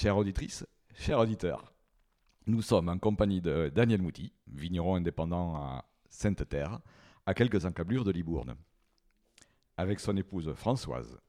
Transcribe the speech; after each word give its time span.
Chère 0.00 0.16
auditrice, 0.16 0.66
chers 0.94 1.18
auditeurs, 1.18 1.74
nous 2.46 2.62
sommes 2.62 2.88
en 2.88 2.96
compagnie 2.96 3.42
de 3.42 3.68
Daniel 3.68 4.00
Mouty, 4.00 4.32
vigneron 4.46 4.94
indépendant 4.94 5.56
à 5.56 5.84
Sainte-Terre, 6.08 6.80
à 7.26 7.34
quelques 7.34 7.66
encablures 7.66 8.04
de 8.04 8.10
Libourne. 8.10 8.54
Avec 9.76 10.00
son 10.00 10.16
épouse 10.16 10.54
Françoise, 10.54 11.20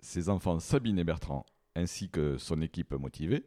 ses 0.00 0.28
enfants 0.28 0.60
Sabine 0.60 0.98
et 0.98 1.04
Bertrand, 1.04 1.46
ainsi 1.74 2.10
que 2.10 2.36
son 2.36 2.60
équipe 2.60 2.92
motivée, 2.92 3.46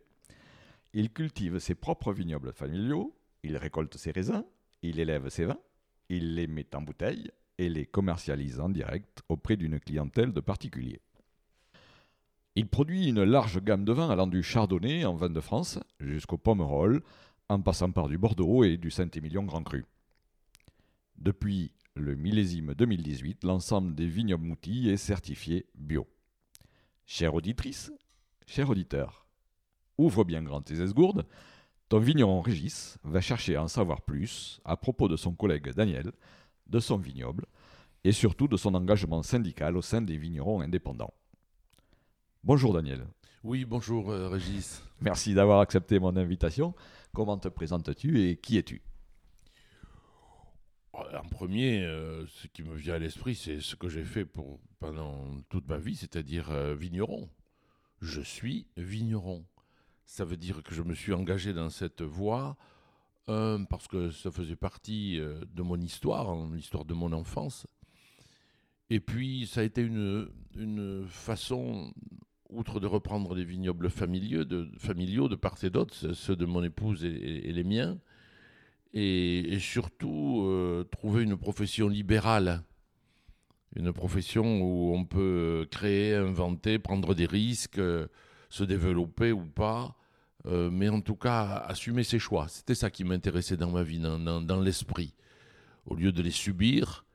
il 0.94 1.14
cultive 1.14 1.60
ses 1.60 1.76
propres 1.76 2.12
vignobles 2.12 2.52
familiaux, 2.52 3.16
il 3.44 3.58
récolte 3.58 3.98
ses 3.98 4.10
raisins, 4.10 4.44
il 4.82 5.00
élève 5.00 5.30
ses 5.30 5.46
vins, 5.46 5.62
il 6.10 6.34
les 6.34 6.48
met 6.48 6.76
en 6.76 6.82
bouteille 6.82 7.30
et 7.60 7.70
les 7.70 7.86
commercialise 7.86 8.60
en 8.60 8.70
direct 8.70 9.22
auprès 9.30 9.58
d'une 9.58 9.80
clientèle 9.80 10.34
de 10.34 10.42
particuliers. 10.42 11.04
Il 12.56 12.68
produit 12.68 13.08
une 13.08 13.24
large 13.24 13.62
gamme 13.64 13.86
de 13.86 13.94
vins 13.94 14.10
allant 14.10 14.28
du 14.28 14.44
chardonnay 14.44 15.06
en 15.06 15.16
vin 15.16 15.30
de 15.30 15.40
France 15.40 15.80
jusqu'au 16.02 16.38
pomerol, 16.38 17.02
en 17.48 17.62
passant 17.62 17.92
par 17.92 18.10
du 18.10 18.18
Bordeaux 18.18 18.66
et 18.66 18.76
du 18.76 18.92
Saint-Émilion 18.92 19.44
Grand 19.44 19.64
Cru. 19.64 19.86
Depuis 21.18 21.72
le 21.96 22.16
millésime 22.16 22.74
2018, 22.74 23.46
l'ensemble 23.46 23.96
des 23.96 24.08
vignobles 24.08 24.46
moutis 24.46 24.90
est 24.90 24.98
certifié 24.98 25.66
bio. 25.76 26.06
Chère 27.06 27.36
auditrice, 27.36 27.94
cher 28.48 28.70
auditeur, 28.70 29.26
ouvre 29.98 30.26
bien 30.26 30.44
grand 30.44 30.62
tes 30.62 30.82
esgourdes, 30.82 31.26
ton 31.88 32.00
vigneron 32.00 32.42
Régis 32.42 32.98
va 33.04 33.22
chercher 33.22 33.56
à 33.56 33.64
en 33.64 33.70
savoir 33.70 34.02
plus 34.02 34.60
à 34.66 34.76
propos 34.76 35.08
de 35.08 35.16
son 35.16 35.34
collègue 35.34 35.74
Daniel, 35.74 36.12
de 36.68 36.80
son 36.80 36.98
vignoble 36.98 37.46
et 38.04 38.12
surtout 38.12 38.50
de 38.50 38.58
son 38.58 38.76
engagement 38.76 39.24
syndical 39.24 39.78
au 39.78 39.82
sein 39.82 40.02
des 40.02 40.18
vignerons 40.18 40.60
indépendants. 40.60 41.14
Bonjour 42.44 42.74
Daniel. 42.74 43.06
Oui, 43.44 43.66
bonjour 43.66 44.10
euh, 44.10 44.28
Régis. 44.28 44.82
Merci 45.00 45.36
d'avoir 45.36 45.60
accepté 45.60 46.00
mon 46.00 46.16
invitation. 46.18 46.74
Comment 47.14 47.38
te 47.38 47.48
présentes-tu 47.48 48.24
et 48.24 48.38
qui 48.38 48.58
es-tu? 48.58 48.82
En 50.92 51.28
premier, 51.30 51.84
euh, 51.84 52.26
ce 52.26 52.48
qui 52.48 52.64
me 52.64 52.74
vient 52.74 52.96
à 52.96 52.98
l'esprit, 52.98 53.36
c'est 53.36 53.62
ce 53.62 53.76
que 53.76 53.90
j'ai 53.90 54.04
fait 54.04 54.26
pour, 54.26 54.60
pendant 54.80 55.24
toute 55.50 55.68
ma 55.68 55.78
vie, 55.78 55.96
c'est-à-dire 55.96 56.50
euh, 56.50 56.74
vigneron. 56.74 57.30
Je 58.02 58.22
suis 58.22 58.66
vigneron. 58.76 59.46
Ça 60.08 60.26
veut 60.26 60.38
dire 60.38 60.64
que 60.64 60.74
je 60.74 60.82
me 60.82 60.96
suis 60.96 61.14
engagé 61.14 61.54
dans 61.54 61.70
cette 61.70 62.02
voie 62.02 62.58
parce 63.28 63.88
que 63.88 64.10
ça 64.10 64.30
faisait 64.30 64.58
partie 64.58 65.18
de 65.18 65.62
mon 65.62 65.80
histoire, 65.80 66.28
hein, 66.30 66.52
l'histoire 66.54 66.84
de 66.84 66.94
mon 66.94 67.14
enfance. 67.14 67.66
Et 68.90 69.00
puis, 69.00 69.48
ça 69.48 69.62
a 69.62 69.64
été 69.64 69.82
une, 69.82 70.30
une 70.56 71.08
façon 71.08 71.94
outre 72.52 72.80
de 72.80 72.88
reprendre 72.88 73.34
les 73.34 73.44
vignobles 73.44 73.90
familiaux 73.90 74.44
de, 74.44 75.36
part 75.36 75.56
et 75.64 75.70
d'autre, 75.70 76.14
ceux 76.14 76.36
de 76.36 76.46
mon 76.46 76.64
épouse 76.64 77.04
et, 77.04 77.52
les 77.52 77.64
miens, 77.64 77.98
et, 78.94 79.58
surtout 79.60 80.44
euh, 80.46 80.84
trouver 80.84 81.24
une 81.24 81.38
profession 81.38 81.88
libérale, 81.88 82.64
une 83.76 83.94
profession 83.94 84.62
où 84.62 84.94
on 84.94 85.06
peut 85.06 85.68
créer, 85.72 86.16
inventer, 86.16 86.78
prendre 86.78 87.16
des 87.16 87.26
risques, 87.26 87.80
euh, 87.80 88.08
se 88.50 88.66
développer 88.66 89.32
ou 89.32 89.46
pas, 89.46 89.96
euh, 90.46 90.70
mais 90.70 90.90
en 90.90 91.00
tout 91.00 91.16
cas 91.16 91.64
assumer 91.68 92.04
ses 92.04 92.20
choix. 92.20 92.48
C'était 92.50 92.76
ça 92.76 92.90
qui 92.90 93.06
m'intéressait 93.06 93.58
dans 93.58 93.72
ma 93.72 93.84
vie, 93.84 94.00
dans, 94.00 94.42
dans 94.42 94.60
l'esprit. 94.60 95.14
Au 95.86 95.96
lieu 95.96 96.12
de 96.12 96.22
les 96.22 96.32
subir, 96.32 97.06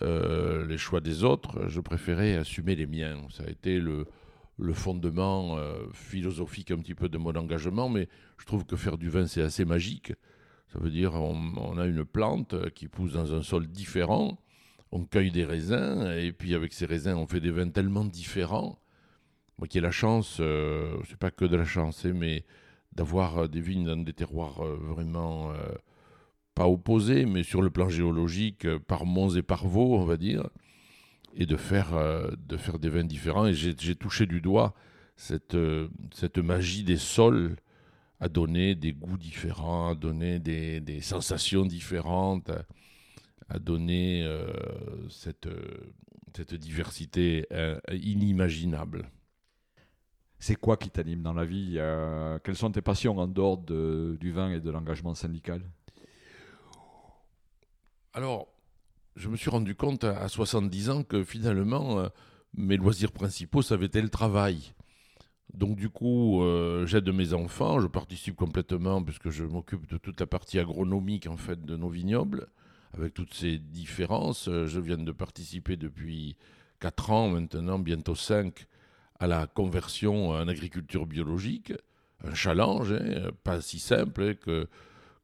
les 0.00 0.78
choix 0.78 1.00
des 1.00 1.22
autres, 1.22 1.68
je 1.68 1.80
préférais 1.80 2.36
assumer 2.36 2.74
les 2.74 2.86
miens. 2.86 3.26
Ça 3.30 3.44
a 3.44 3.50
été 3.50 3.78
le, 3.78 4.06
le 4.58 4.72
fondement 4.74 5.56
euh, 5.56 5.86
philosophique 5.92 6.70
un 6.70 6.78
petit 6.78 6.94
peu 6.94 7.08
de 7.08 7.18
mon 7.18 7.34
engagement, 7.34 7.88
mais 7.88 8.08
je 8.38 8.44
trouve 8.44 8.64
que 8.64 8.76
faire 8.76 8.98
du 8.98 9.08
vin, 9.08 9.26
c'est 9.26 9.42
assez 9.42 9.64
magique. 9.64 10.12
Ça 10.72 10.78
veut 10.78 10.90
dire 10.90 11.14
on, 11.14 11.76
a 11.78 11.86
une 11.86 12.04
plante 12.04 12.70
qui 12.70 12.88
pousse 12.88 13.12
dans 13.12 13.34
un 13.34 13.42
sol 13.42 13.66
différent, 13.66 14.38
on 14.90 15.04
cueille 15.04 15.30
des 15.30 15.44
raisins, 15.44 16.10
et 16.18 16.32
puis 16.32 16.54
avec 16.54 16.72
ces 16.72 16.86
raisins, 16.86 17.14
on 17.14 17.26
fait 17.26 17.40
des 17.40 17.50
vins 17.50 17.68
tellement 17.68 18.04
différents. 18.04 18.78
Moi 19.58 19.68
qui 19.68 19.78
ai 19.78 19.80
la 19.80 19.90
chance, 19.90 20.38
euh, 20.40 20.96
c'est 21.08 21.18
pas 21.18 21.30
que 21.30 21.44
de 21.44 21.56
la 21.56 21.64
chance, 21.64 22.04
hein, 22.06 22.12
mais 22.14 22.44
d'avoir 22.92 23.48
des 23.48 23.60
vignes 23.60 23.84
dans 23.84 23.96
des 23.96 24.12
terroirs 24.12 24.64
euh, 24.64 24.76
vraiment 24.76 25.52
pas 26.54 26.68
opposés, 26.68 27.24
mais 27.24 27.42
sur 27.42 27.62
le 27.62 27.70
plan 27.70 27.88
géologique, 27.88 28.66
par 28.86 29.06
Mons 29.06 29.36
et 29.36 29.42
par 29.42 29.66
Vaux, 29.66 29.96
on 29.96 30.04
va 30.04 30.16
dire 30.16 30.48
et 31.34 31.46
de 31.46 31.56
faire, 31.56 31.94
euh, 31.94 32.30
de 32.46 32.56
faire 32.56 32.78
des 32.78 32.88
vins 32.88 33.04
différents. 33.04 33.46
Et 33.46 33.54
j'ai 33.54 33.96
touché 33.96 34.26
du 34.26 34.40
doigt 34.40 34.74
cette, 35.16 35.54
euh, 35.54 35.88
cette 36.12 36.38
magie 36.38 36.84
des 36.84 36.96
sols 36.96 37.56
à 38.20 38.28
donner 38.28 38.74
des 38.74 38.92
goûts 38.92 39.18
différents, 39.18 39.90
à 39.90 39.94
donner 39.94 40.38
des, 40.38 40.80
des 40.80 41.00
sensations 41.00 41.64
différentes, 41.64 42.50
à, 43.48 43.58
donner 43.58 44.22
euh, 44.24 44.46
cette, 45.10 45.48
cette 46.36 46.54
diversité 46.54 47.46
inimaginable. 47.90 49.10
C'est 50.38 50.56
quoi 50.56 50.76
qui 50.76 50.88
t'anime 50.88 51.22
dans 51.22 51.34
la 51.34 51.44
vie 51.44 51.78
Quelles 52.44 52.56
sont 52.56 52.70
tes 52.70 52.80
passions 52.80 53.18
en 53.18 53.26
dehors 53.26 53.58
de, 53.58 54.16
du 54.20 54.30
vin 54.30 54.52
et 54.52 54.60
de 54.60 54.70
l'engagement 54.70 55.14
syndical? 55.14 55.62
Alors, 58.14 58.51
je 59.16 59.28
me 59.28 59.36
suis 59.36 59.50
rendu 59.50 59.74
compte 59.74 60.04
à 60.04 60.28
70 60.28 60.90
ans 60.90 61.02
que 61.02 61.24
finalement, 61.24 62.00
euh, 62.00 62.08
mes 62.54 62.76
loisirs 62.76 63.12
principaux, 63.12 63.62
ça 63.62 63.74
avait 63.74 63.86
été 63.86 64.00
le 64.00 64.08
travail. 64.08 64.72
Donc 65.54 65.76
du 65.76 65.90
coup, 65.90 66.42
euh, 66.42 66.86
j'aide 66.86 67.08
mes 67.10 67.34
enfants, 67.34 67.80
je 67.80 67.86
participe 67.86 68.36
complètement 68.36 69.02
puisque 69.02 69.30
je 69.30 69.44
m'occupe 69.44 69.86
de 69.86 69.98
toute 69.98 70.18
la 70.18 70.26
partie 70.26 70.58
agronomique 70.58 71.26
en 71.26 71.36
fait 71.36 71.62
de 71.64 71.76
nos 71.76 71.90
vignobles, 71.90 72.48
avec 72.94 73.12
toutes 73.12 73.34
ces 73.34 73.58
différences. 73.58 74.48
Je 74.48 74.80
viens 74.80 74.96
de 74.96 75.12
participer 75.12 75.76
depuis 75.76 76.36
4 76.80 77.10
ans 77.10 77.28
maintenant, 77.28 77.78
bientôt 77.78 78.14
5, 78.14 78.66
à 79.20 79.26
la 79.26 79.46
conversion 79.46 80.30
en 80.30 80.48
agriculture 80.48 81.06
biologique. 81.06 81.74
Un 82.24 82.34
challenge, 82.34 82.92
hein, 82.92 83.30
pas 83.44 83.60
si 83.60 83.78
simple 83.78 84.22
hein, 84.22 84.34
que 84.34 84.68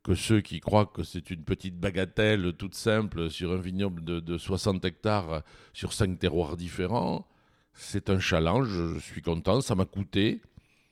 que 0.08 0.14
ceux 0.14 0.40
qui 0.40 0.58
croient 0.60 0.86
que 0.86 1.02
c'est 1.02 1.30
une 1.30 1.44
petite 1.44 1.78
bagatelle 1.78 2.54
toute 2.54 2.74
simple 2.74 3.28
sur 3.28 3.52
un 3.52 3.58
vignoble 3.58 4.02
de, 4.02 4.38
60 4.38 4.82
hectares 4.86 5.42
sur 5.74 5.92
5 5.92 6.18
terroirs 6.18 6.56
différents. 6.56 7.28
C'est 7.74 8.08
un 8.08 8.18
challenge, 8.18 8.68
je 8.70 8.98
suis 9.00 9.20
content, 9.20 9.60
ça 9.60 9.74
m'a 9.74 9.84
coûté. 9.84 10.40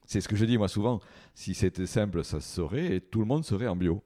C'est 0.04 0.20
ce 0.20 0.28
que 0.28 0.36
je 0.36 0.44
dis 0.44 0.58
moi 0.58 0.68
souvent, 0.68 1.00
si 1.34 1.54
c'était 1.54 1.86
simple, 1.86 2.24
ça 2.24 2.40
se 2.40 2.56
serait 2.56 2.96
et 2.96 3.00
tout 3.00 3.20
le 3.20 3.24
monde 3.24 3.42
serait 3.42 3.66
en 3.68 3.74
bio. 3.74 4.04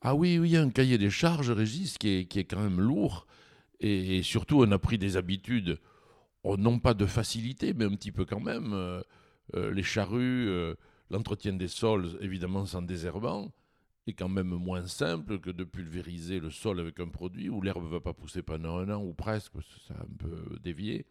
Ah 0.00 0.14
oui, 0.14 0.38
oui, 0.38 0.48
il 0.48 0.52
y 0.52 0.56
a 0.56 0.62
un 0.62 0.70
cahier 0.70 0.96
des 0.96 1.10
charges, 1.10 1.50
Régis, 1.50 1.98
qui 1.98 2.08
est, 2.08 2.24
qui 2.24 2.38
est 2.38 2.44
quand 2.44 2.62
même 2.62 2.80
lourd. 2.80 3.26
Et, 3.80 4.22
surtout, 4.22 4.62
on 4.62 4.72
a 4.72 4.78
pris 4.78 4.96
des 4.96 5.18
habitudes, 5.18 5.78
oh, 6.42 6.56
non 6.56 6.78
pas 6.78 6.94
de 6.94 7.04
facilité, 7.04 7.74
mais 7.74 7.84
un 7.84 7.94
petit 7.94 8.12
peu 8.12 8.24
quand 8.24 8.40
même. 8.40 8.72
Euh, 8.72 9.02
euh, 9.56 9.70
les 9.74 9.82
charrues, 9.82 10.48
euh, 10.48 10.74
l'entretien 11.10 11.52
des 11.52 11.68
sols, 11.68 12.16
évidemment 12.22 12.64
sans 12.64 12.80
désherbant 12.80 13.52
est 14.06 14.12
quand 14.12 14.28
même 14.28 14.48
moins 14.48 14.86
simple 14.86 15.40
que 15.40 15.50
de 15.50 15.64
pulvériser 15.64 16.38
le 16.38 16.50
sol 16.50 16.80
avec 16.80 17.00
un 17.00 17.08
produit 17.08 17.48
où 17.48 17.60
l'herbe 17.60 17.82
ne 17.84 17.88
va 17.88 18.00
pas 18.00 18.12
pousser 18.12 18.42
pendant 18.42 18.78
un 18.78 18.88
an 18.90 19.02
ou 19.02 19.12
presque, 19.12 19.52
parce 19.52 19.66
que 19.66 19.80
ça 19.88 19.94
a 19.94 20.02
un 20.02 20.16
peu 20.18 20.58
dévié, 20.62 21.06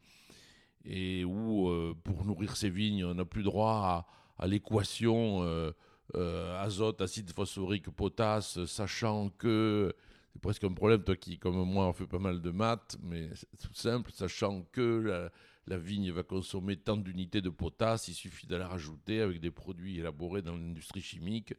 et 0.85 1.25
où 1.25 1.69
euh, 1.69 1.95
pour 2.03 2.25
nourrir 2.25 2.56
ces 2.56 2.69
vignes, 2.69 3.03
on 3.06 3.16
n'a 3.16 3.25
plus 3.25 3.44
droit 3.44 4.07
à, 4.38 4.47
l'équation 4.47 5.44
euh, 5.44 5.72
euh, 6.16 6.61
azote, 6.61 7.01
acide 7.01 7.31
phosphorique, 7.31 7.89
potasse, 7.89 8.63
sachant 8.66 9.29
que 9.29 9.94
c'est 10.31 10.41
presque 10.41 10.63
un 10.63 10.73
problème, 10.73 11.03
toi 11.03 11.16
qui, 11.16 11.38
comme 11.38 11.56
moi, 11.66 11.88
on 11.88 11.94
fait 11.94 12.07
pas 12.07 12.19
mal 12.19 12.41
de 12.41 12.51
maths, 12.51 12.97
mais 13.01 13.29
tout 13.62 13.73
simple, 13.73 14.12
sachant 14.13 14.63
que 14.72 15.00
la, 15.00 15.31
la 15.67 15.77
vigne 15.77 16.12
va 16.12 16.23
consommer 16.23 16.77
tant 16.77 16.97
d'unités 16.97 17.41
de 17.41 17.50
potasse, 17.50 18.07
il 18.07 18.13
suffit 18.13 18.47
de 18.47 18.56
la 18.56 18.67
rajouter 18.67 19.22
avec 19.22 19.39
des 19.39 19.51
produits 19.51 20.00
élaborés 20.00 20.41
dans 20.41 20.56
l'industrie 20.56 21.01
chimique 21.01 21.53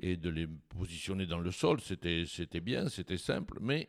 et 0.00 0.16
de 0.16 0.30
les 0.30 0.46
positionner 0.46 1.26
dans 1.26 1.38
le 1.38 1.50
sol. 1.50 1.80
C'était 1.80 2.60
bien, 2.60 2.88
c'était 2.88 3.16
simple. 3.18 3.58
Mais 3.60 3.88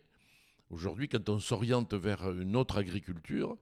aujourd'hui, 0.70 1.08
quand 1.08 1.30
on 1.30 1.40
s'oriente 1.40 1.94
vers 1.94 2.32
une 2.32 2.56
autre 2.56 2.78
agriculture, 2.78 3.58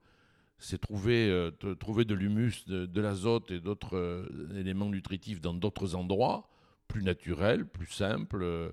c'est 0.58 0.80
trouver, 0.80 1.28
euh, 1.30 1.50
trouver 1.78 2.04
de 2.04 2.14
l'humus, 2.14 2.64
de, 2.66 3.00
l'azote 3.00 3.50
et 3.50 3.60
d'autres 3.60 3.96
euh, 3.96 4.58
éléments 4.58 4.88
nutritifs 4.88 5.40
dans 5.40 5.54
d'autres 5.54 5.94
endroits, 5.94 6.48
plus 6.88 7.02
naturels, 7.02 7.66
plus 7.66 7.86
simples, 7.86 8.42
euh, 8.42 8.70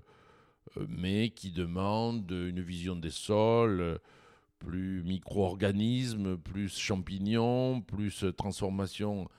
mais 0.89 1.29
qui 1.29 1.51
demandent 1.51 2.31
une 2.31 2.61
vision 2.61 2.95
des 2.95 3.11
sols, 3.11 3.99
plus 4.57 5.03
micro-organismes, 5.03 6.37
plus 6.37 6.75
champignons, 6.75 7.81
plus 7.81 8.25
transformation 8.35 9.29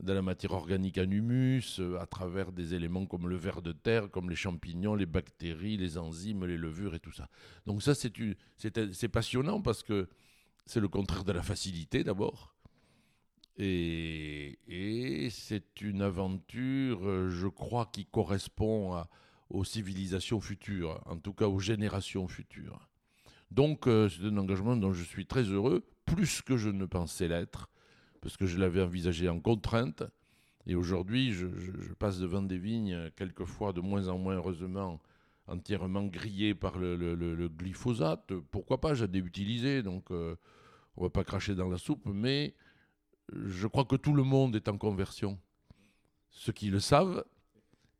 de 0.00 0.12
la 0.12 0.22
matière 0.22 0.52
organique 0.52 0.98
en 0.98 1.10
humus 1.10 1.78
euh, 1.78 2.00
à 2.00 2.06
travers 2.06 2.52
des 2.52 2.74
éléments 2.74 3.06
comme 3.06 3.28
le 3.28 3.36
ver 3.36 3.62
de 3.62 3.72
terre, 3.72 4.10
comme 4.10 4.30
les 4.30 4.36
champignons, 4.36 4.94
les 4.94 5.06
bactéries, 5.06 5.76
les 5.76 5.98
enzymes, 5.98 6.46
les 6.46 6.56
levures 6.56 6.94
et 6.94 7.00
tout 7.00 7.12
ça. 7.12 7.28
Donc 7.66 7.82
ça, 7.82 7.94
c'est 7.94 9.08
passionnant 9.08 9.60
parce 9.60 9.82
que 9.82 10.08
c'est 10.66 10.80
le 10.80 10.88
contraire 10.88 11.24
de 11.24 11.32
la 11.32 11.42
facilité 11.42 12.04
d'abord. 12.04 12.54
Et, 13.58 15.28
c'est 15.30 15.80
une 15.82 16.02
aventure, 16.02 17.06
euh, 17.06 17.28
je 17.28 17.46
crois, 17.46 17.90
qui 17.92 18.06
correspond 18.06 19.04
aux 19.50 19.64
civilisations 19.64 20.40
futures, 20.40 21.02
en 21.06 21.18
tout 21.18 21.34
cas 21.34 21.46
aux 21.46 21.58
générations 21.58 22.26
futures. 22.28 22.88
Donc 23.52 23.86
euh, 23.86 24.08
c'est 24.08 24.24
un 24.24 24.36
engagement 24.38 24.76
dont 24.76 24.94
je 24.94 25.04
suis 25.04 25.26
très 25.26 25.42
heureux, 25.42 25.84
plus 26.06 26.40
que 26.40 26.56
je 26.56 26.70
ne 26.70 26.86
pensais 26.86 27.28
l'être, 27.28 27.68
parce 28.22 28.36
que 28.36 28.46
je 28.46 28.56
l'avais 28.58 28.80
envisagé 28.80 29.28
en 29.28 29.40
contrainte. 29.40 30.04
Et 30.66 30.74
aujourd'hui, 30.76 31.32
je, 31.32 31.48
passe 31.98 32.18
devant 32.18 32.40
des 32.40 32.56
vignes, 32.56 33.10
quelquefois 33.16 33.72
de 33.72 33.80
moins 33.80 34.08
en 34.08 34.16
moins 34.16 34.36
heureusement, 34.36 35.00
entièrement 35.48 36.04
grillées 36.06 36.54
par 36.54 36.78
le, 36.78 37.48
glyphosate. 37.48 38.32
Pourquoi 38.50 38.80
pas, 38.80 38.94
j'en 38.94 39.12
ai 39.12 39.18
utilisé, 39.18 39.82
donc 39.82 40.10
euh, 40.10 40.36
on 40.96 41.02
ne 41.02 41.06
va 41.06 41.10
pas 41.10 41.24
cracher 41.24 41.56
dans 41.56 41.68
la 41.68 41.78
soupe, 41.78 42.06
mais 42.06 42.54
je 43.32 43.66
crois 43.66 43.84
que 43.84 43.96
tout 43.96 44.14
le 44.14 44.22
monde 44.22 44.54
est 44.54 44.68
en 44.68 44.78
conversion. 44.78 45.38
Ceux 46.30 46.52
qui 46.52 46.70
le 46.70 46.80
savent, 46.80 47.24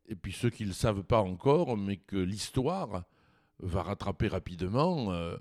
et 0.07 0.15
puis 0.15 0.33
ceux 0.33 0.51
qui 0.51 0.63
ne 0.63 0.69
le 0.69 0.75
savent 0.75 1.03
pas 1.03 1.21
encore, 1.21 1.77
mais 1.77 1.97
que 1.97 2.17
l'histoire 2.17 3.05
va 3.59 3.83
rattraper 3.83 4.29
rapidement, 4.29 5.13
euh, 5.13 5.37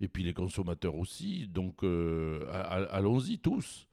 et 0.00 0.08
puis 0.08 0.24
les 0.24 0.34
consommateurs 0.34 0.96
aussi. 0.96 1.48
Donc 1.48 1.82
euh, 1.84 2.46
allons-y 2.90 3.38
tous, 3.38 3.86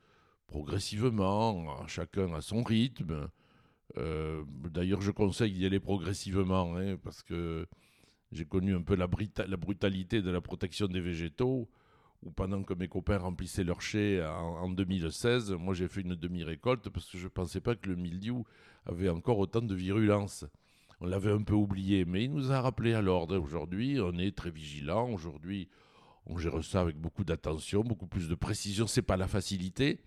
progressivement, 0.48 1.86
chacun 1.88 2.34
à 2.34 2.42
son 2.42 2.63
rythme. 2.63 3.30
Euh, 3.98 4.44
d'ailleurs, 4.69 5.01
je 5.01 5.12
conseille 5.12 5.54
d'y 5.54 5.66
aller 5.66 5.80
progressivement, 5.80 6.75
hein, 6.78 6.98
parce 7.04 7.24
que 7.24 7.68
j'ai 8.31 8.45
connu 8.45 8.75
un 8.75 8.81
peu 8.81 8.95
la, 8.95 9.07
brutalité 9.07 10.22
de 10.22 10.31
la 10.31 10.42
protection 10.42 10.88
des 10.88 11.01
végétaux, 11.01 11.69
où 12.24 12.31
pendant 12.31 12.63
que 12.63 12.74
mes 12.74 12.88
copains 12.88 13.18
remplissaient 13.18 13.63
leur 13.63 13.81
chai 13.81 14.24
en, 14.24 14.63
en 14.63 14.69
2016, 14.69 15.51
moi 15.51 15.74
j'ai 15.74 15.88
fait 15.88 16.01
une 16.01 16.16
demi-récolte 16.16 16.90
parce 16.90 17.10
que 17.10 17.18
je 17.18 17.25
ne 17.25 17.30
pensais 17.30 17.62
pas 17.62 17.75
que 17.75 17.90
le 17.90 17.95
mildiou 17.95 18.45
avait 18.86 19.10
encore 19.10 19.40
autant 19.40 19.62
de 19.62 19.75
virulence. 19.75 20.45
On 21.04 21.06
l'avait 21.06 21.31
un 21.31 21.42
peu 21.42 21.54
oublié, 21.54 22.06
mais 22.06 22.24
il 22.24 22.31
nous 22.31 22.51
a 22.51 22.62
rappelé 22.62 22.94
à 22.94 23.01
l'ordre. 23.01 23.38
Aujourd'hui, 23.38 24.00
on 24.00 24.18
est 24.18 24.36
très 24.36 24.51
vigilant. 24.51 25.10
Aujourd'hui, 25.10 25.68
on 26.25 26.38
gère 26.38 26.63
ça 26.63 26.80
avec 26.80 26.98
beaucoup 26.98 27.25
d'attention, 27.25 27.84
beaucoup 27.84 28.07
plus 28.07 28.30
de 28.30 28.36
précision. 28.36 28.88
C'est 28.88 29.01
pas 29.01 29.18
la 29.18 29.28
facilité, 29.28 30.00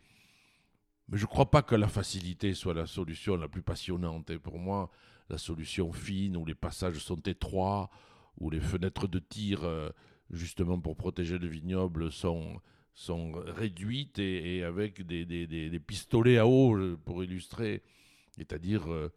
mais 1.09 1.19
je 1.19 1.23
ne 1.25 1.29
crois 1.29 1.51
pas 1.51 1.63
que 1.63 1.75
la 1.75 1.89
facilité 1.89 2.55
soit 2.55 2.75
la 2.75 2.87
solution 2.87 3.37
la 3.37 3.49
plus 3.49 3.63
passionnante. 3.63 4.31
Et 4.31 4.39
pour 4.39 4.59
moi, 4.59 4.91
la 5.29 5.39
solution 5.39 5.93
fine, 5.93 6.37
où 6.37 6.45
les 6.45 6.55
passages 6.55 6.99
sont 6.99 7.21
étroits, 7.21 7.91
où 8.39 8.51
les 8.51 8.61
fenêtres 8.61 9.07
de 9.07 9.19
tir, 9.19 9.65
euh, 9.65 9.91
justement 10.31 10.81
pour 10.81 10.97
protéger 10.97 11.39
le 11.39 11.47
vignoble, 11.47 12.11
sont, 12.11 12.61
réduites 13.47 14.19
et, 14.19 14.65
avec 14.65 15.07
des, 15.07 15.81
pistolets 15.87 16.39
à 16.39 16.47
eau, 16.47 16.77
euh, 16.77 16.99
pour 17.05 17.23
illustrer, 17.23 17.83
c'est-à-dire 18.33 18.91
euh, 18.91 19.13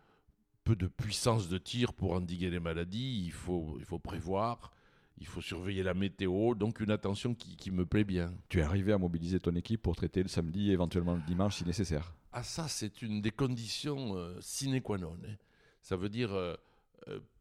peu 0.63 0.75
de 0.75 0.88
puissance 0.88 1.50
de 1.50 1.57
tir 1.57 1.94
pour 1.94 2.12
endiguer 2.13 2.50
les 2.51 2.59
maladies. 2.59 3.24
Il 3.25 3.31
faut 3.31 4.00
prévoir, 4.03 4.71
il 5.19 5.27
faut 5.27 5.42
surveiller 5.42 5.83
la 5.83 5.94
météo, 5.94 6.56
donc 6.56 6.80
une 6.80 6.92
attention 6.92 7.36
qui, 7.36 7.71
me 7.71 7.86
plaît 7.86 8.04
bien. 8.04 8.33
Tu 8.48 8.60
es 8.60 8.62
arrivé 8.62 8.94
à 8.94 8.98
mobiliser 8.98 9.39
ton 9.39 9.56
équipe 9.56 9.81
pour 9.81 9.95
traiter 9.95 10.24
le 10.24 10.30
samedi 10.30 10.69
et 10.69 10.74
éventuellement 10.74 11.16
le 11.16 11.21
dimanche 11.27 11.57
si 11.57 11.66
nécessaire 11.66 12.13
Ah 12.31 12.44
ça, 12.44 12.68
c'est 12.68 13.01
une 13.01 13.21
des 13.21 13.31
conditions 13.31 14.16
euh, 14.16 14.38
sine 14.39 14.81
qua 14.81 14.98
non. 14.98 15.18
Hein. 15.25 15.36
Ça 15.81 15.95
veut 15.98 16.10
dire, 16.10 16.33
euh, 16.33 16.56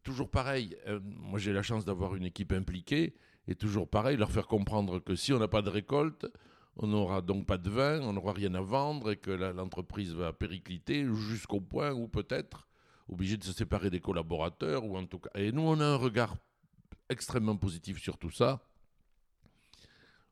toujours 0.03 0.29
pareil, 0.29 0.77
moi 1.03 1.39
j'ai 1.39 1.53
la 1.53 1.61
chance 1.61 1.85
d'avoir 1.85 2.15
une 2.15 2.25
équipe 2.25 2.51
impliquée, 2.51 3.13
et 3.47 3.55
toujours 3.55 3.89
pareil, 3.89 4.17
leur 4.17 4.31
faire 4.31 4.47
comprendre 4.47 4.99
que 4.99 5.15
si 5.15 5.33
on 5.33 5.39
n'a 5.39 5.47
pas 5.47 5.61
de 5.61 5.69
récolte, 5.69 6.27
on 6.77 6.87
n'aura 6.87 7.21
donc 7.21 7.45
pas 7.45 7.57
de 7.57 7.69
vin, 7.69 7.99
on 8.01 8.13
n'aura 8.13 8.33
rien 8.33 8.53
à 8.53 8.61
vendre 8.61 9.11
et 9.11 9.17
que 9.17 9.31
l'entreprise 9.31 10.13
va 10.13 10.31
péricliter 10.33 11.05
jusqu'au 11.13 11.59
point 11.59 11.91
où 11.91 12.07
peut-être 12.07 12.67
obligé 13.09 13.37
de 13.37 13.43
se 13.43 13.51
séparer 13.51 13.89
des 13.89 13.99
collaborateurs 13.99 14.85
ou 14.85 14.97
en 14.97 15.05
tout 15.05 15.19
cas. 15.19 15.31
Et 15.35 15.51
nous, 15.51 15.63
on 15.63 15.79
a 15.79 15.85
un 15.85 15.95
regard 15.95 16.37
extrêmement 17.09 17.57
positif 17.57 18.01
sur 18.01 18.17
tout 18.17 18.29
ça. 18.29 18.63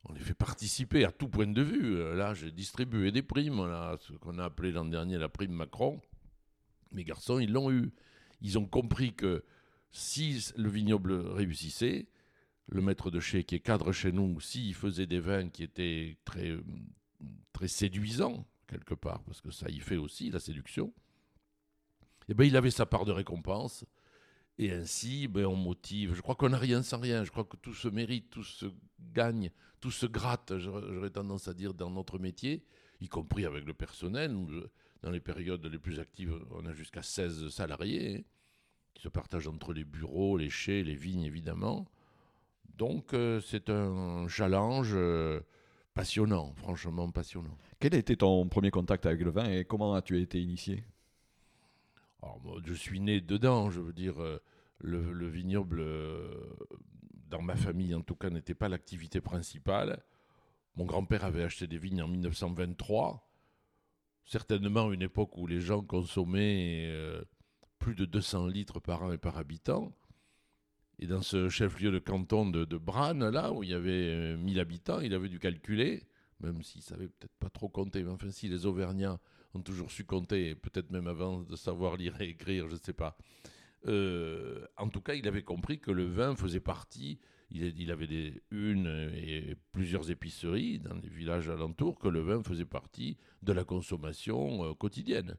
On 0.06 0.13
les 0.13 0.19
fait 0.19 0.33
participer 0.33 1.03
à 1.03 1.12
tout 1.12 1.27
point 1.27 1.47
de 1.47 1.62
vue. 1.62 1.97
Là, 2.15 2.33
j'ai 2.33 2.51
distribué 2.51 3.12
des 3.12 3.24
primes, 3.24 3.57
ce 4.00 4.13
qu'on 4.13 4.39
a 4.39 4.45
appelé 4.45 4.71
l'an 4.71 4.85
dernier 4.85 5.18
la 5.18 5.27
prime 5.27 5.51
Macron. 5.51 6.00
Mes 6.91 7.03
garçons, 7.03 7.39
ils 7.39 7.51
l'ont 7.51 7.71
eu. 7.71 7.91
Ils 8.39 8.57
ont 8.57 8.65
compris 8.65 9.13
que 9.13 9.44
si 9.91 10.51
le 10.56 10.69
vignoble 10.69 11.13
réussissait, 11.13 12.07
le 12.69 12.81
maître 12.81 13.12
de 13.12 13.19
chez 13.19 13.44
qui 13.44 13.56
est 13.56 13.59
cadre 13.59 13.91
chez 13.91 14.12
nous, 14.12 14.39
s'il 14.39 14.75
faisait 14.75 15.07
des 15.07 15.19
vins 15.19 15.50
qui 15.50 15.63
étaient 15.63 16.18
très, 16.25 16.57
très 17.53 17.68
séduisants, 17.68 18.45
quelque 18.68 18.94
part, 18.94 19.24
parce 19.24 19.41
que 19.41 19.51
ça 19.51 19.69
y 19.69 19.79
fait 19.79 19.97
aussi, 19.97 20.29
la 20.29 20.39
séduction, 20.39 20.94
eh 22.29 22.33
ben, 22.33 22.44
il 22.44 22.57
avait 22.57 22.71
sa 22.71 22.85
part 22.85 23.06
de 23.06 23.12
récompense. 23.12 23.85
Et 24.59 24.71
ainsi, 24.71 25.27
ben, 25.27 25.45
on 25.45 25.56
motive. 25.56 26.15
Je 26.15 26.21
crois 26.21 26.36
qu'on 26.36 26.50
n'a 26.50 26.57
rien 26.57 26.81
sans 26.81 27.00
rien. 27.00 27.24
Je 27.24 27.31
crois 27.31 27.44
que 27.44 27.57
tout 27.57 27.74
se 27.74 27.88
mérite, 27.88 28.30
tout 28.31 28.44
se 28.44 28.65
gagne, 29.13 29.51
tout 29.80 29.92
se 29.92 30.06
gratte, 30.06 30.57
j'aurais 30.57 31.09
tendance 31.09 31.48
à 31.48 31.54
dire, 31.54 31.74
dans 31.74 31.92
notre 31.92 32.18
métier, 32.18 32.63
y 33.00 33.07
compris 33.07 33.45
avec 33.45 33.65
le 33.65 33.74
personnel. 33.74 34.36
Dans 35.04 35.12
les 35.12 35.19
périodes 35.19 35.65
les 35.65 35.77
plus 35.77 36.00
actives, 36.00 36.33
on 36.51 36.65
a 36.65 36.74
jusqu'à 36.74 37.04
16 37.04 37.50
salariés 37.50 38.18
hein, 38.18 38.24
qui 38.95 39.04
se 39.04 39.09
partagent 39.09 39.48
entre 39.48 39.74
les 39.74 39.83
bureaux, 39.83 40.38
les 40.38 40.50
chais, 40.50 40.83
les 40.83 40.95
vignes, 40.95 41.24
évidemment. 41.24 41.86
Donc 42.77 43.13
euh, 43.13 43.39
c'est 43.39 43.69
un 43.69 44.27
challenge 44.27 44.92
euh, 44.94 45.39
passionnant, 45.94 46.53
franchement 46.56 47.12
passionnant. 47.12 47.56
Quel 47.80 47.94
a 47.94 47.98
été 47.98 48.18
ton 48.18 48.48
premier 48.48 48.71
contact 48.71 49.06
avec 49.06 49.21
le 49.21 49.30
vin 49.30 49.50
et 49.50 49.65
comment 49.65 49.94
as-tu 49.94 50.19
été 50.19 50.42
initié? 50.42 50.83
Je 52.66 52.74
suis 52.74 53.00
né 53.00 53.22
dedans, 53.22 53.69
je 53.69 53.80
veux 53.80 53.94
dire, 53.94 54.22
euh, 54.22 54.42
le, 54.80 55.28
vignoble, 55.28 55.84
dans 57.30 57.42
ma 57.42 57.56
famille 57.56 57.94
en 57.96 58.02
tout 58.02 58.16
cas, 58.16 58.30
n'était 58.30 58.56
pas 58.56 58.69
l'activité 58.69 59.22
principale. 59.22 60.04
Mon 60.75 60.86
grand-père 60.86 61.25
avait 61.25 61.44
acheté 61.44 61.68
des 61.68 61.78
vignes 61.78 62.02
en 62.02 62.08
1923, 62.08 63.28
certainement 64.25 64.92
une 64.92 65.02
époque 65.02 65.38
où 65.38 65.48
les 65.48 65.62
gens 65.62 65.81
consommaient 65.81 66.92
plus 67.80 67.96
de 67.96 68.06
200 68.06 68.48
litres 68.48 68.80
par 68.80 69.04
an 69.04 69.12
et 69.12 69.18
par 69.18 69.38
habitant. 69.38 69.94
Et 71.00 71.06
dans 71.06 71.22
ce 71.22 71.50
chef-lieu 71.50 71.92
de 71.92 72.00
canton 72.00 72.50
de, 72.50 72.66
de 72.66 73.30
là, 73.31 73.54
où 73.54 73.63
il 73.63 73.70
y 73.70 73.74
avait 73.74 74.36
1000 74.38 74.58
euh, 74.58 74.62
habitants, 74.62 75.00
il 75.00 75.13
avait 75.13 75.30
dû 75.30 75.40
calculer, 75.40 76.08
même 76.40 76.63
s'il 76.63 76.81
savait 76.81 77.08
peut-être 77.08 77.36
pas 77.40 77.50
trop 77.50 77.70
compter, 77.70 78.04
mais 78.04 78.10
enfin, 78.10 78.31
si 78.31 78.48
les 78.48 78.66
Auvergnats 78.66 79.20
ont 79.57 79.62
toujours 79.62 79.92
su 79.92 80.06
compter, 80.06 80.56
peut-être 80.56 80.92
même 80.92 81.07
avant 81.07 81.42
de 81.42 81.56
savoir 81.56 81.98
lire 81.98 82.19
et 82.21 82.30
écrire, 82.30 82.68
je 82.68 82.75
ne 82.75 82.80
sais 82.80 82.94
pas. 82.94 83.18
Euh, 83.88 84.65
en 84.77 84.89
tout 84.89 85.01
cas, 85.01 85.13
il 85.13 85.27
avait 85.27 85.43
compris 85.43 85.79
que 85.79 85.91
le 85.91 86.05
vin 86.05 86.36
faisait 86.36 86.60
partie, 86.60 87.20
il, 87.50 87.91
avait 87.91 88.08
des, 88.08 88.41
une 88.51 88.88
et 89.15 89.55
plusieurs 89.72 90.12
épiceries 90.12 90.79
dans 90.79 90.96
les 90.96 91.10
villages 91.10 91.50
alentours, 91.50 91.98
que 91.98 92.10
le 92.10 92.20
vin 92.20 92.43
faisait 92.43 92.65
partie 92.65 93.17
de 93.43 93.53
la 93.53 93.63
consommation 93.63 94.65
euh, 94.65 94.74
quotidienne. 94.74 95.36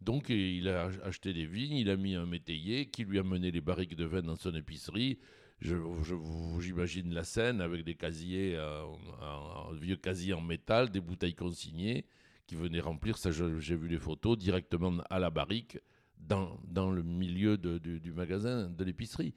Donc 0.00 0.30
il 0.30 0.68
a 0.68 0.90
acheté 1.04 1.34
des 1.34 1.44
vignes, 1.44 1.76
il 1.76 1.90
a 1.90 1.96
mis 1.96 2.14
un 2.14 2.24
métayer 2.24 2.86
qui 2.86 3.04
lui 3.04 3.18
a 3.18 3.22
mené 3.22 3.50
les 3.50 3.60
barriques 3.60 3.96
de 3.96 4.06
vin 4.06 4.22
dans 4.22 4.36
son 4.36 4.54
épicerie. 4.54 5.18
J'imagine 5.60 7.12
la 7.12 7.24
scène 7.24 7.60
avec 7.60 7.84
des 7.84 7.94
casiers, 7.94 8.56
un, 8.56 9.74
vieux 9.74 9.96
casier 9.96 10.32
en 10.32 10.40
métal, 10.40 10.90
des 10.90 11.02
bouteilles 11.02 11.34
consignées 11.34 12.06
qui 12.50 12.56
venaient 12.56 12.80
remplir, 12.80 13.16
ça 13.16 13.30
j'ai 13.30 13.76
vu 13.76 13.86
les 13.86 14.00
photos, 14.00 14.36
directement 14.36 15.04
à 15.08 15.20
la 15.20 15.30
barrique 15.30 15.78
dans, 16.18 16.58
dans 16.66 16.90
le 16.90 17.04
milieu 17.04 17.56
du, 17.56 18.12
magasin, 18.12 18.68
de 18.68 18.82
l'épicerie. 18.82 19.36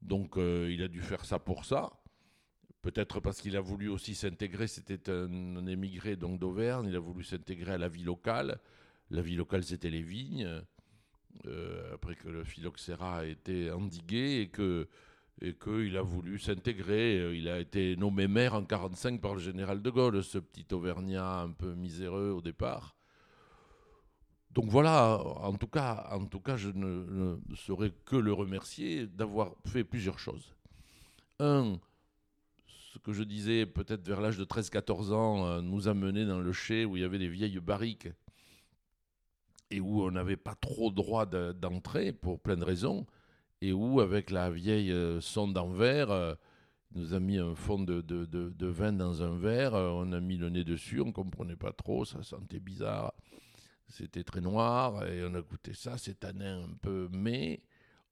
Donc 0.00 0.38
euh, 0.38 0.70
il 0.72 0.82
a 0.82 0.88
dû 0.88 1.02
faire 1.02 1.26
ça 1.26 1.38
pour 1.38 1.66
ça. 1.66 1.92
Peut-être 2.80 3.20
parce 3.20 3.42
qu'il 3.42 3.54
a 3.58 3.60
voulu 3.60 3.90
aussi 3.90 4.14
s'intégrer, 4.14 4.66
c'était 4.66 5.10
un, 5.10 5.56
un, 5.56 5.66
émigré 5.66 6.16
donc 6.16 6.38
d'Auvergne, 6.38 6.86
il 6.88 6.96
a 6.96 7.00
voulu 7.00 7.22
s'intégrer 7.22 7.72
à 7.72 7.78
la 7.78 7.88
vie 7.88 8.02
locale. 8.02 8.58
La 9.10 9.20
vie 9.20 9.36
locale, 9.36 9.62
c'était 9.62 9.90
les 9.90 10.02
vignes. 10.02 10.48
Euh, 11.44 11.92
après 11.92 12.14
que 12.14 12.28
le 12.28 12.44
phylloxéra 12.44 13.18
a 13.18 13.24
été 13.26 13.70
endigué 13.70 14.40
et 14.40 14.48
que 14.48 14.88
et 15.40 15.54
qu'il 15.54 15.96
a 15.96 16.02
voulu 16.02 16.38
s'intégrer. 16.38 17.18
Euh, 17.18 17.36
il 17.36 17.48
a 17.48 17.58
été 17.58 17.96
nommé 17.96 18.28
maire 18.28 18.54
en 18.54 18.60
1945 18.60 19.20
par 19.20 19.34
le 19.34 19.40
général 19.40 19.82
de 19.82 19.90
Gaulle, 19.90 20.22
ce 20.22 20.38
petit 20.38 20.66
Auvergnat 20.72 21.40
un 21.40 21.50
peu 21.50 21.74
miséreux 21.74 22.30
au 22.30 22.40
départ. 22.40 22.94
Donc 24.50 24.66
voilà, 24.66 25.20
en 25.40 25.56
tout 25.56 25.66
cas, 25.66 26.56
je 26.56 26.68
ne, 26.68 27.36
ne 27.44 27.56
saurais 27.56 27.92
que 28.04 28.14
le 28.14 28.32
remercier 28.32 29.08
d'avoir 29.08 29.54
fait 29.66 29.82
plusieurs 29.82 30.20
choses. 30.20 30.54
Un, 31.40 31.80
ce 32.94 32.98
que 33.00 33.12
je 33.12 33.24
disais 33.24 33.66
peut-être 33.66 34.06
vers 34.06 34.20
l'âge 34.20 34.38
de 34.38 34.44
13-14 34.44 35.12
ans, 35.12 35.46
euh, 35.46 35.60
nous 35.60 35.88
a 35.88 35.94
menés 35.94 36.24
dans 36.24 36.38
le 36.38 36.52
chai 36.52 36.84
où 36.84 36.96
il 36.96 37.00
y 37.00 37.04
avait 37.04 37.18
des 37.18 37.28
vieilles 37.28 37.58
barriques 37.58 38.08
et 39.72 39.80
où 39.80 40.04
on 40.04 40.12
n'avait 40.12 40.36
pas 40.36 40.54
trop 40.54 40.92
droit 40.92 41.26
d'entrer 41.26 42.12
pour 42.12 42.38
plein 42.38 42.56
de 42.56 42.64
raisons, 42.64 43.04
et 43.64 43.72
où 43.72 44.00
avec 44.00 44.30
la 44.30 44.50
vieille 44.50 44.92
euh, 44.92 45.20
sonde 45.20 45.56
en 45.56 45.68
verre, 45.68 46.10
euh, 46.10 46.34
nous 46.94 47.14
a 47.14 47.20
mis 47.20 47.38
un 47.38 47.54
fond 47.54 47.78
de, 47.80 48.66
vin 48.66 48.92
dans 48.92 49.22
un 49.22 49.36
verre, 49.36 49.74
on 49.74 50.12
a 50.12 50.20
mis 50.20 50.36
le 50.36 50.50
nez 50.50 50.64
dessus, 50.64 51.00
on 51.00 51.12
comprenait 51.12 51.56
pas 51.56 51.72
trop, 51.72 52.04
ça 52.04 52.22
sentait 52.22 52.60
bizarre, 52.60 53.12
c'était 53.88 54.22
très 54.22 54.40
noir, 54.40 55.04
et 55.06 55.24
on 55.24 55.34
a 55.34 55.40
goûté 55.40 55.74
ça, 55.74 55.98
c'est 55.98 56.24
un 56.24 56.68
peu, 56.80 57.08
mais 57.12 57.62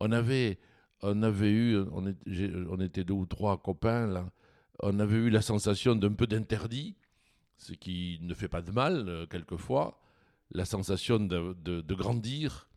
on 0.00 0.10
avait, 0.10 0.58
on 1.00 1.22
avait 1.22 1.52
eu, 1.52 1.78
on, 1.78 2.12
on 2.70 2.80
était 2.80 3.04
deux 3.04 3.14
ou 3.14 3.26
trois 3.26 3.56
copains 3.62 4.06
là, 4.08 4.28
on 4.82 4.98
avait 4.98 5.16
eu 5.16 5.30
la 5.30 5.42
sensation 5.42 5.94
d'un 5.94 6.12
peu 6.12 6.26
d'interdit, 6.26 6.96
ce 7.56 7.72
qui 7.72 8.18
ne 8.22 8.34
fait 8.34 8.48
pas 8.48 8.62
de 8.62 8.72
mal 8.72 9.08
euh, 9.08 9.26
quelquefois, 9.26 10.00
la 10.50 10.64
sensation 10.64 11.20
de, 11.20 11.94
grandir, 11.94 12.68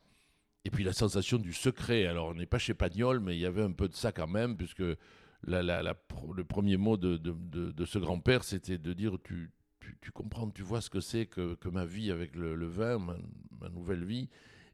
et 0.65 0.72
puis 0.72 0.84
la 0.84 0.93
sensation 0.93 1.38
du 1.38 1.53
secret. 1.53 2.07
Alors 2.07 2.29
on 2.29 2.34
n'est 2.34 2.48
pas 2.48 2.57
chez 2.57 2.74
Pagnol, 2.74 3.19
mais 3.19 3.38
il 3.38 3.39
y 3.39 3.45
avait 3.45 3.62
un 3.62 3.72
peu 3.72 3.88
de 3.88 3.93
ça 3.93 4.12
quand 4.12 4.27
même, 4.27 4.57
puisque 4.57 4.84
le 5.48 6.43
premier 6.43 6.75
mot 6.75 6.98
de, 6.98 7.86
ce 7.86 8.00
grand-père, 8.00 8.43
c'était 8.43 8.79
de 8.79 8.93
dire 8.93 9.17
tu, 9.24 9.51
comprends, 10.12 10.50
tu 10.50 10.63
vois 10.63 10.81
ce 10.81 10.89
que 10.89 11.00
c'est 11.00 11.27
que, 11.27 11.69
ma 11.69 11.86
vie 11.86 12.12
avec 12.12 12.36
le, 12.36 12.65
vin, 12.65 12.98
ma, 12.98 13.69
nouvelle 13.69 14.03
vie, 14.03 14.27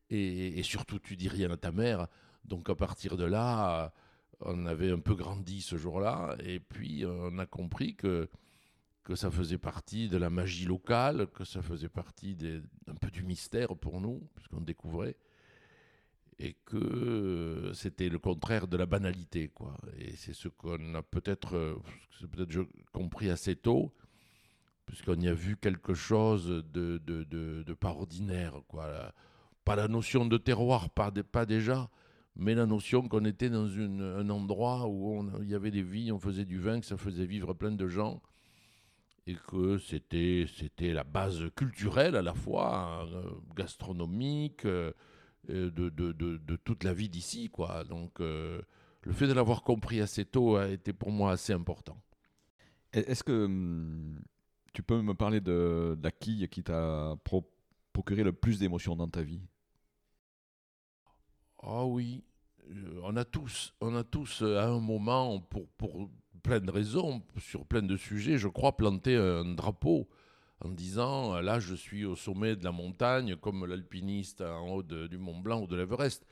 et, 0.09 0.63
surtout 0.63 0.97
tu 0.97 1.17
dis 1.17 1.27
rien 1.27 1.51
à 1.51 1.57
ta 1.57 1.71
mère. 1.71 2.07
Donc 2.45 2.69
à 2.69 2.75
partir 2.75 3.17
de 3.17 3.25
là, 3.25 3.93
on 4.39 4.65
avait 4.65 4.91
un 4.91 4.99
peu 4.99 5.13
grandi 5.13 5.61
ce 5.61 5.75
jour-là, 5.75 6.37
et 6.43 6.61
puis 6.61 7.03
on 7.05 7.37
a 7.37 7.45
compris 7.45 7.95
que, 7.95 8.29
que 9.03 9.15
ça 9.15 9.29
faisait 9.29 9.57
partie 9.57 10.07
de 10.07 10.17
la 10.17 10.29
magie 10.29 10.65
locale, 10.65 11.27
que 11.27 11.43
ça 11.43 11.61
faisait 11.61 11.89
partie 11.89 12.33
des, 12.33 12.61
un 12.87 12.95
peu 12.95 13.11
du 13.11 13.23
mystère 13.23 13.75
pour 13.75 13.99
nous, 13.99 14.25
puisqu'on 14.35 14.61
découvrait, 14.61 15.17
et 16.41 16.55
que 16.65 17.71
c'était 17.73 18.09
le 18.09 18.17
contraire 18.17 18.67
de 18.67 18.75
la 18.75 18.87
banalité. 18.87 19.49
Quoi. 19.49 19.77
Et 19.99 20.15
c'est 20.15 20.33
ce 20.33 20.47
qu'on 20.47 20.95
a 20.95 21.03
peut-être 21.03 21.79
peut 22.31 22.67
compris 22.91 23.29
assez 23.29 23.55
tôt, 23.55 23.93
puisqu'on 24.85 25.19
y 25.19 25.27
a 25.27 25.33
vu 25.33 25.55
quelque 25.57 25.93
chose 25.93 26.47
de, 26.47 26.97
de, 26.97 27.23
de, 27.23 27.73
pas 27.73 27.89
ordinaire. 27.89 28.55
Quoi. 28.67 29.13
Pas 29.63 29.75
la 29.75 29.87
notion 29.87 30.25
de 30.25 30.37
terroir, 30.37 30.89
pas, 30.89 31.11
déjà, 31.45 31.89
mais 32.35 32.55
la 32.55 32.65
notion 32.65 33.07
qu'on 33.07 33.25
était 33.25 33.49
dans 33.49 33.67
un 33.77 34.29
endroit 34.29 34.87
où 34.87 35.23
il 35.41 35.49
y 35.49 35.55
avait 35.55 35.71
des 35.71 35.83
vies, 35.83 36.11
on 36.11 36.19
faisait 36.19 36.45
du 36.45 36.59
vin, 36.59 36.79
que 36.79 36.85
ça 36.85 36.97
faisait 36.97 37.25
vivre 37.25 37.53
plein 37.53 37.71
de 37.71 37.87
gens, 37.87 38.21
et 39.27 39.35
que 39.35 39.77
c'était, 39.77 40.45
c'était 40.57 40.93
la 40.93 41.03
base 41.03 41.43
culturelle 41.55 42.15
à 42.15 42.23
la 42.23 42.33
fois, 42.33 43.07
euh, 43.13 43.29
gastronomique, 43.55 44.65
euh, 44.65 44.91
de, 45.47 45.69
de, 45.69 46.11
de, 46.11 46.55
toute 46.57 46.83
la 46.83 46.93
vie 46.93 47.09
d'ici. 47.09 47.49
quoi. 47.49 47.83
Donc 47.83 48.19
euh, 48.19 48.61
le 49.03 49.13
fait 49.13 49.27
de 49.27 49.33
l'avoir 49.33 49.63
compris 49.63 50.01
assez 50.01 50.25
tôt 50.25 50.55
a 50.55 50.67
été 50.69 50.93
pour 50.93 51.11
moi 51.11 51.31
assez 51.31 51.53
important. 51.53 51.97
Est-ce 52.93 53.23
que 53.23 53.45
hum, 53.45 54.19
tu 54.73 54.83
peux 54.83 55.01
me 55.01 55.13
parler 55.13 55.41
de, 55.41 55.97
la 56.01 56.11
quille 56.11 56.47
qui 56.49 56.63
t'a 56.63 57.15
procuré 57.93 58.23
le 58.23 58.33
plus 58.33 58.59
d'émotions 58.59 58.95
dans 58.95 59.07
ta 59.07 59.21
vie? 59.21 59.41
Ah 61.63 61.85
oui, 61.85 62.23
euh, 62.71 62.99
on 63.03 63.15
a 63.15 63.23
tous, 63.23 63.73
on 63.81 63.95
a 63.95 64.03
tous 64.03 64.41
euh, 64.41 64.57
à 64.59 64.65
un 64.65 64.79
moment, 64.79 65.39
pour, 65.39 65.67
pour 65.77 66.09
plein 66.41 66.59
de 66.59 66.71
raisons, 66.71 67.21
sur 67.37 67.65
plein 67.65 67.83
de 67.83 67.95
sujets, 67.95 68.39
je 68.39 68.47
crois, 68.47 68.75
planté 68.75 69.15
un 69.15 69.45
drapeau 69.45 70.09
en 70.63 70.69
disant 70.69 71.41
là 71.41 71.59
je 71.59 71.75
suis 71.75 72.05
au 72.05 72.15
sommet 72.15 72.55
de 72.55 72.63
la 72.63 72.71
montagne 72.71 73.35
comme 73.35 73.65
l'alpiniste 73.65 74.41
en 74.41 74.67
haut 74.69 74.83
du 74.83 75.17
Mont 75.17 75.39
Blanc 75.39 75.61
ou 75.63 75.67
de 75.67 75.75
l'Everest. 75.75 76.25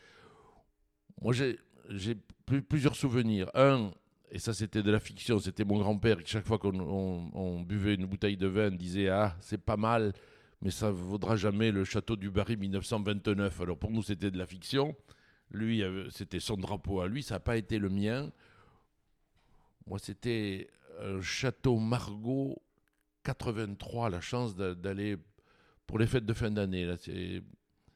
Moi 1.22 1.34
j'ai 1.34 2.16
plusieurs 2.70 2.96
souvenirs. 2.96 3.50
Un, 3.56 3.92
et 4.32 4.40
ça 4.40 4.54
c'était 4.54 4.84
de 4.84 4.92
la 4.92 5.00
fiction, 5.00 5.40
c'était 5.40 5.66
mon 5.66 5.80
grand-père 5.80 6.24
qui 6.24 6.30
chaque 6.30 6.46
fois 6.46 6.60
qu'on 6.60 7.62
buvait 7.62 7.96
une 7.96 8.06
bouteille 8.06 8.38
de 8.38 8.48
vin 8.48 8.72
disait 8.72 9.10
ah 9.10 9.36
c'est 9.42 9.62
pas 9.62 9.78
mal 9.78 10.14
mais 10.62 10.72
ça 10.72 10.92
vaudra 10.92 11.36
jamais 11.36 11.72
le 11.72 11.84
château 11.84 12.16
du 12.16 12.30
Barry 12.30 12.58
1929. 12.58 13.62
Alors 13.62 13.78
pour 13.78 13.92
nous 13.92 14.04
c'était 14.04 14.32
de 14.32 14.38
la 14.38 14.46
fiction. 14.46 14.96
Lui, 15.52 15.82
c'était 16.12 16.40
son 16.40 16.58
drapeau 16.58 17.02
à 17.02 17.08
lui, 17.08 17.24
ça 17.24 17.36
n'a 17.36 17.40
pas 17.40 17.58
été 17.58 17.80
le 17.80 17.90
mien. 17.90 18.32
Moi, 19.88 19.98
c'était 19.98 20.70
un 21.02 21.22
château 21.22 21.80
Margot 21.80 22.62
83, 23.24 24.10
la 24.10 24.22
chance 24.22 24.56
d'aller 24.56 25.18
pour 25.88 26.00
les 26.00 26.08
fêtes 26.08 26.26
de 26.26 26.34
fin 26.34 26.52
d'année. 26.52 26.88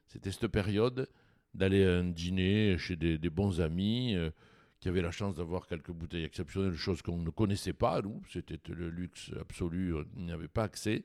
C'était 0.06 0.30
cette 0.30 0.48
période 0.48 1.08
d'aller 1.54 1.84
à 1.84 1.98
un 1.98 2.04
dîner 2.04 2.76
chez 2.78 2.96
des, 2.96 3.30
bons 3.30 3.60
amis 3.60 4.14
euh, 4.16 4.30
qui 4.80 4.88
avaient 4.88 5.02
la 5.02 5.12
chance 5.12 5.36
d'avoir 5.36 5.66
quelques 5.66 5.92
bouteilles 5.92 6.24
exceptionnelles, 6.24 6.74
choses 6.74 7.02
qu'on 7.02 7.18
ne 7.18 7.30
connaissait 7.30 7.72
pas, 7.72 8.02
nous. 8.02 8.20
C'était 8.28 8.58
le 8.72 8.90
luxe 8.90 9.30
absolu, 9.40 9.94
on 9.94 10.20
n'y 10.20 10.32
avait 10.32 10.48
pas 10.48 10.64
accès. 10.64 11.04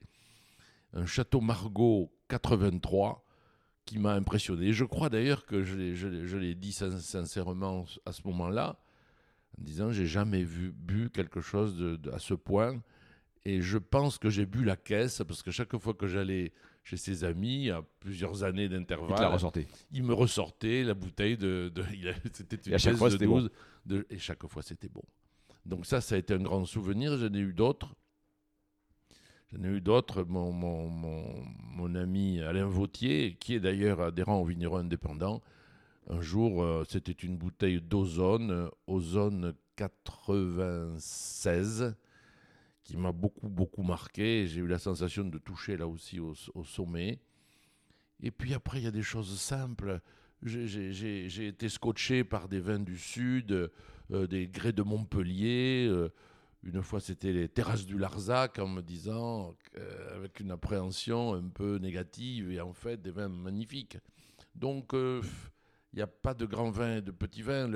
Un 0.93 1.05
château 1.05 1.39
Margot 1.41 2.11
83 2.29 3.23
qui 3.85 3.99
m'a 3.99 4.13
impressionné. 4.13 4.73
Je 4.73 4.85
crois 4.85 5.09
d'ailleurs 5.09 5.45
que 5.45 5.63
je 5.63 6.37
l'ai 6.37 6.55
dit 6.55 6.71
sincèrement 6.71 7.85
à 8.05 8.11
ce 8.11 8.21
moment-là, 8.25 8.79
en 9.57 9.61
disant 9.63 9.91
j'ai 9.91 10.07
jamais 10.07 10.43
vu 10.43 10.71
bu 10.71 11.09
quelque 11.09 11.41
chose 11.41 11.99
à 12.11 12.19
ce 12.19 12.33
point. 12.33 12.81
Et 13.49 13.61
je 13.61 13.79
pense 13.79 14.19
que 14.19 14.29
j'ai 14.29 14.45
bu 14.45 14.63
la 14.63 14.75
caisse 14.75 15.23
parce 15.27 15.41
que 15.41 15.49
chaque 15.49 15.75
fois 15.77 15.95
que 15.95 16.05
j'allais 16.05 16.53
chez 16.83 16.97
ses 16.97 17.23
amis, 17.23 17.71
à 17.71 17.81
plusieurs 17.99 18.43
années 18.43 18.69
d'intervalle, 18.69 19.39
il, 19.55 19.65
il, 19.91 20.03
me 20.03 20.13
ressortait 20.13 20.83
la 20.83 20.93
bouteille 20.93 21.35
de. 21.35 21.71
de 21.73 21.83
c'était 22.33 22.57
une 22.57 22.73
et 22.73 22.75
à 22.75 22.77
chaque 22.77 22.95
fois, 22.95 23.09
c'était 23.09 23.25
bon. 23.25 23.49
et 24.09 24.19
chaque 24.19 24.45
fois, 24.45 24.61
c'était 24.61 24.87
bon. 24.87 25.01
Donc, 25.65 25.87
ça, 25.87 25.99
ça 25.99 26.13
a 26.13 26.19
été 26.19 26.35
un 26.35 26.43
grand 26.43 26.63
souvenir. 26.65 27.17
J'en 27.17 27.33
ai 27.33 27.39
eu 27.39 27.53
d'autres. 27.53 27.95
J'en 29.51 29.63
ai 29.63 29.69
eu 29.69 29.81
d'autres. 29.81 30.23
Mon, 30.25 30.51
mon, 30.51 30.87
mon, 30.89 31.95
ami 31.95 32.41
Alain 32.41 32.67
Vautier, 32.67 33.35
qui 33.39 33.55
est 33.55 33.59
d'ailleurs 33.59 33.99
adhérent 33.99 34.41
au 34.41 34.45
vigneron 34.45 34.77
indépendant, 34.77 35.41
un 36.07 36.21
jour, 36.21 36.61
euh, 36.61 36.83
c'était 36.87 37.13
une 37.13 37.35
bouteille 37.35 37.81
d'ozone, 37.81 38.51
euh, 38.51 38.69
ozone 38.85 39.55
96, 39.75 41.95
qui 42.89 42.97
m'a 42.97 43.11
beaucoup, 43.11 43.47
beaucoup 43.47 43.83
marqué. 43.83 44.47
J'ai 44.47 44.61
eu 44.61 44.67
la 44.67 44.79
sensation 44.79 45.23
de 45.23 45.37
toucher 45.37 45.77
là 45.77 45.87
aussi 45.87 46.19
au, 46.19 46.33
sommet. 46.63 47.19
Et 48.23 48.31
puis 48.31 48.55
après, 48.55 48.79
il 48.79 48.83
y 48.83 48.87
a 48.87 48.91
des 48.91 49.03
choses 49.03 49.39
simples. 49.39 50.01
J'ai 50.41 51.47
été 51.47 51.69
scotché 51.69 52.23
par 52.23 52.49
des 52.49 52.59
vins 52.59 52.79
du 52.79 52.97
Sud, 52.97 53.51
euh, 54.11 54.27
des 54.27 54.47
grès 54.47 54.73
de 54.73 54.81
Montpellier. 54.81 55.87
Une 56.63 56.81
fois, 56.81 56.99
c'était 56.99 57.31
les 57.31 57.47
terrasses 57.47 57.85
du 57.85 57.99
Larzac 57.99 58.57
en 58.57 58.67
me 58.67 58.81
disant, 58.81 59.55
euh, 59.77 60.15
avec 60.15 60.39
une 60.39 60.49
appréhension 60.49 61.35
un 61.35 61.47
peu 61.47 61.77
négative, 61.77 62.51
et 62.51 62.59
en 62.59 62.73
fait, 62.73 62.99
des 62.99 63.11
vins 63.11 63.29
magnifiques. 63.29 63.97
Donc, 64.55 64.95
euh, 64.95 65.21
il 65.93 65.97
n'y 65.97 66.01
a 66.01 66.07
pas 66.07 66.33
de 66.33 66.47
grands 66.47 66.71
vins 66.71 66.97
et 66.97 67.01
de 67.03 67.11
petits 67.11 67.43
vins. 67.43 67.69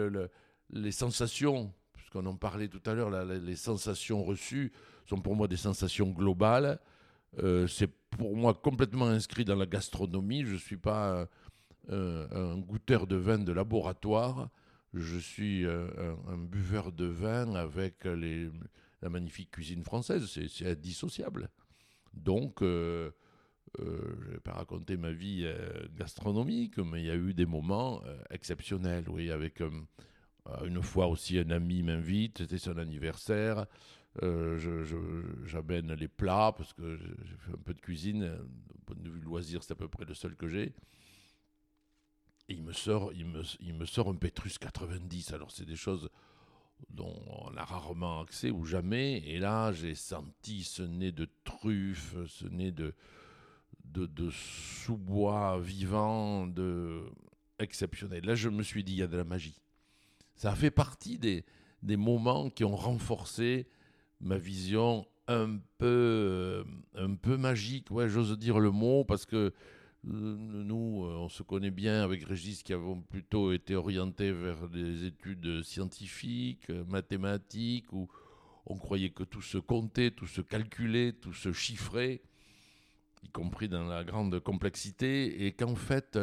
les 0.71 0.91
sensations, 0.91 1.71
puisqu'on 1.93 2.25
en 2.25 2.35
parlait 2.35 2.67
tout 2.67 2.81
à 2.87 2.95
l'heure, 2.95 3.11
les 3.25 3.55
sensations 3.55 4.23
reçues 4.23 4.71
sont 5.09 5.19
pour 5.19 5.35
moi 5.35 5.47
des 5.47 5.57
sensations 5.57 6.09
globales. 6.09 6.79
Euh, 7.39 7.67
c'est 7.67 7.89
pour 8.11 8.35
moi 8.35 8.53
complètement 8.53 9.07
inscrit 9.07 9.45
dans 9.45 9.55
la 9.55 9.65
gastronomie. 9.65 10.45
Je 10.45 10.53
ne 10.53 10.57
suis 10.57 10.77
pas 10.77 11.27
un 11.89 12.57
goûteur 12.59 13.07
de 13.07 13.17
vin 13.17 13.39
de 13.39 13.51
laboratoire 13.51 14.49
je 14.93 15.17
suis 15.17 15.65
euh, 15.65 16.15
un, 16.27 16.37
buveur 16.37 16.91
de 16.91 17.05
vin 17.05 17.55
avec 17.55 18.05
les, 18.05 18.49
la 19.01 19.09
magnifique 19.09 19.51
cuisine 19.51 19.83
française, 19.83 20.29
c'est 20.49 20.67
indissociable. 20.67 21.49
Donc, 22.13 22.61
euh, 22.61 23.11
euh, 23.79 24.15
je 24.21 24.27
ne 24.27 24.33
vais 24.33 24.39
pas 24.39 24.53
raconter 24.53 24.97
ma 24.97 25.11
vie 25.11 25.47
gastronomique, 25.97 26.77
mais 26.77 27.01
il 27.01 27.07
y 27.07 27.11
a 27.11 27.15
eu 27.15 27.33
des 27.33 27.47
moments 27.47 28.01
exceptionnels, 28.29 29.09
oui, 29.09 29.31
avec 29.31 29.61
une 30.63 30.83
fois 30.83 31.07
aussi 31.07 31.39
un 31.39 31.49
ami 31.49 31.81
m'invite, 31.81 32.39
c'était 32.39 32.59
son 32.59 32.77
anniversaire, 32.77 33.65
j'amène 34.21 35.93
les 35.93 36.07
plats, 36.07 36.53
parce 36.55 36.73
que 36.73 36.97
j'ai 36.97 37.37
fait 37.37 37.51
un 37.53 37.61
peu 37.63 37.73
de 37.73 37.81
cuisine, 37.81 38.37
point 38.85 38.95
de 38.99 39.09
vue 39.09 39.21
loisir, 39.21 39.63
c'est 39.63 39.73
à 39.73 39.75
peu 39.75 39.87
près 39.87 40.05
le 40.05 40.13
seul 40.13 40.35
que 40.35 40.47
j'ai. 40.47 40.73
Et 42.49 42.55
il 42.55 42.63
me 42.63 42.73
sort, 42.73 43.13
il 43.13 43.25
me, 43.25 43.41
il 43.61 43.73
me 43.73 43.85
sort 43.85 44.09
un 44.09 44.15
Petrus 44.15 44.57
90. 44.57 45.31
Alors, 45.33 45.51
c'est 45.51 45.65
des 45.65 45.77
choses 45.77 46.09
dont 46.89 47.15
on 47.27 47.55
a 47.55 47.63
rarement 47.63 48.21
accès 48.21 48.49
ou 48.49 48.65
jamais. 48.65 49.19
Et 49.25 49.39
là, 49.39 49.71
j'ai 49.71 49.95
senti 49.95 50.63
ce 50.63 50.83
nez 50.83 51.11
de 51.11 51.27
truffe, 51.45 52.15
ce 52.27 52.45
nez 52.47 52.71
de, 52.71 52.93
de, 53.85 54.05
de 54.05 54.29
sous-bois 54.29 55.59
vivant, 55.59 56.47
de 56.47 57.03
exceptionnel. 57.59 58.25
Là, 58.25 58.35
je 58.35 58.49
me 58.49 58.63
suis 58.63 58.83
dit, 58.83 58.93
il 58.93 58.99
y 58.99 59.03
a 59.03 59.07
de 59.07 59.17
la 59.17 59.23
magie. 59.23 59.61
Ça 60.35 60.51
a 60.51 60.55
fait 60.55 60.71
partie 60.71 61.17
des, 61.17 61.45
des 61.81 61.97
moments 61.97 62.49
qui 62.49 62.65
ont 62.65 62.75
renforcé 62.75 63.67
ma 64.23 64.37
vision 64.37 65.05
un 65.27 65.59
peu, 65.77 66.65
un 66.95 67.15
peu 67.15 67.37
magique. 67.37 67.87
J'ose 68.07 68.37
dire 68.37 68.59
le 68.59 68.71
mot 68.71 69.03
parce 69.03 69.25
que 69.25 69.53
nous, 70.03 71.05
on 71.05 71.29
se 71.29 71.43
connaît 71.43 71.71
bien 71.71 72.03
avec 72.03 72.25
Régis 72.25 72.63
qui 72.63 72.73
avons 72.73 73.01
plutôt 73.01 73.53
été 73.53 73.75
orientés 73.75 74.31
vers 74.31 74.67
des 74.67 75.05
études 75.05 75.63
scientifiques, 75.63 76.69
mathématiques, 76.87 77.93
où 77.93 78.09
on 78.65 78.77
croyait 78.77 79.11
que 79.11 79.23
tout 79.23 79.41
se 79.41 79.57
comptait, 79.57 80.11
tout 80.11 80.27
se 80.27 80.41
calculait, 80.41 81.13
tout 81.13 81.33
se 81.33 81.53
chiffrait, 81.53 82.21
y 83.23 83.29
compris 83.29 83.69
dans 83.69 83.85
la 83.85 84.03
grande 84.03 84.39
complexité, 84.39 85.45
et 85.45 85.53
qu'en 85.53 85.75
fait, 85.75 86.19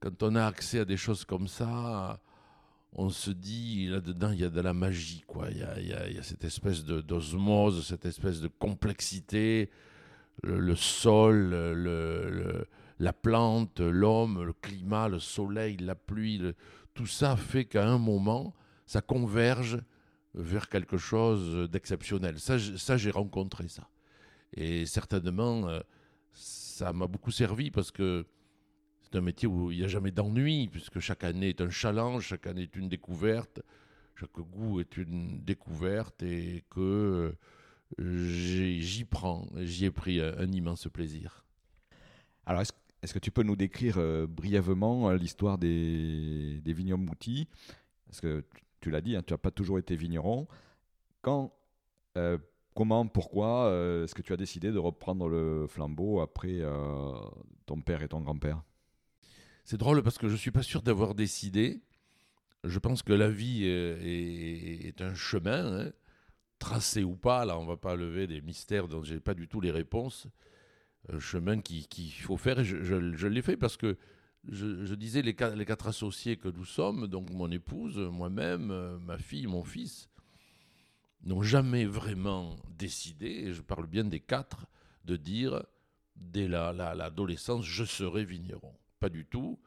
quand 0.00 0.22
on 0.22 0.34
a 0.34 0.46
accès 0.46 0.80
à 0.80 0.84
des 0.84 0.96
choses 0.96 1.24
comme 1.24 1.46
ça, 1.46 2.20
on 2.92 3.08
se 3.10 3.30
dit 3.30 3.86
là-dedans, 3.86 4.30
il 4.32 4.40
y 4.40 4.44
a 4.44 4.50
de 4.50 4.60
la 4.60 4.74
magie, 4.74 5.22
quoi. 5.26 5.48
Il 5.50 5.58
y 5.58 5.92
a, 5.92 6.22
cette 6.22 6.44
espèce 6.44 6.84
d'osmose, 6.84 7.86
cette 7.86 8.04
espèce 8.04 8.40
de 8.40 8.48
complexité, 8.48 9.70
le, 10.42 10.74
sol, 10.74 11.54
la 12.98 13.12
plante, 13.12 13.80
l'homme, 13.80 14.42
le 14.42 14.52
climat, 14.52 15.08
le 15.08 15.20
soleil, 15.20 15.76
la 15.76 15.94
pluie, 15.94 16.40
tout 16.94 17.06
ça 17.06 17.36
fait 17.36 17.64
qu'à 17.64 17.88
un 17.88 17.98
moment, 17.98 18.54
ça 18.86 19.00
converge 19.00 19.80
vers 20.34 20.68
quelque 20.68 20.96
chose 20.96 21.70
d'exceptionnel. 21.70 22.38
Ça, 22.38 22.56
ça 22.58 22.96
j'ai 22.96 23.10
rencontré 23.10 23.68
ça. 23.68 23.88
Et 24.54 24.86
certainement, 24.86 25.68
euh, 25.68 25.80
ça 26.32 26.92
m'a 26.92 27.06
beaucoup 27.06 27.30
servi 27.30 27.70
parce 27.70 27.90
que 27.90 28.26
c'est 29.10 29.18
un 29.18 29.22
métier 29.22 29.48
où 29.48 29.72
il 29.72 29.78
n'y 29.78 29.84
a 29.84 29.88
jamais 29.88 30.10
d'ennui, 30.10 30.68
puisque 30.68 31.00
chaque 31.00 31.24
année 31.24 31.48
est 31.48 31.60
un 31.60 31.70
challenge, 31.70 32.26
chaque 32.28 32.46
année 32.46 32.62
est 32.62 32.76
une 32.76 32.88
découverte, 32.88 33.60
chaque 34.14 34.38
goût 34.38 34.80
est 34.80 34.96
une 34.96 35.40
découverte, 35.40 36.22
et 36.22 36.62
que 36.70 37.34
j'y 37.98 39.04
prends, 39.04 39.48
j'y 39.56 39.86
ai 39.86 39.90
pris 39.90 40.20
un, 40.20 40.52
immense 40.52 40.86
plaisir. 40.88 41.44
Alors, 42.46 42.62
est-ce 43.02 43.14
que 43.14 43.18
tu 43.18 43.30
peux 43.30 43.42
nous 43.42 43.56
décrire 43.56 43.96
euh, 43.98 44.26
brièvement 44.28 45.10
euh, 45.10 45.16
l'histoire 45.16 45.58
des, 45.58 46.60
des 46.62 46.72
vignobles 46.72 47.04
Moutis? 47.04 47.48
Parce 48.06 48.20
que 48.20 48.44
tu, 48.80 48.90
l'as 48.90 49.00
dit, 49.00 49.16
hein, 49.16 49.22
tu 49.26 49.32
n'as 49.32 49.38
pas 49.38 49.50
toujours 49.50 49.78
été 49.78 49.96
vigneron. 49.96 50.46
Quand, 51.20 51.52
euh, 52.16 52.38
comment, 52.74 53.06
pourquoi 53.06 53.72
est-ce 54.04 54.14
que 54.14 54.22
tu 54.22 54.32
as 54.32 54.36
décidé 54.36 54.70
de 54.70 54.78
reprendre 54.78 55.28
le 55.28 55.66
flambeau 55.66 56.20
après 56.20 56.60
ton 57.66 57.80
père 57.80 58.02
et 58.02 58.08
ton 58.08 58.20
grand-père? 58.20 58.62
C'est 59.70 59.76
drôle 59.76 60.02
parce 60.02 60.18
que 60.18 60.26
je 60.26 60.32
ne 60.32 60.36
suis 60.36 60.50
pas 60.50 60.64
sûr 60.64 60.82
d'avoir 60.82 61.14
décidé. 61.14 61.80
Je 62.64 62.80
pense 62.80 63.04
que 63.04 63.12
la 63.12 63.30
vie 63.30 63.66
est, 63.66 65.00
un 65.00 65.14
chemin, 65.14 65.82
hein. 65.82 65.92
tracé 66.58 67.04
ou 67.04 67.14
pas. 67.14 67.44
Là, 67.44 67.56
on 67.56 67.62
ne 67.62 67.68
va 67.68 67.76
pas 67.76 67.94
lever 67.94 68.26
des 68.26 68.40
mystères 68.40 68.88
dont 68.88 69.04
je 69.04 69.14
n'ai 69.14 69.20
pas 69.20 69.32
du 69.32 69.46
tout 69.46 69.60
les 69.60 69.70
réponses. 69.70 70.26
Un 71.08 71.20
chemin 71.20 71.60
qu'il 71.60 72.12
faut 72.14 72.36
faire 72.36 72.58
et 72.58 72.64
je, 72.64 73.26
l'ai 73.28 73.42
fait 73.42 73.56
parce 73.56 73.76
que 73.76 73.96
je, 74.48 74.92
disais 74.96 75.22
les 75.22 75.36
quatre, 75.36 75.86
associés 75.86 76.36
que 76.36 76.48
nous 76.48 76.64
sommes, 76.64 77.06
donc 77.06 77.30
mon 77.30 77.48
épouse, 77.48 77.96
moi-même, 77.96 78.98
ma 79.06 79.18
fille, 79.18 79.46
mon 79.46 79.62
fils, 79.62 80.08
n'ont 81.22 81.42
jamais 81.42 81.84
vraiment 81.84 82.56
décidé, 82.76 83.26
et 83.28 83.52
je 83.52 83.62
parle 83.62 83.86
bien 83.86 84.02
des 84.02 84.18
quatre, 84.18 84.66
de 85.04 85.14
dire 85.14 85.62
dès 86.16 86.48
l'adolescence, 86.48 87.64
je 87.64 87.84
serai 87.84 88.24
vigneron. 88.24 88.74
Pas 89.00 89.08
du 89.08 89.24
tout. 89.24 89.58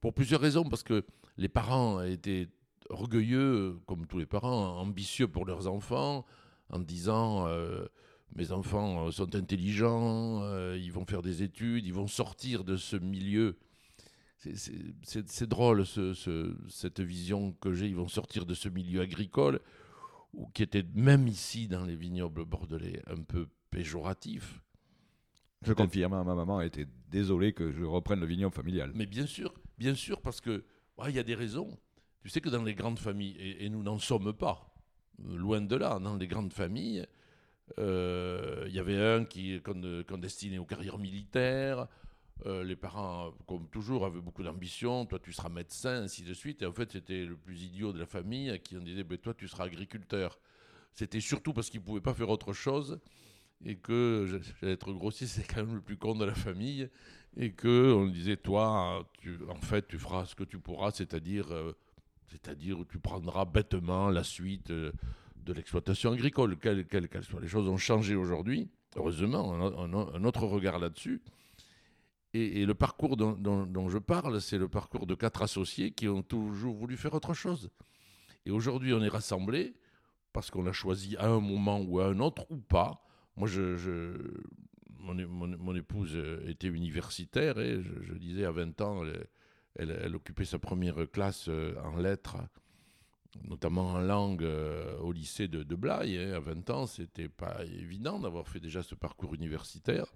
Pour 0.00 0.14
plusieurs 0.14 0.40
raisons, 0.40 0.64
parce 0.64 0.82
que 0.82 1.04
les 1.36 1.48
parents 1.48 2.02
étaient 2.02 2.48
orgueilleux, 2.88 3.78
comme 3.86 4.06
tous 4.06 4.18
les 4.18 4.26
parents, 4.26 4.78
ambitieux 4.80 5.28
pour 5.28 5.44
leurs 5.44 5.68
enfants, 5.68 6.26
en 6.70 6.78
disant 6.80 7.46
euh, 7.46 7.86
mes 8.34 8.50
enfants 8.50 9.10
sont 9.10 9.34
intelligents, 9.34 10.42
euh, 10.42 10.76
ils 10.80 10.92
vont 10.92 11.04
faire 11.04 11.22
des 11.22 11.42
études, 11.42 11.86
ils 11.86 11.94
vont 11.94 12.06
sortir 12.06 12.64
de 12.64 12.76
ce 12.76 12.96
milieu. 12.96 13.58
C'est 14.38 15.48
drôle 15.48 15.84
cette 15.86 17.00
vision 17.00 17.52
que 17.60 17.72
j'ai, 17.72 17.86
ils 17.86 17.94
vont 17.94 18.08
sortir 18.08 18.44
de 18.44 18.54
ce 18.54 18.68
milieu 18.68 19.00
agricole, 19.00 19.60
qui 20.54 20.64
était 20.64 20.84
même 20.94 21.28
ici 21.28 21.68
dans 21.68 21.84
les 21.84 21.94
vignobles 21.94 22.44
bordelais 22.44 23.02
un 23.06 23.22
peu 23.22 23.46
péjoratif. 23.70 24.60
Je 25.64 25.72
confirme, 25.72 26.12
ma 26.24 26.34
maman 26.34 26.60
était 26.60 26.86
désolée 27.08 27.52
que 27.52 27.70
je 27.72 27.84
reprenne 27.84 28.20
le 28.20 28.26
vignoble 28.26 28.54
familial. 28.54 28.90
Mais 28.94 29.06
bien 29.06 29.26
sûr, 29.26 29.54
bien 29.78 29.94
sûr, 29.94 30.20
parce 30.20 30.40
que 30.40 30.64
il 31.08 31.14
y 31.14 31.18
a 31.18 31.22
des 31.22 31.34
raisons. 31.34 31.78
Tu 32.22 32.28
sais 32.28 32.40
que 32.40 32.48
dans 32.48 32.62
les 32.62 32.74
grandes 32.74 32.98
familles, 32.98 33.36
et, 33.38 33.68
nous 33.68 33.82
n'en 33.82 33.98
sommes 33.98 34.32
pas, 34.32 34.72
loin 35.18 35.60
de 35.60 35.76
là, 35.76 35.98
dans 35.98 36.16
les 36.16 36.28
grandes 36.28 36.52
familles, 36.52 37.06
euh, 37.78 38.64
il 38.68 38.74
y 38.74 38.78
avait 38.78 39.00
un 39.00 39.24
qui 39.24 39.52
est 39.54 40.16
destiné 40.18 40.58
aux 40.58 40.64
carrières 40.64 40.98
militaires. 40.98 41.88
Euh, 42.46 42.64
les 42.64 42.76
parents, 42.76 43.32
comme 43.46 43.68
toujours, 43.68 44.04
avaient 44.04 44.20
beaucoup 44.20 44.42
d'ambition. 44.42 45.06
Toi, 45.06 45.18
tu 45.20 45.32
seras 45.32 45.48
médecin, 45.48 46.02
ainsi 46.02 46.22
de 46.22 46.34
suite. 46.34 46.62
Et 46.62 46.66
en 46.66 46.72
fait, 46.72 46.92
c'était 46.92 47.24
le 47.24 47.36
plus 47.36 47.62
idiot 47.62 47.92
de 47.92 47.98
la 47.98 48.06
famille 48.06 48.60
qui 48.60 48.76
en 48.76 48.80
disait 48.80 49.04
ben, 49.04 49.18
Toi, 49.18 49.34
tu 49.34 49.48
seras 49.48 49.64
agriculteur. 49.64 50.38
C'était 50.92 51.20
surtout 51.20 51.52
parce 51.52 51.70
qu'il 51.70 51.80
ne 51.80 51.86
pouvait 51.86 52.00
pas 52.00 52.14
faire 52.14 52.28
autre 52.28 52.52
chose 52.52 53.00
et 53.64 53.76
que, 53.76 54.40
j'allais 54.60 54.72
être 54.72 54.92
grossier, 54.92 55.26
c'est 55.26 55.44
quand 55.44 55.64
même 55.64 55.74
le 55.76 55.80
plus 55.80 55.96
con 55.96 56.14
de 56.14 56.24
la 56.24 56.34
famille, 56.34 56.88
et 57.36 57.52
que 57.52 57.92
on 57.92 58.06
disait, 58.06 58.36
toi, 58.36 59.06
en 59.48 59.60
fait, 59.60 59.86
tu 59.88 59.98
feras 59.98 60.26
ce 60.26 60.34
que 60.34 60.44
tu 60.44 60.58
pourras, 60.58 60.90
c'est-à-dire, 60.90 61.52
euh, 61.52 61.72
c'est-à-dire, 62.28 62.78
tu 62.90 62.98
prendras 62.98 63.44
bêtement 63.44 64.10
la 64.10 64.24
suite 64.24 64.70
euh, 64.70 64.92
de 65.36 65.52
l'exploitation 65.52 66.12
agricole, 66.12 66.56
quelle 66.58 66.86
qu'elle 66.86 67.24
soit. 67.24 67.40
Les 67.40 67.48
choses 67.48 67.68
ont 67.68 67.78
changé 67.78 68.14
aujourd'hui, 68.14 68.68
heureusement, 68.96 69.54
un, 69.54 70.24
autre 70.24 70.46
regard 70.46 70.78
là-dessus. 70.78 71.22
Et, 72.34 72.64
le 72.64 72.74
parcours 72.74 73.18
dont, 73.18 73.32
dont 73.32 73.88
je 73.90 73.98
parle, 73.98 74.40
c'est 74.40 74.56
le 74.56 74.68
parcours 74.68 75.06
de 75.06 75.14
quatre 75.14 75.42
associés 75.42 75.90
qui 75.90 76.08
ont 76.08 76.22
toujours 76.22 76.74
voulu 76.74 76.96
faire 76.96 77.12
autre 77.12 77.34
chose. 77.34 77.70
Et 78.46 78.50
aujourd'hui, 78.50 78.94
on 78.94 79.02
est 79.02 79.08
rassemblés 79.08 79.74
parce 80.32 80.50
qu'on 80.50 80.66
a 80.66 80.72
choisi 80.72 81.16
à 81.18 81.26
un 81.26 81.40
moment 81.40 81.80
ou 81.80 82.00
à 82.00 82.06
un 82.06 82.18
autre, 82.20 82.46
ou 82.50 82.56
pas, 82.56 83.04
moi, 83.36 83.48
je, 83.48 83.76
mon, 85.02 85.74
épouse 85.74 86.16
était 86.46 86.68
universitaire 86.68 87.58
et 87.58 87.82
je, 87.82 88.14
disais 88.14 88.44
à 88.44 88.52
20 88.52 88.80
ans, 88.80 89.02
elle, 89.76 90.14
occupait 90.14 90.44
sa 90.44 90.58
première 90.58 91.10
classe 91.10 91.46
euh, 91.48 91.74
en 91.82 91.96
lettres, 91.96 92.36
notamment 93.44 93.92
en 93.92 94.00
langue 94.00 94.44
euh, 94.44 94.96
au 94.98 95.12
lycée 95.12 95.48
de, 95.48 95.74
Blaye. 95.74 96.18
Hein. 96.18 96.34
À 96.34 96.40
20 96.40 96.70
ans, 96.70 96.86
c'était 96.86 97.28
pas 97.28 97.64
évident 97.64 98.18
d'avoir 98.18 98.46
fait 98.48 98.60
déjà 98.60 98.82
ce 98.82 98.94
parcours 98.94 99.34
universitaire. 99.34 100.06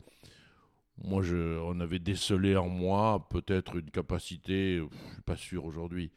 Moi, 0.99 1.23
je, 1.23 1.59
on 1.61 1.81
avait 1.81 1.99
décelé 1.99 2.57
en 2.57 2.69
moi 2.69 3.29
peut-être 3.31 3.77
une 3.77 3.91
capacité, 3.91 4.79
je 4.79 4.83
ne 4.85 5.13
suis 5.13 5.23
pas 5.23 5.37
sûr 5.37 5.65
aujourd'hui, 5.67 6.11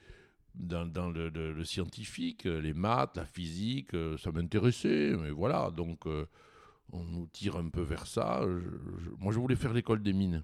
dans, 0.56 1.10
le, 1.10 1.64
scientifique, 1.64 2.46
les 2.46 2.74
maths, 2.74 3.16
la 3.16 3.26
physique, 3.26 3.94
euh, 3.94 4.18
ça 4.18 4.32
m'intéressait, 4.32 5.16
mais 5.18 5.32
voilà, 5.32 5.70
donc 5.72 6.06
on 6.92 7.04
nous 7.04 7.28
tire 7.28 7.56
un 7.56 7.70
peu 7.70 7.82
vers 7.82 8.08
ça. 8.08 8.46
moi, 9.18 9.32
je 9.34 9.40
voulais 9.40 9.56
faire 9.56 9.74
l'école 9.74 10.02
des 10.02 10.14
mines. 10.14 10.44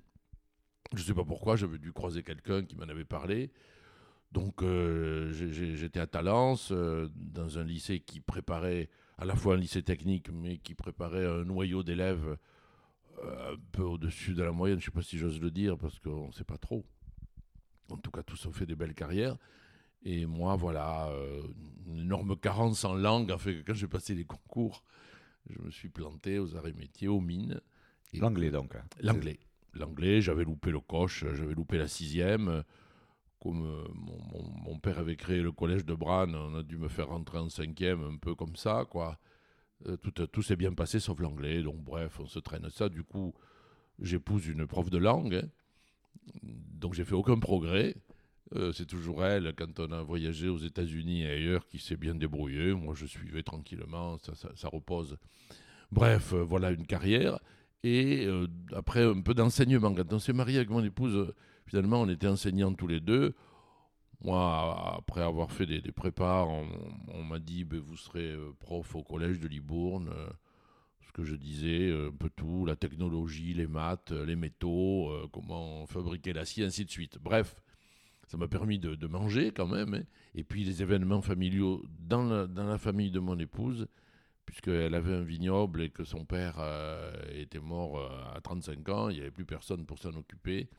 Je 0.94 1.02
ne 1.02 1.04
sais 1.06 1.14
pas 1.14 1.24
pourquoi, 1.24 1.56
j'avais 1.56 1.78
dû 1.78 1.92
croiser 1.92 2.24
quelqu'un 2.24 2.64
qui 2.64 2.76
m'en 2.76 2.84
avait 2.84 3.06
parlé. 3.06 3.52
Donc, 4.32 4.64
euh, 4.64 5.32
j'étais 5.32 6.00
à 6.00 6.08
Talence, 6.08 6.70
euh, 6.72 7.10
dans 7.16 7.58
un 7.58 7.64
lycée 7.64 8.02
qui 8.02 8.20
préparait, 8.20 8.90
à 9.18 9.26
la 9.26 9.36
fois 9.36 9.56
un 9.56 9.58
lycée 9.58 9.82
technique, 9.82 10.30
mais 10.32 10.58
qui 10.58 10.76
préparait 10.76 11.26
un 11.26 11.46
noyau 11.46 11.84
d'élèves 11.84 12.38
euh, 13.24 13.54
un 13.54 13.58
peu 13.72 13.84
au-dessus 13.84 14.34
de 14.34 14.44
la 14.44 14.52
moyenne. 14.52 14.80
Je 14.80 14.90
ne 14.90 14.92
sais 14.92 14.96
pas 14.96 15.02
si 15.02 15.18
j'ose 15.18 15.40
le 15.40 15.52
dire, 15.52 15.78
parce 15.78 16.00
qu'on 16.00 16.28
ne 16.28 16.32
sait 16.34 16.44
pas 16.44 16.58
trop. 16.58 16.86
En 17.90 17.98
tout 17.98 18.12
cas, 18.12 18.24
tous 18.24 18.46
ont 18.46 18.52
fait 18.52 18.66
des 18.66 18.76
belles 18.76 18.94
carrières. 18.94 19.38
Et 20.04 20.26
moi, 20.26 20.56
voilà, 20.56 21.10
une 21.88 22.00
énorme 22.00 22.36
carence 22.36 22.84
en 22.84 22.94
langue 22.94 23.32
a 23.32 23.38
fait 23.38 23.56
que 23.56 23.62
quand 23.62 23.74
j'ai 23.74 23.88
passé 23.88 24.14
les 24.14 24.26
concours, 24.26 24.84
je 25.50 25.62
me 25.62 25.72
suis 25.72 25.90
planté 25.90 26.40
aux 26.40 26.56
arrêts 26.56 26.74
métiers, 26.74 27.08
aux 27.08 27.22
mines. 27.22 27.62
L'anglais 28.14 28.52
donc. 28.52 28.76
Hein. 28.76 28.84
L'anglais. 29.02 29.40
L'anglais, 29.74 30.22
j'avais 30.22 30.46
loupé 30.46 30.72
le 30.72 30.80
coche, 30.80 31.26
j'avais 31.34 31.54
loupé 31.54 31.78
la 31.78 31.88
sixième. 31.88 32.64
Comme 33.40 33.66
euh, 33.66 33.84
mon, 33.94 34.80
père 34.80 34.98
avait 35.00 35.18
créé 35.18 35.42
le 35.42 35.52
collège 35.52 35.86
de 35.86 35.94
Bran, 35.94 36.34
on 36.34 36.56
a 36.56 36.64
dû 36.64 36.78
me 36.78 36.88
faire 36.88 37.10
rentrer 37.10 37.38
en 37.38 37.50
cinquième, 37.50 38.04
un 38.04 38.18
peu 38.18 38.34
comme 38.34 38.56
ça, 38.56 38.86
quoi. 38.90 39.20
Euh, 39.88 39.98
tout, 39.98 40.12
tout 40.28 40.42
s'est 40.42 40.56
bien 40.56 40.74
passé 40.74 41.00
sauf 41.00 41.20
l'anglais, 41.20 41.62
donc 41.62 41.84
bref, 41.84 42.20
on 42.20 42.26
se 42.26 42.40
traîne 42.40 42.68
ça. 42.70 42.90
Du 42.90 43.04
coup, 43.04 43.34
j'épouse 44.00 44.48
une 44.48 44.66
prof 44.66 44.90
de 44.90 44.98
langue, 44.98 45.36
hein. 45.36 45.50
donc 46.44 46.94
j'ai 46.94 47.04
fait 47.04 47.14
aucun 47.14 47.38
progrès. 47.38 47.96
Euh, 48.54 48.72
c'est 48.72 48.86
toujours 48.86 49.26
elle, 49.26 49.54
quand 49.56 49.80
on 49.80 49.92
a 49.92 50.04
voyagé 50.04 50.48
aux 50.50 50.58
États-Unis 50.58 51.24
et 51.24 51.30
ailleurs, 51.30 51.68
qui 51.68 51.80
s'est 51.80 51.98
bien 51.98 52.14
débrouillée. 52.14 52.74
Moi, 52.74 52.94
je 52.96 53.06
suivais 53.06 53.44
tranquillement, 53.44 54.18
ça, 54.20 54.70
repose. 54.70 55.18
Bref, 55.92 56.34
euh, 56.34 56.44
voilà 56.44 56.72
une 56.72 56.86
carrière. 56.86 57.40
Et 57.84 58.26
euh, 58.26 58.48
après, 58.74 59.04
un 59.04 59.22
peu 59.22 59.34
d'enseignement. 59.34 59.94
Quand 59.94 60.14
on 60.14 60.20
s'est 60.20 60.34
marié 60.34 60.58
avec 60.58 60.70
mon 60.70 60.84
épouse, 60.84 61.34
finalement, 61.66 62.02
on 62.02 62.10
était 62.10 62.28
enseignants 62.28 62.74
tous 62.74 62.88
les 62.88 63.00
deux. 63.00 63.34
Moi, 64.22 64.96
après 64.98 65.22
avoir 65.22 65.52
fait 65.52 65.66
des, 65.66 65.82
prépas, 65.92 66.46
on, 66.46 67.24
m'a 67.24 67.40
dit 67.40 67.64
ben, 67.64 67.80
vous 67.80 67.98
serez 67.98 68.36
prof 68.60 68.96
au 68.96 69.04
collège 69.04 69.40
de 69.40 69.48
Libourne. 69.48 70.10
ce 71.02 71.12
que 71.12 71.24
je 71.24 71.36
disais, 71.36 71.92
un 71.92 72.12
peu 72.12 72.30
tout, 72.30 72.66
la 72.66 72.76
technologie, 72.76 73.54
les 73.54 73.68
maths, 73.68 74.12
les 74.12 74.36
métaux, 74.36 75.12
comment 75.32 75.86
fabriquer 75.86 76.34
l'acier, 76.34 76.66
ainsi 76.66 76.86
de 76.86 76.90
suite. 76.90 77.20
Bref, 77.22 77.62
ça 78.28 78.38
m'a 78.38 78.48
permis 78.48 78.80
de, 78.80 79.08
manger 79.08 79.52
quand 79.52 79.68
même. 79.68 79.94
Hein. 79.94 80.04
Et 80.34 80.44
puis 80.44 80.64
les 80.64 80.82
événements 80.82 81.22
familiaux 81.22 81.84
dans 82.00 82.24
la, 82.24 82.48
dans 82.48 82.66
la 82.66 82.78
famille 82.78 83.12
de 83.12 83.20
mon 83.20 83.38
épouse, 83.40 83.88
puisqu'elle 84.46 84.96
avait 84.96 85.14
un 85.14 85.24
vignoble 85.24 85.82
et 85.82 85.90
que 85.90 86.04
son 86.04 86.26
père 86.26 86.58
euh, 86.60 87.12
était 87.34 87.60
mort 87.60 87.98
euh, 87.98 88.10
à 88.36 88.42
35 88.42 88.90
ans, 88.90 89.10
il 89.10 89.16
n'y 89.16 89.22
avait 89.22 89.32
plus 89.32 89.46
personne 89.46 89.86
pour 89.86 90.00
s'en 90.00 90.14
occuper. 90.16 90.70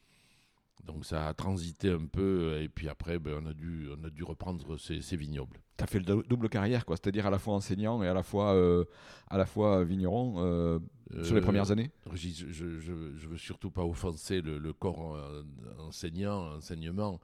Donc 0.84 1.04
ça 1.04 1.28
a 1.28 1.34
transité 1.34 1.90
un 1.90 2.04
peu 2.04 2.60
et 2.60 2.68
puis 2.68 2.88
après 2.88 3.18
ben, 3.18 3.40
on, 3.42 3.46
a 3.46 3.54
dû, 3.54 3.88
on 3.98 4.04
a 4.04 4.10
dû 4.10 4.22
reprendre 4.22 4.76
ces, 4.76 5.16
vignobles. 5.16 5.58
Tu 5.78 5.84
as 5.84 5.86
fait 5.86 5.98
le 5.98 6.22
double 6.22 6.48
carrière, 6.48 6.84
quoi, 6.84 6.96
c'est-à-dire 6.96 7.26
à 7.26 7.30
la 7.30 7.38
fois 7.38 7.54
enseignant 7.54 8.02
et 8.02 8.08
à 8.08 8.14
la 8.14 8.22
fois, 8.22 8.54
euh, 8.54 8.84
à 9.28 9.38
la 9.38 9.46
fois 9.46 9.84
vigneron 9.84 10.80
sur 11.22 11.34
les 11.34 11.40
premières 11.40 11.70
années? 11.70 11.90
Je 12.12 12.64
ne 12.92 13.26
veux 13.26 13.38
surtout 13.38 13.70
pas 13.70 13.84
offenser 13.84 14.42
le, 14.42 14.58
le 14.58 14.72
corps 14.72 15.18
enseignant, 15.78 16.56
enseignement 16.56 17.20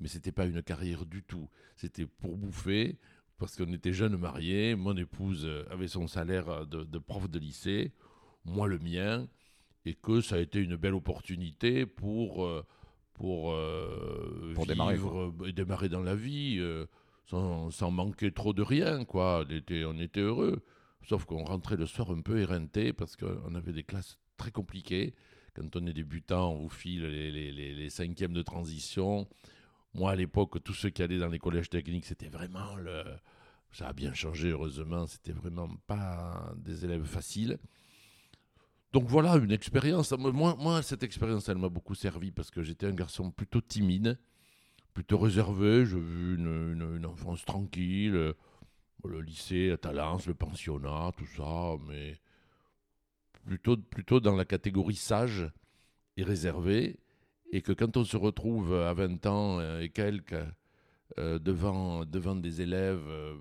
mais 0.00 0.08
c'était 0.08 0.32
pas 0.32 0.46
une 0.46 0.62
carrière 0.62 1.04
du 1.04 1.22
tout. 1.22 1.48
C'était 1.76 2.06
pour 2.06 2.36
bouffer, 2.36 2.98
parce 3.38 3.56
qu'on 3.56 3.72
était 3.72 3.92
jeunes 3.92 4.16
mariés. 4.16 4.74
Mon 4.74 4.96
épouse 4.96 5.48
avait 5.70 5.88
son 5.88 6.06
salaire 6.06 6.66
de, 6.66 6.98
prof 6.98 7.28
de 7.28 7.38
lycée, 7.38 7.92
moi 8.44 8.66
le 8.66 8.78
mien, 8.78 9.28
et 9.84 9.94
que 9.94 10.20
ça 10.20 10.36
a 10.36 10.38
été 10.38 10.60
une 10.60 10.76
belle 10.76 10.94
opportunité 10.94 11.86
pour, 11.86 12.44
euh, 12.44 12.64
pour, 13.14 13.52
euh, 13.52 14.52
pour 14.54 14.66
démarrer, 14.66 14.98
et 15.46 15.52
démarrer 15.52 15.88
dans 15.88 16.02
la 16.02 16.14
vie. 16.14 16.56
Euh, 16.58 16.86
sans, 17.26 17.70
sans, 17.70 17.92
manquer 17.92 18.32
trop 18.32 18.52
de 18.52 18.62
rien, 18.62 19.04
quoi. 19.04 19.44
On 19.46 19.54
était, 19.54 19.84
on 19.84 19.98
était 19.98 20.20
heureux. 20.20 20.64
Sauf 21.08 21.24
qu'on 21.26 21.44
rentrait 21.44 21.76
le 21.76 21.86
soir 21.86 22.10
un 22.10 22.20
peu 22.20 22.40
éreinté 22.40 22.92
parce 22.92 23.16
qu'on 23.16 23.54
avait 23.54 23.72
des 23.72 23.84
classes 23.84 24.18
très 24.36 24.50
compliquées. 24.50 25.14
Quand 25.54 25.76
on 25.76 25.86
est 25.86 25.92
débutant, 25.92 26.52
on 26.52 26.62
vous 26.62 26.68
file 26.68 27.06
les, 27.06 27.30
les, 27.30 27.52
les 27.52 27.90
cinquièmes 27.90 28.32
de 28.32 28.42
transition. 28.42 29.28
Moi, 29.94 30.12
à 30.12 30.16
l'époque, 30.16 30.62
tous 30.62 30.74
ceux 30.74 30.90
qui 30.90 31.02
allaient 31.02 31.18
dans 31.18 31.28
les 31.28 31.38
collèges 31.38 31.70
techniques, 31.70 32.06
c'était 32.06 32.28
vraiment 32.28 32.76
le. 32.76 33.02
Ça 33.72 33.88
a 33.88 33.92
bien 33.92 34.12
changé, 34.14 34.50
heureusement. 34.50 35.06
C'était 35.06 35.32
vraiment 35.32 35.68
pas 35.86 36.52
des 36.56 36.84
élèves 36.84 37.04
faciles. 37.04 37.58
Donc 38.92 39.04
voilà, 39.06 39.36
une 39.36 39.52
expérience. 39.52 40.12
Moi, 40.12 40.56
moi 40.58 40.82
cette 40.82 41.02
expérience, 41.02 41.48
elle 41.48 41.58
m'a 41.58 41.68
beaucoup 41.68 41.94
servi 41.94 42.32
parce 42.32 42.50
que 42.50 42.62
j'étais 42.62 42.86
un 42.86 42.94
garçon 42.94 43.30
plutôt 43.30 43.60
timide, 43.60 44.18
plutôt 44.94 45.18
réservé. 45.18 45.86
J'ai 45.86 46.00
vu 46.00 46.36
une, 46.36 47.06
enfance 47.06 47.44
tranquille, 47.44 48.34
le 49.04 49.20
lycée 49.20 49.70
à 49.70 49.76
Talence, 49.76 50.26
le 50.26 50.34
pensionnat, 50.34 51.12
tout 51.16 51.26
ça, 51.36 51.76
mais 51.86 52.20
plutôt, 53.44 53.76
plutôt 53.76 54.20
dans 54.20 54.34
la 54.34 54.44
catégorie 54.44 54.96
sage 54.96 55.48
et 56.16 56.24
réservé 56.24 56.98
et 57.52 57.62
que 57.62 57.72
quand 57.72 57.96
on 57.96 58.04
se 58.04 58.16
retrouve 58.16 58.74
à 58.74 58.92
20 58.94 59.26
ans 59.26 59.58
euh, 59.58 59.80
et 59.80 59.88
quelques 59.88 60.34
euh, 61.18 61.38
devant, 61.38 62.04
devant 62.04 62.36
des 62.36 62.60
élèves 62.60 63.02
euh, 63.08 63.34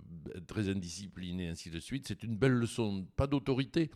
très 0.47 0.69
indisciplinés, 0.69 1.49
ainsi 1.49 1.69
de 1.69 1.79
suite, 1.79 2.07
c'est 2.07 2.23
une 2.23 2.35
belle 2.35 2.53
leçon, 2.53 3.05
pas 3.15 3.27
d'autorité, 3.27 3.91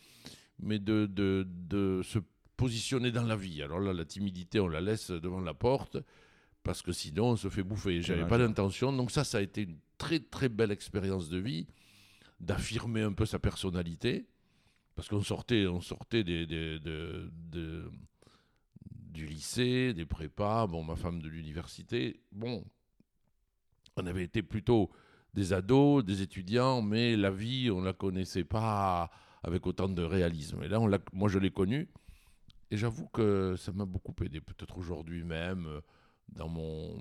mais 0.59 0.79
de, 0.79 1.07
de, 1.07 1.47
de, 1.47 2.01
se 2.03 2.19
positionner 2.55 3.11
dans 3.11 3.23
la 3.23 3.35
vie. 3.35 3.63
Alors 3.63 3.79
là, 3.79 3.93
la 3.93 4.05
timidité, 4.05 4.59
on 4.59 4.67
la 4.67 4.81
laisse 4.81 5.09
devant 5.09 5.41
la 5.41 5.55
porte, 5.55 5.97
parce 6.61 6.83
que 6.83 6.91
sinon, 6.91 7.31
on 7.31 7.35
se 7.35 7.49
fait 7.49 7.63
bouffer. 7.63 8.01
J'avais 8.01 8.27
pas 8.27 8.37
d'intention, 8.37 8.93
donc 8.93 9.09
ça, 9.09 9.23
ça 9.23 9.39
a 9.39 9.41
été 9.41 9.63
une 9.63 9.77
très 9.97 10.19
très 10.19 10.49
belle 10.49 10.71
expérience 10.71 11.29
de 11.29 11.39
vie, 11.39 11.65
d'affirmer 12.39 13.01
un 13.01 13.13
peu 13.13 13.25
sa 13.25 13.39
personnalité, 13.39 14.27
parce 14.95 15.07
qu'on 15.07 15.23
sortait, 15.23 15.65
on 15.65 15.81
sortait 15.81 16.23
des, 16.23 16.45
des, 16.45 16.79
de 16.79 17.89
du 19.13 19.25
lycée, 19.25 19.93
des 19.93 20.05
prépas, 20.05 20.67
bon, 20.67 20.83
ma 20.83 20.95
femme 20.95 21.21
de 21.21 21.29
l'université. 21.29 22.19
Bon, 22.31 22.65
on 23.95 24.05
avait 24.05 24.23
été 24.23 24.41
plutôt 24.41 24.89
des 25.33 25.53
ados, 25.53 26.03
des 26.03 26.21
étudiants, 26.21 26.81
mais 26.81 27.15
la 27.15 27.31
vie, 27.31 27.71
on 27.71 27.81
ne 27.81 27.85
la 27.85 27.93
connaissait 27.93 28.43
pas 28.43 29.09
avec 29.43 29.65
autant 29.67 29.87
de 29.87 30.03
réalisme. 30.03 30.63
Et 30.63 30.67
là, 30.67 30.79
moi, 31.11 31.29
je 31.29 31.39
l'ai 31.39 31.51
connue, 31.51 31.89
et 32.71 32.77
j'avoue 32.77 33.07
que 33.07 33.55
ça 33.57 33.71
m'a 33.71 33.85
beaucoup 33.85 34.15
aidé, 34.23 34.41
peut-être 34.41 34.77
aujourd'hui 34.77 35.23
même, 35.23 35.81
dans 36.29 36.49
mon, 36.49 36.97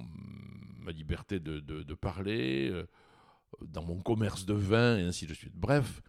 ma 0.80 0.92
liberté 0.92 1.40
de, 1.40 1.60
de, 1.60 1.94
parler, 1.94 2.68
euh, 2.70 2.86
dans 3.62 3.82
mon 3.82 4.00
commerce 4.00 4.44
de 4.44 4.54
vin, 4.54 4.98
et 4.98 5.02
ainsi 5.02 5.26
de 5.26 5.34
suite. 5.34 5.54
Bref, 5.54 6.02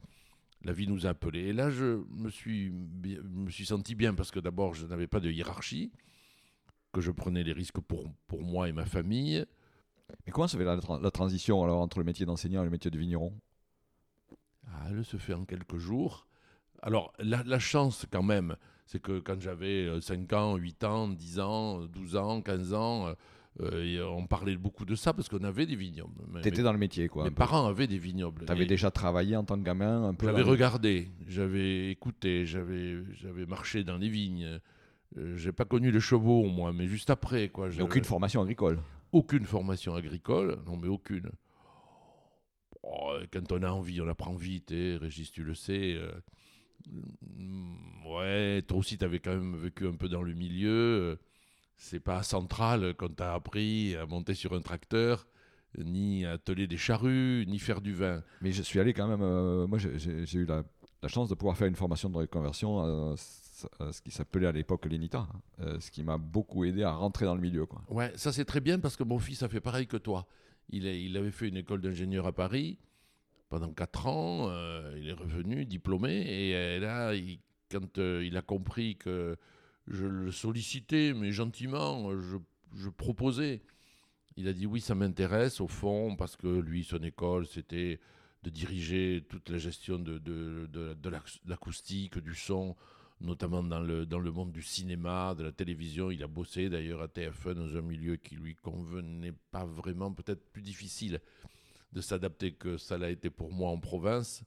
la 0.63 0.73
vie 0.73 0.88
nous 0.88 1.06
a 1.06 1.10
appelés. 1.10 1.47
Et 1.47 1.54
là, 1.54 1.69
je 1.69 2.04
me 2.10 2.30
suis, 2.30 2.71
me 2.71 3.49
suis 3.49 3.65
senti 3.65 3.95
bien 3.95 4.13
parce 4.13 4.32
que 4.32 4.39
d'abord, 4.39 4.73
je 4.73 4.86
n'avais 4.86 5.08
pas 5.08 5.19
de 5.19 5.30
hiérarchie, 5.30 5.91
que 6.91 7.02
je 7.02 7.12
prenais 7.12 7.43
les 7.43 7.54
risques 7.54 7.80
pour, 7.80 8.12
pour 8.28 8.43
moi 8.43 8.69
et 8.69 8.71
ma 8.71 8.86
famille. 8.86 9.45
Mais 10.26 10.32
comment 10.32 10.47
se 10.47 10.58
fait 10.58 10.63
la, 10.63 10.80
la 11.02 11.12
transition 11.12 11.63
alors 11.63 11.82
entre 11.82 11.99
le 11.99 12.06
métier 12.06 12.26
d'enseignant 12.26 12.62
et 12.62 12.65
le 12.65 12.71
métier 12.71 12.91
de 12.91 12.97
vigneron? 12.97 13.34
Ah, 14.67 14.88
Elle 14.89 15.04
se 15.04 15.17
fait 15.17 15.34
en 15.34 15.45
quelques 15.45 15.78
jours. 15.78 16.28
Alors, 16.82 17.13
la, 17.19 17.43
la 17.43 17.60
chance 17.60 18.06
quand 18.12 18.23
même, 18.23 18.56
c'est 18.86 19.02
que 19.02 19.19
quand 19.19 19.39
j'avais 19.39 19.89
5 20.02 20.32
euh, 20.32 20.38
ans, 20.38 20.56
8 20.56 20.84
ans, 20.84 21.08
10 21.08 21.39
ans, 21.39 21.86
12 21.86 22.15
ans, 22.15 22.41
15 22.41 22.73
ans, 22.73 23.15
euh, 23.62 24.04
on 24.06 24.26
parlait 24.26 24.58
beaucoup 24.58 24.84
de 24.86 24.96
ça 24.96 25.13
parce 25.13 25.30
qu'on 25.30 25.44
avait 25.44 25.66
des 25.66 25.76
vignobles. 25.76 26.13
Tu 26.42 26.48
étais 26.48 26.63
dans 26.63 26.74
le 26.74 26.80
métier, 26.80 27.08
quoi. 27.08 27.26
Mes 27.26 27.32
parents 27.32 27.68
avaient 27.68 27.88
des 27.88 28.00
vignobles. 28.00 28.46
Tu 28.46 28.52
avais 28.52 28.66
déjà 28.66 28.89
travaillé 28.89 29.36
en 29.36 29.44
tant 29.44 29.58
que 29.58 29.63
gamin 29.63 30.10
un 30.10 30.13
peu 30.16 30.26
J'avais 30.26 30.42
regardé, 30.42 31.10
j'avais 31.28 31.92
écouté, 31.92 32.46
j'avais 32.46 33.46
marché 33.48 33.84
dans 33.84 33.98
les 33.98 34.10
vignes. 34.10 34.60
Euh, 35.18 35.38
j'ai 35.38 35.52
pas 35.52 35.66
connu 35.66 35.92
les 35.92 36.00
chevaux, 36.00 36.46
moi, 36.46 36.74
mais 36.74 36.88
juste 36.88 37.12
après. 37.12 37.50
Quoi, 37.50 37.70
aucune 37.80 38.04
formation 38.04 38.42
agricole 38.42 38.80
Aucune 39.12 39.46
formation 39.46 39.94
agricole, 39.94 40.58
non, 40.66 40.76
mais 40.76 40.88
aucune. 40.88 41.30
Oh, 42.82 43.13
quand 43.32 43.52
on 43.52 43.62
a 43.62 43.70
envie, 43.70 44.02
on 44.02 44.08
apprend 44.08 44.34
vite, 44.34 44.72
et 44.72 44.98
Régis, 44.98 45.32
tu 45.32 45.44
le 45.44 45.54
sais. 45.54 45.96
Euh, 45.96 46.12
ouais, 48.08 48.63
toi 48.63 48.80
aussi, 48.80 48.98
tu 48.98 49.06
avais 49.06 49.20
quand 49.20 49.34
même 49.36 49.56
vécu 49.56 49.88
un 49.88 49.94
peu 49.94 50.10
dans 50.10 50.24
le 50.24 50.34
milieu 50.34 51.20
c'est 51.75 51.99
pas 51.99 52.23
central 52.23 52.93
quand 52.97 53.15
tu 53.15 53.23
as 53.23 53.33
appris 53.33 53.95
à 53.95 54.05
monter 54.05 54.33
sur 54.33 54.53
un 54.53 54.62
tracteur, 54.62 55.27
ni 55.77 56.25
à 56.25 56.33
atteler 56.33 56.67
des 56.67 56.77
charrues, 56.77 57.45
ni 57.47 57.59
faire 57.59 57.81
du 57.81 57.93
vin. 57.93 58.23
Mais 58.41 58.51
je 58.51 58.62
suis 58.62 58.79
allé 58.79 58.93
quand 58.93 59.07
même. 59.07 59.21
Euh, 59.21 59.67
moi, 59.67 59.77
j'ai 59.79 60.38
eu 60.38 60.45
la, 60.45 60.63
chance 61.07 61.29
de 61.29 61.36
pouvoir 61.36 61.57
faire 61.57 61.67
une 61.67 61.75
formation 61.75 62.09
de 62.09 62.17
reconversion 62.17 62.79
à, 62.79 63.15
ce 63.17 64.01
qui 64.01 64.12
s'appelait 64.12 64.47
à 64.47 64.51
l'époque 64.51 64.86
l'ENITA, 64.86 65.19
hein, 65.19 65.41
euh, 65.62 65.79
ce 65.79 65.91
qui 65.91 66.03
m'a 66.03 66.17
beaucoup 66.17 66.65
aidé 66.65 66.83
à 66.83 66.91
rentrer 66.91 67.25
dans 67.25 67.36
le 67.36 67.41
milieu. 67.41 67.65
Quoi. 67.65 67.81
Ouais, 67.89 68.12
ça 68.15 68.31
c'est 68.31 68.45
très 68.45 68.62
bien 68.62 68.79
parce 68.79 68.95
que 68.95 69.03
mon 69.03 69.19
fils 69.19 69.43
a 69.43 69.49
fait 69.49 69.62
pareil 69.62 69.88
que 69.88 69.97
toi. 69.97 70.27
Il, 70.69 70.86
il 70.86 71.15
avait 71.17 71.31
fait 71.31 71.49
une 71.49 71.57
école 71.57 71.81
d'ingénieur 71.81 72.25
à 72.25 72.31
Paris 72.31 72.77
pendant 73.49 73.71
4 73.71 74.07
ans. 74.07 74.47
Euh, 74.49 74.97
il 74.97 75.09
est 75.09 75.13
revenu 75.13 75.65
diplômé 75.65 76.12
et 76.12 76.79
là, 76.79 77.13
quand 77.69 77.97
il 77.97 78.36
a 78.38 78.41
compris 78.41 78.95
que 78.95 79.38
je 79.88 80.06
le 80.06 80.32
sollicitais, 80.32 81.13
mais 81.13 81.32
gentiment, 81.32 82.10
je, 82.76 82.89
proposais. 82.89 83.62
Il 84.36 84.48
a 84.48 84.54
dit 84.54 84.65
oui, 84.65 84.82
ça 84.82 84.96
m'intéresse 84.96 85.62
au 85.62 85.67
fond, 85.67 86.15
parce 86.15 86.36
que 86.36 86.48
lui, 86.48 86.84
son 86.84 87.04
école, 87.04 87.46
c'était 87.46 88.00
de 88.43 88.50
diriger 88.50 89.26
toute 89.30 89.50
la 89.50 89.58
gestion 89.58 90.00
de, 90.00 90.22
l'acoustique, 91.46 92.17
du 92.17 92.36
son, 92.36 92.76
notamment 93.22 93.63
dans 93.63 93.80
le, 93.80 94.06
dans 94.06 94.19
le 94.19 94.32
monde 94.32 94.52
du 94.52 94.62
cinéma, 94.62 95.36
de 95.36 95.43
la 95.43 95.52
télévision. 95.52 96.12
Il 96.12 96.24
a 96.24 96.28
bossé 96.28 96.69
d'ailleurs 96.69 97.02
à 97.02 97.08
TF1 97.08 97.54
dans 97.54 97.78
un 97.78 97.82
milieu 97.82 98.15
qui 98.17 98.36
lui 98.36 98.56
convenait 98.56 99.34
pas 99.52 99.65
vraiment, 99.65 100.12
peut-être 100.13 100.52
plus 100.52 100.62
difficile 100.62 101.22
de 101.93 102.02
s'adapter 102.02 102.54
que 102.54 102.78
ça 102.78 102.98
l'a 102.98 103.12
été 103.12 103.30
pour 103.30 103.52
moi 103.52 103.69
en 103.69 103.80
province. 103.80 104.43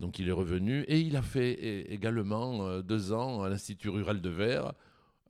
Donc 0.00 0.18
il 0.18 0.28
est 0.28 0.32
revenu 0.32 0.82
et 0.82 1.00
il 1.00 1.16
a 1.16 1.22
fait 1.22 1.52
également 1.90 2.66
euh, 2.66 2.82
deux 2.82 3.12
ans 3.12 3.42
à 3.42 3.48
l'Institut 3.48 3.88
rural 3.88 4.20
de 4.20 4.28
Verre 4.28 4.74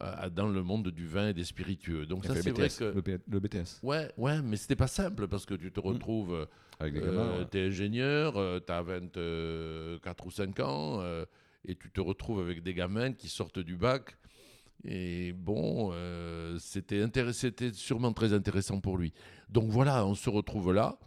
euh, 0.02 0.28
dans 0.28 0.48
le 0.48 0.62
monde 0.62 0.88
du 0.88 1.06
vin 1.06 1.28
et 1.28 1.34
des 1.34 1.44
spiritueux. 1.44 2.06
Donc 2.06 2.24
ça 2.24 2.34
c'est 2.34 2.50
vrai 2.50 2.68
que 2.68 2.84
le, 3.28 3.40
BTS. 3.40 3.80
Ouais, 3.82 4.10
ouais, 4.16 4.42
mais 4.42 4.56
c'était 4.56 4.76
pas 4.76 4.88
simple 4.88 5.28
parce 5.28 5.46
que 5.46 5.54
tu 5.54 5.70
te 5.70 5.80
mmh. 5.80 5.82
retrouves, 5.84 6.46
euh, 6.80 7.44
tu 7.50 7.58
es 7.58 7.66
ingénieur, 7.66 8.34
tu 8.66 8.72
as 8.72 8.82
24 8.82 10.26
ou 10.26 10.30
5 10.30 10.60
ans 10.60 11.02
et 11.64 11.76
tu 11.76 11.90
te 11.90 12.00
retrouves 12.00 12.40
avec 12.40 12.62
des 12.62 12.74
gamins 12.74 13.12
qui 13.12 13.28
sortent 13.28 13.60
du 13.60 13.76
bac. 13.76 14.16
Et 14.84 15.32
bon, 15.32 15.92
c'était 16.58 17.72
sûrement 17.72 18.12
très 18.12 18.32
intéressant 18.32 18.80
pour 18.80 18.98
lui. 18.98 19.12
Donc 19.48 19.70
voilà, 19.70 20.04
on 20.04 20.14
se 20.14 20.28
retrouve 20.28 20.72
là. 20.72 20.98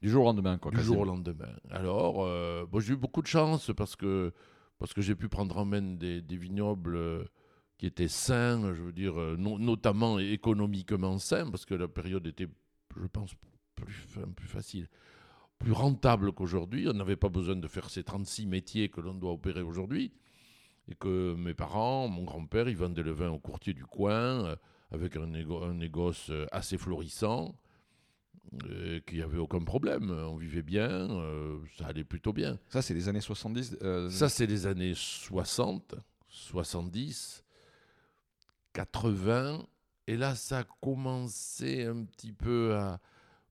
Du 0.00 0.08
jour 0.10 0.22
au 0.22 0.26
lendemain, 0.26 0.58
quoi. 0.58 0.70
Du 0.70 0.80
jour 0.80 1.00
au 1.00 1.04
lendemain. 1.04 1.52
Alors, 1.70 2.24
euh, 2.24 2.64
j'ai 2.78 2.92
eu 2.92 2.96
beaucoup 2.96 3.22
de 3.22 3.26
chance 3.26 3.72
parce 3.76 3.96
que, 3.96 4.32
parce 4.78 4.94
que 4.94 5.02
j'ai 5.02 5.16
pu 5.16 5.28
prendre 5.28 5.56
en 5.56 5.64
main 5.64 5.82
des, 5.82 6.22
vignobles 6.30 6.96
euh, 6.96 7.24
qui 7.78 7.86
étaient 7.86 8.08
sains, 8.08 8.74
je 8.74 8.82
veux 8.82 8.92
dire, 8.92 9.18
euh, 9.18 9.36
notamment 9.36 10.18
économiquement 10.20 11.18
sains, 11.18 11.50
parce 11.50 11.66
que 11.66 11.74
la 11.74 11.88
période 11.88 12.26
était, 12.28 12.46
je 12.96 13.06
pense, 13.08 13.34
plus, 13.74 14.06
plus 14.36 14.48
facile. 14.48 14.88
plus 15.58 15.72
rentable 15.72 16.32
qu'aujourd'hui. 16.32 16.86
On 16.88 16.92
n'avait 16.92 17.16
pas 17.16 17.28
besoin 17.28 17.56
de 17.56 17.66
faire 17.66 17.90
ces 17.90 18.04
36 18.04 18.46
métiers 18.46 18.88
que 18.90 19.00
l'on 19.00 19.14
doit 19.14 19.32
opérer 19.32 19.62
aujourd'hui. 19.62 20.12
Et 20.90 20.94
que 20.94 21.34
mes 21.34 21.54
parents, 21.54 22.08
mon 22.08 22.22
grand-père, 22.22 22.68
ils 22.68 22.76
vendaient 22.76 23.02
le 23.02 23.10
vin 23.10 23.30
au 23.30 23.38
courtier 23.38 23.74
du 23.74 23.84
coin, 23.84 24.44
euh, 24.44 24.56
avec 24.92 25.16
un, 25.16 25.22
un 25.34 25.74
négoce 25.74 26.30
assez 26.52 26.78
florissant, 26.78 27.56
qu'il 29.06 29.18
n'y 29.18 29.22
avait 29.22 29.38
aucun 29.38 29.60
problème. 29.60 30.10
On 30.10 30.36
vivait 30.36 30.62
bien, 30.62 30.88
euh, 30.88 31.58
ça 31.76 31.86
allait 31.86 32.04
plutôt 32.04 32.32
bien. 32.32 32.58
Ça, 32.68 32.82
c'est 32.82 32.94
les 32.94 33.08
années 33.08 33.20
70 33.20 33.78
euh, 33.82 34.10
Ça, 34.10 34.28
c'est 34.28 34.46
les 34.46 34.66
années 34.66 34.94
60, 34.94 35.94
70, 36.28 37.44
80. 38.72 39.66
Et 40.06 40.16
là, 40.16 40.34
ça 40.34 40.60
a 40.60 40.64
commencé 40.80 41.84
un 41.84 42.04
petit 42.04 42.32
peu 42.32 42.74
à, 42.74 43.00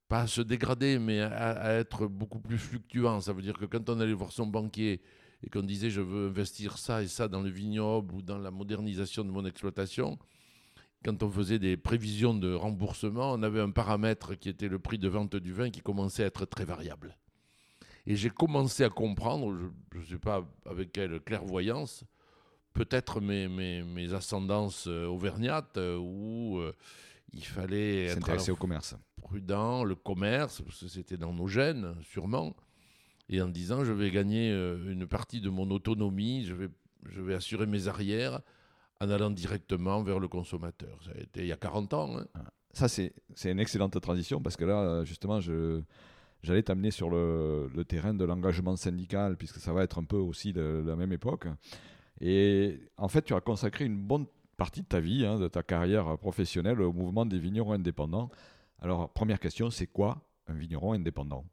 pas 0.08 0.22
à 0.22 0.26
se 0.26 0.40
dégrader, 0.40 0.98
mais 0.98 1.20
à, 1.20 1.50
à 1.50 1.72
être 1.74 2.06
beaucoup 2.06 2.40
plus 2.40 2.58
fluctuant. 2.58 3.20
Ça 3.20 3.32
veut 3.32 3.42
dire 3.42 3.56
que 3.56 3.66
quand 3.66 3.88
on 3.90 4.00
allait 4.00 4.12
voir 4.12 4.32
son 4.32 4.46
banquier 4.46 5.00
et 5.44 5.50
qu'on 5.50 5.62
disait 5.62 5.90
je 5.90 6.00
veux 6.00 6.28
investir 6.28 6.78
ça 6.78 7.02
et 7.02 7.06
ça 7.06 7.28
dans 7.28 7.42
le 7.42 7.50
vignoble 7.50 8.14
ou 8.14 8.22
dans 8.22 8.38
la 8.38 8.50
modernisation 8.50 9.24
de 9.24 9.30
mon 9.30 9.44
exploitation, 9.44 10.18
quand 11.04 11.22
on 11.22 11.30
faisait 11.30 11.58
des 11.58 11.76
prévisions 11.76 12.34
de 12.34 12.52
remboursement, 12.52 13.32
on 13.32 13.42
avait 13.42 13.60
un 13.60 13.70
paramètre 13.70 14.34
qui 14.34 14.48
était 14.48 14.68
le 14.68 14.78
prix 14.78 14.98
de 14.98 15.08
vente 15.08 15.36
du 15.36 15.52
vin 15.52 15.70
qui 15.70 15.80
commençait 15.80 16.24
à 16.24 16.26
être 16.26 16.44
très 16.44 16.64
variable. 16.64 17.16
Et 18.06 18.16
j'ai 18.16 18.30
commencé 18.30 18.84
à 18.84 18.88
comprendre, 18.88 19.54
je 19.92 19.98
ne 19.98 20.04
sais 20.04 20.18
pas 20.18 20.44
avec 20.64 20.92
quelle 20.92 21.20
clairvoyance, 21.20 22.04
peut-être 22.72 23.20
mes, 23.20 23.48
mes, 23.48 23.82
mes 23.82 24.14
ascendances 24.14 24.86
euh, 24.88 25.06
auvergnates, 25.06 25.76
euh, 25.76 25.98
où 25.98 26.58
euh, 26.58 26.72
il 27.32 27.44
fallait 27.44 28.06
être 28.06 28.14
S'intéresser 28.14 28.50
au 28.50 28.56
commerce. 28.56 28.96
prudent, 29.20 29.84
le 29.84 29.94
commerce, 29.94 30.62
parce 30.62 30.80
que 30.80 30.88
c'était 30.88 31.16
dans 31.16 31.32
nos 31.32 31.48
gènes, 31.48 31.94
sûrement, 32.02 32.56
et 33.28 33.42
en 33.42 33.48
disant 33.48 33.84
je 33.84 33.92
vais 33.92 34.10
gagner 34.10 34.50
une 34.50 35.06
partie 35.06 35.42
de 35.42 35.50
mon 35.50 35.70
autonomie, 35.70 36.44
je 36.46 36.54
vais, 36.54 36.68
je 37.10 37.20
vais 37.20 37.34
assurer 37.34 37.66
mes 37.66 37.88
arrières 37.88 38.40
en 39.00 39.10
allant 39.10 39.30
directement 39.30 40.02
vers 40.02 40.18
le 40.18 40.28
consommateur. 40.28 40.98
Ça 41.04 41.10
a 41.16 41.20
été 41.20 41.40
il 41.40 41.46
y 41.46 41.52
a 41.52 41.56
40 41.56 41.94
ans. 41.94 42.18
hein. 42.18 42.26
Ça, 42.72 42.88
c'est 42.88 43.12
une 43.44 43.60
excellente 43.60 44.00
transition 44.00 44.40
parce 44.40 44.56
que 44.56 44.64
là, 44.64 44.80
euh, 44.80 45.04
justement, 45.04 45.40
je, 45.40 45.82
j'allais 46.42 46.62
t'amener 46.62 46.90
sur 46.90 47.10
le, 47.10 47.70
le 47.74 47.84
terrain 47.84 48.14
de 48.14 48.24
l'engagement 48.24 48.76
syndical 48.76 49.36
puisque 49.36 49.58
ça 49.58 49.72
va 49.72 49.82
être 49.82 49.98
un 49.98 50.04
peu 50.04 50.16
aussi 50.16 50.52
de, 50.52 50.82
la 50.86 50.96
même 50.96 51.12
époque. 51.12 51.46
Et 52.20 52.80
en 52.96 53.08
fait, 53.08 53.22
tu 53.22 53.34
as 53.34 53.40
consacré 53.40 53.84
une 53.84 53.98
bonne 53.98 54.26
partie 54.56 54.82
de 54.82 54.86
ta 54.86 55.00
vie, 55.00 55.24
hein, 55.24 55.38
de 55.38 55.48
ta 55.48 55.62
carrière 55.62 56.18
professionnelle 56.18 56.80
au 56.80 56.92
mouvement 56.92 57.24
des 57.24 57.38
vignerons 57.38 57.72
indépendants. 57.72 58.30
Alors, 58.80 59.12
première 59.12 59.40
question, 59.40 59.70
c'est 59.70 59.86
quoi 59.86 60.28
un 60.46 60.54
vigneron 60.54 60.92
indépendant? 60.92 61.44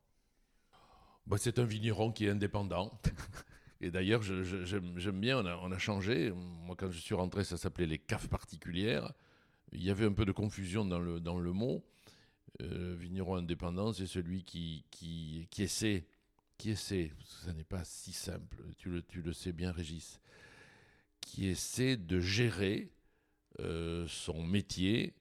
Bah, 1.27 1.37
c'est 1.39 1.59
un 1.59 1.65
vigneron 1.65 2.11
qui 2.11 2.25
est 2.25 2.29
indépendant. 2.29 2.99
Et 3.81 3.91
d'ailleurs, 3.91 4.21
j'aime 4.23 5.19
bien, 5.19 5.45
on 5.61 5.71
a, 5.71 5.77
changé. 5.77 6.31
Moi, 6.31 6.75
quand 6.77 6.89
je 6.89 6.99
suis 6.99 7.15
rentré, 7.15 7.43
ça 7.43 7.57
s'appelait 7.57 7.85
les 7.85 7.99
caves 7.99 8.29
particulières. 8.29 9.13
Il 9.71 9.83
y 9.83 9.89
avait 9.89 10.05
un 10.05 10.13
peu 10.13 10.25
de 10.25 10.31
confusion 10.31 10.85
dans 10.85 10.99
le, 10.99 11.19
dans 11.19 11.39
le 11.39 11.51
mot. 11.51 11.83
Euh, 12.61 12.95
vigneron 12.97 13.35
indépendant, 13.35 13.91
c'est 13.91 14.07
celui 14.07 14.43
qui, 14.43 14.85
qui, 14.89 15.45
essaie, 15.57 16.05
qui 16.57 16.69
essaie, 16.69 17.11
ça 17.43 17.51
n'est 17.51 17.65
pas 17.65 17.83
si 17.83 18.13
simple, 18.13 18.63
tu 18.77 18.89
le, 18.89 19.01
tu 19.01 19.21
le 19.21 19.33
sais 19.33 19.51
bien, 19.51 19.73
Régis, 19.73 20.21
qui 21.19 21.47
essaie 21.47 21.97
de 21.97 22.21
gérer 22.21 22.93
euh, 23.59 24.07
son 24.07 24.41
métier 24.41 25.15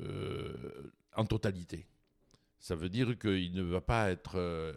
euh, 0.00 0.92
en 1.14 1.26
totalité. 1.26 1.86
Ça 2.66 2.74
veut 2.74 2.88
dire 2.88 3.16
qu'il 3.16 3.52
ne 3.52 3.62
va 3.62 3.80
pas 3.80 4.10
être, 4.10 4.34
euh, 4.34 4.72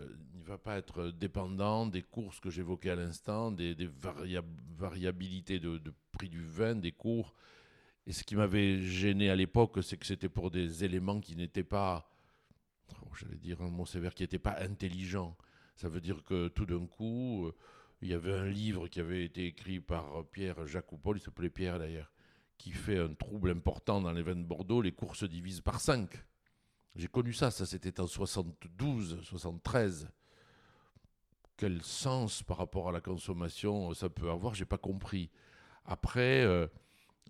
va 0.46 0.60
pas 0.60 0.78
être 0.78 1.10
dépendant 1.10 1.88
des 1.88 2.04
courses 2.04 2.40
que 2.40 2.52
j'évoquais 2.52 2.92
à 2.92 2.96
l'instant, 2.96 3.50
des, 3.52 3.74
des 3.74 3.88
varia- 3.88 4.44
variabilités 4.78 5.60
de, 5.60 5.82
prix 6.12 6.30
du 6.30 6.44
vin, 6.46 6.76
des 6.76 6.92
cours. 6.92 7.34
Et 8.06 8.14
ce 8.14 8.24
qui 8.24 8.36
m'avait 8.36 8.80
gêné 8.84 9.32
à 9.32 9.36
l'époque, 9.36 9.80
c'est 9.82 9.98
que 9.98 10.06
c'était 10.06 10.30
pour 10.30 10.52
des 10.52 10.84
éléments 10.84 11.20
qui 11.20 11.36
n'étaient 11.36 11.64
pas, 11.64 12.08
oh, 12.92 13.08
j'allais 13.20 13.40
dire 13.40 13.60
un 13.64 13.72
mot 13.72 13.88
sévère, 13.88 14.14
qui 14.14 14.22
n'étaient 14.22 14.38
pas 14.38 14.60
intelligents. 14.62 15.36
Ça 15.76 15.90
veut 15.90 16.00
dire 16.00 16.24
que 16.24 16.48
tout 16.48 16.68
d'un 16.68 16.86
coup, 16.86 17.48
euh, 17.48 17.56
il 18.04 18.10
y 18.10 18.14
avait 18.14 18.34
un 18.34 18.50
livre 18.50 18.88
qui 18.88 19.00
avait 19.00 19.26
été 19.26 19.48
écrit 19.48 19.80
par 19.80 20.28
Pierre 20.32 20.68
Jacoupol, 20.68 21.18
il 21.18 21.22
s'appelait 21.22 21.50
Pierre 21.50 21.80
d'ailleurs, 21.80 22.12
qui 22.60 22.70
fait 22.70 23.00
un 23.00 23.16
trouble 23.16 23.50
important 23.50 24.00
dans 24.00 24.12
les 24.12 24.22
vins 24.22 24.36
de 24.36 24.46
Bordeaux, 24.46 24.84
les 24.84 24.92
cours 24.92 25.16
se 25.16 25.26
divisent 25.26 25.62
par 25.62 25.82
5. 25.82 26.08
J'ai 26.96 27.08
connu 27.08 27.34
ça, 27.34 27.52
ça 27.52 27.66
c'était 27.66 28.00
en 28.00 28.08
72, 28.08 29.20
73. 29.24 30.10
Quel 31.58 31.82
sens 31.82 32.42
par 32.44 32.58
rapport 32.58 32.90
à 32.90 32.92
la 32.92 33.02
consommation 33.02 33.94
ça 33.94 34.10
peut 34.10 34.30
avoir, 34.30 34.56
j'ai 34.56 34.66
pas 34.66 34.78
compris. 34.78 35.30
Après, 35.86 36.44
euh, 36.44 36.68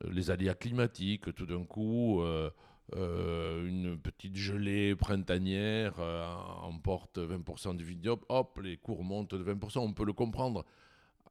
les 0.10 0.30
aléas 0.32 0.54
climatiques, 0.56 1.34
tout 1.34 1.45
d'un 1.45 1.63
coup, 1.65 2.22
euh, 2.22 2.50
euh, 2.95 3.67
une 3.67 3.98
petite 4.00 4.36
gelée 4.36 4.95
printanière 4.95 5.95
euh, 6.00 6.26
emporte 6.62 7.17
20% 7.17 7.76
du 7.76 7.84
vignoble, 7.84 8.24
hop, 8.30 8.60
les 8.63 8.78
cours 8.78 9.04
montent 9.04 9.36
de 9.36 9.43
20%, 9.43 9.80
on 9.80 9.93
peut 9.93 10.06
le 10.06 10.13
comprendre. 10.13 10.65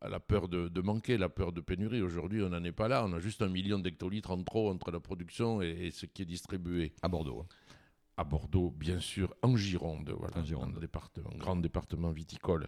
La 0.08 0.20
peur 0.20 0.48
de, 0.48 0.68
de 0.68 0.80
manquer, 0.80 1.18
la 1.18 1.28
peur 1.28 1.50
de 1.52 1.60
pénurie. 1.60 2.02
Aujourd'hui, 2.02 2.40
on 2.44 2.50
n'en 2.50 2.62
est 2.62 2.70
pas 2.70 2.86
là. 2.86 3.04
On 3.04 3.12
a 3.14 3.18
juste 3.18 3.42
un 3.42 3.48
million 3.48 3.80
d'hectolitres 3.80 4.30
en 4.30 4.40
trop 4.44 4.70
entre 4.70 4.92
la 4.92 5.00
production 5.00 5.60
et- 5.60 5.86
et 5.86 5.90
ce 5.90 6.06
qui 6.06 6.22
est 6.22 6.24
distribué 6.24 6.92
À 7.02 7.08
Bordeaux. 7.08 7.40
hein. 7.40 7.46
À 8.18 8.24
Bordeaux, 8.24 8.70
bien 8.76 8.98
sûr, 9.00 9.32
en 9.42 9.56
Gironde, 9.56 10.10
voilà, 10.18 10.36
En 10.38 10.44
Gironde. 10.44 10.74
un, 10.76 10.80
département, 10.80 11.30
un 11.32 11.38
grand 11.38 11.56
département 11.56 12.10
viticole. 12.10 12.66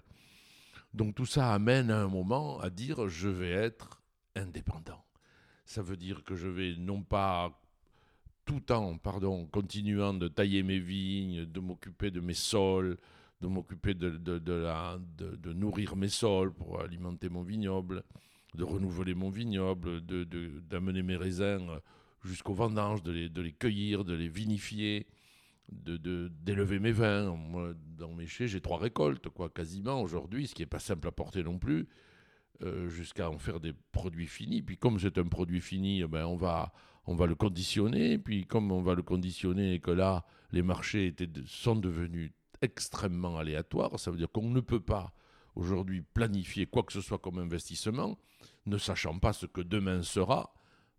Donc 0.95 1.15
tout 1.15 1.27
ça 1.27 1.53
amène 1.53 1.91
à 1.91 2.01
un 2.01 2.09
moment 2.09 2.59
à 2.61 2.71
dire 2.71 3.09
je 3.09 3.29
vais 3.29 3.51
être 3.51 4.01
indépendant. 4.37 5.05
Ça 5.65 5.83
veut 5.83 5.97
dire 5.97 6.25
que 6.25 6.35
je 6.35 6.49
vais 6.49 6.75
non 6.77 7.03
pas 7.03 7.61
tout 8.45 8.73
en, 8.73 8.97
pardon, 8.97 9.47
continuant 9.47 10.15
de 10.15 10.29
tailler 10.29 10.63
mes 10.63 10.79
vignes, 10.81 11.45
de 11.47 11.61
m'occuper 11.61 12.11
de 12.11 12.21
mes 12.21 12.35
sols, 12.35 12.97
de 13.41 13.47
m'occuper 13.47 13.95
de, 13.95 14.11
de, 14.11 14.39
de 14.39 14.53
la- 14.53 14.99
de- 15.19 15.37
de 15.37 15.53
nourrir 15.53 15.95
mes 15.97 16.09
sols 16.09 16.53
pour 16.53 16.81
alimenter 16.81 17.29
mon 17.29 17.43
vignoble, 17.43 18.03
de 18.55 18.65
renouveler 18.65 19.15
mon 19.15 19.31
vignoble, 19.31 20.01
d'amener 20.69 21.03
mes 21.03 21.17
raisins 21.17 21.81
jusqu'au 22.25 22.55
vendange, 22.55 23.03
de 23.03 23.13
les, 23.13 23.29
de 23.29 23.41
les 23.43 23.53
cueillir, 23.53 24.05
de 24.05 24.15
les 24.15 24.29
vinifier, 24.29 25.07
de- 25.71 25.97
de- 25.97 26.31
d'élever 26.43 26.79
mes 26.79 26.93
vins. 26.93 27.35
Moi, 27.37 27.75
dans 27.99 28.13
mes 28.13 28.27
chais, 28.27 28.49
j'ai 28.49 28.61
trois 28.61 28.79
récoltes, 28.79 29.29
quoi, 29.29 29.49
quasiment 29.51 30.01
aujourd'hui, 30.03 30.47
ce 30.47 30.55
qui 30.55 30.63
n'est 30.63 30.67
pas 30.67 30.79
simple 30.79 31.09
à 31.09 31.13
porter 31.13 31.43
non 31.43 31.59
plus, 31.59 31.89
euh, 32.63 32.89
jusqu'à 32.89 33.31
en 33.31 33.39
faire 33.39 33.61
des 33.61 33.73
produits 33.93 34.27
finis. 34.27 34.63
Puis 34.63 34.77
comme 34.77 34.99
c'est 34.99 35.19
un 35.19 35.25
produit 35.25 35.61
fini, 35.61 36.01
eh 36.03 36.07
ben, 36.07 36.27
on, 36.27 36.37
va, 36.37 36.73
on 37.07 37.15
va 37.15 37.27
le 37.27 37.35
conditionner. 37.35 38.19
Puis 38.19 38.47
comme 38.47 38.71
on 38.73 38.83
va 38.83 38.95
le 38.95 39.03
conditionner 39.03 39.75
et 39.75 39.81
que 39.81 39.91
là, 39.91 40.25
les 40.53 40.63
marchés 40.63 41.07
étaient 41.07 41.27
de- 41.27 41.45
sont 41.47 41.77
devenus 41.77 42.33
extrêmement 42.63 43.39
aléatoires, 43.39 43.99
ça 43.99 44.11
veut 44.11 44.19
dire 44.19 44.31
qu'on 44.31 44.51
ne 44.51 44.61
peut 44.61 44.81
pas 44.81 45.13
aujourd'hui 45.57 46.03
planifier 46.03 46.67
quoi 46.67 46.83
que 46.83 46.93
ce 46.93 47.01
soit 47.01 47.19
comme 47.19 47.39
investissement, 47.39 48.19
ne 48.67 48.77
sachant 48.77 49.19
pas 49.19 49.33
ce 49.33 49.47
que 49.47 49.61
demain 49.63 50.03
sera 50.03 50.53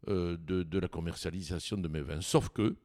euh, 0.08 0.36
de, 0.38 0.64
de 0.64 0.80
la 0.80 0.88
commercialisation 0.88 1.78
de 1.78 1.88
mes 1.88 2.02
vins. 2.02 2.22
Sauf 2.22 2.50
que, 2.50 2.76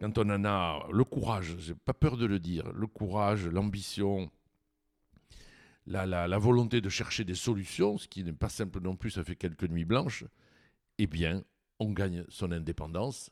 quand 0.00 0.16
on 0.16 0.30
en 0.30 0.44
a 0.44 0.86
le 0.90 1.04
courage, 1.04 1.56
j'ai 1.58 1.74
pas 1.74 1.92
peur 1.92 2.16
de 2.16 2.24
le 2.24 2.38
dire, 2.40 2.72
le 2.72 2.86
courage, 2.86 3.46
l'ambition, 3.46 4.30
la, 5.86 6.38
volonté 6.38 6.80
de 6.80 6.88
chercher 6.88 7.24
des 7.24 7.34
solutions, 7.34 7.98
ce 7.98 8.08
qui 8.08 8.24
n'est 8.24 8.32
pas 8.32 8.48
simple 8.48 8.80
non 8.80 8.96
plus, 8.96 9.10
ça 9.10 9.24
fait 9.24 9.36
quelques 9.36 9.68
nuits 9.68 9.84
blanches, 9.84 10.24
eh 10.98 11.06
bien, 11.06 11.44
on 11.78 11.92
gagne 11.92 12.24
son 12.28 12.50
indépendance. 12.50 13.30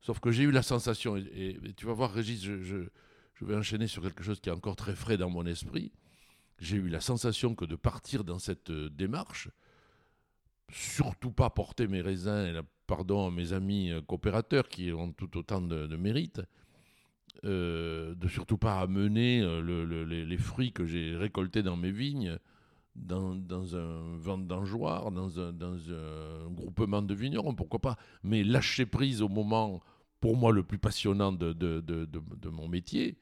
Sauf 0.00 0.20
que 0.20 0.30
j'ai 0.30 0.44
eu 0.44 0.52
la 0.52 0.62
sensation, 0.62 1.16
et, 1.16 1.58
tu 1.76 1.86
vas 1.86 1.92
voir 1.92 2.12
Régis, 2.12 2.44
je, 2.44 2.62
je- 2.62 2.88
je 3.34 3.44
vais 3.44 3.56
enchaîner 3.56 3.88
sur 3.88 4.02
quelque 4.02 4.22
chose 4.22 4.40
qui 4.40 4.48
est 4.48 4.52
encore 4.52 4.76
très 4.76 4.94
frais 4.94 5.16
dans 5.16 5.30
mon 5.30 5.44
esprit, 5.46 5.92
j'ai 6.58 6.76
eu 6.76 6.88
la 6.88 7.00
sensation 7.00 7.54
que 7.54 7.64
de 7.64 7.76
partir 7.76 8.22
dans 8.22 8.38
cette 8.38 8.70
euh, 8.70 8.88
démarche, 8.88 9.48
surtout 10.70 11.30
pas 11.30 11.50
porter 11.50 11.86
mes 11.86 12.00
raisins, 12.00 12.46
et 12.46 12.52
là, 12.52 12.62
pardon 12.86 13.30
mes 13.30 13.52
amis 13.52 13.90
euh, 13.90 14.00
coopérateurs 14.00 14.68
qui 14.68 14.92
ont 14.92 15.12
tout 15.12 15.36
autant 15.36 15.60
de, 15.60 15.96
mérite, 15.96 16.40
euh, 17.44 18.14
de 18.14 18.28
surtout 18.28 18.58
pas 18.58 18.80
amener 18.80 19.40
euh, 19.42 19.60
le- 19.60 19.84
le- 19.84 20.04
les, 20.04 20.38
fruits 20.38 20.72
que 20.72 20.86
j'ai 20.86 21.16
récoltés 21.16 21.62
dans 21.62 21.76
mes 21.76 21.90
vignes 21.90 22.38
dans, 22.94 23.36
un 23.76 24.16
vendangeoir, 24.16 25.10
dans 25.10 25.38
un, 25.38 25.52
dans 25.52 25.76
un 25.90 26.50
groupement 26.50 27.02
de 27.02 27.14
vignerons, 27.14 27.54
pourquoi 27.54 27.78
pas, 27.80 27.96
mais 28.22 28.42
lâcher 28.42 28.86
prise 28.86 29.20
au 29.20 29.28
moment, 29.28 29.82
pour 30.20 30.34
moi, 30.34 30.50
le 30.50 30.62
plus 30.62 30.78
passionnant 30.78 31.30
de, 31.32 32.48
mon 32.48 32.68
métier. 32.68 33.18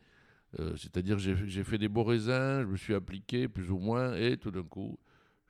C'est-à-dire, 0.76 1.18
j'ai 1.18 1.64
fait 1.64 1.78
des 1.78 1.88
beaux 1.88 2.04
raisins, 2.04 2.62
je 2.62 2.66
me 2.66 2.76
suis 2.76 2.94
appliqué 2.94 3.48
plus 3.48 3.68
ou 3.72 3.78
moins, 3.78 4.14
et 4.14 4.36
tout 4.36 4.52
d'un 4.52 4.62
coup, 4.62 4.96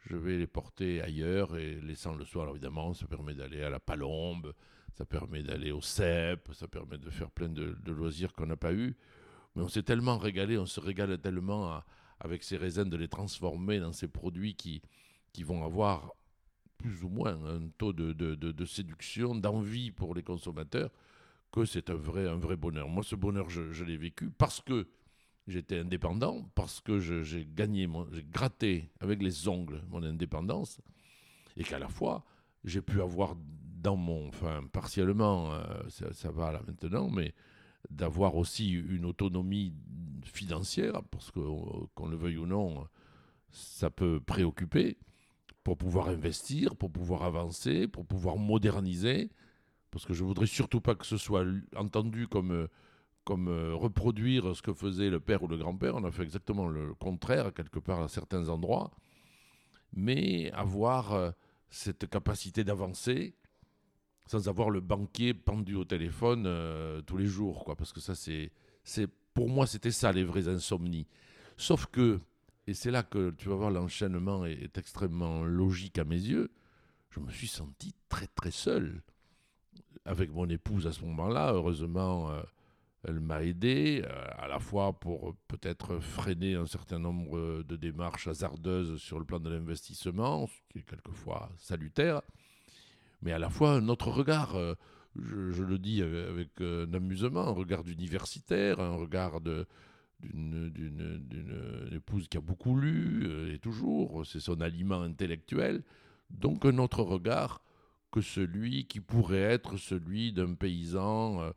je 0.07 0.17
vais 0.17 0.37
les 0.37 0.47
porter 0.47 1.01
ailleurs 1.01 1.57
et 1.57 1.81
laissant 1.81 2.15
le 2.15 2.25
soir, 2.25 2.49
évidemment, 2.51 2.93
ça 2.93 3.07
permet 3.07 3.35
d'aller 3.35 3.63
à 3.63 3.71
la 3.71 3.81
Palombe, 3.81 4.53
ça 4.97 5.05
permet 5.05 5.43
d'aller 5.43 5.73
au 5.73 5.81
CEP, 5.81 6.51
ça 6.53 6.69
permet 6.69 6.99
de 6.99 7.11
faire 7.11 7.31
plein 7.31 7.49
de, 7.49 7.77
loisirs 7.87 8.33
qu'on 8.35 8.47
n'a 8.47 8.57
pas 8.57 8.75
eu. 8.75 8.97
Mais 9.55 9.63
on 9.63 9.69
s'est 9.69 9.83
tellement 9.83 10.19
régalé, 10.19 10.59
on 10.59 10.67
se 10.67 10.81
régale 10.81 11.19
tellement 11.19 11.83
avec 12.21 12.43
ces 12.43 12.57
raisins 12.57 12.89
de 12.89 12.97
les 12.97 13.09
transformer 13.09 13.81
dans 13.81 13.93
ces 13.93 14.09
produits 14.09 14.55
qui, 14.55 14.83
vont 15.43 15.65
avoir 15.65 16.13
plus 16.77 17.03
ou 17.03 17.09
moins 17.09 17.43
un 17.47 17.69
taux 17.79 17.93
de, 17.93 18.65
séduction, 18.67 19.35
d'envie 19.35 19.91
pour 19.91 20.15
les 20.15 20.23
consommateurs, 20.23 20.91
que 21.51 21.65
c'est 21.65 21.89
un 21.89 21.95
vrai, 21.95 22.57
bonheur. 22.57 22.89
Moi, 22.89 23.03
ce 23.05 23.15
bonheur, 23.15 23.49
je 23.49 23.85
l'ai 23.85 23.97
vécu 23.97 24.31
parce 24.31 24.61
que 24.61 24.87
j'étais 25.47 25.79
indépendant, 25.79 26.49
parce 26.55 26.81
que 26.81 27.01
j'ai 27.01 27.47
gagné, 27.47 27.89
j'ai 28.13 28.25
gratté 28.25 28.91
avec 29.01 29.23
les 29.23 29.49
ongles 29.49 29.83
mon 29.91 30.03
indépendance, 30.03 30.81
et 31.57 31.65
qu'à 31.65 31.79
la 31.79 31.89
fois, 31.89 32.25
j'ai 32.65 32.81
pu 32.81 33.01
avoir 33.01 33.37
dans 33.83 33.97
mon, 33.97 34.29
enfin 34.29 34.63
partiellement, 34.73 35.53
euh, 35.53 35.63
ça, 35.89 36.31
va 36.31 36.53
là 36.53 36.63
maintenant, 36.67 37.11
mais 37.11 37.35
d'avoir 37.91 38.37
aussi 38.37 38.71
une 38.71 39.05
autonomie 39.05 39.75
financière, 40.25 41.03
parce 41.11 41.31
que 41.31 41.41
qu'on 41.95 42.09
le 42.09 42.17
veuille 42.17 42.39
ou 42.39 42.47
non, 42.47 42.87
ça 43.51 43.91
peut 43.91 44.21
préoccuper, 44.21 44.97
pour 45.63 45.77
pouvoir 45.79 46.09
investir, 46.09 46.77
pour 46.77 46.91
pouvoir 46.91 47.23
avancer, 47.23 47.89
pour 47.89 48.07
pouvoir 48.07 48.37
moderniser, 48.37 49.31
parce 49.91 50.05
que 50.05 50.13
je 50.15 50.25
voudrais 50.25 50.47
surtout 50.47 50.81
pas 50.81 50.95
que 50.95 51.07
ce 51.07 51.17
soit 51.17 51.45
entendu 51.77 52.27
comme 52.27 52.69
comme 53.25 53.49
euh, 53.49 53.75
reproduire 53.75 54.55
ce 54.55 54.63
que 54.63 54.73
faisait 54.73 55.11
le 55.11 55.19
père 55.19 55.43
ou 55.43 55.49
le 55.49 55.57
grand-père. 55.57 55.97
On 55.97 56.05
a 56.05 56.11
fait 56.11 56.23
exactement 56.23 56.69
le 56.69 56.95
contraire, 56.95 57.53
quelque 57.53 57.79
part, 57.79 58.03
à 58.03 58.09
certains 58.09 58.49
endroits. 58.49 58.91
Mais 59.95 60.51
avoir 60.53 61.13
euh, 61.13 61.31
cette 61.71 62.09
capacité 62.09 62.65
d'avancer 62.65 63.35
sans 64.27 64.49
avoir 64.49 64.71
le 64.71 64.81
banquier 64.81 65.35
pendu 65.35 65.75
au 65.75 65.85
téléphone 65.85 66.45
euh, 66.47 67.03
tous 67.03 67.17
les 67.17 67.27
jours. 67.27 67.65
Quoi, 67.65 67.77
parce 67.77 67.93
que 67.93 68.01
ça, 68.01 68.15
c'est, 68.15 68.53
c'est, 68.83 69.09
pour 69.35 69.49
moi, 69.49 69.67
c'était 69.67 69.91
ça, 69.91 70.13
les 70.13 70.25
vraies 70.25 70.49
insomnies. 70.49 71.07
Sauf 71.57 71.87
que, 71.87 72.19
et 72.67 72.75
c'est 72.75 72.91
là 72.91 73.03
que 73.03 73.31
tu 73.33 73.49
vas 73.49 73.57
voir, 73.57 73.71
l'enchaînement 73.71 74.47
est, 74.47 74.79
extrêmement 74.79 75.45
logique 75.45 75.99
à 75.99 76.05
mes 76.05 76.17
yeux, 76.17 76.51
je 77.11 77.21
me 77.21 77.31
suis 77.31 77.49
senti 77.49 77.95
très, 78.09 78.27
très 78.27 78.51
seul. 78.51 79.03
Avec 80.07 80.31
mon 80.33 80.49
épouse 80.49 80.87
à 80.87 80.93
ce 80.93 81.03
moment-là, 81.03 81.53
heureusement 81.53 82.31
elle 83.07 83.21
m'a 83.21 83.43
aidé, 83.43 84.03
euh, 84.05 84.25
à 84.39 84.49
la 84.49 84.59
fois 84.59 84.93
pour 84.95 85.31
euh, 85.31 85.33
peut-être 85.49 85.99
freiner 85.99 86.55
un 86.55 86.67
certain 86.67 86.99
nombre 86.99 87.63
de 87.63 87.77
démarches 87.77 88.29
hasardeuses 88.29 88.97
sur 88.97 89.19
le 89.19 89.25
plan 89.25 89.41
de 89.41 89.51
l'investissement, 89.51 90.47
ce 90.47 90.53
qui 90.71 90.79
est 90.79 90.89
quelquefois 90.89 91.51
salutaire, 91.59 92.23
mais 93.23 93.33
à 93.33 93.39
la 93.39 93.51
fois 93.51 93.73
un 93.73 93.89
autre 93.89 94.09
regard. 94.09 94.57
Euh, 94.57 94.75
je, 95.17 95.63
le 95.63 95.79
dis 95.79 96.03
avec, 96.03 96.61
un 96.61 96.93
amusement, 96.93 97.47
un 97.47 97.53
regard 97.53 97.85
d'universitaire, 97.85 98.81
un 98.81 98.97
regard 98.97 99.41
d'une 99.41 99.63
épouse 101.93 102.27
qui 102.27 102.37
a 102.37 102.41
beaucoup 102.41 102.75
lu, 102.77 103.53
et 103.55 103.61
toujours, 103.61 104.27
c'est 104.27 104.41
son 104.41 104.61
aliment 104.61 105.03
intellectuel, 105.03 105.85
donc 106.31 106.65
un 106.65 106.79
autre 106.79 107.05
regard 107.05 107.63
que 108.11 108.21
celui 108.21 108.87
qui 108.87 108.99
pourrait 108.99 109.39
être 109.39 109.77
celui 109.77 110.33
d'un 110.33 110.55
paysan 110.55 111.53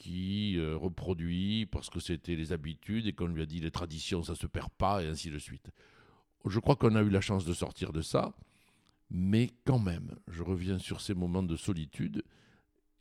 qui 0.00 0.56
euh, 0.56 0.78
reproduit 0.78 1.66
parce 1.66 1.90
que 1.90 2.00
c'était 2.00 2.34
les 2.34 2.54
habitudes 2.54 3.06
et 3.06 3.12
qu'on 3.12 3.26
lui 3.26 3.42
a 3.42 3.46
dit 3.46 3.60
les 3.60 3.70
traditions 3.70 4.22
ça 4.22 4.34
se 4.34 4.46
perd 4.46 4.70
pas 4.70 5.02
et 5.02 5.06
ainsi 5.06 5.30
de 5.30 5.38
suite. 5.38 5.70
Je 6.46 6.58
crois 6.58 6.74
qu'on 6.74 6.94
a 6.94 7.02
eu 7.02 7.10
la 7.10 7.20
chance 7.20 7.44
de 7.44 7.52
sortir 7.52 7.92
de 7.92 8.00
ça, 8.00 8.34
mais 9.10 9.50
quand 9.66 9.78
même, 9.78 10.16
je 10.26 10.42
reviens 10.42 10.78
sur 10.78 11.02
ces 11.02 11.12
moments 11.12 11.42
de 11.42 11.54
solitude 11.54 12.24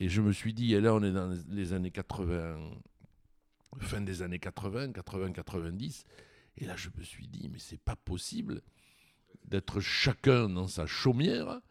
et 0.02 0.10
je 0.10 0.22
me 0.22 0.34
suis 0.34 0.54
dit, 0.54 0.74
et 0.74 0.82
là 0.82 0.94
on 0.94 1.02
est 1.02 1.14
dans 1.14 1.34
les 1.48 1.72
années 1.72 1.90
80, 1.90 2.60
fin 3.80 4.02
des 4.02 4.22
années 4.22 4.40
80, 4.40 4.92
80, 4.92 5.32
90, 5.32 6.06
et 6.58 6.66
là 6.66 6.76
je 6.76 6.90
me 6.98 7.04
suis 7.04 7.30
dit, 7.30 7.48
mais 7.48 7.60
c'est 7.60 7.80
pas 7.80 7.96
possible 7.96 8.62
d'être 9.46 9.80
chacun 9.80 10.50
dans 10.50 10.68
sa 10.68 10.86
chaumière 10.86 11.62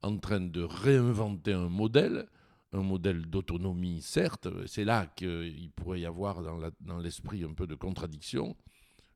en 0.00 0.16
train 0.16 0.40
de 0.40 0.62
réinventer 0.62 1.52
un 1.52 1.68
modèle 1.68 2.26
un 2.72 2.82
modèle 2.82 3.26
d'autonomie, 3.26 4.02
certes, 4.02 4.48
c'est 4.66 4.84
là 4.84 5.06
qu'il 5.06 5.70
pourrait 5.74 6.00
y 6.00 6.06
avoir 6.06 6.42
dans 6.42 6.98
l'esprit 6.98 7.44
un 7.44 7.54
peu 7.54 7.66
de 7.66 7.74
contradiction. 7.74 8.56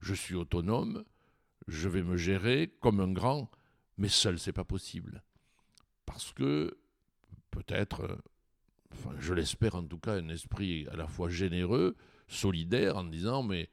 Je 0.01 0.15
suis 0.15 0.35
autonome, 0.35 1.05
je 1.69 1.89
vais 1.89 2.03
me 2.03 2.17
gérer 2.17 2.75
comme 2.81 3.01
un 3.01 3.13
grand, 3.13 3.51
mais 3.99 4.09
seul, 4.09 4.39
c'est 4.39 4.53
pas 4.53 4.65
possible. 4.65 5.23
Parce 6.07 6.33
que, 6.33 6.79
peut-être, 7.51 8.23
je 9.19 9.35
l'espère 9.35 9.75
en 9.75 9.85
tout 9.85 9.99
cas, 9.99 10.15
un 10.15 10.29
esprit 10.29 10.87
à 10.89 10.97
la 10.97 11.07
fois 11.07 11.29
généreux, 11.29 11.97
solidaire, 12.29 12.97
en 12.97 13.05
disant, 13.05 13.43
mais 13.43 13.69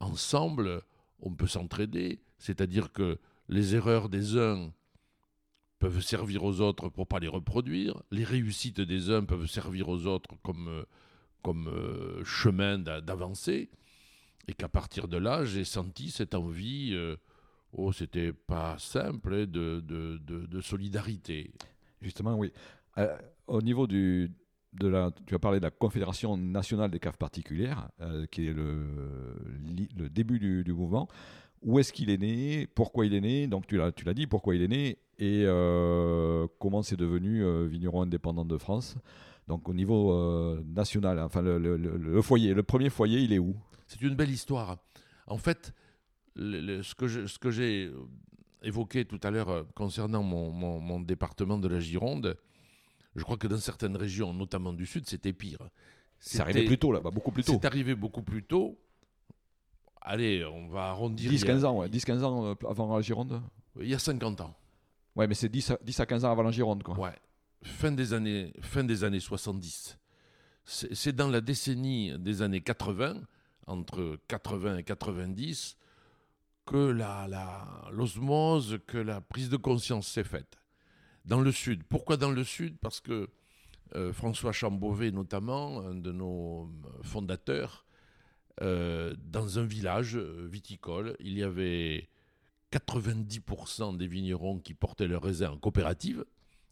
ensemble, 0.00 0.82
on 1.20 1.34
peut 1.34 1.46
s'entraider. 1.46 2.20
C'est-à-dire 2.38 2.92
que 2.92 3.18
les 3.48 3.74
erreurs 3.74 4.08
des 4.08 4.36
uns 4.36 4.72
peuvent 5.78 6.00
servir 6.00 6.44
aux 6.44 6.60
autres 6.60 6.88
pour 6.88 7.06
pas 7.06 7.18
les 7.18 7.28
reproduire. 7.28 8.02
Les 8.10 8.24
réussites 8.24 8.80
des 8.80 9.10
uns 9.10 9.24
peuvent 9.24 9.46
servir 9.46 9.88
aux 9.88 10.06
autres 10.06 10.30
comme, 10.42 10.68
euh, 10.68 10.84
comme 11.42 11.68
euh, 11.68 12.24
chemin 12.24 12.78
d'avancer. 12.78 13.70
Et 14.48 14.54
qu'à 14.54 14.68
partir 14.68 15.08
de 15.08 15.18
là, 15.18 15.44
j'ai 15.44 15.64
senti 15.64 16.10
cette 16.10 16.34
envie, 16.34 16.92
euh, 16.94 17.16
oh, 17.72 17.92
c'était 17.92 18.32
pas 18.32 18.76
simple, 18.78 19.34
hein, 19.34 19.46
de, 19.46 19.80
de, 19.80 20.18
de, 20.18 20.60
solidarité. 20.60 21.52
Justement, 22.00 22.34
oui. 22.36 22.50
au 23.46 23.60
niveau 23.60 23.86
du, 23.86 24.32
de 24.72 24.88
la, 24.88 25.10
tu 25.26 25.34
as 25.34 25.38
parlé 25.38 25.58
de 25.58 25.64
la 25.64 25.70
Confédération 25.70 26.36
nationale 26.38 26.90
des 26.90 26.98
caves 26.98 27.18
particulières, 27.18 27.90
qui 28.30 28.46
est 28.46 28.54
le, 28.54 29.36
le 29.96 30.08
début 30.08 30.38
du 30.38 30.72
mouvement 30.72 31.08
où 31.62 31.78
est-ce 31.78 31.92
qu'il 31.92 32.10
est 32.10 32.18
né, 32.18 32.66
pourquoi 32.74 33.06
il 33.06 33.14
est 33.14 33.20
né, 33.20 33.46
donc 33.46 33.66
tu 33.66 33.76
l'as, 33.76 33.92
tu 33.92 34.04
l'as 34.04 34.14
dit, 34.14 34.26
pourquoi 34.26 34.54
il 34.54 34.62
est 34.62 34.68
né, 34.68 34.98
et 35.18 35.42
euh, 35.44 36.46
comment 36.58 36.82
c'est 36.82 36.96
devenu 36.96 37.42
euh, 37.44 37.66
vigneron 37.66 38.02
indépendant 38.02 38.44
de 38.44 38.56
France? 38.56 38.96
Donc 39.48 39.68
au 39.68 39.74
niveau 39.74 40.12
euh, 40.12 40.62
national, 40.66 41.18
enfin 41.20 41.42
le, 41.42 42.22
foyer, 42.22 42.54
le 42.54 42.62
premier 42.62 42.90
foyer, 42.90 43.20
il 43.20 43.32
est 43.32 43.38
où? 43.38 43.56
C'est 43.86 44.02
une 44.02 44.14
belle 44.14 44.30
histoire. 44.30 44.78
En 45.26 45.38
fait, 45.38 45.72
ce, 46.36 46.94
que 46.94 47.26
ce 47.26 47.38
que 47.38 47.50
j'ai 47.50 47.90
évoqué 48.62 49.04
tout 49.04 49.20
à 49.22 49.30
l'heure 49.30 49.66
concernant 49.74 50.22
mon, 50.22 50.50
mon, 50.52 51.00
département 51.00 51.58
de 51.58 51.68
la 51.68 51.80
Gironde, 51.80 52.36
je 53.16 53.22
crois 53.22 53.36
que 53.36 53.46
dans 53.46 53.58
certaines 53.58 53.96
régions, 53.96 54.34
notamment 54.34 54.72
du 54.72 54.86
sud, 54.86 55.06
c'était 55.06 55.32
pire. 55.32 55.68
C'est 56.20 56.40
arrivé 56.40 56.64
plus 56.64 56.78
tôt 56.78 56.92
là-bas, 56.92 57.10
beaucoup 57.10 57.30
plus 57.30 57.44
tôt. 57.44 57.52
C'est 57.52 57.66
arrivé 57.66 57.94
beaucoup 57.94 58.22
plus 58.22 58.42
tôt 58.42 58.78
allez, 60.08 60.44
on 60.44 60.68
va 60.68 60.88
arrondir. 60.88 61.30
10-15 61.30 61.64
ans, 61.64 61.78
ouais. 61.78 61.88
10-15 61.88 62.22
ans 62.22 62.46
euh, 62.46 62.54
avant 62.68 62.94
la 62.94 63.02
Gironde 63.02 63.40
Il 63.80 63.88
y 63.88 63.94
a 63.94 63.98
50 63.98 64.40
ans. 64.40 64.54
Ouais, 65.14 65.26
mais 65.26 65.34
c'est 65.34 65.48
10 65.48 65.72
à, 65.72 65.78
10 65.82 66.00
à 66.00 66.06
15 66.06 66.24
ans 66.24 66.32
avant 66.32 66.42
la 66.42 66.50
Gironde, 66.50 66.82
quoi. 66.82 66.98
Ouais. 66.98 67.16
Fin 67.62 67.92
des 67.92 68.12
années, 68.12 68.52
fin 68.60 68.84
des 68.84 69.04
années 69.04 69.20
70. 69.20 69.98
C'est 70.64 71.16
dans 71.16 71.28
la 71.28 71.40
décennie 71.40 72.18
des 72.18 72.42
années 72.42 72.60
80, 72.60 73.22
entre 73.66 74.18
80 74.28 74.78
et 74.78 74.84
90, 74.84 75.76
que 76.66 76.94
l'osmose, 77.90 78.72
la, 78.72 78.78
que 78.78 78.98
la 78.98 79.20
prise 79.20 79.48
de 79.48 79.56
conscience 79.56 80.06
s'est 80.08 80.24
faite. 80.24 80.58
Dans 81.24 81.40
le 81.40 81.52
Sud. 81.52 81.84
Pourquoi 81.84 82.16
dans 82.16 82.30
le 82.30 82.44
Sud? 82.44 82.76
Parce 82.80 83.00
que 83.00 83.28
euh, 83.96 84.12
François 84.12 84.52
Chambovet, 84.52 85.10
notamment, 85.10 85.80
un 85.80 85.94
de 85.94 86.12
nos 86.12 86.70
fondateurs, 87.02 87.86
euh, 88.62 89.14
dans 89.24 89.58
un 89.58 89.64
village 89.64 90.16
euh, 90.16 90.48
viticole, 90.50 91.16
il 91.20 91.38
y 91.38 91.42
avait 91.42 92.08
90% 92.72 93.96
des 93.96 94.06
vignerons 94.06 94.58
qui 94.58 94.74
portaient 94.74 95.06
leurs 95.06 95.22
raisins 95.22 95.52
en 95.52 95.58
coopérative, 95.58 96.24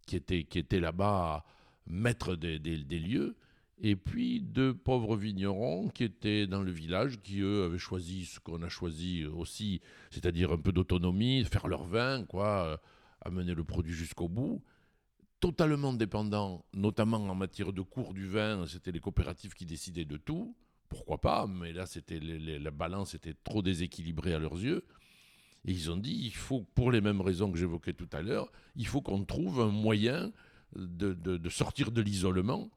qui 0.06 0.16
étaient, 0.16 0.44
qui 0.44 0.58
étaient 0.58 0.80
là-bas 0.80 1.44
maîtres 1.86 2.34
des, 2.34 2.58
des, 2.58 2.98
lieux, 2.98 3.36
et 3.78 3.94
puis 3.94 4.40
deux 4.40 4.74
pauvres 4.74 5.16
vignerons 5.16 5.88
qui 5.88 6.04
étaient 6.04 6.46
dans 6.46 6.62
le 6.62 6.72
village, 6.72 7.20
qui 7.22 7.40
eux 7.40 7.64
avaient 7.64 7.78
choisi 7.78 8.24
ce 8.26 8.40
qu'on 8.40 8.62
a 8.62 8.68
choisi 8.68 9.24
aussi, 9.24 9.80
c'est-à-dire 10.10 10.52
un 10.52 10.58
peu 10.58 10.72
d'autonomie, 10.72 11.44
faire 11.44 11.68
leur 11.68 11.84
vin, 11.84 12.24
quoi, 12.24 12.64
euh, 12.66 12.76
amener 13.20 13.54
le 13.54 13.64
produit 13.64 13.94
jusqu'au 13.94 14.28
bout. 14.28 14.62
Totalement 15.38 15.92
dépendants, 15.92 16.64
notamment 16.74 17.18
en 17.18 17.34
matière 17.34 17.72
de 17.72 17.82
cours 17.82 18.12
du 18.12 18.26
vin, 18.26 18.66
c'était 18.66 18.90
les 18.90 19.00
coopératives 19.00 19.54
qui 19.54 19.66
décidaient 19.66 20.04
de 20.04 20.16
tout 20.16 20.56
pourquoi 20.96 21.20
pas, 21.20 21.46
mais 21.46 21.72
là, 21.72 21.84
c'était 21.84 22.18
la 22.20 22.70
balance 22.70 23.14
était 23.14 23.34
trop 23.44 23.60
déséquilibrée 23.60 24.32
à 24.32 24.38
leurs 24.38 24.58
yeux. 24.58 24.84
Et 25.66 25.72
ils 25.72 25.90
ont 25.90 25.96
dit, 25.96 26.18
il 26.24 26.34
faut, 26.34 26.62
pour 26.74 26.90
les 26.90 27.00
mêmes 27.00 27.20
raisons 27.20 27.52
que 27.52 27.58
j'évoquais 27.58 27.92
tout 27.92 28.08
à 28.12 28.22
l'heure, 28.22 28.50
il 28.76 28.86
faut 28.86 29.02
qu'on 29.02 29.24
trouve 29.24 29.60
un 29.60 29.68
moyen 29.68 30.32
de, 30.74 31.48
sortir 31.50 31.90
de 31.90 32.00
l'isolement, 32.00 32.70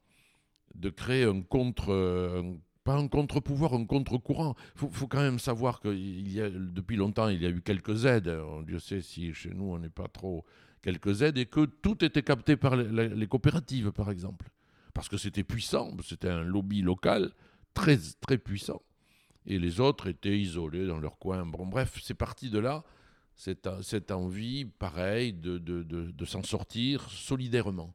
de 0.76 0.90
créer 0.90 1.24
un 1.24 1.42
contre, 1.42 2.44
pas 2.84 2.96
un 2.96 3.08
contre-pouvoir, 3.08 3.74
un 3.74 3.86
contre-courant. 3.86 4.56
Il 4.82 4.90
faut, 4.90 5.08
quand 5.08 5.22
même 5.22 5.40
savoir 5.40 5.80
que 5.80 5.96
y 5.96 6.42
a, 6.42 6.50
depuis 6.50 6.98
longtemps, 6.98 7.30
il 7.30 7.42
y 7.42 7.46
a 7.46 7.50
eu 7.50 7.62
quelques 7.62 8.06
aides. 8.06 8.36
Dieu 8.68 8.80
sait 8.80 9.02
si 9.02 9.34
chez 9.34 9.52
nous, 9.52 9.72
on 9.72 9.80
n'est 9.80 9.90
pas 9.90 10.08
trop 10.08 10.44
quelques 10.82 11.22
aides 11.22 11.38
et 11.38 11.46
que 11.46 11.66
tout 11.66 12.04
était 12.04 12.24
capté 12.24 12.58
par 12.58 12.76
les, 12.76 13.28
coopératives, 13.28 13.92
par 13.92 14.12
exemple. 14.12 14.50
Parce 14.94 15.08
que 15.08 15.18
c'était 15.18 15.44
puissant, 15.44 15.96
c'était 16.04 16.30
un 16.30 16.44
lobby 16.44 16.82
local 16.82 17.32
très, 17.82 17.98
très 18.22 18.38
puissant. 18.38 18.82
Et 19.46 19.58
les 19.58 19.80
autres 19.80 20.08
étaient 20.08 20.38
isolés 20.38 20.86
dans 20.86 21.00
leur 21.00 21.18
coin. 21.18 21.46
Bon, 21.46 21.66
bref, 21.66 22.00
c'est 22.04 22.14
parti 22.14 22.50
de 22.50 22.60
là, 22.60 22.84
cette, 23.36 23.70
cette 23.82 24.12
envie, 24.12 24.66
pareil, 24.66 25.34
de, 25.34 25.58
de, 25.58 25.84
de 25.84 26.26
s'en 26.26 26.44
sortir 26.44 27.10
solidairement. 27.10 27.94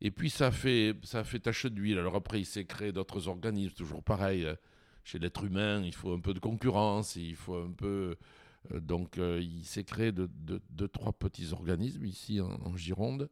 Et 0.00 0.10
puis 0.10 0.30
ça 0.30 0.50
fait, 0.50 0.94
ça 1.02 1.24
fait 1.24 1.40
tache 1.40 1.66
d'huile. 1.66 1.98
Alors 1.98 2.16
après, 2.16 2.40
il 2.40 2.44
s'est 2.46 2.64
créé 2.64 2.92
d'autres 2.92 3.28
organismes, 3.28 3.74
toujours 3.74 4.02
pareil. 4.02 4.44
Euh, 4.44 4.54
chez 5.04 5.18
l'être 5.18 5.44
humain, 5.44 5.82
il 5.84 5.94
faut 5.94 6.12
un 6.12 6.20
peu 6.20 6.34
de 6.34 6.38
concurrence, 6.38 7.16
il 7.16 7.36
faut 7.36 7.56
un 7.56 7.70
peu. 7.70 8.16
Euh, 8.72 8.80
donc 8.80 9.18
euh, 9.18 9.40
il 9.40 9.64
s'est 9.64 9.84
créé 9.84 10.12
de, 10.12 10.28
de, 10.44 10.86
trois 10.86 11.12
petits 11.12 11.52
organismes 11.52 12.04
ici 12.04 12.40
en, 12.40 12.76
Gironde. 12.76 13.30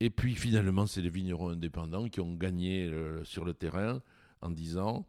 Et 0.00 0.10
puis 0.10 0.34
finalement, 0.34 0.86
c'est 0.86 1.02
les 1.02 1.10
vignerons 1.10 1.50
indépendants 1.50 2.08
qui 2.08 2.20
ont 2.20 2.34
gagné 2.34 2.90
sur 3.24 3.44
le 3.44 3.54
terrain 3.54 4.02
en 4.42 4.50
disant, 4.50 5.06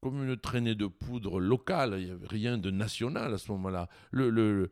comme 0.00 0.24
une 0.24 0.36
traînée 0.36 0.74
de 0.74 0.86
poudre 0.86 1.40
locale, 1.40 1.96
il 1.98 2.06
n'y 2.06 2.10
avait 2.10 2.26
rien 2.26 2.58
de 2.58 2.70
national 2.70 3.34
à 3.34 3.38
ce 3.38 3.50
moment-là. 3.52 3.88
Le, 4.10 4.70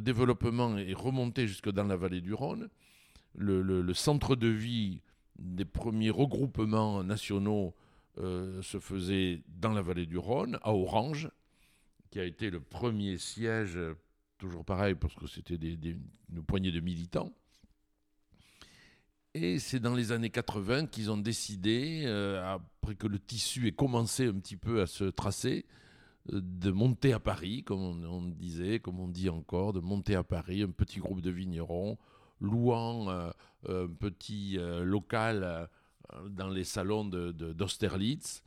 développement 0.00 0.76
est 0.76 0.94
remonté 0.94 1.46
jusque 1.46 1.70
dans 1.70 1.84
la 1.84 1.96
vallée 1.96 2.20
du 2.20 2.34
Rhône 2.34 2.68
le, 3.36 3.94
centre 3.94 4.36
de 4.36 4.48
vie 4.48 5.00
des 5.38 5.64
premiers 5.64 6.10
regroupements 6.10 7.04
nationaux 7.04 7.74
euh, 8.18 8.62
se 8.62 8.78
faisait 8.78 9.42
dans 9.48 9.72
la 9.72 9.82
vallée 9.82 10.06
du 10.06 10.16
Rhône, 10.16 10.58
à 10.62 10.72
Orange, 10.72 11.28
qui 12.10 12.18
a 12.18 12.24
été 12.24 12.50
le 12.50 12.60
premier 12.60 13.18
siège, 13.18 13.78
toujours 14.38 14.64
pareil, 14.64 14.94
parce 14.94 15.14
que 15.14 15.26
c'était 15.26 15.56
une 15.56 16.42
poignée 16.46 16.72
de 16.72 16.80
militants. 16.80 17.32
Et 19.38 19.58
c'est 19.58 19.80
dans 19.80 19.94
les 19.94 20.12
années 20.12 20.30
80 20.30 20.86
qu'ils 20.86 21.10
ont 21.10 21.18
décidé, 21.18 22.04
euh, 22.06 22.54
après 22.54 22.94
que 22.94 23.06
le 23.06 23.18
tissu 23.18 23.66
ait 23.66 23.72
commencé 23.72 24.24
un 24.28 24.32
petit 24.32 24.56
peu 24.56 24.80
à 24.80 24.86
se 24.86 25.04
tracer, 25.04 25.66
euh, 26.32 26.40
de 26.42 26.70
monter 26.70 27.12
à 27.12 27.20
Paris, 27.20 27.62
comme 27.62 28.02
on, 28.06 28.22
disait, 28.22 28.80
comme 28.80 28.98
on 28.98 29.08
dit 29.08 29.28
encore, 29.28 29.74
de 29.74 29.80
monter 29.80 30.14
à 30.14 30.22
Paris, 30.22 30.62
un 30.62 30.70
petit 30.70 31.00
groupe 31.00 31.20
de 31.20 31.30
vignerons 31.30 31.98
louant 32.40 33.10
euh, 33.10 33.30
un 33.68 33.88
petit 33.88 34.56
local 34.84 35.68
dans 36.30 36.48
les 36.48 36.64
salons 36.64 37.04
d'Austerlitz. 37.04 38.42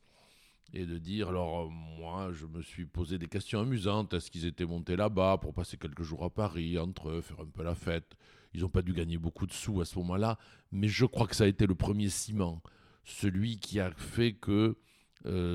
Et 0.73 0.87
de 0.87 0.97
dire, 0.97 1.29
alors 1.29 1.69
moi, 1.69 2.31
je 2.31 2.47
me 2.47 2.63
suis 2.63 2.85
posé 2.85 3.19
des 3.19 3.27
questions 3.27 3.59
amusantes. 3.59 4.13
Est-ce 4.15 4.31
qu'ils 4.31 4.45
étaient 4.45 4.65
montés 4.65 4.95
là-bas 4.95 5.37
pour 5.39 5.53
passer 5.53 5.77
quelques 5.77 6.03
jours 6.03 6.23
à 6.23 6.31
Paris, 6.31 6.79
entre 6.79 7.09
eux, 7.09 7.21
faire 7.21 7.41
un 7.41 7.45
peu 7.45 7.63
la 7.63 7.75
fête? 7.75 8.15
Ils 8.53 8.61
n'ont 8.61 8.69
pas 8.69 8.81
dû 8.81 8.93
gagner 8.93 9.17
beaucoup 9.17 9.45
de 9.45 9.53
sous 9.53 9.81
à 9.81 9.85
ce 9.85 9.97
moment-là, 9.99 10.37
mais 10.71 10.87
je 10.87 11.05
crois 11.05 11.27
que 11.27 11.35
ça 11.35 11.43
a 11.43 11.47
été 11.47 11.67
le 11.67 11.75
premier 11.75 12.09
ciment, 12.09 12.61
celui 13.03 13.59
qui 13.59 13.79
a 13.79 13.91
fait 13.91 14.33
que 14.33 14.77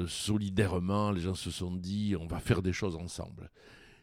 solidairement, 0.07 1.11
les 1.11 1.23
gens 1.23 1.35
se 1.35 1.51
sont 1.51 1.75
dit, 1.75 2.15
on 2.21 2.27
va 2.27 2.39
faire 2.39 2.63
des 2.63 2.73
choses 2.73 2.97
ensemble. 2.97 3.51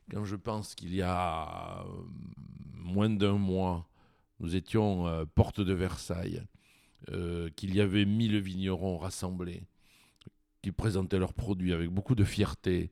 Quand 0.10 0.26
je 0.26 0.36
pense 0.36 0.76
qu'il 0.76 0.94
y 0.94 1.02
a 1.02 1.86
moins 2.74 3.10
d'un 3.10 3.38
mois, 3.38 3.88
nous 4.42 4.56
étions 4.56 5.08
euh, 5.08 5.24
porte 5.26 5.62
de 5.62 5.74
Versailles, 5.74 6.44
euh, 7.12 7.50
qu'il 7.56 7.76
y 7.76 7.82
avait 7.82 8.06
mille 8.06 8.39
vignerons 8.39 8.98
rassemblés, 8.98 9.64
qui 10.62 10.72
présentaient 10.72 11.20
leurs 11.20 11.34
produits 11.34 11.74
avec 11.74 11.89
beaucoup 11.89 12.16
de 12.16 12.24
fierté, 12.24 12.92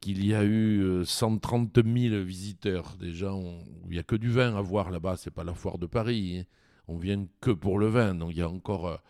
qu'il 0.00 0.26
y 0.26 0.34
a 0.34 0.44
eu 0.44 1.04
130 1.04 1.78
euh, 1.78 1.82
000 2.10 2.24
visiteurs, 2.24 2.96
gens, 3.00 3.58
il 3.84 3.90
n'y 3.90 3.98
a 3.98 4.02
que 4.02 4.16
du 4.16 4.30
vin 4.30 4.56
à 4.56 4.60
voir 4.60 4.90
là-bas, 4.90 5.16
c'est 5.16 5.30
pas 5.30 5.44
la 5.44 5.54
foire 5.54 5.78
de 5.78 5.86
Paris, 5.86 6.38
hein. 6.38 6.44
on 6.88 6.96
vient 6.96 7.26
que 7.40 7.50
pour 7.50 7.78
le 7.78 7.88
vin, 7.88 8.14
donc 8.14 8.30
il 8.32 8.38
y 8.38 8.42
a 8.42 8.48
encore 8.48 9.00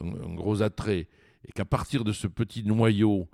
un, 0.00 0.34
gros 0.34 0.62
attrait, 0.62 1.08
et 1.46 1.52
qu'à 1.52 1.64
partir 1.64 2.04
de 2.04 2.12
ce 2.12 2.26
petit 2.26 2.64
noyau 2.64 3.28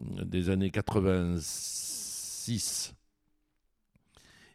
des 0.00 0.50
années 0.50 0.70
86, 0.70 2.94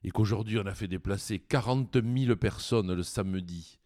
et 0.03 0.11
qu'aujourd'hui 0.11 0.59
on 0.59 0.65
a 0.65 0.73
fait 0.73 0.87
déplacer 0.87 1.39
40 1.39 1.97
000 2.01 2.35
personnes 2.37 2.93
le 2.93 3.03
samedi 3.03 3.79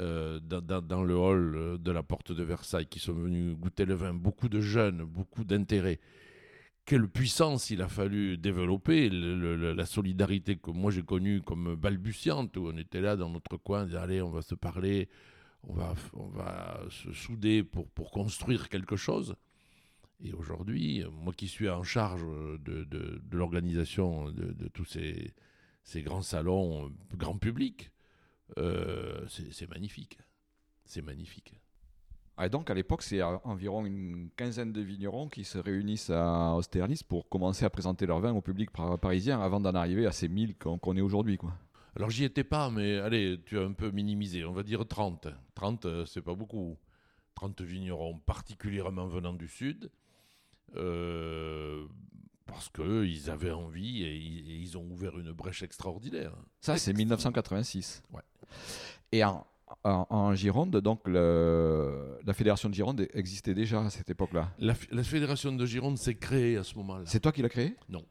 euh, 0.00 0.40
dans, 0.40 1.04
le 1.04 1.16
hall 1.16 1.54
euh, 1.54 1.78
de 1.78 1.92
la 1.92 2.02
porte 2.02 2.32
de 2.32 2.42
Versailles 2.42 2.86
qui 2.86 2.98
sont 2.98 3.12
venus 3.12 3.56
goûter 3.56 3.84
le 3.84 3.94
vin, 3.94 4.12
beaucoup 4.12 4.48
de 4.48 4.60
jeunes, 4.60 5.04
beaucoup 5.04 5.44
d'intérêt. 5.44 6.00
Quelle 6.84 7.08
puissance 7.08 7.70
il 7.70 7.80
a 7.80 7.88
fallu 7.88 8.36
développer, 8.36 9.08
la 9.08 9.86
solidarité 9.86 10.56
que 10.56 10.70
moi 10.70 10.90
j'ai 10.90 11.02
connue 11.02 11.40
comme 11.40 11.76
balbutiante, 11.76 12.58
où 12.58 12.68
on 12.68 12.76
était 12.76 13.00
là 13.00 13.16
dans 13.16 13.30
notre 13.30 13.56
coin, 13.56 13.88
on 13.90 13.94
allez, 13.94 14.20
on 14.20 14.30
va 14.30 14.42
se 14.42 14.54
parler, 14.54 15.08
on 15.62 15.72
va, 15.72 15.94
on 16.12 16.26
va 16.28 16.82
se 16.90 17.10
souder 17.12 17.62
pour, 17.62 17.88
pour 17.88 18.10
construire 18.10 18.68
quelque 18.68 18.96
chose. 18.96 19.34
Et 20.22 20.32
aujourd'hui, 20.34 21.02
moi 21.10 21.32
qui 21.32 21.48
suis 21.48 21.70
en 21.70 21.82
charge 21.82 22.22
de, 22.22 22.84
de, 22.84 23.20
l'organisation 23.32 24.30
de, 24.30 24.68
tous 24.68 24.84
ces, 24.84 25.32
ces, 25.82 26.02
grands 26.02 26.22
salons 26.22 26.92
grand 27.14 27.38
public, 27.38 27.90
euh, 28.58 29.26
c'est 29.28 29.68
magnifique. 29.70 30.18
C'est 30.84 31.02
magnifique. 31.02 31.54
Ah, 32.36 32.46
et 32.46 32.50
donc 32.50 32.68
à 32.68 32.74
l'époque, 32.74 33.02
c'est 33.02 33.22
environ 33.22 33.86
une 33.86 34.28
quinzaine 34.36 34.72
de 34.72 34.80
vignerons 34.80 35.28
qui 35.28 35.44
se 35.44 35.56
réunissent 35.56 36.10
à 36.10 36.54
Austerlitz 36.54 37.04
pour 37.04 37.28
commencer 37.28 37.64
à 37.64 37.70
présenter 37.70 38.06
leur 38.06 38.20
vin 38.20 38.32
au 38.32 38.40
public 38.40 38.70
parisien 39.00 39.40
avant 39.40 39.60
d'en 39.60 39.74
arriver 39.74 40.06
à 40.06 40.12
ces 40.12 40.28
1000 40.28 40.56
qu'on 40.56 40.78
connaît 40.78 41.00
aujourd'hui. 41.00 41.36
Quoi. 41.36 41.52
Alors 41.96 42.10
j'y 42.10 42.24
étais 42.24 42.42
pas, 42.42 42.70
mais 42.70 42.98
allez, 42.98 43.40
tu 43.46 43.58
as 43.58 43.62
un 43.62 43.72
peu 43.72 43.90
minimisé. 43.90 44.44
On 44.44 44.52
va 44.52 44.64
dire 44.64 44.86
30. 44.86 45.28
30, 45.54 45.86
euh, 45.86 46.04
c'est 46.06 46.22
pas 46.22 46.34
beaucoup. 46.34 46.76
30 47.36 47.62
vignerons, 47.62 48.18
particulièrement 48.18 49.06
venant 49.06 49.32
du 49.32 49.46
Sud. 49.46 49.90
Euh, 50.76 51.86
parce 52.46 52.68
qu'ils 52.68 53.30
avaient 53.30 53.52
envie 53.52 54.02
et, 54.02 54.16
ils 54.16 54.76
ont 54.76 54.84
ouvert 54.90 55.18
une 55.18 55.32
brèche 55.32 55.62
extraordinaire. 55.62 56.32
Ça, 56.60 56.76
c'est 56.76 56.92
1986. 56.92 58.02
Ouais. 58.12 58.20
Et 59.12 59.24
en, 59.24 59.46
en, 59.82 60.34
Gironde, 60.34 60.76
donc 60.76 61.00
le, 61.06 62.18
la 62.24 62.32
fédération 62.32 62.68
de 62.68 62.74
Gironde 62.74 63.06
existait 63.14 63.54
déjà 63.54 63.80
à 63.80 63.90
cette 63.90 64.10
époque-là 64.10 64.50
la, 64.58 64.74
fédération 64.74 65.52
de 65.52 65.66
Gironde 65.66 65.98
s'est 65.98 66.16
créée 66.16 66.56
à 66.56 66.64
ce 66.64 66.76
moment-là. 66.76 67.04
C'est 67.06 67.20
toi 67.20 67.32
qui 67.32 67.42
l'as 67.42 67.48
créée? 67.48 67.74
Non. 67.88 68.04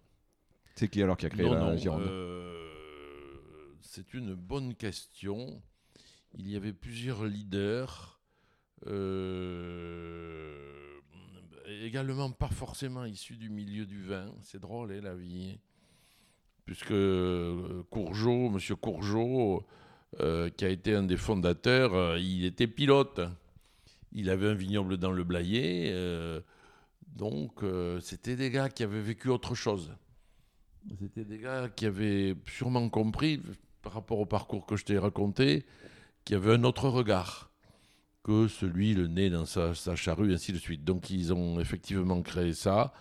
C'est 0.76 0.88
qui 0.88 1.01
alors 1.01 1.18
qui 1.18 1.26
a 1.26 1.30
créé 1.30 1.47
la 1.47 1.76
Gironde? 1.76 2.01
euh, 2.01 3.76
C'est 3.82 4.14
une 4.14 4.34
bonne 4.34 4.76
question. 4.76 5.62
Il 6.36 6.49
y 6.49 6.56
avait 6.56 6.74
plusieurs 6.74 7.26
leaders. 7.26 8.20
Euh, 8.88 10.74
également 11.82 12.32
pas 12.32 12.49
forcément 12.49 13.06
issu 13.06 13.38
du 13.38 13.49
milieu 13.49 13.86
du 13.86 14.04
vin. 14.04 14.34
C'est 14.41 14.60
drôle, 14.60 14.91
hein, 14.91 15.01
la 15.01 15.16
vie. 15.16 15.58
Puisque 16.66 16.91
euh, 16.91 17.84
Courgeot, 17.89 18.49
Monsieur 18.49 18.76
Courgeot, 18.76 19.66
euh, 20.20 20.49
qui 20.49 20.66
a 20.66 20.70
été 20.70 20.93
un 20.93 21.03
des 21.03 21.18
fondateurs, 21.18 21.93
euh, 21.93 22.20
il 22.20 22.45
était 22.45 22.68
pilote. 22.68 23.22
Il 24.11 24.30
avait 24.30 24.47
un 24.47 24.53
vignoble 24.53 24.97
dans 24.97 25.11
le 25.11 25.24
Blayet. 25.24 25.91
donc, 27.07 27.61
c'était 27.99 28.36
des 28.36 28.51
gars 28.51 28.70
qui 28.70 28.84
avaient 28.84 29.01
vécu 29.01 29.30
autre 29.30 29.55
chose. 29.55 29.91
C'était 30.99 31.26
des 31.26 31.39
gars 31.39 31.68
qui 31.76 31.88
avaient 31.88 32.36
sûrement 32.45 32.88
compris, 32.89 33.41
par 33.82 33.93
rapport 33.93 34.20
au 34.20 34.28
parcours 34.28 34.68
que 34.68 34.76
je 34.76 34.86
t'ai 34.86 34.99
raconté, 34.99 35.66
qui 36.26 36.36
avaient 36.36 36.53
un 36.53 36.64
autre 36.64 36.89
regard 36.89 37.49
que 38.24 38.47
celui 38.47 38.93
le 38.93 39.07
nez 39.07 39.30
dans 39.30 39.45
sa, 39.45 39.74
charrue, 39.95 40.32
et 40.32 40.36
ainsi 40.36 40.53
de 40.53 40.57
suite. 40.57 40.84
Donc 40.84 41.09
ils 41.09 41.34
ont 41.34 41.59
effectivement 41.59 42.22
créé 42.22 42.53
ça. 42.53 42.93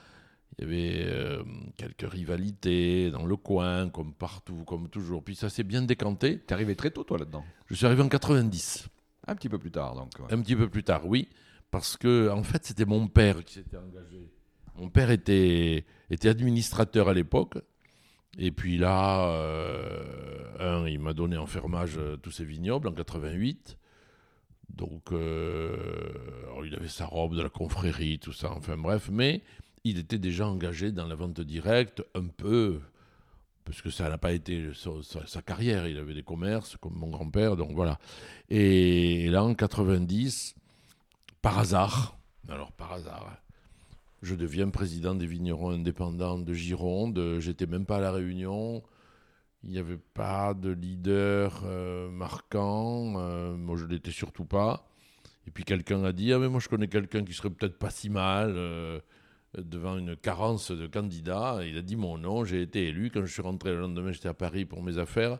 Il 0.58 0.64
y 0.64 0.66
avait 0.66 1.04
euh, 1.06 1.42
quelques 1.76 2.10
rivalités 2.10 3.10
dans 3.10 3.24
le 3.24 3.36
coin, 3.36 3.88
comme 3.88 4.12
partout, 4.12 4.64
comme 4.66 4.88
toujours. 4.88 5.24
Puis 5.24 5.34
ça 5.34 5.48
s'est 5.48 5.62
bien 5.62 5.82
décanté. 5.82 6.38
T'es 6.38 6.52
arrivé 6.52 6.76
très 6.76 6.90
tôt, 6.90 7.04
toi, 7.04 7.18
là-dedans? 7.18 7.44
Je 7.66 7.74
suis 7.74 7.86
arrivé 7.86 8.02
en 8.02 8.08
90. 8.08 8.88
Un 9.26 9.34
petit 9.34 9.48
peu 9.48 9.58
plus 9.58 9.70
tard, 9.70 9.94
donc. 9.94 10.10
Un 10.30 10.42
petit 10.42 10.56
peu 10.56 10.68
plus 10.68 10.84
tard, 10.84 11.06
oui. 11.06 11.28
Parce 11.70 11.96
que, 11.96 12.28
en 12.30 12.42
fait, 12.42 12.64
c'était 12.66 12.84
mon 12.84 13.08
père 13.08 13.42
qui 13.44 13.54
s'était 13.54 13.78
engagé. 13.78 14.30
Mon 14.76 14.88
père 14.88 15.10
était, 15.10 15.86
était 16.10 16.28
administrateur 16.28 17.08
à 17.08 17.14
l'époque. 17.14 17.58
Et 18.38 18.50
puis 18.50 18.78
là, 18.78 19.28
euh, 19.28 20.44
un, 20.58 20.86
il 20.88 20.98
m'a 20.98 21.12
donné 21.12 21.36
en 21.36 21.46
fermage 21.46 21.98
euh, 21.98 22.16
tous 22.16 22.30
ses 22.30 22.44
vignobles 22.44 22.88
en 22.88 22.92
88. 22.92 23.78
Donc, 24.70 25.12
euh, 25.12 25.76
il 26.64 26.74
avait 26.74 26.88
sa 26.88 27.04
robe 27.04 27.36
de 27.36 27.42
la 27.42 27.50
confrérie, 27.50 28.18
tout 28.18 28.32
ça, 28.32 28.50
enfin 28.52 28.78
bref, 28.78 29.10
mais 29.12 29.42
il 29.84 29.98
était 29.98 30.18
déjà 30.18 30.46
engagé 30.46 30.92
dans 30.92 31.06
la 31.06 31.14
vente 31.14 31.40
directe, 31.40 32.02
un 32.14 32.26
peu, 32.26 32.80
parce 33.64 33.82
que 33.82 33.90
ça 33.90 34.08
n'a 34.08 34.18
pas 34.18 34.32
été 34.32 34.70
sa, 35.26 35.42
carrière, 35.42 35.86
il 35.86 35.98
avait 35.98 36.14
des 36.14 36.22
commerces 36.22 36.76
comme 36.76 36.94
mon 36.94 37.10
grand-père, 37.10 37.56
donc 37.56 37.72
voilà. 37.72 37.98
Et 38.48 39.28
là, 39.28 39.44
en 39.44 39.54
90, 39.54 40.54
par 41.40 41.58
hasard, 41.58 42.18
Alors, 42.48 42.72
par 42.72 42.92
hasard, 42.92 43.42
je 44.22 44.36
deviens 44.36 44.68
président 44.70 45.14
des 45.14 45.26
vignerons 45.26 45.70
indépendants 45.70 46.38
de 46.38 46.54
Gironde. 46.54 47.38
J'étais 47.40 47.66
même 47.66 47.86
pas 47.86 47.96
à 47.96 48.00
la 48.00 48.12
réunion. 48.12 48.82
Il 49.64 49.70
n'y 49.70 49.78
avait 49.78 49.98
pas 49.98 50.54
de 50.54 50.70
leader 50.70 51.62
euh, 51.64 52.08
marquant. 52.10 53.14
Euh, 53.16 53.56
moi, 53.56 53.76
je 53.76 53.86
l'étais 53.86 54.10
surtout 54.12 54.44
pas. 54.44 54.86
Et 55.46 55.50
puis 55.50 55.64
quelqu'un 55.64 56.04
a 56.04 56.12
dit 56.12 56.32
Ah, 56.32 56.38
mais 56.38 56.48
moi, 56.48 56.60
je 56.60 56.68
connais 56.68 56.88
quelqu'un 56.88 57.24
qui 57.24 57.32
serait 57.32 57.50
peut-être 57.50 57.78
pas 57.78 57.90
si 57.90 58.10
mal 58.10 58.54
euh, 58.56 59.00
devant 59.56 59.98
une 59.98 60.16
carence 60.16 60.70
de 60.70 60.86
candidats. 60.86 61.60
Il 61.66 61.76
a 61.76 61.82
dit 61.82 61.96
mon 61.96 62.18
nom. 62.18 62.44
J'ai 62.44 62.62
été 62.62 62.88
élu. 62.88 63.10
Quand 63.10 63.20
je 63.24 63.32
suis 63.32 63.42
rentré 63.42 63.70
le 63.70 63.80
lendemain, 63.80 64.12
j'étais 64.12 64.28
à 64.28 64.34
Paris 64.34 64.64
pour 64.64 64.82
mes 64.82 64.98
affaires. 64.98 65.38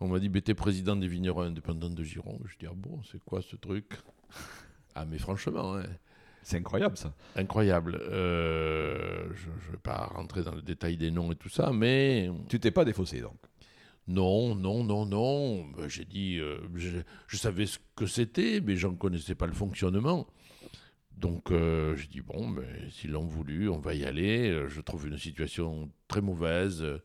On 0.00 0.08
m'a 0.08 0.18
dit 0.18 0.28
bah, 0.28 0.40
T'es 0.40 0.54
président 0.54 0.96
des 0.96 1.08
vignerons 1.08 1.42
indépendants 1.42 1.90
de 1.90 2.02
Gironde. 2.04 2.42
Je 2.46 2.56
dis 2.58 2.66
Ah 2.68 2.74
bon, 2.74 3.00
c'est 3.10 3.22
quoi 3.24 3.42
ce 3.42 3.56
truc? 3.56 3.94
Ah, 4.94 5.04
mais 5.04 5.18
franchement, 5.18 5.76
hein, 5.76 5.82
C'est 6.42 6.58
incroyable 6.58 6.96
ça. 6.96 7.12
incroyable. 7.36 7.98
Euh, 8.02 9.24
je 9.34 9.48
ne 9.48 9.72
vais 9.72 9.78
pas 9.82 10.06
rentrer 10.14 10.42
dans 10.42 10.54
le 10.54 10.62
détail 10.62 10.96
des 10.96 11.10
noms 11.10 11.32
et 11.32 11.36
tout 11.36 11.48
ça, 11.48 11.72
mais 11.72 12.30
Tu 12.48 12.60
t'es 12.60 12.70
pas 12.70 12.84
défaussé 12.84 13.20
donc? 13.20 13.36
non, 14.06 14.54
non, 14.54 14.84
non, 14.84 15.06
non. 15.06 15.64
Ben, 15.76 15.88
J'ai 15.88 16.04
dit, 16.04 16.38
euh, 16.38 16.58
je, 16.74 16.98
je 17.26 17.36
savais 17.38 17.64
ce 17.66 17.78
que 17.96 18.06
c'était, 18.06 18.60
mais 18.60 18.76
j'en 18.76 18.94
connaissais 18.94 19.34
pas 19.34 19.46
le 19.46 19.54
fonctionnement. 19.54 20.26
Donc 21.16 21.50
euh, 21.50 21.94
j'ai 21.96 22.06
dit, 22.08 22.20
bon, 22.20 22.48
ben, 22.50 22.90
s'ils 22.90 23.12
l'ont 23.12 23.26
voulu, 23.26 23.68
on 23.68 23.78
va 23.78 23.94
y 23.94 24.04
aller. 24.04 24.50
Euh, 24.50 24.68
Je 24.68 24.80
trouve 24.80 25.06
une 25.08 25.18
situation 25.18 25.90
très 26.08 26.20
mauvaise, 26.20 26.82
euh, 26.82 27.02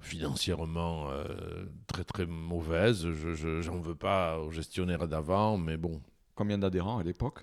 financièrement 0.00 1.10
euh, 1.10 1.66
très 1.86 2.04
très 2.04 2.26
mauvaise. 2.26 3.10
Je 3.10 3.60
j'en 3.62 3.80
veux 3.80 3.94
pas 3.96 4.38
aux 4.38 4.50
gestionnaires 4.50 5.08
d'avant, 5.08 5.58
mais 5.58 5.76
bon, 5.76 6.00
Combien 6.34 6.58
d'adhérents 6.58 6.98
à 6.98 7.04
l'époque? 7.04 7.42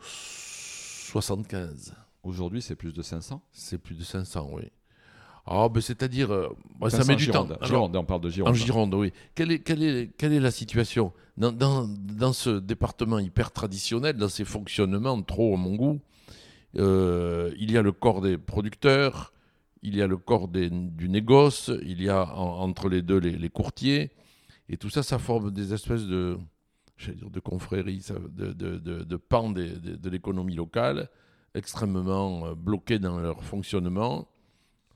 75. 0.00 1.94
Aujourd'hui, 2.22 2.60
c'est 2.60 2.76
plus 2.76 2.92
de 2.92 3.00
500. 3.00 3.42
C'est 3.50 3.78
plus 3.78 3.94
de 3.94 4.04
500, 4.04 4.50
oui. 4.52 4.70
Ah, 5.46 5.68
ben 5.68 5.80
c'est-à-dire, 5.80 6.32
euh, 6.32 6.48
ça 6.88 6.98
500 6.98 7.08
met 7.12 7.16
du 7.16 7.26
temps. 7.30 7.44
Alors, 7.44 7.64
Gironde, 7.66 7.96
on 7.96 8.04
parle 8.04 8.22
de 8.22 8.30
Gironde. 8.30 8.50
En 8.50 8.54
Gironde, 8.54 8.94
oui. 8.94 9.12
Quelle 9.34 9.52
est, 9.52 9.58
quelle 9.58 9.82
est, 9.82 10.10
quelle 10.16 10.32
est 10.32 10.40
la 10.40 10.50
situation 10.50 11.12
dans, 11.36 11.52
dans, 11.52 11.86
dans 11.86 12.32
ce 12.32 12.58
département 12.60 13.18
hyper 13.18 13.52
traditionnel, 13.52 14.16
dans 14.16 14.28
ses 14.30 14.44
fonctionnements, 14.46 15.20
trop 15.22 15.54
à 15.54 15.56
mon 15.58 15.74
goût, 15.74 16.00
euh, 16.76 17.52
il 17.58 17.70
y 17.70 17.76
a 17.78 17.82
le 17.82 17.92
corps 17.92 18.20
des 18.20 18.38
producteurs, 18.38 19.32
il 19.82 19.94
y 19.96 20.02
a 20.02 20.06
le 20.06 20.16
corps 20.16 20.48
des- 20.48 20.70
du 20.70 21.08
négoce, 21.08 21.70
il 21.82 22.02
y 22.02 22.08
a 22.08 22.24
en- 22.34 22.60
entre 22.60 22.88
les 22.88 23.02
deux 23.02 23.18
les, 23.18 23.32
les 23.32 23.50
courtiers, 23.50 24.10
et 24.68 24.76
tout 24.76 24.88
ça, 24.90 25.02
ça 25.02 25.18
forme 25.18 25.50
des 25.50 25.74
espèces 25.74 26.04
de, 26.06 26.38
dire 27.06 27.30
de 27.30 27.40
confréries, 27.40 28.02
de, 28.30 28.52
de, 28.52 28.78
de, 28.78 29.04
de 29.04 29.16
pans 29.16 29.50
de, 29.50 29.66
de 29.96 30.08
l'économie 30.10 30.54
locale, 30.54 31.08
extrêmement 31.54 32.46
euh, 32.46 32.54
bloqués 32.54 32.98
dans 32.98 33.18
leur 33.18 33.44
fonctionnement. 33.44 34.26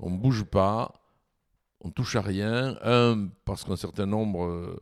On 0.01 0.11
ne 0.11 0.17
bouge 0.17 0.45
pas, 0.45 1.01
on 1.81 1.91
touche 1.91 2.17
à 2.17 2.23
rien. 2.23 2.77
Un, 2.83 3.29
parce 3.45 3.65
qu'un 3.65 3.77
certain 3.77 4.07
nombre, 4.07 4.77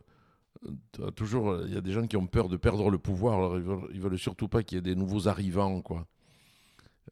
euh, 0.99 1.11
toujours, 1.11 1.61
il 1.65 1.73
y 1.73 1.77
a 1.77 1.81
des 1.81 1.91
gens 1.91 2.07
qui 2.07 2.17
ont 2.17 2.27
peur 2.27 2.49
de 2.49 2.57
perdre 2.57 2.89
le 2.89 2.97
pouvoir. 2.97 3.35
Alors 3.35 3.57
ils 3.57 3.63
veulent, 3.63 3.91
veulent 3.93 4.19
surtout 4.19 4.47
pas 4.47 4.63
qu'il 4.63 4.77
y 4.77 4.79
ait 4.79 4.81
des 4.81 4.95
nouveaux 4.95 5.27
arrivants. 5.27 5.81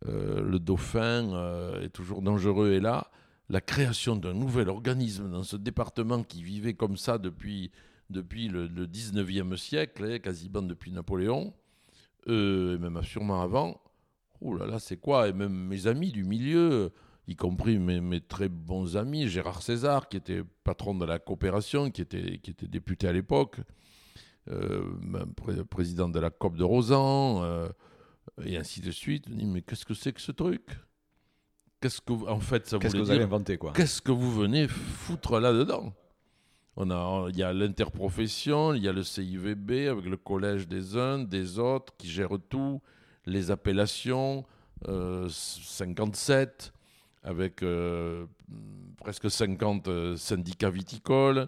Euh, 0.07 0.41
le 0.41 0.59
dauphin 0.59 1.33
euh, 1.33 1.83
est 1.83 1.89
toujours 1.89 2.21
dangereux. 2.21 2.71
Et 2.71 2.79
là, 2.79 3.09
la 3.49 3.61
création 3.61 4.15
d'un 4.15 4.33
nouvel 4.33 4.69
organisme 4.69 5.29
dans 5.29 5.43
ce 5.43 5.55
département 5.55 6.23
qui 6.23 6.43
vivait 6.43 6.73
comme 6.73 6.97
ça 6.97 7.17
depuis, 7.17 7.71
le, 8.09 8.67
le 8.67 8.87
19e 8.87 9.55
siècle, 9.55 10.05
hein, 10.05 10.19
quasiment 10.19 10.61
depuis 10.61 10.91
Napoléon, 10.91 11.53
et 12.27 12.31
même 12.77 13.01
sûrement 13.03 13.41
avant. 13.41 13.81
Oh 14.41 14.55
là 14.55 14.65
là, 14.65 14.79
c'est 14.79 14.97
quoi? 14.97 15.27
Et 15.27 15.33
même 15.33 15.53
mes 15.53 15.87
amis 15.87 16.11
du 16.11 16.23
milieu, 16.23 16.91
y 17.27 17.35
compris 17.35 17.79
mes, 17.79 18.01
mes 18.01 18.21
très 18.21 18.49
bons 18.49 18.97
amis, 18.97 19.27
Gérard 19.27 19.61
César, 19.61 20.09
qui 20.09 20.17
était 20.17 20.43
patron 20.63 20.93
de 20.95 21.05
la 21.05 21.19
coopération, 21.19 21.89
qui 21.91 22.01
était, 22.01 22.37
qui 22.39 22.51
était 22.51 22.67
député 22.67 23.07
à 23.07 23.13
l'époque, 23.13 23.57
euh, 24.51 24.83
pré- 25.35 25.63
président 25.65 26.07
de 26.09 26.19
la 26.19 26.29
COP 26.29 26.55
de 26.55 26.63
Rosan, 26.63 27.43
euh, 27.43 27.67
et 28.43 28.57
ainsi 28.57 28.79
de 28.81 28.91
suite. 28.91 29.27
Me 29.29 29.35
dis, 29.35 29.45
mais 29.45 29.61
qu'est-ce 29.61 29.85
que 29.85 29.93
c'est 29.95 30.13
que 30.13 30.21
ce 30.21 30.31
truc? 30.31 30.61
Qu'est-ce 31.81 32.01
que, 32.01 32.13
en 32.13 32.39
fait, 32.39 32.67
ça 32.67 32.77
que 32.77 32.87
vous 32.87 33.09
avez 33.09 33.19
dire 33.19 33.27
inventé 33.27 33.57
quoi? 33.57 33.73
Qu'est-ce 33.73 34.01
que 34.01 34.11
vous 34.11 34.31
venez 34.31 34.67
foutre 34.67 35.39
là-dedans? 35.39 35.93
On 36.77 36.89
a, 36.91 37.29
Il 37.29 37.37
y 37.37 37.43
a 37.43 37.53
l'interprofession, 37.53 38.73
il 38.73 38.83
y 38.83 38.87
a 38.87 38.91
le 38.93 39.03
CIVB 39.03 39.87
avec 39.87 40.05
le 40.05 40.17
collège 40.17 40.67
des 40.67 40.97
uns, 40.97 41.19
des 41.19 41.57
autres, 41.57 41.93
qui 41.97 42.07
gère 42.07 42.29
tout, 42.49 42.81
les 43.25 43.49
appellations, 43.49 44.45
euh, 44.87 45.27
57, 45.29 46.73
avec 47.25 47.63
euh, 47.63 48.25
presque 48.97 49.29
50 49.29 49.87
euh, 49.87 50.15
syndicats 50.15 50.69
viticoles, 50.69 51.47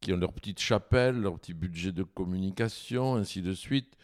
qui 0.00 0.12
ont 0.12 0.16
leur 0.16 0.32
petite 0.32 0.60
chapelle, 0.60 1.20
leur 1.20 1.38
petit 1.38 1.54
budget 1.54 1.92
de 1.92 2.02
communication, 2.02 3.14
ainsi 3.14 3.40
de 3.40 3.54
suite. 3.54 3.96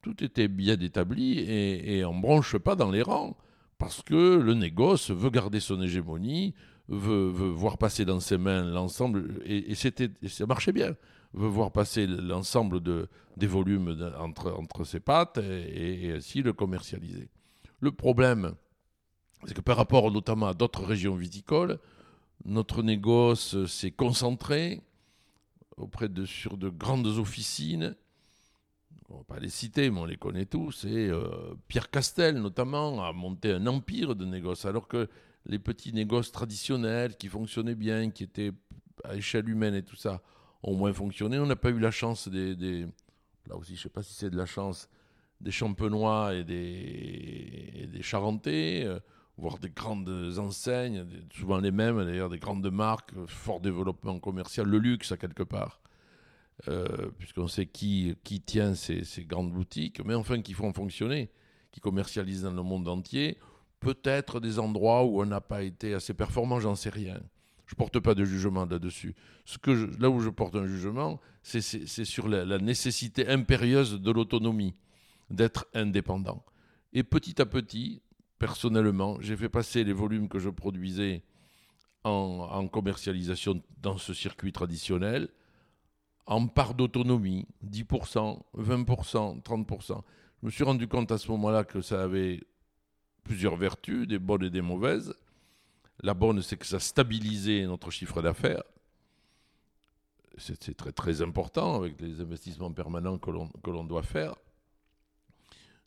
Tout 0.00 0.24
était 0.24 0.48
bien 0.48 0.78
établi 0.78 1.40
et, 1.40 2.04
on 2.04 2.14
ne 2.14 2.22
branche 2.22 2.56
pas 2.56 2.74
dans 2.74 2.90
les 2.90 3.02
rangs 3.02 3.36
parce 3.78 4.02
que 4.02 4.36
le 4.36 4.54
négoce 4.54 5.10
veut 5.10 5.30
garder 5.30 5.60
son 5.60 5.80
hégémonie, 5.82 6.54
veut, 6.88 7.28
voir 7.28 7.78
passer 7.78 8.04
dans 8.04 8.18
ses 8.18 8.38
mains 8.38 8.62
l'ensemble, 8.64 9.42
et, 9.44 9.74
c'était, 9.74 10.10
ça 10.28 10.46
marchait 10.46 10.72
bien, 10.72 10.94
veut 11.34 11.48
voir 11.48 11.70
passer 11.70 12.06
l'ensemble 12.06 12.80
de, 12.80 13.08
des 13.36 13.46
volumes 13.46 14.12
entre, 14.18 14.52
entre 14.52 14.84
ses 14.84 15.00
pattes 15.00 15.38
et 15.38 16.12
ainsi 16.16 16.42
le 16.42 16.52
commercialiser. 16.52 17.28
Le 17.80 17.92
problème, 17.92 18.54
c'est 19.46 19.54
que 19.54 19.60
par 19.60 19.76
rapport 19.76 20.10
notamment 20.10 20.46
à 20.48 20.54
d'autres 20.54 20.84
régions 20.84 21.14
viticoles, 21.14 21.78
notre 22.44 22.82
négoce 22.82 23.64
s'est 23.66 23.90
concentré 23.90 24.82
auprès 25.76 26.08
de, 26.08 26.24
sur 26.24 26.56
de 26.56 26.68
grandes 26.68 27.06
officines. 27.06 27.94
On 29.08 29.18
va 29.18 29.24
pas 29.24 29.38
les 29.40 29.48
citer, 29.50 29.90
mais 29.90 30.00
on 30.00 30.04
les 30.06 30.16
connaît 30.16 30.46
tous. 30.46 30.84
Et 30.84 31.08
euh, 31.08 31.54
Pierre 31.68 31.90
Castel, 31.90 32.36
notamment, 32.38 33.04
a 33.04 33.12
monté 33.12 33.52
un 33.52 33.66
empire 33.66 34.14
de 34.16 34.24
négoces, 34.24 34.64
alors 34.64 34.88
que 34.88 35.08
les 35.46 35.58
petits 35.58 35.92
négoces 35.92 36.32
traditionnels 36.32 37.16
qui 37.16 37.28
fonctionnaient 37.28 37.74
bien, 37.74 38.10
qui 38.10 38.24
étaient 38.24 38.52
à 39.04 39.16
échelle 39.16 39.48
humaine 39.48 39.74
et 39.74 39.82
tout 39.82 39.96
ça, 39.96 40.22
ont 40.62 40.74
moins 40.74 40.92
fonctionné. 40.92 41.38
On 41.38 41.46
n'a 41.46 41.56
pas 41.56 41.70
eu 41.70 41.78
la 41.78 41.90
chance 41.90 42.28
des, 42.28 42.54
des- 42.56 42.86
Là 43.48 43.56
aussi, 43.56 43.74
je 43.74 43.80
ne 43.80 43.82
sais 43.82 43.88
pas 43.88 44.02
si 44.04 44.14
c'est 44.14 44.30
de 44.30 44.36
la 44.36 44.46
chance 44.46 44.88
des 45.40 45.50
Champenois 45.50 46.34
et 46.34 46.44
des, 46.44 47.70
et 47.74 47.86
des 47.88 48.02
Charentais, 48.02 48.84
euh, 48.86 49.00
voire 49.42 49.58
des 49.58 49.70
grandes 49.70 50.38
enseignes, 50.38 51.04
souvent 51.34 51.58
les 51.58 51.72
mêmes 51.72 52.02
d'ailleurs, 52.04 52.30
des 52.30 52.38
grandes 52.38 52.70
marques, 52.70 53.12
fort 53.26 53.58
développement 53.58 54.20
commercial, 54.20 54.68
le 54.68 54.78
luxe 54.78 55.10
à 55.10 55.16
quelque 55.16 55.42
part, 55.42 55.80
euh, 56.68 57.10
puisqu'on 57.18 57.48
sait 57.48 57.66
qui, 57.66 58.14
qui 58.22 58.40
tient 58.40 58.76
ces, 58.76 59.02
grandes 59.26 59.50
boutiques, 59.50 60.00
mais 60.04 60.14
enfin 60.14 60.40
qui 60.42 60.52
font 60.52 60.72
fonctionner, 60.72 61.28
qui 61.72 61.80
commercialisent 61.80 62.42
dans 62.42 62.52
le 62.52 62.62
monde 62.62 62.86
entier. 62.86 63.36
Peut-être 63.80 64.38
des 64.38 64.60
endroits 64.60 65.04
où 65.04 65.20
on 65.20 65.26
n'a 65.26 65.40
pas 65.40 65.64
été 65.64 65.92
assez 65.92 66.14
performant, 66.14 66.60
j'en 66.60 66.76
sais 66.76 66.90
rien. 66.90 67.20
Je 67.66 67.74
porte 67.74 67.98
pas 67.98 68.14
de 68.14 68.24
jugement 68.24 68.64
là-dessus. 68.64 69.16
Là 69.98 70.08
où 70.08 70.20
je 70.20 70.28
porte 70.28 70.54
un 70.54 70.68
jugement, 70.68 71.20
c'est 71.42 72.04
sur 72.04 72.28
la, 72.28 72.44
la 72.44 72.58
nécessité 72.58 73.26
impérieuse 73.26 74.00
de 74.00 74.10
l'autonomie, 74.12 74.76
d'être 75.30 75.66
indépendant. 75.74 76.44
Et 76.92 77.02
petit 77.02 77.42
à 77.42 77.46
petit, 77.46 78.02
personnellement, 78.42 79.18
j'ai 79.20 79.36
fait 79.36 79.48
passer 79.48 79.84
les 79.84 79.92
volumes 79.92 80.28
que 80.28 80.40
je 80.40 80.50
produisais 80.50 81.22
en, 82.02 82.66
commercialisation 82.66 83.62
dans 83.80 83.98
ce 83.98 84.12
circuit 84.12 84.50
traditionnel 84.50 85.28
en 86.26 86.48
part 86.48 86.74
d'autonomie, 86.74 87.46
10%, 87.64 88.42
20%, 88.58 89.42
30%. 89.42 90.02
Je 90.40 90.46
me 90.46 90.50
suis 90.50 90.64
rendu 90.64 90.88
compte 90.88 91.12
à 91.12 91.18
ce 91.18 91.30
moment-là 91.30 91.62
que 91.62 91.80
ça 91.82 92.02
avait 92.02 92.40
plusieurs 93.22 93.54
vertus, 93.54 94.08
des 94.08 94.18
bonnes 94.18 94.42
et 94.42 94.50
des 94.50 94.60
mauvaises. 94.60 95.14
La 96.02 96.12
bonne, 96.14 96.42
c'est 96.42 96.56
que 96.56 96.66
ça 96.66 96.80
stabilisait 96.80 97.64
notre 97.66 97.92
chiffre 97.92 98.22
d'affaires. 98.22 98.64
C'est 100.36 100.76
très, 100.76 100.90
très 100.90 101.22
important 101.22 101.76
avec 101.76 102.00
les 102.00 102.20
investissements 102.20 102.72
permanents 102.72 103.18
que 103.18 103.30
l'on 103.70 103.84
doit 103.84 104.02
faire. 104.02 104.34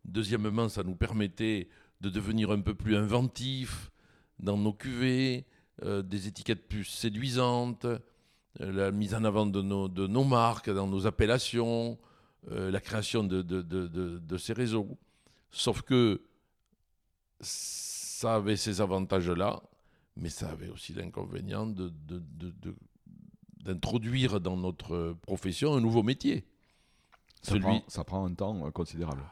Deuxièmement, 0.05 0.69
ça 0.69 0.83
nous 0.83 0.95
permettait 0.95 1.67
de 2.05 2.09
devenir 2.11 2.51
un 2.51 2.61
peu 2.61 2.75
plus 2.75 2.95
inventif 2.95 3.91
dans 4.39 4.57
nos 4.57 4.73
cuvées, 4.73 5.45
euh, 5.83 6.03
des 6.03 6.27
étiquettes 6.27 6.67
plus 6.67 6.83
séduisantes, 6.85 7.85
euh, 7.85 7.97
la 8.59 8.91
mise 8.91 9.15
en 9.15 9.23
avant 9.23 9.47
de 9.47 9.61
nos, 9.63 9.87
de 9.89 10.05
nos 10.05 10.23
marques, 10.23 10.69
dans 10.69 10.85
nos 10.87 11.07
appellations, 11.07 11.97
euh, 12.51 12.69
la 12.69 12.79
création 12.79 13.23
de, 13.23 13.41
de, 13.41 13.63
de, 13.63 13.87
de- 13.87 14.19
de 14.19 14.37
ces 14.37 14.53
réseaux. 14.53 14.97
Sauf 15.49 15.81
que 15.81 16.21
ça 17.41 18.35
avait 18.35 18.55
ces 18.55 18.81
avantages-là, 18.81 19.61
mais 20.15 20.29
ça 20.29 20.49
avait 20.49 20.69
aussi 20.69 20.93
l'inconvénient 20.93 21.65
de- 21.65 21.89
de- 21.89 22.21
de- 22.41 22.53
de- 22.61 22.75
d'introduire 23.63 24.39
dans 24.39 24.57
notre 24.57 25.13
profession 25.23 25.73
un 25.73 25.81
nouveau 25.81 26.03
métier. 26.03 26.45
ça, 27.41 27.51
Celui, 27.53 27.61
prend, 27.63 27.83
ça 27.87 28.03
prend 28.03 28.25
un 28.25 28.33
temps 28.35 28.69
considérable. 28.71 29.23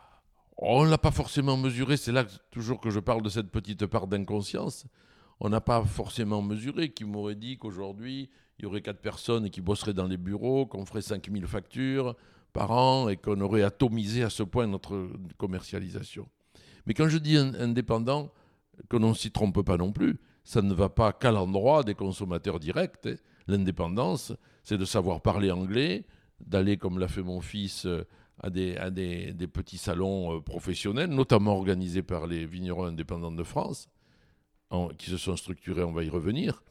On 0.58 0.86
ne 0.86 0.89
l'a 0.89 0.97
pas 0.97 1.12
forcément 1.12 1.58
mesuré, 1.58 1.97
c'est 1.97 2.12
là 2.12 2.26
toujours 2.51 2.80
que 2.80 2.89
je 2.89 2.99
parle 2.99 3.22
de 3.24 3.30
cette 3.30 3.49
petite 3.49 3.86
part 3.86 4.08
d'inconscience. 4.08 4.86
On 5.39 5.49
n'a 5.49 5.62
pas 5.62 5.84
forcément 5.84 6.41
mesuré 6.41 6.91
qui 6.91 7.06
m'aurait 7.06 7.36
dit 7.36 7.58
qu'aujourd'hui, 7.58 8.30
il 8.60 8.64
y 8.64 8.66
aurait 8.66 8.82
quatre 8.82 9.01
personnes 9.01 9.49
qui 9.49 9.62
bosseraient 9.62 9.93
dans 9.93 10.08
les 10.08 10.18
bureaux, 10.18 10.66
qu'on 10.66 10.86
ferait 10.86 11.01
5000 11.01 11.47
factures 11.47 12.16
par 12.54 12.72
an 12.72 13.10
et 13.10 13.18
qu'on 13.18 13.41
aurait 13.41 13.64
atomisé 13.64 14.24
à 14.24 14.30
ce 14.30 14.43
point 14.43 14.68
notre 14.68 15.10
commercialisation. 15.38 16.28
Mais 16.86 16.93
quand 16.93 17.10
je 17.10 17.18
dis 17.18 17.38
indépendant, 17.38 18.32
que 18.89 18.97
l'on 18.97 19.10
ne 19.10 19.14
s'y 19.14 19.32
trompe 19.32 19.62
pas 19.64 19.78
non 19.78 19.91
plus, 19.91 20.20
ça 20.43 20.62
ne 20.62 20.74
va 20.74 20.89
pas 20.89 21.14
qu'à 21.14 21.32
l'endroit 21.32 21.84
des 21.84 21.95
consommateurs 21.95 22.60
directs. 22.60 23.06
Hein. 23.06 23.16
L'indépendance, 23.47 24.34
c'est 24.64 24.78
de 24.78 24.86
savoir 24.86 25.22
parler 25.22 25.51
anglais, 25.51 26.06
d'aller, 26.39 26.78
comme 26.78 26.99
l'a 26.99 27.08
fait 27.08 27.24
mon 27.24 27.41
fils, 27.41 27.86
euh, 27.86 28.06
à 28.40 28.50
des, 28.50 29.48
petits 29.52 29.78
salons 29.78 30.38
euh, 30.38 30.42
professionnels, 30.42 31.10
notamment 31.10 31.56
organisés 31.56 32.04
par 32.04 32.28
les 32.28 32.46
vignerons 32.46 32.86
indépendants 32.86 33.32
de 33.32 33.44
France, 33.44 33.90
qui 34.98 35.12
se 35.12 35.18
sont 35.18 35.36
structurés, 35.36 35.84
on 35.84 35.92
va 35.92 36.04
y 36.04 36.10
revenir, 36.10 36.64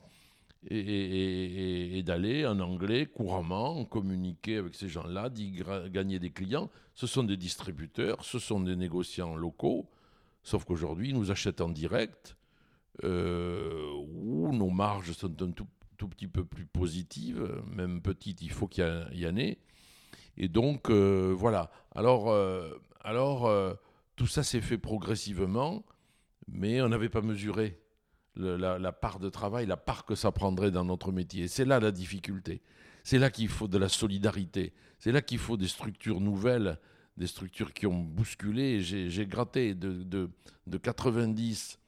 et, 0.70 2.02
d'aller 2.04 2.46
en 2.46 2.60
anglais 2.60 3.06
couramment, 3.06 3.84
communiquer 3.84 4.56
avec 4.56 4.74
ces 4.74 4.88
gens-là, 4.88 5.28
d'y 5.28 5.62
gagner 5.90 6.18
des 6.18 6.30
clients. 6.30 6.70
Ce 6.94 7.06
sont 7.06 7.24
des 7.24 7.36
distributeurs, 7.36 8.24
ce 8.24 8.38
sont 8.38 8.60
des 8.60 8.76
négociants 8.76 9.34
locaux, 9.34 9.88
sauf 10.42 10.64
qu'aujourd'hui, 10.64 11.10
ils 11.10 11.14
nous 11.14 11.30
achètent 11.30 11.60
en 11.60 11.68
direct, 11.68 12.36
euh, 13.04 13.90
où 14.14 14.52
nos 14.52 14.70
marges 14.70 15.12
sont 15.12 15.42
un 15.42 15.50
tout, 15.50 15.66
petit 16.08 16.26
peu 16.26 16.44
plus 16.44 16.66
positives, 16.66 17.62
même 17.72 18.02
petites, 18.02 18.42
il 18.42 18.50
faut 18.50 18.66
qu'il 18.66 18.84
y, 19.12 19.26
en 19.26 19.36
ait. 19.36 19.58
Et 20.36 20.48
donc, 20.48 20.90
euh, 20.90 21.34
voilà. 21.36 21.70
Alors, 21.94 22.30
euh, 22.30 22.80
alors 23.02 23.50
tout 24.16 24.26
ça 24.26 24.42
s'est 24.42 24.60
fait 24.60 24.78
progressivement, 24.78 25.84
mais 26.48 26.80
on 26.80 26.88
n'avait 26.88 27.08
pas 27.08 27.22
mesuré 27.22 27.78
la, 28.36 28.92
part 28.92 29.18
de 29.18 29.28
travail, 29.28 29.66
la 29.66 29.76
part 29.76 30.04
que 30.04 30.14
ça 30.14 30.32
prendrait 30.32 30.70
dans 30.70 30.84
notre 30.84 31.12
métier. 31.12 31.48
C'est 31.48 31.64
là 31.64 31.80
la 31.80 31.90
difficulté. 31.90 32.62
C'est 33.04 33.18
là 33.18 33.30
qu'il 33.30 33.48
faut 33.48 33.68
de 33.68 33.78
la 33.78 33.88
solidarité. 33.88 34.72
C'est 34.98 35.12
là 35.12 35.20
qu'il 35.20 35.38
faut 35.38 35.56
des 35.56 35.68
structures 35.68 36.20
nouvelles, 36.20 36.78
des 37.16 37.26
structures 37.26 37.72
qui 37.72 37.86
ont 37.86 37.98
bousculé. 37.98 38.80
J'ai 38.80 39.26
gratté 39.26 39.74
de, 39.74 40.02
de, 40.04 40.30
de 40.66 40.78
90 40.78 41.78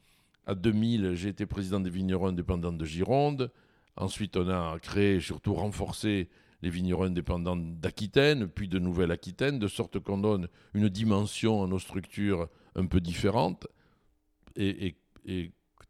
à 0.46 0.54
2000, 0.54 1.14
j'ai 1.14 1.30
été 1.30 1.46
président 1.46 1.80
des 1.80 1.90
vignerons 1.90 2.28
indépendants 2.28 2.72
de 2.72 2.84
Gironde. 2.84 3.50
Ensuite, 3.96 4.36
on 4.36 4.48
a 4.48 4.78
créé, 4.80 5.20
surtout 5.20 5.54
renforcé 5.54 6.28
les 6.64 6.70
vignerons 6.70 7.04
indépendants 7.04 7.56
d'Aquitaine, 7.56 8.48
puis 8.48 8.68
de 8.68 8.78
Nouvelle-Aquitaine, 8.78 9.58
de 9.58 9.68
sorte 9.68 10.00
qu'on 10.00 10.16
donne 10.16 10.48
une 10.72 10.88
dimension 10.88 11.62
à 11.62 11.66
nos 11.66 11.78
structures 11.78 12.48
un 12.74 12.86
peu 12.86 13.00
différentes. 13.00 13.66
Et, 14.56 14.96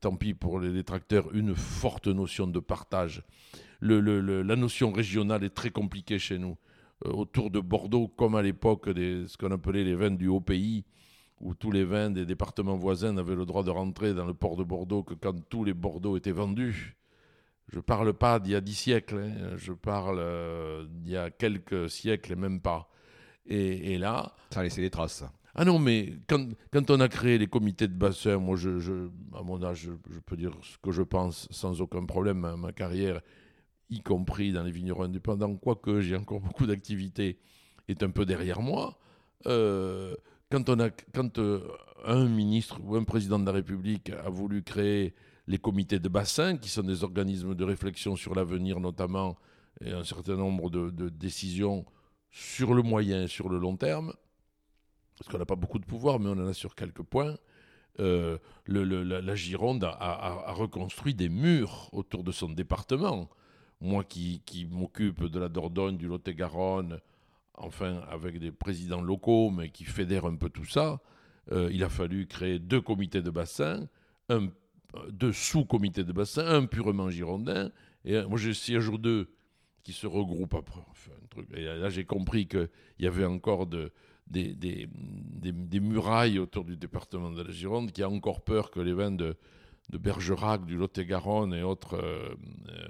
tant 0.00 0.16
pis 0.16 0.34
pour 0.34 0.58
les 0.58 0.72
détracteurs, 0.72 1.32
une 1.32 1.54
forte 1.54 2.08
notion 2.08 2.48
de 2.48 2.58
partage. 2.58 3.22
la 3.80 4.56
notion 4.56 4.90
régionale 4.90 5.44
est 5.44 5.54
très 5.54 5.70
compliquée 5.70 6.18
chez 6.18 6.38
nous. 6.38 6.58
Euh, 7.06 7.10
autour 7.10 7.50
de 7.50 7.60
Bordeaux, 7.60 8.08
comme 8.08 8.34
à 8.34 8.42
l'époque 8.42 8.88
de 8.88 9.26
ce 9.28 9.36
qu'on 9.36 9.52
appelait 9.52 9.84
les 9.84 9.94
vins 9.94 10.10
du 10.10 10.26
haut 10.26 10.40
pays, 10.40 10.84
où 11.40 11.54
tous 11.54 11.70
les 11.70 11.84
vins 11.84 12.10
des 12.10 12.26
départements 12.26 12.76
voisins 12.76 13.12
n'avaient 13.12 13.36
le 13.36 13.46
droit 13.46 13.62
de 13.62 13.70
rentrer 13.70 14.12
dans 14.12 14.26
le 14.26 14.34
port 14.34 14.56
de 14.56 14.64
Bordeaux 14.64 15.04
que 15.04 15.14
quand 15.14 15.36
tous 15.48 15.62
les 15.62 15.74
Bordeaux 15.74 16.16
étaient 16.16 16.32
vendus. 16.32 16.96
Je 17.68 17.76
ne 17.76 17.82
parle 17.82 18.12
pas 18.12 18.38
d'il 18.38 18.52
y 18.52 18.56
a 18.56 18.60
dix 18.60 18.74
siècles, 18.74 19.18
hein. 19.18 19.56
je 19.56 19.72
parle 19.72 20.18
euh, 20.20 20.86
d'il 20.88 21.12
y 21.12 21.16
a 21.16 21.30
quelques 21.30 21.88
siècles 21.90 22.32
et 22.32 22.36
même 22.36 22.60
pas. 22.60 22.90
Et, 23.46 23.98
là... 23.98 24.34
Ça 24.50 24.60
a 24.60 24.62
laissé 24.62 24.80
des 24.80 24.90
traces. 24.90 25.24
Ah 25.54 25.64
non, 25.64 25.78
mais 25.78 26.14
quand, 26.28 26.48
quand, 26.72 26.90
on 26.90 27.00
a 27.00 27.08
créé 27.08 27.38
les 27.38 27.46
comités 27.46 27.86
de 27.86 27.94
bassin, 27.94 28.38
moi, 28.38 28.56
je, 28.56 28.78
je 28.78 29.08
à 29.34 29.42
mon 29.42 29.62
âge, 29.62 29.90
je, 30.10 30.18
peux 30.20 30.36
dire 30.36 30.52
ce 30.62 30.78
que 30.78 30.90
je 30.90 31.02
pense 31.02 31.46
sans 31.50 31.80
aucun 31.80 32.04
problème. 32.06 32.38
Ma, 32.38 32.56
ma 32.56 32.72
carrière, 32.72 33.20
y 33.90 34.00
compris 34.00 34.52
dans 34.52 34.62
les 34.62 34.72
vignerons 34.72 35.04
indépendants, 35.04 35.54
quoique 35.56 36.00
j'ai 36.00 36.16
encore 36.16 36.40
beaucoup 36.40 36.66
d'activités, 36.66 37.38
est 37.88 38.02
un 38.02 38.10
peu 38.10 38.24
derrière 38.24 38.60
moi. 38.62 38.98
Euh, 39.46 40.14
quand, 40.50 40.68
on 40.68 40.80
a, 40.80 40.90
quand 40.90 41.38
euh, 41.38 41.60
un 42.04 42.26
ministre 42.26 42.80
ou 42.82 42.96
un 42.96 43.04
président 43.04 43.38
de 43.38 43.46
la 43.46 43.52
République 43.52 44.10
a 44.10 44.30
voulu 44.30 44.62
créer 44.62 45.14
les 45.46 45.58
comités 45.58 45.98
de 45.98 46.08
bassin, 46.08 46.56
qui 46.56 46.68
sont 46.68 46.82
des 46.82 47.04
organismes 47.04 47.54
de 47.54 47.64
réflexion 47.64 48.16
sur 48.16 48.34
l'avenir 48.34 48.80
notamment, 48.80 49.36
et 49.80 49.92
un 49.92 50.04
certain 50.04 50.36
nombre 50.36 50.70
de, 50.70 51.08
décisions 51.08 51.84
sur 52.30 52.74
le 52.74 52.82
moyen 52.82 53.24
et 53.24 53.28
sur 53.28 53.48
le 53.48 53.58
long 53.58 53.76
terme, 53.76 54.12
parce 55.18 55.30
qu'on 55.30 55.38
n'a 55.38 55.46
pas 55.46 55.56
beaucoup 55.56 55.78
de 55.78 55.84
pouvoir, 55.84 56.18
mais 56.18 56.28
on 56.28 56.32
en 56.32 56.46
a 56.46 56.54
sur 56.54 56.74
quelques 56.74 57.02
points, 57.02 57.36
euh, 58.00 58.38
la, 58.66 59.34
Gironde 59.36 59.84
a, 59.84 60.52
reconstruit 60.52 61.14
des 61.14 61.28
murs 61.28 61.88
autour 61.92 62.24
de 62.24 62.32
son 62.32 62.48
département. 62.48 63.30
Moi 63.80 64.02
qui, 64.02 64.42
m'occupe 64.70 65.24
de 65.24 65.38
la 65.38 65.48
Dordogne, 65.48 65.96
du 65.96 66.08
Lot-et-Garonne, 66.08 67.00
enfin 67.54 68.02
avec 68.08 68.38
des 68.40 68.50
présidents 68.50 69.02
locaux, 69.02 69.50
mais 69.50 69.70
qui 69.70 69.84
fédèrent 69.84 70.26
un 70.26 70.36
peu 70.36 70.48
tout 70.48 70.64
ça, 70.64 71.00
euh, 71.52 71.68
il 71.72 71.84
a 71.84 71.88
fallu 71.88 72.26
créer 72.26 72.58
deux 72.58 72.80
comités 72.80 73.22
de 73.22 73.30
bassin, 73.30 73.86
un, 74.28 74.48
deux 75.10 75.32
sous-comités 75.32 76.04
de 76.04 76.12
bassin, 76.12 76.46
un 76.46 76.66
purement 76.66 77.10
girondin, 77.10 77.70
et 78.04 78.22
moi 78.24 78.38
j'ai 78.38 78.54
siège 78.54 78.88
aux 78.88 78.98
deux 78.98 79.28
qui 79.82 79.92
se 79.92 80.06
regroupent 80.06 80.54
après. 80.54 80.80
Et 81.54 81.64
là 81.64 81.88
j'ai 81.90 82.04
compris 82.04 82.46
qu'il 82.46 82.68
y 83.00 83.06
avait 83.06 83.24
encore 83.24 83.66
de, 83.66 83.92
des, 84.26 84.54
des, 84.54 85.80
murailles 85.80 86.38
autour 86.38 86.64
du 86.64 86.76
département 86.76 87.30
de 87.30 87.42
la 87.42 87.50
Gironde, 87.50 87.92
qui 87.92 88.02
a 88.02 88.08
encore 88.08 88.42
peur 88.42 88.70
que 88.70 88.80
les 88.80 88.92
vins 88.92 89.10
de, 89.10 89.36
de 89.90 89.98
Bergerac, 89.98 90.64
du 90.64 90.76
Lot-et-Garonne 90.76 91.54
et 91.54 91.62
autres 91.62 91.94
euh, 91.94 92.34
euh, 92.68 92.88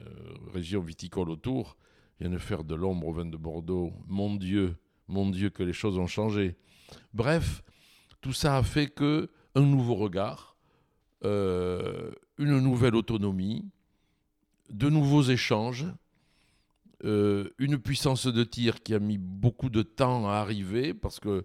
régions 0.52 0.80
viticoles 0.80 1.30
autour 1.30 1.76
viennent 2.20 2.38
faire 2.38 2.64
de 2.64 2.74
l'ombre 2.74 3.08
au 3.08 3.12
vin 3.12 3.26
de 3.26 3.36
Bordeaux. 3.36 3.92
Mon 4.06 4.36
Dieu, 4.36 4.76
mon 5.08 5.28
Dieu, 5.28 5.50
que 5.50 5.62
les 5.62 5.72
choses 5.72 5.98
ont 5.98 6.06
changé. 6.06 6.56
Bref, 7.12 7.62
tout 8.20 8.32
ça 8.32 8.56
a 8.56 8.62
fait 8.62 8.86
que 8.86 9.30
un 9.56 9.62
nouveau 9.62 9.94
regard, 9.94 10.53
euh, 11.24 12.10
une 12.38 12.58
nouvelle 12.58 12.94
autonomie, 12.94 13.64
de 14.70 14.88
nouveaux 14.88 15.22
échanges, 15.22 15.86
euh, 17.04 17.50
une 17.58 17.78
puissance 17.78 18.26
de 18.26 18.44
tir 18.44 18.82
qui 18.82 18.94
a 18.94 18.98
mis 18.98 19.18
beaucoup 19.18 19.68
de 19.68 19.82
temps 19.82 20.28
à 20.28 20.34
arriver 20.34 20.94
parce 20.94 21.20
que 21.20 21.44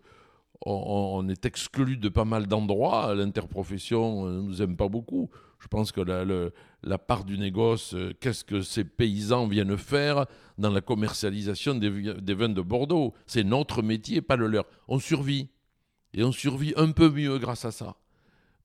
on, 0.65 1.27
est 1.29 1.45
exclu 1.45 1.97
de 1.97 2.09
pas 2.09 2.25
mal 2.25 2.47
d'endroits. 2.47 3.15
L'interprofession 3.15 4.25
ne 4.25 4.41
nous 4.41 4.61
aime 4.61 4.75
pas 4.75 4.89
beaucoup. 4.89 5.29
Je 5.59 5.67
pense 5.67 5.91
que 5.91 6.01
la, 6.01 6.97
part 6.97 7.23
du 7.23 7.37
négoce, 7.37 7.93
euh, 7.93 8.13
qu'est-ce 8.19 8.43
que 8.43 8.61
ces 8.61 8.83
paysans 8.83 9.47
viennent 9.47 9.77
faire 9.77 10.25
dans 10.57 10.69
la 10.69 10.81
commercialisation 10.81 11.75
des, 11.75 11.89
vins 11.89 12.49
de 12.49 12.61
Bordeaux? 12.61 13.13
C'est 13.25 13.43
notre 13.43 13.81
métier, 13.81 14.21
pas 14.21 14.35
le 14.35 14.47
leur. 14.47 14.65
On 14.87 14.99
survit. 14.99 15.49
Et 16.13 16.23
on 16.23 16.31
survit 16.31 16.73
un 16.75 16.91
peu 16.91 17.09
mieux 17.09 17.37
grâce 17.37 17.65
à 17.65 17.71
ça. 17.71 17.95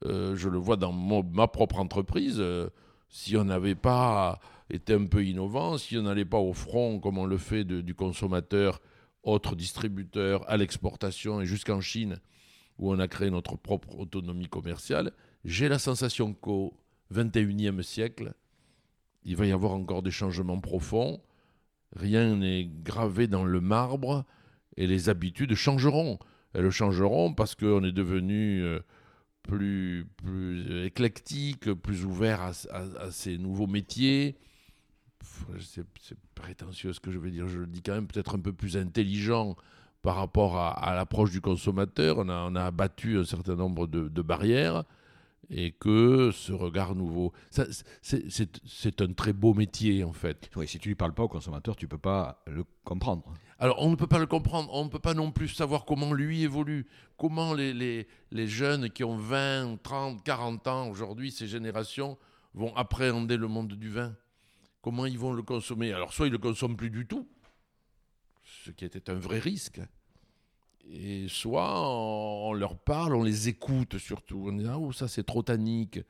Euh, 0.05 0.37
je 0.37 0.49
le 0.49 0.59
vois 0.59 0.77
dans 0.77 0.93
ma 0.93 1.49
propre 1.49 1.79
entreprise. 1.79 2.37
Euh, 2.39 2.69
si 3.09 3.37
on 3.37 3.45
n'avait 3.45 3.75
pas 3.75 4.41
été 4.71 4.95
un 4.95 5.07
peu 5.07 5.25
innovant, 5.25 5.79
si 5.79 5.97
on 5.97 6.03
n'allait 6.03 6.25
pas 6.25 6.39
au 6.39 6.53
front 6.53 6.99
comme 6.99 7.19
on 7.19 7.27
le 7.27 7.39
fait 7.39 7.65
du 7.65 7.95
consommateur, 7.95 8.81
autre 9.23 9.57
distributeur, 9.57 10.49
à 10.51 10.57
l'exportation 10.57 11.41
et 11.41 11.47
jusqu'en 11.47 11.81
Chine, 11.81 12.19
où 12.79 12.93
on 12.93 12.99
a 12.99 13.09
créé 13.09 13.31
notre 13.31 13.57
propre 13.57 13.99
autonomie 13.99 14.49
commerciale, 14.49 15.13
j'ai 15.45 15.69
la 15.69 15.79
sensation 15.79 16.35
qu'au 16.35 16.75
21e 17.13 17.83
siècle, 17.83 18.35
il 19.25 19.37
va 19.37 19.47
y 19.47 19.53
avoir 19.53 19.73
encore 19.73 20.03
des 20.03 20.11
changements 20.11 20.61
profonds. 20.61 21.21
Rien 21.95 22.37
n'est 22.37 22.69
gravé 22.83 23.27
dans 23.27 23.45
le 23.45 23.61
marbre 23.61 24.25
et 24.77 24.87
les 24.87 25.09
habitudes 25.09 25.55
changeront. 25.55 26.19
Elles 26.53 26.71
changeront 26.71 27.33
parce 27.33 27.55
qu'on 27.55 27.85
est 27.85 27.93
devenu 27.93 28.63
euh, 28.63 28.81
plus, 29.45 30.07
plus 30.17 30.85
éclectique, 30.85 31.73
plus 31.75 32.05
ouvert 32.05 32.43
à, 32.43 32.53
ces 33.13 33.39
nouveaux 33.39 33.69
métiers. 33.69 34.37
C'est 35.61 36.19
prétentieux 36.35 36.93
ce 36.93 37.01
que 37.01 37.11
je 37.11 37.19
vais 37.19 37.31
dire, 37.31 37.47
je 37.49 37.59
le 37.59 37.67
dis 37.67 37.83
quand 37.83 37.95
même, 37.95 38.07
peut-être 38.07 38.35
un 38.35 38.41
peu 38.41 38.53
plus 38.53 38.77
intelligent 38.77 39.57
par 40.03 40.17
rapport 40.17 40.59
à, 40.59 40.95
l'approche 40.95 41.31
du 41.31 41.41
consommateur. 41.41 42.19
On 42.19 42.29
a, 42.29 42.47
on 42.51 42.55
a, 42.57 42.65
abattu 42.65 43.19
un 43.19 43.25
certain 43.25 43.55
nombre 43.55 43.87
de 43.87 44.23
barrières 44.23 44.85
et 45.51 45.73
que 45.73 46.31
ce 46.33 46.53
regard 46.53 46.95
nouveau, 46.95 47.33
c'est 47.51 49.01
un 49.01 49.13
très 49.13 49.33
beau 49.33 49.55
métier 49.55 50.05
en 50.05 50.13
fait. 50.13 50.51
Oui, 50.57 50.69
si 50.69 50.79
tu 50.79 50.91
ne 50.91 50.95
parles 50.95 51.15
pas 51.15 51.25
au 51.25 51.29
consommateur, 51.29 51.77
tu 51.77 51.87
ne 51.87 51.91
peux 51.91 51.99
pas 51.99 52.43
le 52.47 52.65
comprendre. 52.85 53.25
Alors 53.59 53.81
on 53.81 53.91
ne 53.91 53.97
peut 53.97 54.07
pas 54.07 54.19
le 54.19 54.27
comprendre, 54.27 54.69
on 54.73 54.85
ne 54.85 54.89
peut 54.89 54.99
pas 54.99 55.15
non 55.15 55.31
plus 55.31 55.49
savoir 55.49 55.85
comment 55.85 56.13
lui 56.13 56.43
évolue, 56.43 56.87
comment 57.17 57.55
les, 57.55 58.07
jeunes 58.33 58.91
qui 58.91 59.05
ont 59.05 59.17
20, 59.17 59.83
30, 59.83 60.25
40 60.25 60.67
ans 60.67 60.89
aujourd'hui, 60.89 61.31
ces 61.31 61.47
générations, 61.47 62.19
vont 62.55 62.75
appréhender 62.77 63.37
le 63.37 63.49
monde 63.49 63.75
du 63.75 63.91
vin? 63.91 64.15
Comment 64.83 65.07
ils 65.07 65.19
vont 65.19 65.33
le 65.33 65.43
consommer? 65.43 65.93
Alors 65.93 66.13
soit 66.13 66.27
ils 66.27 66.31
ne 66.31 66.37
le 66.37 66.43
consomment 66.43 66.77
plus 66.77 66.91
du 66.91 67.07
tout, 67.07 67.29
ce 68.65 68.71
qui 68.71 68.85
était 68.85 69.09
un 69.09 69.15
vrai 69.15 69.39
risque, 69.39 69.81
et 70.91 71.27
soit 71.29 71.89
on, 71.89 72.53
leur 72.53 72.77
parle, 72.77 73.15
on 73.15 73.23
les 73.23 73.49
écoute 73.49 73.99
surtout. 73.99 74.47
On 74.49 74.53
dit 74.53 74.67
ah, 74.69 74.79
ça 74.93 75.09
c'est 75.09 75.25
trop 75.25 75.43
tannique, 75.43 76.01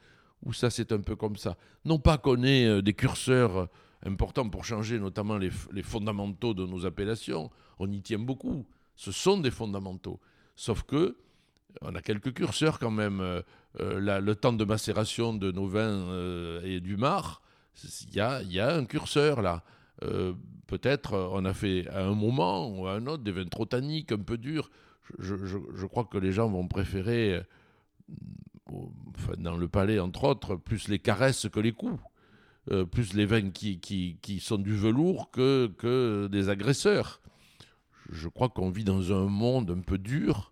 ou 0.42 0.52
ça 0.52 0.70
c'est 0.70 0.92
un 0.92 1.00
peu 1.00 1.14
comme 1.14 1.36
ça. 1.36 1.56
Non 1.84 1.98
pas 1.98 2.18
qu'on 2.18 2.42
ait 2.42 2.66
euh, 2.66 2.82
des 2.82 2.94
curseurs 2.94 3.68
importants 4.04 4.48
pour 4.48 4.64
changer 4.64 4.98
notamment 4.98 5.38
les, 5.38 5.50
fondamentaux 5.82 6.54
de 6.54 6.66
nos 6.66 6.86
appellations, 6.86 7.50
on 7.78 7.90
y 7.90 8.00
tient 8.00 8.18
beaucoup. 8.18 8.66
Ce 8.96 9.12
sont 9.12 9.38
des 9.38 9.50
fondamentaux. 9.50 10.20
Sauf 10.56 10.82
que 10.82 11.16
on 11.80 11.94
a 11.94 12.00
quelques 12.00 12.32
curseurs 12.34 12.78
quand 12.78 12.90
même. 12.90 13.20
Euh, 13.20 13.42
euh, 13.80 14.20
le 14.20 14.36
temps 14.36 14.52
de 14.52 14.64
macération 14.64 15.34
de 15.34 15.50
nos 15.50 15.66
vins 15.66 16.60
et 16.62 16.78
du 16.78 16.96
mar, 16.96 17.42
il 17.82 18.14
y 18.14 18.20
a, 18.60 18.76
un 18.76 18.84
curseur 18.84 19.42
là. 19.42 19.64
Peut-être 20.68 21.30
on 21.32 21.44
a 21.44 21.52
fait 21.52 21.88
à 21.88 22.04
un 22.04 22.14
moment 22.14 22.68
ou 22.68 22.86
à 22.86 22.92
un 22.92 23.06
autre 23.08 23.24
des 23.24 23.32
vins 23.32 23.46
trop 23.46 23.66
tanniques, 23.66 24.12
un 24.12 24.18
peu 24.18 24.38
durs. 24.38 24.70
je 25.18 25.86
crois 25.86 26.04
que 26.04 26.18
les 26.18 26.30
gens 26.30 26.48
vont 26.48 26.68
préférer 26.68 27.42
dans 29.38 29.56
le 29.56 29.68
palais 29.68 29.98
entre 29.98 30.24
autres, 30.24 30.56
plus 30.56 30.88
les 30.88 30.98
caresses 30.98 31.48
que 31.48 31.60
les 31.60 31.72
coups. 31.72 32.00
Euh, 32.70 32.86
plus 32.86 33.12
les 33.12 33.26
vins 33.26 33.50
qui, 33.50 33.78
qui, 33.78 34.16
qui, 34.22 34.40
sont 34.40 34.56
du 34.56 34.74
velours 34.74 35.30
que, 35.30 35.70
que 35.76 36.28
des 36.28 36.48
agresseurs. 36.48 37.20
Je 38.10 38.26
crois 38.26 38.48
qu'on 38.48 38.70
vit 38.70 38.84
dans 38.84 39.12
un 39.12 39.26
monde 39.26 39.70
un 39.70 39.80
peu 39.80 39.98
dur, 39.98 40.50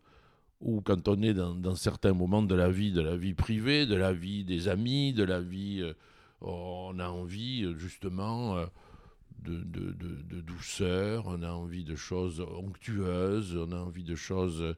où 0.61 0.83
quand 0.83 1.09
on 1.09 1.23
est 1.23 1.33
dans, 1.33 1.75
certains 1.75 2.13
moments 2.13 2.43
de 2.43 2.55
la 2.55 2.71
vie, 2.71 2.93
de 2.93 3.01
la 3.01 3.17
vie 3.17 3.33
privée, 3.33 3.87
de 3.87 3.95
la 3.95 4.13
vie 4.13 4.45
des 4.45 4.69
amis, 4.69 5.15
de 5.15 5.25
la 5.25 5.41
vie, 5.41 5.81
euh, 5.81 5.95
on 6.43 6.99
a 6.99 7.09
envie 7.09 7.67
justement 7.79 8.59
euh, 8.59 8.67
de, 9.39 9.63
de, 9.63 9.93
de, 9.93 10.41
douceur, 10.43 11.25
on 11.29 11.43
a 11.43 11.51
envie 11.51 11.85
de 11.85 11.97
choses 11.97 12.41
onctueuses, 12.41 13.57
on 13.57 13.73
a 13.73 13.77
envie 13.77 14.05
de 14.05 14.17
choses 14.17 14.77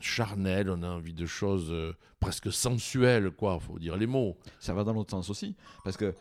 charnel, 0.00 0.70
on 0.70 0.82
a 0.82 0.88
envie 0.88 1.14
de 1.14 1.26
choses 1.26 1.70
euh, 1.70 1.92
presque 2.20 2.52
sensuelles, 2.52 3.30
quoi, 3.30 3.58
faut 3.58 3.78
dire 3.78 3.96
les 3.96 4.06
mots. 4.06 4.36
Ça 4.60 4.74
va 4.74 4.84
dans 4.84 4.92
l'autre 4.92 5.10
sens 5.10 5.30
aussi, 5.30 5.56
parce 5.82 5.96
que 5.96 6.14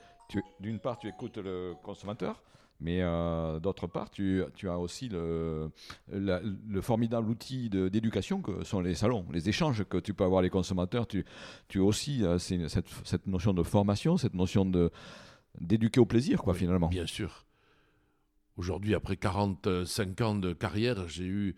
d'une 0.60 0.80
part, 0.80 0.98
tu 0.98 1.08
écoutes 1.08 1.38
le 1.38 1.74
consommateur, 1.84 2.42
mais 2.80 3.02
euh, 3.02 3.60
d'autre 3.60 3.88
part, 3.88 4.10
tu, 4.10 4.44
as 4.64 4.78
aussi 4.78 5.10
le, 5.10 5.70
le 6.12 6.82
formidable 6.82 7.30
outil 7.30 7.70
d'éducation 7.70 8.42
que 8.42 8.64
sont 8.64 8.82
les 8.82 8.96
salons, 8.96 9.26
les 9.32 9.48
échanges 9.48 9.84
que 9.84 9.98
tu 9.98 10.14
peux 10.14 10.24
avoir 10.24 10.42
les 10.42 10.50
consommateurs. 10.50 11.08
Tu, 11.08 11.24
tu 11.68 11.80
as 11.80 11.84
aussi 11.84 12.26
euh, 12.26 12.40
cette, 12.40 12.90
cette, 13.06 13.28
notion 13.28 13.54
de 13.54 13.64
formation, 13.64 14.18
cette 14.18 14.34
notion 14.34 14.70
d'éduquer 15.60 16.00
au 16.00 16.06
plaisir, 16.06 16.42
quoi, 16.42 16.54
finalement. 16.54 16.88
Bien 16.88 17.06
sûr. 17.06 17.46
Aujourd'hui, 18.58 18.96
après 18.96 19.18
45 19.18 20.22
ans 20.22 20.36
de 20.36 20.54
carrière, 20.54 21.08
j'ai 21.08 21.26
eu 21.26 21.56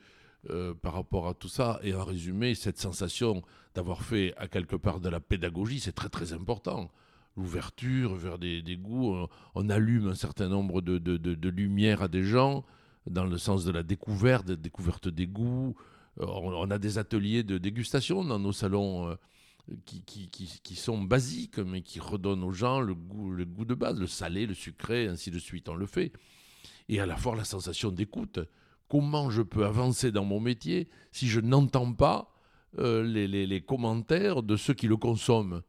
euh, 0.49 0.73
par 0.73 0.93
rapport 0.93 1.27
à 1.27 1.33
tout 1.33 1.47
ça. 1.47 1.79
Et 1.83 1.93
en 1.93 2.03
résumé, 2.03 2.55
cette 2.55 2.77
sensation 2.77 3.41
d'avoir 3.73 4.03
fait 4.03 4.33
à 4.37 4.47
quelque 4.47 4.75
part 4.75 4.99
de 4.99 5.09
la 5.09 5.19
pédagogie, 5.19 5.79
c'est 5.79 5.91
très 5.91 6.09
très 6.09 6.33
important. 6.33 6.91
L'ouverture 7.37 8.15
vers 8.15 8.37
des, 8.37 8.77
goûts, 8.77 9.27
on, 9.55 9.69
allume 9.69 10.07
un 10.07 10.15
certain 10.15 10.47
nombre 10.47 10.81
de, 10.81 10.97
de, 10.97 11.49
lumières 11.49 12.01
à 12.01 12.07
des 12.07 12.23
gens 12.23 12.63
dans 13.07 13.25
le 13.25 13.37
sens 13.37 13.65
de 13.65 13.71
la 13.71 13.83
découverte, 13.83 14.45
de 14.45 14.55
découverte 14.55 15.07
des 15.07 15.27
goûts. 15.27 15.75
Euh, 16.21 16.25
on, 16.25 16.71
a 16.71 16.77
des 16.77 16.97
ateliers 16.97 17.43
de 17.43 17.57
dégustation 17.57 18.23
dans 18.23 18.39
nos 18.39 18.53
salons. 18.53 19.09
Euh, 19.09 19.15
qui, 19.87 20.03
qui, 20.03 20.29
qui, 20.29 20.75
sont 20.75 21.01
basiques, 21.01 21.57
mais 21.57 21.81
qui 21.81 21.99
redonnent 21.99 22.43
aux 22.43 22.51
gens 22.51 22.81
le 22.81 22.93
goût, 22.93 23.31
le 23.31 23.45
goût 23.45 23.65
de 23.65 23.73
base, 23.73 23.99
le 23.99 24.05
salé, 24.05 24.45
le 24.45 24.53
sucré, 24.53 25.07
ainsi 25.07 25.31
de 25.31 25.39
suite, 25.39 25.69
on 25.69 25.73
le 25.73 25.87
fait. 25.87 26.13
Et 26.87 26.99
à 26.99 27.07
la 27.07 27.17
fois 27.17 27.35
la 27.35 27.45
sensation 27.45 27.89
d'écoute 27.89 28.39
comment 28.87 29.29
je 29.29 29.41
peux 29.41 29.65
avancer 29.65 30.11
dans 30.11 30.25
mon 30.25 30.39
métier 30.39 30.87
si 31.11 31.27
je 31.27 31.39
n'entends 31.39 31.93
pas 31.93 32.31
euh, 32.79 33.03
les, 33.03 33.61
commentaires 33.61 34.43
de 34.43 34.57
ceux 34.57 34.73
qui 34.73 34.87
le 34.87 34.97
consomment 34.97 35.61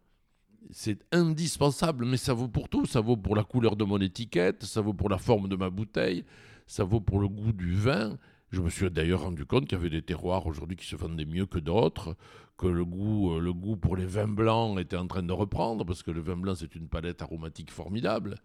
C'est 0.71 0.99
indispensable, 1.13 2.05
mais 2.05 2.17
ça 2.17 2.35
vaut 2.35 2.49
pour 2.49 2.69
tout. 2.69 2.87
Ça 2.87 3.01
vaut 3.01 3.17
pour 3.17 3.37
la 3.37 3.45
couleur 3.45 3.77
de 3.77 3.85
mon 3.85 4.01
étiquette, 4.01 4.65
ça 4.65 4.81
vaut 4.81 4.95
pour 4.95 5.09
la 5.09 5.19
forme 5.19 5.49
de 5.49 5.57
ma 5.57 5.71
bouteille, 5.71 6.25
ça 6.67 6.85
vaut 6.85 7.01
pour 7.01 7.21
le 7.21 7.29
goût 7.29 7.53
du 7.53 7.75
vin. 7.75 8.19
Je 8.51 8.61
me 8.61 8.71
suis 8.71 8.91
d'ailleurs 8.91 9.23
rendu 9.23 9.45
compte 9.45 9.65
qu'il 9.65 9.79
y 9.79 9.81
avait 9.81 9.91
des 9.91 10.03
terroirs 10.03 10.47
aujourd'hui 10.47 10.77
qui 10.77 10.87
se 10.87 10.97
vendaient 10.97 11.25
mieux 11.25 11.47
que 11.47 11.59
d'autres, 11.59 12.17
que 12.57 12.67
le 12.67 12.85
goût, 12.85 13.35
euh, 13.35 13.41
le 13.41 13.53
goût 13.53 13.77
pour 13.77 13.97
les 13.97 14.07
vins 14.07 14.29
blancs 14.29 14.79
était 14.81 14.97
en 14.97 15.07
train 15.07 15.23
de 15.23 15.33
reprendre, 15.33 15.85
parce 15.85 16.03
que 16.03 16.11
le 16.11 16.21
vin 16.21 16.37
blanc 16.37 16.55
c'est 16.55 16.75
une 16.75 16.89
palette 16.89 17.23
aromatique 17.23 17.71
formidable. 17.71 18.37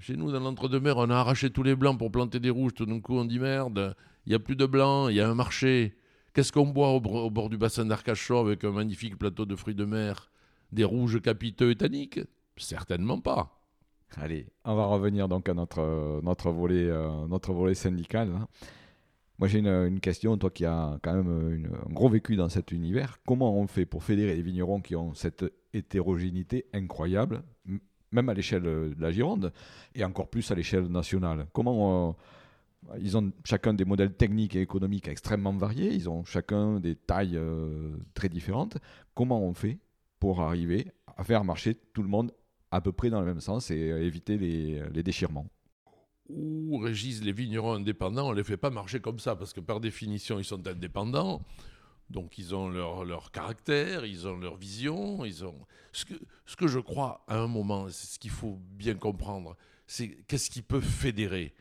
Chez 0.00 0.16
nous, 0.16 0.30
dans 0.30 0.40
l'entre-deux-mer, 0.40 0.96
on 0.96 1.10
a 1.10 1.16
arraché 1.16 1.50
tous 1.50 1.64
les 1.64 1.74
blancs 1.74 1.98
pour 1.98 2.10
planter 2.10 2.38
des 2.38 2.50
rouges. 2.50 2.74
Tout 2.74 2.86
d'un 2.86 3.00
coup, 3.00 3.16
on 3.16 3.24
dit 3.24 3.40
merde, 3.40 3.96
il 4.26 4.30
n'y 4.30 4.34
a 4.34 4.38
plus 4.38 4.54
de 4.54 4.64
blancs, 4.64 5.08
il 5.10 5.16
y 5.16 5.20
a 5.20 5.28
un 5.28 5.34
marché. 5.34 5.96
Qu'est-ce 6.32 6.52
qu'on 6.52 6.66
boit 6.66 6.90
au, 6.90 7.00
bord 7.00 7.48
du 7.48 7.56
bassin 7.56 7.84
d'Arcachon 7.84 8.38
avec 8.40 8.62
un 8.62 8.70
magnifique 8.70 9.18
plateau 9.18 9.44
de 9.44 9.56
fruits 9.56 9.74
de 9.74 9.84
mer 9.84 10.30
Des 10.70 10.84
rouges 10.84 11.20
capiteux 11.20 11.70
et 11.70 11.76
tanniques? 11.76 12.20
Certainement 12.56 13.20
pas. 13.20 13.60
Allez, 14.16 14.46
on 14.64 14.76
va 14.76 14.86
revenir 14.86 15.28
donc 15.28 15.48
à 15.48 15.54
notre, 15.54 16.20
notre, 16.22 16.50
volet, 16.50 16.88
euh, 16.88 17.26
notre 17.26 17.52
volet 17.52 17.74
syndical. 17.74 18.30
Hein. 18.30 18.48
Moi, 19.38 19.48
j'ai 19.48 19.58
une, 19.58 20.00
question, 20.00 20.36
toi 20.36 20.50
qui 20.50 20.64
as 20.64 20.98
quand 21.02 21.14
même 21.14 21.68
un 21.88 21.92
gros 21.92 22.08
vécu 22.08 22.36
dans 22.36 22.48
cet 22.48 22.72
univers. 22.72 23.18
Comment 23.26 23.56
on 23.56 23.66
fait 23.66 23.86
pour 23.86 24.02
fédérer 24.02 24.34
les 24.34 24.42
vignerons 24.42 24.80
qui 24.80 24.96
ont 24.96 25.14
cette 25.14 25.44
hétérogénéité 25.72 26.66
incroyable? 26.72 27.42
Même 28.12 28.28
à 28.28 28.34
l'échelle 28.34 28.62
de 28.62 28.94
la 28.98 29.10
Gironde, 29.10 29.52
et 29.94 30.04
encore 30.04 30.28
plus 30.28 30.50
à 30.50 30.54
l'échelle 30.54 30.86
nationale. 30.86 31.46
Comment 31.52 32.16
euh, 32.90 32.92
ils 33.00 33.16
ont 33.16 33.32
chacun 33.44 33.74
des 33.74 33.84
modèles 33.84 34.14
techniques 34.14 34.56
et 34.56 34.60
économiques 34.60 35.08
extrêmement 35.08 35.52
variés, 35.52 35.92
ils 35.92 36.08
ont 36.08 36.24
chacun 36.24 36.80
des 36.80 36.94
tailles 36.94 37.36
euh, 37.36 37.96
très 38.14 38.28
différentes. 38.28 38.78
Comment 39.14 39.42
on 39.42 39.54
fait 39.54 39.78
pour 40.20 40.40
arriver 40.40 40.92
à 41.16 41.24
faire 41.24 41.44
marcher 41.44 41.74
tout 41.74 42.02
le 42.02 42.08
monde 42.08 42.32
à 42.70 42.80
peu 42.80 42.92
près 42.92 43.10
dans 43.10 43.20
le 43.20 43.26
même 43.26 43.40
sens 43.40 43.70
et 43.70 43.76
éviter 43.76 44.38
les, 44.38 44.82
les 44.92 45.02
déchirements? 45.02 45.46
Où 46.28 46.76
régissent 46.78 47.24
les 47.24 47.32
vignerons 47.32 47.72
indépendants? 47.72 48.28
On 48.28 48.32
ne 48.32 48.36
les 48.36 48.44
fait 48.44 48.58
pas 48.58 48.70
marcher 48.70 49.00
comme 49.00 49.18
ça, 49.18 49.34
parce 49.34 49.54
que 49.54 49.60
par 49.60 49.80
définition, 49.80 50.38
ils 50.38 50.44
sont 50.44 50.66
indépendants. 50.66 51.42
Donc 52.10 52.38
ils 52.38 52.54
ont 52.54 52.68
leur, 52.68 53.04
leur, 53.04 53.30
caractère, 53.30 54.06
ils 54.06 54.26
ont 54.26 54.36
leur 54.36 54.56
vision, 54.56 55.24
ils 55.24 55.44
ont... 55.44 55.66
Ce 55.92 56.04
que, 56.04 56.14
ce 56.46 56.56
que 56.56 56.66
je 56.66 56.78
crois 56.78 57.24
à 57.28 57.38
un 57.38 57.48
moment, 57.48 57.88
c'est 57.88 58.14
ce 58.14 58.18
qu'il 58.18 58.30
faut 58.30 58.58
bien 58.70 58.94
comprendre, 58.94 59.56
c'est 59.86 60.08
qu'est-ce 60.26 60.50
qui 60.50 60.62
peut 60.62 60.80
fédérer 60.80 61.54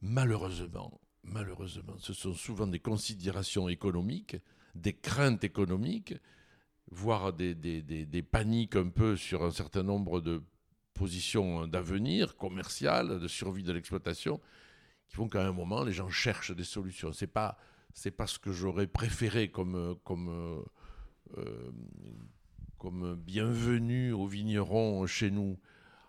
Malheureusement, 0.00 1.00
malheureusement, 1.22 1.94
ce 1.98 2.12
sont 2.12 2.32
souvent 2.34 2.66
des 2.66 2.80
considérations 2.80 3.68
économiques, 3.68 4.36
des 4.74 4.94
craintes 4.94 5.44
économiques, 5.44 6.14
voire 6.90 7.32
des, 7.32 7.54
des, 7.54 7.82
des, 7.82 8.22
paniques 8.22 8.76
un 8.76 8.88
peu 8.88 9.16
sur 9.16 9.44
un 9.44 9.50
certain 9.50 9.82
nombre 9.82 10.20
de 10.20 10.42
positions 10.94 11.66
d'avenir, 11.66 12.36
commerciales, 12.36 13.18
de 13.18 13.28
survie 13.28 13.62
de 13.62 13.72
l'exploitation, 13.72 14.40
qui 15.08 15.16
font 15.16 15.28
qu'à 15.28 15.46
un 15.46 15.52
moment, 15.52 15.84
les 15.84 15.92
gens 15.92 16.10
cherchent 16.10 16.54
des 16.54 16.64
solutions. 16.64 17.12
C'est 17.12 17.26
pas 17.26 17.56
c'est 17.94 18.10
pas 18.10 18.26
ce 18.26 18.38
que 18.38 18.52
j'aurais 18.52 18.86
préféré 18.86 19.48
comme, 19.48 19.96
comme, 20.04 20.64
euh, 21.38 21.70
comme 22.78 23.14
bienvenue 23.16 24.12
aux 24.12 24.26
vignerons 24.26 25.06
chez 25.06 25.30
nous. 25.30 25.58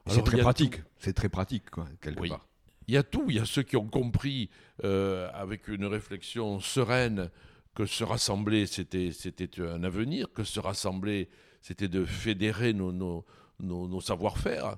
C'est 0.08 0.24
très 0.24 0.40
pratique, 0.40 0.82
c'est 0.98 1.14
très 1.14 1.30
pratique, 1.30 1.70
quoi, 1.70 1.88
quelque 2.02 2.28
part. 2.28 2.46
Il 2.88 2.94
y 2.94 2.98
a 2.98 3.04
tout, 3.04 3.26
il 3.30 3.36
y 3.36 3.40
a 3.40 3.46
ceux 3.46 3.64
qui 3.64 3.78
ont 3.78 3.88
compris 3.88 4.50
euh, 4.84 5.30
avec 5.34 5.68
une 5.68 5.86
réflexion 5.86 6.60
sereine 6.60 7.30
que 7.76 7.86
se 7.86 8.04
rassembler, 8.04 8.68
c'était, 8.68 9.10
un 9.60 9.84
avenir, 9.84 10.32
que 10.34 10.44
se 10.44 10.60
rassembler, 10.60 11.30
c'était 11.62 11.88
de 11.88 12.06
fédérer 12.06 12.74
nos, 12.74 12.92
nos, 12.92 13.26
nos, 13.60 14.02
savoir-faire, 14.02 14.78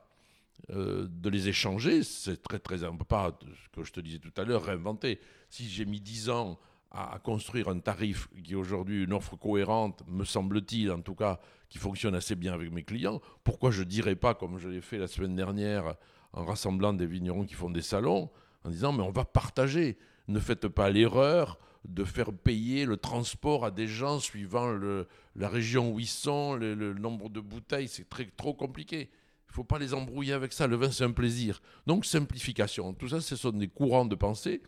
euh, 0.69 1.07
de 1.09 1.29
les 1.29 1.49
échanger, 1.49 2.03
c'est 2.03 2.41
très 2.41 2.59
très 2.59 2.83
important, 2.83 3.05
pas 3.05 3.39
ce 3.41 3.69
que 3.81 3.83
je 3.83 3.91
te 3.91 3.99
disais 3.99 4.19
tout 4.19 4.33
à 4.37 4.45
l'heure, 4.45 4.63
réinventer. 4.63 5.19
Si 5.49 5.67
j'ai 5.67 5.85
mis 5.85 5.99
dix 5.99 6.29
ans 6.29 6.59
à, 6.95 7.19
construire 7.19 7.67
un 7.67 7.79
tarif 7.79 8.29
qui 8.43 8.53
est 8.53 8.55
aujourd'hui 8.55 9.03
une 9.03 9.13
offre 9.13 9.35
cohérente, 9.35 10.03
me 10.07 10.23
semble-t-il 10.23 10.91
en 10.91 11.01
tout 11.01 11.15
cas, 11.15 11.39
qui 11.69 11.77
fonctionne 11.77 12.15
assez 12.15 12.35
bien 12.35 12.53
avec 12.53 12.71
mes 12.71 12.83
clients, 12.83 13.21
pourquoi 13.43 13.71
je 13.71 13.81
ne 13.81 13.87
dirais 13.87 14.15
pas, 14.15 14.33
comme 14.33 14.57
je 14.57 14.69
l'ai 14.69 14.81
fait 14.81 14.97
la 14.97 15.07
semaine 15.07 15.35
dernière, 15.35 15.95
en 16.33 16.45
rassemblant 16.45 16.93
des 16.93 17.05
vignerons 17.05 17.45
qui 17.45 17.53
font 17.53 17.69
des 17.69 17.81
salons, 17.81 18.29
en 18.63 18.69
disant 18.69 18.93
mais 18.93 19.03
on 19.03 19.11
va 19.11 19.25
partager, 19.25 19.97
ne 20.27 20.39
faites 20.39 20.67
pas 20.67 20.89
l'erreur 20.89 21.59
de 21.83 22.03
faire 22.03 22.33
payer 22.33 22.85
le 22.85 22.97
transport 22.97 23.65
à 23.65 23.71
des 23.71 23.87
gens 23.87 24.19
suivant 24.19 24.73
la 25.35 25.49
région 25.49 25.91
où 25.91 25.99
ils 25.99 26.07
sont, 26.07 26.55
le, 26.55 26.73
le 26.73 26.93
nombre 26.93 27.29
de 27.29 27.39
bouteilles, 27.39 27.87
c'est 27.87 28.09
très, 28.09 28.25
trop 28.25 28.53
compliqué. 28.53 29.09
Il 29.47 29.51
ne 29.51 29.53
faut 29.53 29.63
pas 29.63 29.77
les 29.77 29.93
embrouiller 29.93 30.33
avec 30.33 30.51
ça. 30.51 30.65
Le 30.65 30.75
vin, 30.75 30.89
c'est 30.89 31.03
un 31.03 31.11
plaisir. 31.11 31.61
Donc, 31.85 32.05
simplification. 32.05 32.93
Tout 32.93 33.09
ça, 33.09 33.21
ce 33.21 33.35
sont 33.35 33.51
des 33.51 33.67
courants 33.67 34.05
de 34.05 34.15
pensée 34.15 34.63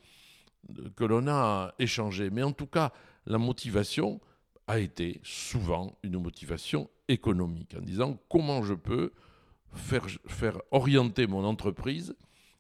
que 0.96 1.04
l'on 1.04 1.28
a 1.28 1.74
échangé. 1.80 2.30
Mais 2.30 2.44
en 2.44 2.52
tout 2.52 2.68
cas, 2.68 2.92
la 3.26 3.38
motivation 3.38 4.20
a 4.68 4.80
été 4.80 5.20
souvent 5.24 5.98
une 6.04 6.22
motivation 6.22 6.90
économique, 7.08 7.76
en 7.78 7.82
disant 7.82 8.20
comment 8.30 8.64
je 8.64 8.74
peux 8.74 9.14
faire, 9.74 10.62
orienter 10.72 11.28
mon 11.28 11.44
entreprise 11.46 12.16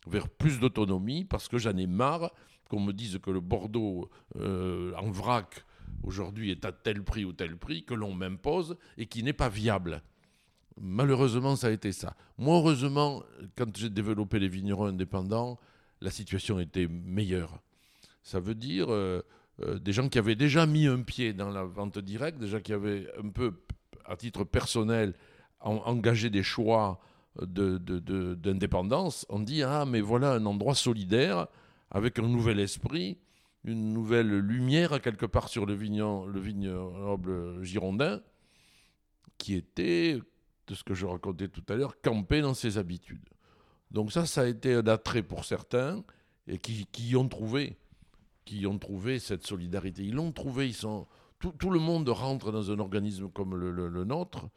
vers 0.07 0.29
plus 0.29 0.59
d'autonomie, 0.59 1.25
parce 1.25 1.47
que 1.47 1.57
j'en 1.57 1.75
ai 1.75 1.87
marre 1.87 2.31
qu'on 2.69 2.79
me 2.79 2.93
dise 2.93 3.19
que 3.19 3.31
le 3.31 3.41
Bordeaux 3.41 4.09
euh, 4.37 4.93
en 4.95 5.09
vrac 5.09 5.65
aujourd'hui 6.03 6.51
est 6.51 6.65
à 6.65 6.71
tel 6.71 7.03
prix 7.03 7.25
ou 7.25 7.33
tel 7.33 7.57
prix, 7.57 7.83
que 7.83 7.93
l'on 7.93 8.13
m'impose 8.13 8.77
et 8.97 9.05
qui 9.05 9.23
n'est 9.23 9.33
pas 9.33 9.49
viable. 9.49 10.01
Malheureusement, 10.79 11.55
ça 11.55 11.67
a 11.67 11.71
été 11.71 11.91
ça. 11.91 12.15
Moi, 12.37 12.57
heureusement, 12.57 13.23
quand 13.57 13.75
j'ai 13.75 13.89
développé 13.89 14.39
les 14.39 14.47
vignerons 14.47 14.85
indépendants, 14.85 15.59
la 16.01 16.11
situation 16.11 16.59
était 16.59 16.87
meilleure. 16.87 17.59
Ça 18.27 18.41
veut 18.41 18.55
dire 18.55 18.87
euh, 18.89 19.21
euh, 19.61 19.79
des 19.79 19.93
gens 19.93 20.09
qui 20.09 20.19
avaient 20.19 20.35
déjà 20.35 20.65
mis 20.65 20.85
un 20.85 21.01
pied 21.01 21.31
dans 21.31 21.49
la 21.49 21.63
vente 21.63 21.97
directe, 21.97 22.37
déjà 22.37 22.59
qui 22.59 22.73
avaient 22.73 23.07
un 23.17 23.29
peu, 23.29 23.53
à 24.03 24.17
titre 24.17 24.43
personnel, 24.43 25.13
engagé 25.61 26.29
des 26.29 26.43
choix 26.43 26.99
d'indépendance, 27.41 29.21
de, 29.21 29.33
on 29.33 29.39
dit 29.39 29.63
Ah, 29.63 29.85
mais 29.87 30.01
voilà 30.01 30.33
un 30.33 30.45
endroit 30.45 30.75
solidaire 30.75 31.47
avec 31.89 32.19
un 32.19 32.27
nouvel 32.27 32.59
esprit, 32.59 33.17
une 33.63 33.93
nouvelle 33.93 34.39
lumière 34.39 35.01
quelque 35.01 35.25
part 35.25 35.47
sur 35.47 35.65
le, 35.65 35.73
vignoble 35.73 37.63
girondin, 37.63 38.19
qui 39.37 39.55
était, 39.55 40.19
de 40.67 40.75
ce 40.75 40.83
que 40.83 40.95
je 40.95 41.05
racontais 41.05 41.47
tout 41.47 41.63
à 41.69 41.75
l'heure, 41.75 42.01
campé 42.01 42.41
dans 42.41 42.53
ses 42.53 42.77
habitudes. 42.77 43.29
Donc 43.89 44.11
ça, 44.11 44.25
ça 44.25 44.41
a 44.41 44.47
été 44.47 44.73
un 44.73 44.85
attrait 44.85 45.23
pour 45.23 45.45
certains 45.45 46.03
et 46.45 46.57
qui, 46.57 46.87
qui 46.87 47.15
ont 47.15 47.29
trouvé, 47.29 47.77
qui 48.47 48.65
ont 48.65 48.79
trouvé 48.79 49.19
cette 49.19 49.45
solidarité. 49.45 50.03
Ils 50.03 50.15
l'ont 50.15 50.31
trouvé. 50.31 50.67
Ils 50.67 50.73
sont 50.73 51.05
tout, 51.39 51.69
le 51.69 51.79
monde 51.79 52.07
rentre 52.09 52.51
dans 52.51 52.71
un 52.71 52.79
organisme 52.79 53.29
comme 53.29 53.55
le, 53.55 53.71
le, 53.71 54.03
nôtre 54.05 54.49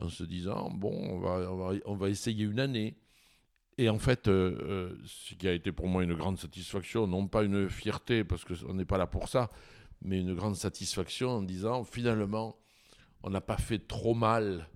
en 0.00 0.08
se 0.08 0.24
disant 0.24 0.70
bon, 0.70 0.92
on 0.92 1.18
va, 1.20 1.52
on 1.52 1.56
va, 1.56 1.74
on 1.84 1.94
va, 1.94 2.08
essayer 2.08 2.44
une 2.44 2.58
année. 2.58 2.96
Et 3.78 3.90
en 3.90 3.98
fait, 3.98 4.26
euh, 4.26 4.58
euh, 4.62 4.96
ce 5.04 5.34
qui 5.34 5.46
a 5.46 5.52
été 5.52 5.70
pour 5.70 5.86
moi 5.86 6.02
une 6.02 6.14
grande 6.14 6.38
satisfaction, 6.38 7.06
non 7.06 7.28
pas 7.28 7.44
une 7.44 7.68
fierté 7.68 8.24
parce 8.24 8.44
qu'on 8.44 8.74
n'est 8.74 8.86
pas 8.86 8.96
là 8.96 9.06
pour 9.06 9.28
ça, 9.28 9.50
mais 10.00 10.18
une 10.18 10.34
grande 10.34 10.56
satisfaction 10.56 11.30
en 11.30 11.42
disant 11.42 11.84
finalement, 11.84 12.56
on 13.22 13.28
n'a 13.28 13.42
pas 13.42 13.58
fait 13.58 13.78
trop 13.78 14.14
mal 14.14 14.66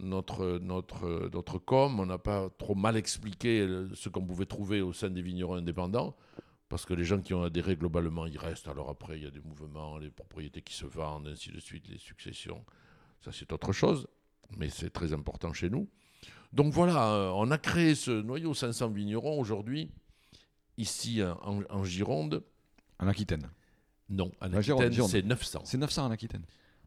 notre, 0.00 0.58
notre, 0.58 1.28
notre 1.32 1.58
com, 1.58 2.00
on 2.00 2.06
n'a 2.06 2.18
pas 2.18 2.48
trop 2.56 2.74
mal 2.74 2.96
expliqué 2.96 3.66
ce 3.94 4.08
qu'on 4.08 4.24
pouvait 4.24 4.46
trouver 4.46 4.80
au 4.80 4.92
sein 4.92 5.10
des 5.10 5.22
vignerons 5.22 5.56
indépendants, 5.56 6.16
parce 6.68 6.84
que 6.84 6.94
les 6.94 7.04
gens 7.04 7.20
qui 7.20 7.34
ont 7.34 7.42
adhéré 7.42 7.76
globalement, 7.76 8.26
ils 8.26 8.38
restent. 8.38 8.68
Alors 8.68 8.90
après, 8.90 9.18
il 9.18 9.24
y 9.24 9.26
a 9.26 9.30
des 9.30 9.40
mouvements, 9.40 9.98
les 9.98 10.10
propriétés 10.10 10.62
qui 10.62 10.74
se 10.74 10.86
vendent, 10.86 11.28
ainsi 11.28 11.50
de 11.50 11.60
suite, 11.60 11.88
les 11.88 11.98
successions. 11.98 12.64
Ça, 13.20 13.32
c'est 13.32 13.52
autre 13.52 13.72
chose, 13.72 14.06
mais 14.56 14.68
c'est 14.68 14.90
très 14.90 15.12
important 15.12 15.52
chez 15.52 15.70
nous. 15.70 15.88
Donc 16.52 16.72
voilà, 16.72 17.12
euh, 17.12 17.30
on 17.34 17.50
a 17.50 17.58
créé 17.58 17.94
ce 17.94 18.10
noyau 18.10 18.54
500 18.54 18.88
vignerons 18.90 19.38
aujourd'hui, 19.38 19.90
ici 20.76 21.22
en, 21.42 21.84
Gironde. 21.84 22.42
En 22.98 23.06
Aquitaine 23.06 23.50
Non, 24.08 24.30
en 24.40 24.52
Aquitaine, 24.52 24.92
c'est 25.08 25.22
900. 25.22 25.60
C'est 25.64 25.78
900 25.78 26.06
en 26.06 26.10
Aquitaine 26.10 26.44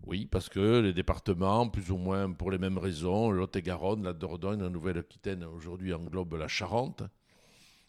oui, 0.07 0.25
parce 0.25 0.49
que 0.49 0.79
les 0.79 0.93
départements, 0.93 1.69
plus 1.69 1.91
ou 1.91 1.97
moins 1.97 2.31
pour 2.31 2.51
les 2.51 2.57
mêmes 2.57 2.77
raisons, 2.77 3.29
Lot-et-Garonne, 3.29 4.03
la 4.03 4.13
Dordogne, 4.13 4.61
la 4.61 4.69
Nouvelle-Aquitaine, 4.69 5.43
aujourd'hui 5.43 5.93
englobent 5.93 6.35
la 6.35 6.47
Charente, 6.47 7.03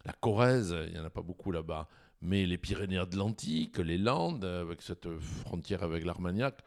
la 0.04 0.12
Corrèze, 0.12 0.74
il 0.86 0.92
n'y 0.92 0.98
en 0.98 1.04
a 1.04 1.10
pas 1.10 1.22
beaucoup 1.22 1.52
là-bas, 1.52 1.88
mais 2.20 2.46
les 2.46 2.58
Pyrénées-Atlantiques, 2.58 3.78
les 3.78 3.98
Landes, 3.98 4.44
avec 4.44 4.82
cette 4.82 5.08
frontière 5.18 5.82
avec 5.82 6.04
l'Armagnac. 6.04 6.58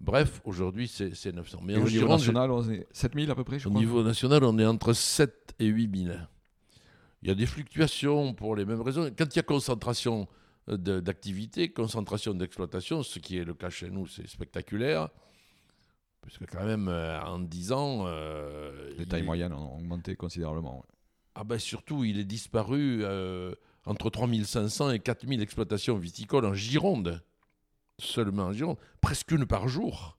Bref, 0.00 0.40
aujourd'hui, 0.44 0.88
c'est 0.88 1.32
900. 1.32 1.60
Mais 1.62 1.76
au 1.76 1.88
niveau 1.88 2.08
national, 2.08 2.50
on 2.50 2.68
est 2.68 2.86
7000 2.92 3.30
à 3.30 3.34
peu 3.34 3.44
près, 3.44 3.58
je 3.58 3.68
Au 3.68 3.70
crois. 3.70 3.80
niveau 3.80 4.02
national, 4.02 4.42
on 4.42 4.58
est 4.58 4.66
entre 4.66 4.92
7 4.92 5.54
et 5.60 5.66
8000. 5.66 6.28
Il 7.22 7.28
y 7.28 7.30
a 7.30 7.34
des 7.36 7.46
fluctuations 7.46 8.34
pour 8.34 8.56
les 8.56 8.64
mêmes 8.64 8.80
raisons. 8.80 9.08
Quand 9.16 9.26
il 9.32 9.36
y 9.36 9.38
a 9.38 9.44
concentration 9.44 10.26
d'activité, 10.66 11.72
concentration 11.72 12.34
d'exploitation, 12.34 13.02
ce 13.04 13.20
qui 13.20 13.36
est 13.38 13.44
le 13.44 13.54
cas 13.54 13.70
chez 13.70 13.90
nous, 13.90 14.08
c'est 14.08 14.26
spectaculaire. 14.26 15.08
Puisque 16.20 16.46
quand 16.50 16.64
même, 16.64 16.88
euh, 16.88 17.20
en 17.22 17.38
10 17.38 17.72
ans... 17.72 18.04
Euh, 18.06 18.92
les 18.96 19.06
tailles 19.06 19.22
moyennes 19.24 19.52
ont 19.52 19.76
augmenté 19.76 20.14
considérablement. 20.16 20.84
Ah 21.34 21.44
ben 21.44 21.58
surtout, 21.58 22.04
il 22.04 22.18
est 22.18 22.24
disparu 22.24 23.00
euh, 23.02 23.54
entre 23.86 24.10
3500 24.10 24.90
et 24.90 24.98
4000 24.98 25.40
exploitations 25.40 25.96
viticoles 25.96 26.44
en 26.44 26.54
Gironde. 26.54 27.22
Seulement 27.98 28.44
en 28.44 28.52
Gironde. 28.52 28.78
Presque 29.00 29.30
une 29.30 29.46
par 29.46 29.68
jour. 29.68 30.18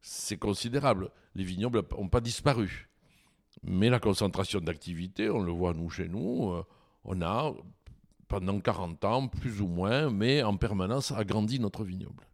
C'est 0.00 0.38
considérable. 0.38 1.10
Les 1.34 1.44
vignobles 1.44 1.82
n'ont 1.92 2.08
pas 2.08 2.20
disparu. 2.20 2.88
Mais 3.62 3.90
la 3.90 4.00
concentration 4.00 4.60
d'activité, 4.60 5.28
on 5.28 5.42
le 5.42 5.52
voit 5.52 5.74
nous 5.74 5.90
chez 5.90 6.08
nous, 6.08 6.54
on 7.04 7.22
a 7.22 7.52
pendant 8.28 8.60
40 8.60 9.04
ans, 9.04 9.28
plus 9.28 9.60
ou 9.60 9.66
moins, 9.66 10.08
mais 10.08 10.42
en 10.42 10.56
permanence 10.56 11.10
agrandi 11.10 11.58
notre 11.58 11.84
vignoble. 11.84 12.24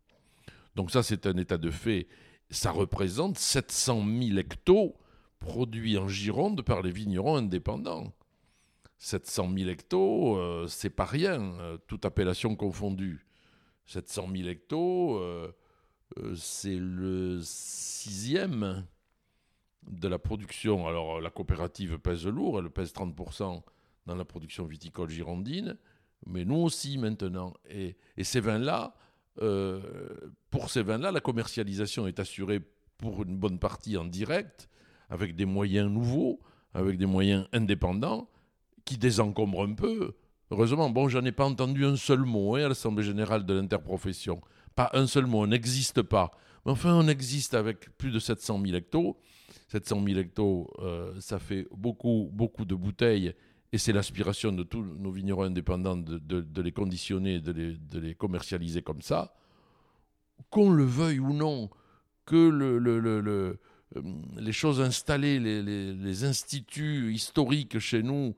Donc 0.76 0.90
ça, 0.90 1.02
c'est 1.02 1.26
un 1.26 1.36
état 1.38 1.57
de 1.57 1.70
fait. 1.70 2.07
Ça 2.50 2.70
représente 2.70 3.38
700 3.38 4.04
000 4.07 4.38
hectos 4.38 4.94
produits 5.39 5.99
en 5.99 6.09
Gironde 6.09 6.62
par 6.62 6.82
les 6.82 6.91
vignerons 6.91 7.37
indépendants. 7.37 8.12
700 8.99 9.51
000 9.57 9.70
hectos, 9.70 10.39
euh, 10.39 10.66
c'est 10.68 10.91
pas 10.91 11.05
rien, 11.05 11.41
euh, 11.61 11.78
toute 11.87 12.05
appellation 12.05 12.57
confondue. 12.57 13.26
700 13.84 14.28
000 14.34 14.49
hectos, 14.49 15.18
euh, 15.18 15.53
c'est 16.34 16.78
le 16.78 17.41
sixième 17.43 18.87
de 19.87 20.09
la 20.09 20.18
production. 20.18 20.87
Alors 20.87 21.20
la 21.20 21.30
coopérative 21.30 21.99
pèse 21.99 22.26
lourd, 22.26 22.59
elle 22.59 22.70
pèse 22.70 22.93
30% 22.93 23.62
dans 24.07 24.14
la 24.14 24.24
production 24.24 24.64
viticole 24.64 25.11
girondine, 25.11 25.76
mais 26.26 26.45
nous 26.45 26.57
aussi 26.57 26.99
maintenant. 26.99 27.55
Et, 27.68 27.97
ces 28.22 28.41
vins-là, 28.41 28.95
euh, 29.43 29.80
pour 30.51 30.70
ces 30.70 30.82
vins-là, 30.82 31.12
la 31.12 31.20
commercialisation 31.20 32.07
est 32.07 32.18
assurée 32.18 32.61
pour 32.99 33.22
une 33.22 33.37
bonne 33.37 33.59
partie 33.59 33.97
en 33.97 34.05
direct, 34.05 34.68
avec 35.11 35.36
des 35.36 35.44
moyens 35.44 35.90
nouveaux, 35.90 36.40
avec 36.74 36.98
des 36.98 37.07
moyens 37.07 37.46
indépendants, 37.52 38.28
qui 38.84 38.98
désencombrent 38.98 39.62
un 39.62 39.74
peu. 39.74 40.14
Heureusement, 40.50 40.90
bon, 40.90 41.09
j'en 41.09 41.24
ai 41.24 41.32
pas 41.32 41.44
entendu 41.44 41.84
un 41.84 41.96
seul 41.96 42.20
mot 42.20 42.57
hein, 42.57 42.64
à 42.64 42.68
l'Assemblée 42.68 43.04
générale 43.04 43.44
de 43.44 43.54
l'interprofession. 43.54 44.40
Pas 44.74 44.90
un 44.92 45.07
seul 45.07 45.26
mot, 45.26 45.42
on 45.42 45.46
n'existe 45.48 46.02
pas. 46.02 46.30
Mais 46.64 46.72
enfin, 46.72 46.94
on 46.94 47.09
existe 47.09 47.54
avec 47.54 47.96
plus 47.96 48.11
de 48.11 48.18
700 48.18 48.61
000 48.64 48.76
hectos. 48.76 49.16
700 49.68 50.04
000 50.07 50.18
hectos, 50.20 50.70
euh, 50.78 51.12
ça 51.20 51.38
fait 51.38 51.66
beaucoup, 51.72 52.30
beaucoup 52.32 52.64
de 52.64 52.74
bouteilles 52.74 53.34
et 53.72 53.78
c'est 53.78 53.92
l'aspiration 53.92 54.52
de 54.52 54.62
tous 54.62 54.82
nos 54.82 55.11
vignerons 55.11 55.42
indépendants 55.42 55.96
de, 55.96 56.62
les 56.62 56.72
conditionner, 56.72 57.40
de 57.40 57.98
les, 57.98 58.14
commercialiser 58.14 58.82
comme 58.82 59.02
ça, 59.02 59.34
qu'on 60.50 60.70
le 60.70 60.84
veuille 60.84 61.18
ou 61.18 61.32
non, 61.32 61.70
que 62.24 62.48
le, 62.48 63.59
les 64.37 64.53
choses 64.53 64.80
installées, 64.80 65.39
les, 65.39 65.62
les, 65.62 66.24
instituts 66.24 67.12
historiques 67.12 67.78
chez 67.78 68.03
nous 68.03 68.34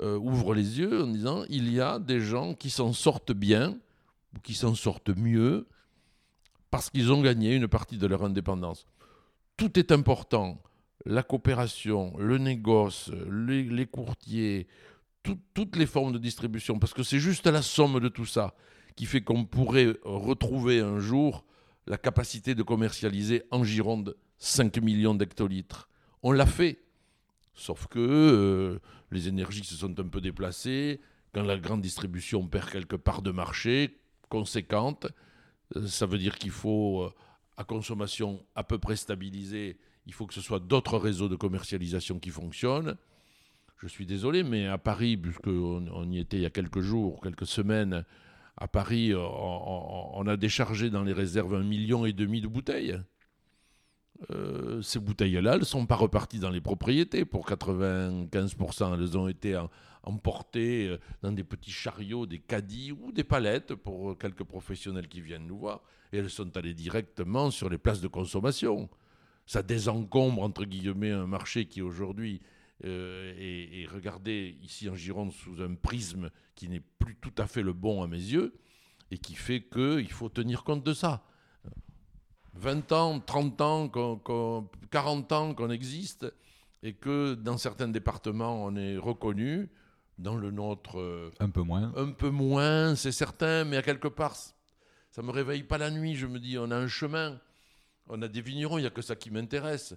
euh, 0.00 0.18
ouvrent 0.18 0.54
les 0.54 0.78
yeux 0.78 1.02
en 1.02 1.06
disant 1.06 1.44
il 1.48 1.72
y 1.72 1.80
a 1.80 1.98
des 1.98 2.20
gens 2.20 2.54
qui 2.54 2.70
s'en 2.70 2.92
sortent 2.92 3.32
bien, 3.32 3.78
ou 4.34 4.40
qui 4.40 4.54
s'en 4.54 4.74
sortent 4.74 5.16
mieux, 5.16 5.66
parce 6.70 6.90
qu'ils 6.90 7.12
ont 7.12 7.22
gagné 7.22 7.54
une 7.54 7.68
partie 7.68 7.98
de 7.98 8.06
leur 8.06 8.24
indépendance. 8.24 8.86
Tout 9.56 9.78
est 9.78 9.90
important. 9.90 10.60
La 11.06 11.22
coopération, 11.22 12.14
le 12.18 12.38
négoce, 12.38 13.10
les, 13.30 13.86
courtiers, 13.86 14.68
toutes 15.22 15.76
les 15.76 15.86
formes 15.86 16.12
de 16.12 16.18
distribution, 16.18 16.78
parce 16.78 16.92
que 16.92 17.02
c'est 17.02 17.18
juste 17.18 17.46
la 17.46 17.62
somme 17.62 18.00
de 18.00 18.08
tout 18.08 18.26
ça 18.26 18.54
qui 18.96 19.06
fait 19.06 19.22
qu'on 19.22 19.44
pourrait 19.44 19.96
retrouver 20.04 20.80
un 20.80 20.98
jour 20.98 21.44
la 21.86 21.96
capacité 21.96 22.54
de 22.54 22.62
commercialiser 22.62 23.42
en 23.50 23.64
Gironde 23.64 24.14
5 24.40 24.78
millions 24.78 25.14
d'hectolitres. 25.14 25.88
On 26.22 26.32
l'a 26.32 26.46
fait, 26.46 26.78
sauf 27.54 27.86
que 27.86 27.98
euh, 27.98 28.78
les 29.12 29.28
énergies 29.28 29.64
se 29.64 29.74
sont 29.74 29.98
un 30.00 30.08
peu 30.08 30.20
déplacées, 30.20 31.00
quand 31.32 31.42
la 31.42 31.58
grande 31.58 31.82
distribution 31.82 32.46
perd 32.46 32.70
quelque 32.70 32.96
part 32.96 33.22
de 33.22 33.30
marché 33.30 33.98
conséquente, 34.28 35.06
euh, 35.76 35.86
ça 35.86 36.06
veut 36.06 36.18
dire 36.18 36.38
qu'il 36.38 36.50
faut, 36.50 37.02
euh, 37.02 37.12
à 37.58 37.64
consommation 37.64 38.42
à 38.54 38.64
peu 38.64 38.78
près 38.78 38.96
stabilisée, 38.96 39.78
il 40.06 40.14
faut 40.14 40.26
que 40.26 40.34
ce 40.34 40.40
soit 40.40 40.58
d'autres 40.58 40.96
réseaux 40.96 41.28
de 41.28 41.36
commercialisation 41.36 42.18
qui 42.18 42.30
fonctionnent. 42.30 42.96
Je 43.76 43.88
suis 43.88 44.06
désolé, 44.06 44.42
mais 44.42 44.66
à 44.66 44.78
Paris, 44.78 45.18
puisqu'on 45.18 45.86
on 45.92 46.10
y 46.10 46.18
était 46.18 46.38
il 46.38 46.42
y 46.42 46.46
a 46.46 46.50
quelques 46.50 46.80
jours, 46.80 47.20
quelques 47.22 47.46
semaines, 47.46 48.04
à 48.56 48.68
Paris, 48.68 49.14
on, 49.14 50.26
a 50.26 50.36
déchargé 50.36 50.90
dans 50.90 51.02
les 51.02 51.14
réserves 51.14 51.54
un 51.54 51.62
million 51.62 52.04
et 52.04 52.12
demi 52.12 52.42
de 52.42 52.46
bouteilles. 52.46 53.00
Euh, 54.30 54.82
ces 54.82 54.98
bouteilles-là, 54.98 55.58
ne 55.58 55.64
sont 55.64 55.86
pas 55.86 55.96
reparties 55.96 56.38
dans 56.38 56.50
les 56.50 56.60
propriétés. 56.60 57.24
Pour 57.24 57.46
95%, 57.46 58.94
elles 58.94 59.16
ont 59.16 59.28
été 59.28 59.60
emportées 60.02 60.88
euh, 60.88 60.98
dans 61.22 61.32
des 61.32 61.44
petits 61.44 61.70
chariots, 61.70 62.26
des 62.26 62.38
caddies 62.38 62.92
ou 62.92 63.12
des 63.12 63.24
palettes 63.24 63.74
pour 63.74 64.18
quelques 64.18 64.44
professionnels 64.44 65.08
qui 65.08 65.20
viennent 65.20 65.46
nous 65.46 65.58
voir. 65.58 65.82
Et 66.12 66.18
elles 66.18 66.30
sont 66.30 66.56
allées 66.56 66.74
directement 66.74 67.50
sur 67.50 67.68
les 67.70 67.78
places 67.78 68.00
de 68.00 68.08
consommation 68.08 68.90
ça 69.50 69.64
désencombre, 69.64 70.42
entre 70.42 70.64
guillemets, 70.64 71.10
un 71.10 71.26
marché 71.26 71.64
qui 71.64 71.82
aujourd'hui 71.82 72.40
euh, 72.84 73.34
et, 73.36 73.84
regarder 73.92 74.56
ici 74.62 74.88
en 74.88 74.94
Gironde 74.94 75.32
sous 75.32 75.60
un 75.60 75.74
prisme 75.74 76.30
qui 76.54 76.68
n'est 76.68 76.84
plus 77.00 77.16
tout 77.16 77.32
à 77.36 77.48
fait 77.48 77.62
le 77.62 77.72
bon 77.72 78.00
à 78.00 78.06
mes 78.06 78.16
yeux 78.16 78.54
et 79.10 79.18
qui 79.18 79.34
fait 79.34 79.60
qu'il 79.62 80.12
faut 80.12 80.28
tenir 80.28 80.62
compte 80.62 80.84
de 80.84 80.92
ça. 80.92 81.24
20 82.54 82.92
ans, 82.92 83.20
30 83.20 83.60
ans, 83.60 83.90
40 84.90 85.32
ans 85.32 85.54
qu'on 85.54 85.70
existe 85.70 86.26
et 86.82 86.94
que 86.94 87.34
dans 87.34 87.58
certains 87.58 87.88
départements 87.88 88.64
on 88.64 88.74
est 88.76 88.96
reconnu, 88.96 89.70
dans 90.18 90.36
le 90.36 90.50
nôtre... 90.50 91.00
Euh, 91.00 91.30
un 91.40 91.48
peu 91.48 91.62
moins. 91.62 91.92
Un 91.96 92.10
peu 92.10 92.30
moins, 92.30 92.94
c'est 92.94 93.12
certain, 93.12 93.64
mais 93.64 93.76
à 93.76 93.82
quelque 93.82 94.08
part, 94.08 94.36
ça 95.10 95.22
me 95.22 95.30
réveille 95.30 95.62
pas 95.62 95.78
la 95.78 95.90
nuit. 95.90 96.14
Je 96.14 96.26
me 96.26 96.38
dis, 96.38 96.58
on 96.58 96.70
a 96.70 96.76
un 96.76 96.88
chemin, 96.88 97.40
on 98.06 98.20
a 98.22 98.28
des 98.28 98.40
vignerons, 98.40 98.78
il 98.78 98.82
n'y 98.82 98.86
a 98.86 98.90
que 98.90 99.02
ça 99.02 99.16
qui 99.16 99.30
m'intéresse. 99.30 99.94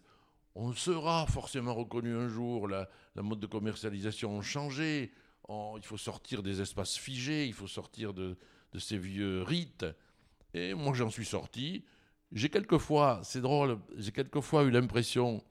On 0.55 0.73
sera 0.73 1.25
forcément 1.27 1.73
reconnu 1.73 2.15
un 2.15 2.27
jour, 2.27 2.67
la, 2.67 2.87
mode 3.15 3.39
de 3.39 3.47
commercialisation 3.47 4.39
a 4.39 4.41
changé, 4.41 5.11
il 5.49 5.83
faut 5.83 5.97
sortir 5.97 6.43
des 6.43 6.61
espaces 6.61 6.95
figés, 6.95 7.45
il 7.47 7.53
faut 7.53 7.67
sortir 7.67 8.13
de, 8.13 8.37
de 8.71 8.79
ces 8.79 8.97
vieux 8.97 9.41
rites. 9.41 9.85
Et 10.53 10.73
moi, 10.73 10.93
j'en 10.93 11.09
suis 11.09 11.25
sorti. 11.25 11.83
J'ai 12.33 12.49
quelquefois, 12.49 13.19
c'est 13.23 13.41
drôle, 13.41 13.77
j'ai 13.95 14.11
quelquefois 14.11 14.63
eu 14.63 14.71
l'impression, 14.71 15.43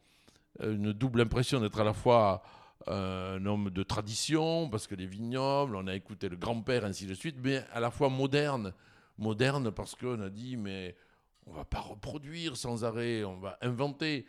euh, 0.61 0.74
une 0.74 0.93
double 0.93 1.20
impression 1.20 1.61
d'être 1.61 1.80
à 1.80 1.85
la 1.85 1.93
fois 1.93 2.43
euh, 2.89 3.39
un 3.39 3.47
homme 3.47 3.70
de 3.70 3.85
tradition, 3.85 4.68
parce 4.68 4.89
que 4.89 4.97
les 4.97 5.07
vignobles, 5.07 5.76
on 5.76 5.87
a 5.87 5.95
écouté 5.95 6.28
le 6.28 6.37
grand-père, 6.37 6.85
ainsi 6.85 7.07
de 7.07 7.14
suite, 7.14 7.37
mais 7.41 7.64
à 7.72 7.78
la 7.78 7.93
fois 7.93 8.09
moderne. 8.09 8.74
Moderne 9.16 9.70
parce 9.70 9.95
qu'on 9.95 10.20
a 10.20 10.28
dit, 10.28 10.57
mais 10.57 10.97
on 11.47 11.53
va 11.53 11.64
pas 11.64 11.78
reproduire 11.78 12.57
sans 12.57 12.85
arrêt, 12.85 13.22
on 13.22 13.39
va 13.39 13.59
inventer. 13.62 14.26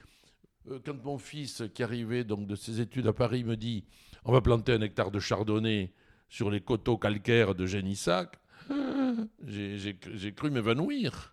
Euh, 0.70 0.80
quand 0.86 1.04
mon 1.04 1.18
fils, 1.18 1.64
qui 1.74 1.82
arrivait 1.82 2.24
donc 2.24 2.46
de 2.46 2.56
ses 2.56 2.80
études 2.82 3.08
à 3.08 3.14
Paris, 3.14 3.44
me 3.44 3.58
dit, 3.58 3.84
on 4.26 4.32
va 4.32 4.42
planter 4.42 4.74
un 4.74 4.82
hectare 4.82 5.10
de 5.10 5.20
chardonnay 5.20 5.92
sur 6.30 6.52
les 6.52 6.62
coteaux 6.62 7.00
calcaires 7.00 7.56
de 7.56 7.66
Génissac, 7.66 8.40
j'ai 9.48 10.34
cru 10.36 10.52
m'évanouir. 10.52 11.33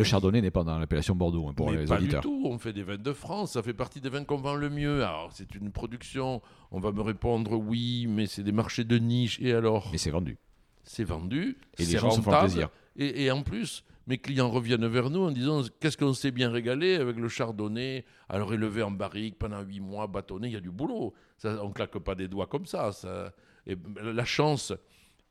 Le 0.00 0.04
chardonnay 0.04 0.40
n'est 0.40 0.50
pas 0.50 0.64
dans 0.64 0.78
l'appellation 0.78 1.14
Bordeaux 1.14 1.46
hein, 1.46 1.52
pour 1.54 1.70
les 1.70 1.84
pas 1.84 1.96
auditeurs. 1.98 2.22
du 2.22 2.26
tout. 2.26 2.42
On 2.46 2.58
fait 2.58 2.72
des 2.72 2.82
vins 2.82 2.96
de 2.96 3.12
France. 3.12 3.52
Ça 3.52 3.62
fait 3.62 3.74
partie 3.74 4.00
des 4.00 4.08
vins 4.08 4.24
qu'on 4.24 4.38
vend 4.38 4.54
le 4.54 4.70
mieux. 4.70 5.04
Alors, 5.04 5.28
c'est 5.30 5.54
une 5.54 5.70
production. 5.70 6.40
On 6.70 6.80
va 6.80 6.90
me 6.90 7.02
répondre 7.02 7.52
oui, 7.52 8.06
mais 8.08 8.24
c'est 8.26 8.42
des 8.42 8.50
marchés 8.50 8.84
de 8.84 8.96
niche. 8.96 9.38
Et 9.42 9.52
alors 9.52 9.90
Mais 9.92 9.98
c'est 9.98 10.10
vendu. 10.10 10.38
C'est 10.84 11.04
vendu. 11.04 11.58
Et 11.78 11.84
les 11.84 11.98
gens 11.98 12.12
se 12.12 12.22
font 12.22 12.30
plaisir. 12.30 12.70
Et, 12.96 13.24
et, 13.24 13.30
en 13.30 13.42
plus, 13.42 13.84
mes 14.06 14.16
clients 14.16 14.48
reviennent 14.48 14.86
vers 14.86 15.10
nous 15.10 15.20
en 15.20 15.32
disant 15.32 15.60
qu'est-ce 15.80 15.98
qu'on 15.98 16.14
s'est 16.14 16.30
bien 16.30 16.50
régalé 16.50 16.94
avec 16.94 17.16
le 17.16 17.28
chardonnay. 17.28 18.06
Alors, 18.30 18.54
élevé 18.54 18.82
en 18.82 18.90
barrique 18.90 19.38
pendant 19.38 19.60
huit 19.60 19.80
mois, 19.80 20.06
bâtonné, 20.06 20.48
il 20.48 20.54
y 20.54 20.56
a 20.56 20.60
du 20.60 20.70
boulot. 20.70 21.12
Ça, 21.36 21.62
on 21.62 21.72
claque 21.72 21.98
pas 21.98 22.14
des 22.14 22.26
doigts 22.26 22.46
comme 22.46 22.64
ça. 22.64 22.90
ça. 22.92 23.34
Et 23.66 23.76
la 24.02 24.24
chance, 24.24 24.72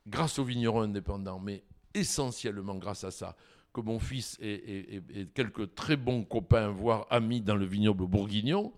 grâce 0.06 0.38
aux 0.38 0.44
vignerons 0.44 0.82
indépendants, 0.82 1.40
mais 1.40 1.64
essentiellement 1.96 2.76
grâce 2.76 3.04
à 3.04 3.10
ça, 3.10 3.36
que 3.74 3.82
mon 3.82 4.00
fils 4.00 4.38
et, 4.42 5.02
quelques 5.34 5.76
très 5.76 5.96
bons 5.96 6.24
copains, 6.24 6.70
voire 6.70 7.06
amis 7.10 7.42
dans 7.42 7.56
le 7.56 7.66
vignoble 7.66 8.06
bourguignon, 8.06 8.74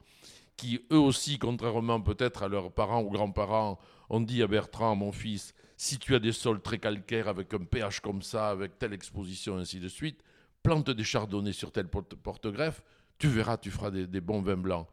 qui 0.57 0.81
eux 0.91 0.99
aussi, 0.99 1.39
contrairement 1.39 2.01
peut-être 2.01 2.43
à 2.43 2.47
leurs 2.47 2.71
parents 2.71 3.01
ou 3.01 3.09
grands-parents, 3.09 3.79
ont 4.09 4.21
dit 4.21 4.43
à 4.43 4.47
Bertrand, 4.47 4.95
mon 4.95 5.11
fils, 5.11 5.53
si 5.77 5.97
tu 5.97 6.13
as 6.13 6.19
des 6.19 6.33
sols 6.33 6.61
très 6.61 6.77
calcaires 6.77 7.27
avec 7.27 7.53
un 7.53 7.63
pH 7.63 8.01
comme 8.01 8.21
ça, 8.21 8.49
avec 8.49 8.77
telle 8.77 8.93
exposition, 8.93 9.57
ainsi 9.57 9.79
de 9.79 9.87
suite, 9.87 10.21
plante 10.61 10.89
des 10.89 11.03
chardonnays 11.03 11.53
sur 11.53 11.71
tel 11.71 11.87
porte-greffe, 11.87 12.83
tu 13.17 13.27
verras, 13.27 13.57
tu 13.57 13.71
feras 13.71 13.91
des, 13.91 14.05
des 14.05 14.21
bons 14.21 14.41
vins 14.41 14.57
blancs. 14.57 14.87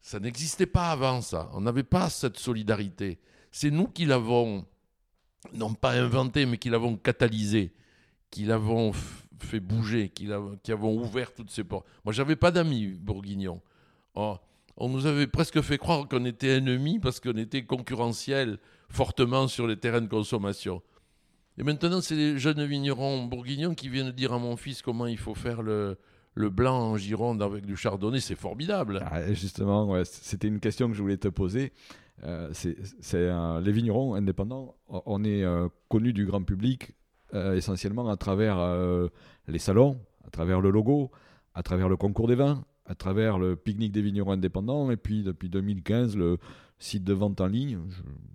Ça 0.00 0.18
n'existait 0.18 0.66
pas 0.66 0.90
avant 0.90 1.20
ça. 1.20 1.50
On 1.52 1.60
n'avait 1.60 1.82
pas 1.82 2.08
cette 2.08 2.38
solidarité. 2.38 3.18
C'est 3.50 3.70
nous 3.70 3.86
qui 3.86 4.04
l'avons, 4.06 4.64
non 5.52 5.74
pas 5.74 5.92
inventé, 5.92 6.46
mais 6.46 6.58
qui 6.58 6.70
l'avons 6.70 6.96
catalysé 6.96 7.72
qui 8.30 8.44
l'avons 8.44 8.92
fait 9.38 9.60
bouger, 9.60 10.08
qui, 10.08 10.28
qui, 10.62 10.72
avons 10.72 10.96
ouvert 10.96 11.32
toutes 11.32 11.50
ces 11.50 11.64
portes. 11.64 11.86
Moi, 12.04 12.12
j'avais 12.12 12.36
pas 12.36 12.50
d'amis 12.50 12.88
bourguignons. 12.88 13.60
Oh, 14.14 14.36
on 14.76 14.88
nous 14.88 15.06
avait 15.06 15.26
presque 15.26 15.60
fait 15.60 15.78
croire 15.78 16.08
qu'on 16.08 16.24
était 16.24 16.56
ennemis 16.56 16.98
parce 16.98 17.20
qu'on 17.20 17.36
était 17.36 17.64
concurrentiels 17.64 18.58
fortement 18.88 19.48
sur 19.48 19.66
les 19.66 19.76
terrains 19.76 20.00
de 20.00 20.08
consommation. 20.08 20.82
Et 21.56 21.64
maintenant, 21.64 22.00
c'est 22.00 22.14
les 22.14 22.38
jeunes 22.38 22.64
vignerons 22.64 23.24
bourguignons 23.24 23.74
qui 23.74 23.88
viennent 23.88 24.12
dire 24.12 24.32
à 24.32 24.38
mon 24.38 24.56
fils 24.56 24.82
comment 24.82 25.06
il 25.06 25.18
faut 25.18 25.34
faire 25.34 25.62
le, 25.62 25.98
le 26.34 26.50
blanc 26.50 26.76
en 26.76 26.96
Gironde 26.96 27.42
avec 27.42 27.66
du 27.66 27.76
chardonnay. 27.76 28.20
C'est 28.20 28.36
formidable. 28.36 29.02
Ah, 29.04 29.32
justement, 29.32 30.02
c'était 30.04 30.48
une 30.48 30.60
question 30.60 30.88
que 30.88 30.94
je 30.94 31.02
voulais 31.02 31.16
te 31.16 31.28
poser. 31.28 31.72
Euh, 32.24 32.50
c'est 32.52 32.76
les 33.62 33.72
vignerons 33.72 34.14
indépendants. 34.14 34.76
On 34.88 35.24
est 35.24 35.42
euh, 35.42 35.68
connus 35.88 36.12
du 36.12 36.26
grand 36.26 36.42
public 36.42 36.92
euh, 37.34 37.56
essentiellement 37.56 38.08
à 38.08 38.16
travers 38.16 38.58
euh, 38.58 39.08
les 39.48 39.58
salons, 39.58 40.00
à 40.26 40.30
travers 40.30 40.60
le 40.60 40.70
logo, 40.70 41.10
à 41.54 41.62
travers 41.62 41.88
le 41.88 41.96
concours 41.96 42.26
des 42.26 42.34
vins, 42.34 42.64
à 42.86 42.94
travers 42.94 43.38
le 43.38 43.54
pique-nique 43.54 43.92
des 43.92 44.02
vignerons 44.02 44.32
indépendants, 44.32 44.90
et 44.90 44.96
puis 44.96 45.22
depuis 45.22 45.50
2015, 45.50 46.16
le 46.16 46.38
site 46.78 47.04
de 47.04 47.12
vente 47.12 47.40
en 47.40 47.46
ligne. 47.46 47.78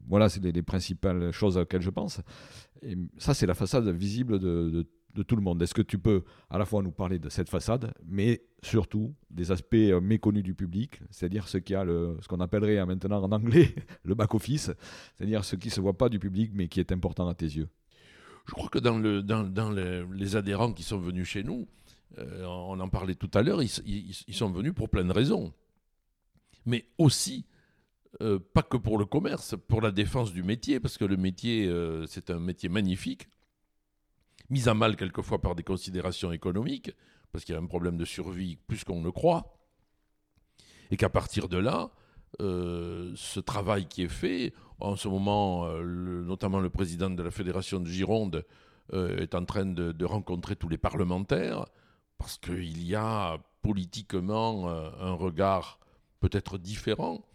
voilà, 0.07 0.29
c'est 0.29 0.43
les, 0.43 0.61
principales 0.61 1.31
choses 1.31 1.57
auxquelles 1.57 1.81
je 1.81 1.89
pense. 1.89 2.21
Et 2.81 2.95
ça, 3.17 3.33
c'est 3.33 3.47
la 3.47 3.55
façade 3.55 3.87
visible 3.87 4.37
de, 4.39 4.85
tout 5.27 5.35
le 5.35 5.41
monde. 5.41 5.61
Est-ce 5.61 5.73
que 5.73 5.81
tu 5.81 5.97
peux 5.97 6.23
à 6.49 6.57
la 6.57 6.65
fois 6.65 6.83
nous 6.83 6.91
parler 6.91 7.19
de 7.19 7.29
cette 7.29 7.49
façade, 7.49 7.93
mais 8.05 8.43
surtout 8.61 9.15
des 9.29 9.51
aspects 9.51 9.75
euh, 9.75 10.01
méconnus 10.01 10.43
du 10.43 10.53
public, 10.53 10.99
c'est-à-dire 11.09 11.47
ce 11.47 11.57
ce 11.57 12.27
qu'on 12.27 12.39
appellerait 12.39 12.83
maintenant 12.85 13.23
en 13.23 13.31
anglais 13.31 13.73
le 14.03 14.15
back-office, 14.15 14.71
c'est-à-dire 15.15 15.45
ce 15.45 15.55
qui 15.55 15.69
ne 15.69 15.73
se 15.73 15.81
voit 15.81 15.97
pas 15.97 16.09
du 16.09 16.19
public, 16.19 16.51
mais 16.53 16.67
qui 16.67 16.79
est 16.79 16.91
important 16.91 17.27
à 17.27 17.33
tes 17.35 17.45
yeux? 17.45 17.69
Je 18.45 18.51
crois 18.51 18.69
que 18.69 18.79
dans, 18.79 18.97
le, 18.97 19.23
dans, 19.23 19.43
dans 19.43 19.71
les, 19.71 20.35
adhérents 20.35 20.73
qui 20.73 20.83
sont 20.83 20.99
venus 20.99 21.27
chez 21.27 21.43
nous, 21.43 21.67
euh, 22.17 22.43
on 22.45 22.79
en 22.79 22.89
parlait 22.89 23.15
tout 23.15 23.31
à 23.33 23.41
l'heure, 23.41 23.61
ils, 23.63 24.33
sont 24.35 24.51
venus 24.51 24.73
pour 24.73 24.89
plein 24.89 25.05
de 25.05 25.13
raisons. 25.13 25.53
Mais 26.65 26.85
aussi, 26.97 27.45
euh, 28.21 28.39
pas 28.39 28.63
que 28.63 28.77
pour 28.77 28.97
le 28.97 29.05
commerce, 29.05 29.55
pour 29.67 29.81
la 29.81 29.91
défense 29.91 30.33
du 30.33 30.43
métier, 30.43 30.79
parce 30.79 30.97
que 30.97 31.05
le 31.05 31.17
métier, 31.17 31.67
euh, 31.67 32.05
c'est 32.07 32.29
un 32.29 32.39
métier 32.39 32.69
magnifique, 32.69 33.27
mis 34.49 34.67
à 34.67 34.73
mal 34.73 34.97
quelquefois 34.97 35.41
par 35.41 35.55
des 35.55 35.63
considérations 35.63 36.31
économiques, 36.31 36.91
parce 37.31 37.45
qu'il 37.45 37.55
y 37.55 37.57
a 37.57 37.61
un 37.61 37.65
problème 37.65 37.97
de 37.97 38.05
survie 38.05 38.57
plus 38.67 38.83
qu'on 38.83 39.01
ne 39.01 39.09
croit, 39.09 39.57
et 40.91 40.97
qu'à 40.97 41.09
partir 41.09 41.47
de 41.47 41.57
là, 41.57 41.91
ce 42.39 43.39
travail 43.39 43.85
qui 43.85 44.03
est 44.03 44.07
fait, 44.07 44.53
en 44.83 44.95
ce 44.97 45.07
moment, 45.07 45.65
euh, 45.65 46.23
notamment 46.23 46.59
le 46.59 46.69
président 46.69 47.09
de 47.09 47.23
la 47.23 47.31
Fédération 47.31 47.79
de 47.79 47.87
Gironde 47.87 48.45
euh, 48.93 49.17
est 49.17 49.33
en 49.33 49.45
train 49.45 49.65
de, 49.65 50.05
rencontrer 50.05 50.55
tous 50.55 50.67
les 50.67 50.77
parlementaires 50.77 51.65
parce 52.17 52.37
qu'il 52.37 52.83
y 52.85 52.93
a 52.93 53.37
politiquement 53.61 54.69
euh, 54.69 54.89
un 54.99 55.13
regard 55.13 55.79
peut-être 56.19 56.57
différent 56.57 57.25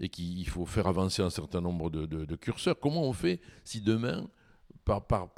et 0.00 0.08
qu'il 0.08 0.48
faut 0.48 0.66
faire 0.66 0.88
avancer 0.88 1.22
un 1.22 1.30
certain 1.30 1.60
nombre 1.60 1.90
de, 1.90 2.36
curseurs. 2.36 2.78
Comment 2.78 3.04
on 3.04 3.12
fait 3.12 3.40
si 3.64 3.80
demain, 3.80 4.28
par, 4.84 5.06
par, 5.06 5.30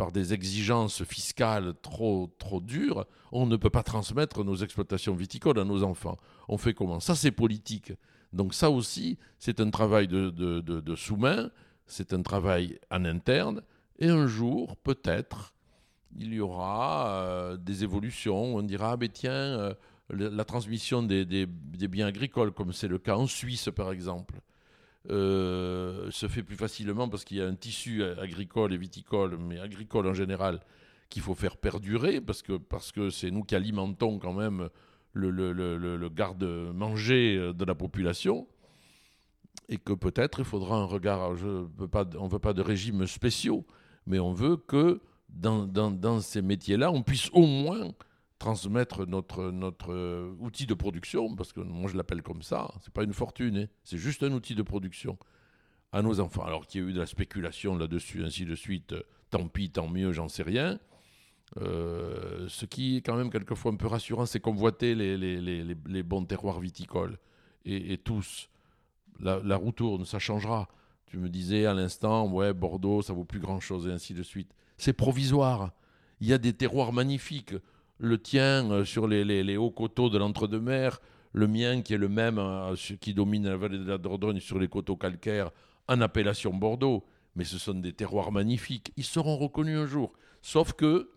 par 0.00 0.12
des 0.12 0.32
exigences 0.32 1.04
fiscales 1.04 1.74
trop, 1.82 2.34
trop 2.38 2.62
dures, 2.62 3.04
on 3.32 3.44
ne 3.44 3.56
peut 3.58 3.68
pas 3.68 3.82
transmettre 3.82 4.42
nos 4.44 4.56
exploitations 4.56 5.14
viticoles 5.14 5.58
à 5.58 5.64
nos 5.64 5.82
enfants 5.82 6.16
On 6.48 6.56
fait 6.56 6.72
comment? 6.72 7.00
Ça, 7.00 7.14
c'est 7.14 7.30
politique. 7.30 7.92
Donc 8.32 8.54
ça 8.54 8.70
aussi, 8.70 9.18
c'est 9.38 9.60
un 9.60 9.68
travail 9.68 10.08
de, 10.08 10.94
sous-main, 10.96 11.50
c'est 11.86 12.14
un 12.14 12.22
travail 12.22 12.78
en 12.90 13.04
interne, 13.04 13.60
et 13.98 14.08
un 14.08 14.26
jour, 14.26 14.78
peut-être, 14.78 15.52
il 16.16 16.32
y 16.32 16.40
aura 16.40 17.08
euh, 17.08 17.56
des 17.58 17.84
évolutions. 17.84 18.56
On 18.56 18.62
dira, 18.62 18.92
ah 18.92 18.96
ben 18.96 19.10
tiens, 19.12 19.32
euh, 19.32 19.74
la, 20.08 20.46
transmission 20.46 21.02
des, 21.02 21.46
biens 21.46 22.06
agricoles, 22.06 22.52
comme 22.52 22.72
c'est 22.72 22.88
le 22.88 22.96
cas 22.96 23.16
en 23.16 23.26
Suisse 23.26 23.68
par 23.76 23.92
exemple, 23.92 24.40
euh, 25.08 26.10
se 26.10 26.28
fait 26.28 26.42
plus 26.42 26.56
facilement 26.56 27.08
parce 27.08 27.24
qu'il 27.24 27.38
y 27.38 27.40
a 27.40 27.46
un 27.46 27.54
tissu 27.54 28.04
agricole 28.04 28.72
et 28.74 28.76
viticole, 28.76 29.38
mais 29.38 29.58
agricole 29.58 30.06
en 30.06 30.14
général, 30.14 30.60
qu'il 31.08 31.22
faut 31.22 31.34
faire 31.34 31.56
perdurer, 31.56 32.20
parce 32.20 32.42
que 32.42 32.52
c'est 32.54 32.68
parce 32.68 32.92
que 32.92 33.30
nous 33.30 33.42
qui 33.42 33.54
alimentons 33.54 34.18
quand 34.18 34.34
même 34.34 34.68
le, 35.12 35.30
le, 35.30 36.08
garde-manger 36.08 37.36
euh, 37.36 37.52
de 37.52 37.64
la 37.64 37.74
population 37.74 38.46
et 39.68 39.78
que 39.78 39.92
peut-être 39.92 40.40
il 40.40 40.44
faudra 40.44 40.76
un 40.76 40.84
regard. 40.84 41.36
Je 41.36 41.66
pas, 41.86 42.04
on 42.18 42.26
ne 42.26 42.30
veut 42.30 42.38
pas 42.38 42.52
de 42.52 42.62
régimes 42.62 43.06
spéciaux, 43.06 43.64
mais 44.06 44.18
on 44.18 44.32
veut 44.32 44.56
que 44.56 45.00
dans, 45.28 46.20
ces 46.20 46.42
métiers-là, 46.42 46.90
on 46.90 47.02
puisse 47.02 47.30
au 47.32 47.46
moins 47.46 47.92
transmettre 48.40 49.06
notre, 49.06 49.50
notre 49.50 49.92
euh, 49.92 50.34
outil 50.40 50.66
de 50.66 50.74
production, 50.74 51.36
parce 51.36 51.52
que 51.52 51.60
moi 51.60 51.88
je 51.90 51.96
l'appelle 51.96 52.22
comme 52.22 52.42
ça, 52.42 52.72
c'est 52.80 52.92
pas 52.92 53.04
une 53.04 53.12
fortune, 53.12 53.56
hein. 53.56 53.66
c'est 53.84 53.98
juste 53.98 54.22
un 54.24 54.32
outil 54.32 54.54
de 54.54 54.62
production 54.62 55.18
à 55.92 56.02
nos 56.02 56.18
enfants. 56.20 56.44
Alors 56.44 56.66
qu'il 56.66 56.80
y 56.80 56.84
a 56.84 56.88
eu 56.88 56.92
de 56.92 56.98
la 56.98 57.06
spéculation 57.06 57.76
là-dessus, 57.76 58.24
ainsi 58.24 58.46
de 58.46 58.54
suite, 58.54 58.94
tant 59.28 59.46
pis, 59.46 59.70
tant 59.70 59.88
mieux, 59.88 60.12
j'en 60.12 60.28
sais 60.28 60.42
rien. 60.42 60.80
Euh, 61.58 62.46
ce 62.48 62.64
qui 62.64 62.96
est 62.96 63.02
quand 63.02 63.16
même 63.16 63.30
quelquefois 63.30 63.72
un 63.72 63.76
peu 63.76 63.88
rassurant, 63.88 64.24
c'est 64.24 64.40
convoiter 64.40 64.94
les, 64.94 65.18
les, 65.18 65.40
les, 65.40 65.76
les 65.86 66.02
bons 66.02 66.24
terroirs 66.24 66.60
viticoles. 66.60 67.18
Et, 67.66 67.98
tous, 67.98 68.48
la, 69.20 69.38
la 69.44 69.56
roue 69.56 69.72
tourne, 69.72 70.06
ça 70.06 70.18
changera. 70.18 70.66
Tu 71.04 71.18
me 71.18 71.28
disais 71.28 71.66
à 71.66 71.74
l'instant, 71.74 72.26
ouais, 72.30 72.54
Bordeaux, 72.54 73.02
ça 73.02 73.12
vaut 73.12 73.26
plus 73.26 73.38
grand-chose, 73.38 73.86
et 73.86 73.90
ainsi 73.90 74.14
de 74.14 74.22
suite. 74.22 74.54
C'est 74.78 74.94
provisoire. 74.94 75.72
Il 76.20 76.28
y 76.28 76.32
a 76.32 76.38
des 76.38 76.54
terroirs 76.54 76.94
magnifiques. 76.94 77.54
Le 78.02 78.16
tien 78.16 78.70
euh, 78.70 78.84
sur 78.86 79.06
les, 79.06 79.56
hauts 79.58 79.70
coteaux 79.70 80.08
de 80.08 80.16
l'entre-deux-mer, 80.16 81.00
le 81.34 81.46
mien 81.46 81.82
qui 81.82 81.92
est 81.92 81.98
le 81.98 82.08
même, 82.08 82.38
euh, 82.38 82.74
qui 82.98 83.12
domine 83.12 83.46
la 83.46 83.58
vallée 83.58 83.76
de 83.76 83.84
la 83.84 83.98
Dordogne 83.98 84.40
sur 84.40 84.58
les 84.58 84.68
coteaux 84.68 84.96
calcaires, 84.96 85.50
en 85.86 86.00
appellation 86.00 86.54
Bordeaux. 86.54 87.04
Mais 87.36 87.44
ce 87.44 87.58
sont 87.58 87.74
des 87.74 87.92
terroirs 87.92 88.32
magnifiques. 88.32 88.90
Ils 88.96 89.04
seront 89.04 89.36
reconnus 89.36 89.78
un 89.78 89.86
jour. 89.86 90.14
Sauf 90.40 90.72
que 90.72 91.10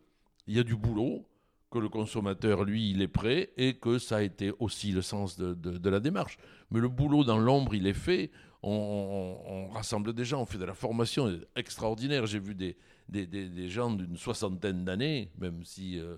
il 0.46 0.58
y 0.58 0.60
a 0.60 0.64
du 0.64 0.76
boulot, 0.76 1.26
que 1.72 1.80
le 1.80 1.88
consommateur, 1.88 2.66
lui, 2.66 2.92
il 2.92 3.02
est 3.02 3.08
prêt, 3.08 3.52
et 3.56 3.76
que 3.76 3.98
ça 3.98 4.18
a 4.18 4.22
été 4.22 4.52
aussi 4.60 4.92
le 4.92 5.02
sens 5.02 5.38
de, 5.38 5.90
la 5.90 6.02
démarche. 6.02 6.38
Mais 6.70 6.82
le 6.82 6.90
boulot 6.90 7.24
dans 7.24 7.40
l'ombre, 7.40 7.76
il 7.76 7.88
est 7.88 7.94
fait. 7.94 8.30
On, 8.62 9.70
rassemble 9.72 10.14
des 10.14 10.26
gens, 10.26 10.42
on 10.42 10.46
fait 10.46 10.58
de 10.58 10.66
la 10.66 10.74
formation 10.74 11.40
extraordinaire. 11.56 12.26
J'ai 12.26 12.40
vu 12.40 12.56
des 12.56 13.70
gens 13.70 13.90
d'une 13.90 14.18
soixantaine 14.18 14.84
d'années, 14.84 15.32
même 15.40 15.64
si 15.64 15.98
euh, 15.98 16.18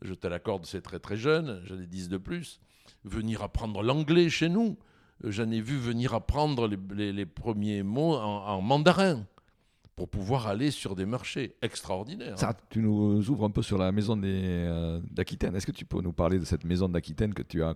je 0.00 0.14
te 0.14 0.26
l'accorde, 0.26 0.64
c'est 0.66 0.80
très 0.82 0.98
très 0.98 1.16
jeune, 1.16 1.60
j'en 1.64 1.78
ai 1.78 1.86
10 1.86 2.08
de 2.08 2.16
plus, 2.16 2.60
venir 3.04 3.42
apprendre 3.42 3.82
l'anglais 3.82 4.30
chez 4.30 4.48
nous. 4.48 4.76
J'en 5.24 5.50
ai 5.50 5.60
vu 5.60 5.76
venir 5.78 6.14
apprendre 6.14 6.66
les, 6.66 6.78
les- 6.94 7.12
les 7.12 7.26
premiers 7.26 7.82
mots 7.84 8.14
en, 8.16 8.46
en 8.48 8.60
mandarin 8.60 9.24
pour 9.94 10.08
pouvoir 10.08 10.48
aller 10.48 10.70
sur 10.72 10.96
des 10.96 11.06
marchés 11.06 11.54
extraordinaires. 11.62 12.38
Ça, 12.38 12.56
tu 12.70 12.80
nous 12.80 13.28
ouvres 13.30 13.44
un 13.44 13.50
peu 13.50 13.62
sur 13.62 13.78
la 13.78 13.92
maison 13.92 14.18
euh, 14.24 15.00
d'Aquitaine. 15.10 15.54
Est-ce 15.54 15.66
que 15.66 15.70
tu 15.72 15.84
peux 15.84 16.00
nous 16.00 16.12
parler 16.12 16.38
de 16.40 16.44
cette 16.44 16.64
maison 16.64 16.88
d'Aquitaine 16.88 17.34
que 17.34 17.42
tu 17.42 17.62
as 17.62 17.74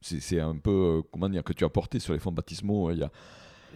c'est, 0.00 0.38
un 0.40 0.56
peu 0.56 0.70
euh, 0.70 1.02
comment 1.12 1.28
dire 1.28 1.42
que 1.42 1.52
tu 1.52 1.64
as 1.64 1.68
porté 1.68 1.98
sur 1.98 2.12
les 2.12 2.20
fonds 2.20 2.30
baptismaux 2.32 2.88
euh, 2.88 2.92
il 2.94 3.00
y 3.00 3.02
a, 3.02 3.10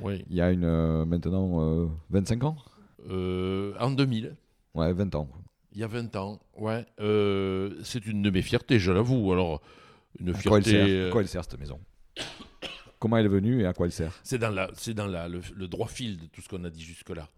Oui. 0.01 0.25
il 0.31 0.37
y 0.37 0.41
a 0.41 0.53
une 0.53 0.65
euh, 0.65 1.05
maintenant 1.05 1.61
euh, 1.61 1.87
25 2.11 2.45
ans? 2.45 2.57
En 3.11 3.91
2000, 3.91 4.37
Ouais, 4.75 4.93
20 4.93 5.15
ans. 5.17 5.29
Il 5.73 5.81
y 5.81 5.85
a 5.85 5.87
20 5.87 6.15
ans, 6.17 6.41
ouais. 6.57 6.85
Euh, 7.01 7.79
c'est 7.83 8.05
une 8.07 8.23
de 8.23 8.31
mes 8.31 8.43
fiertés, 8.43 8.79
je 8.79 8.93
l'avoue. 8.93 9.33
Alors, 9.33 9.61
une 10.19 10.31
À 10.31 10.43
quoi 10.43 10.59
elle 10.59 10.65
fierté. 10.65 10.71
sert? 10.71 10.87
Euh, 10.89 11.09
À 11.09 11.13
quoi 11.13 11.21
elle 11.23 11.29
sert 11.29 11.45
cette 11.45 11.59
maison? 11.59 11.81
Comment 12.99 13.17
elle 13.17 13.27
est 13.27 13.31
venue 13.31 13.63
et 13.63 13.67
à 13.67 13.73
quoi 13.73 13.87
elle 13.87 13.93
sert? 13.93 14.19
C'est 14.23 14.39
dans, 14.39 14.51
la, 14.51 14.71
c'est 14.75 14.95
dans 14.95 15.07
la, 15.09 15.29
le, 15.29 15.41
le 15.57 15.69
droit 15.69 15.89
fil 15.89 16.19
de 16.19 16.27
tout 16.27 16.41
ce 16.41 16.49
qu'on 16.49 16.63
a 16.65 16.71
dit 16.71 16.83
jusque-là. 16.83 17.29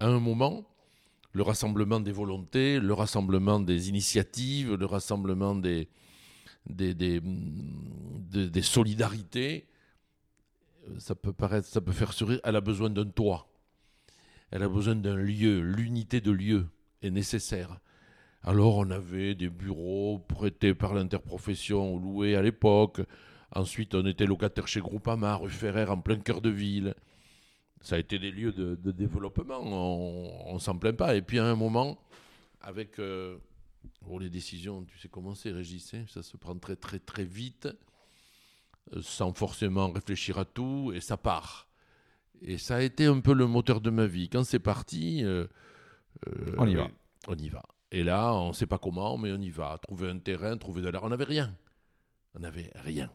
À 0.00 0.06
un 0.06 0.18
moment, 0.18 0.66
le 1.32 1.42
rassemblement 1.42 2.00
des 2.00 2.10
volontés, 2.12 2.80
le 2.80 2.92
rassemblement 2.94 3.60
des 3.60 3.88
initiatives, 3.88 4.74
le 4.74 4.86
rassemblement 4.86 5.54
des, 5.54 5.88
des, 6.66 6.94
des, 6.94 7.20
des- 7.20 8.50
des 8.50 8.62
solidarités, 8.62 9.66
euh, 10.88 10.98
ça 10.98 11.14
peut 11.14 11.32
paraître, 11.32 11.68
ça 11.68 11.80
peut 11.80 11.92
faire 11.92 12.12
sourire. 12.12 12.40
Elle 12.42 12.56
a 12.56 12.60
besoin 12.60 12.90
d'un 12.90 13.04
toit. 13.06 13.46
Elle 14.50 14.62
a 14.64 14.68
besoin 14.68 14.96
d'un 14.96 15.16
lieu. 15.16 15.60
L'unité 15.60 16.20
de 16.20 16.30
lieu 16.32 16.66
nécessaire. 17.10 17.80
Alors 18.42 18.76
on 18.76 18.90
avait 18.90 19.34
des 19.34 19.48
bureaux 19.48 20.18
prêtés 20.18 20.74
par 20.74 20.94
l'interprofession 20.94 21.94
ou 21.94 21.98
loués 21.98 22.36
à 22.36 22.42
l'époque. 22.42 23.00
Ensuite, 23.52 23.94
on 23.94 24.04
était 24.04 24.26
locataire 24.26 24.66
chez 24.66 24.80
Groupama, 24.80 25.36
rue 25.36 25.50
Ferrer, 25.50 25.88
en 25.88 25.98
plein 25.98 26.18
cœur 26.18 26.40
de 26.40 26.50
ville. 26.50 26.94
Ça 27.80 27.96
a 27.96 27.98
été 27.98 28.18
des 28.18 28.30
lieux 28.30 28.52
de, 28.52 28.90
développement, 28.90 29.60
on 29.60 30.54
ne 30.54 30.58
s'en 30.58 30.76
plaint 30.76 30.96
pas. 30.96 31.14
Et 31.14 31.22
puis 31.22 31.38
à 31.38 31.44
un 31.44 31.54
moment, 31.54 31.98
avec 32.60 32.98
euh, 32.98 33.36
bon, 34.02 34.18
les 34.18 34.30
décisions, 34.30 34.84
tu 34.84 34.98
sais 34.98 35.08
comment 35.08 35.34
c'est, 35.34 35.52
Régis, 35.52 35.94
hein, 35.94 36.04
ça 36.08 36.22
se 36.22 36.36
prend 36.36 36.56
très 36.56 36.76
très 36.76 36.98
très 36.98 37.24
vite, 37.24 37.68
euh, 38.94 39.02
sans 39.02 39.32
forcément 39.32 39.90
réfléchir 39.92 40.38
à 40.38 40.44
tout, 40.44 40.92
et 40.94 41.00
ça 41.00 41.16
part. 41.16 41.68
Et 42.42 42.58
ça 42.58 42.76
a 42.76 42.82
été 42.82 43.06
un 43.06 43.20
peu 43.20 43.34
le 43.34 43.46
moteur 43.46 43.80
de 43.80 43.90
ma 43.90 44.06
vie. 44.06 44.28
Quand 44.28 44.44
c'est 44.44 44.58
parti, 44.58 45.22
euh, 45.24 45.46
euh, 46.28 46.54
On 46.58 46.66
y 46.66 46.74
va. 46.74 46.88
On 47.28 47.36
y 47.36 47.48
va. 47.48 47.62
Et 47.90 48.02
là, 48.02 48.34
on 48.34 48.48
ne 48.48 48.52
sait 48.52 48.66
pas 48.66 48.78
comment, 48.78 49.16
mais 49.16 49.32
on 49.32 49.40
y 49.40 49.50
va. 49.50 49.78
Trouver 49.82 50.10
un 50.10 50.18
terrain, 50.18 50.56
trouver 50.56 50.82
de 50.82 50.88
l'argent. 50.88 51.06
On 51.06 51.10
n'avait 51.10 51.24
rien. 51.24 51.54
On 52.34 52.40
n'avait 52.40 52.70
rien. 52.74 53.10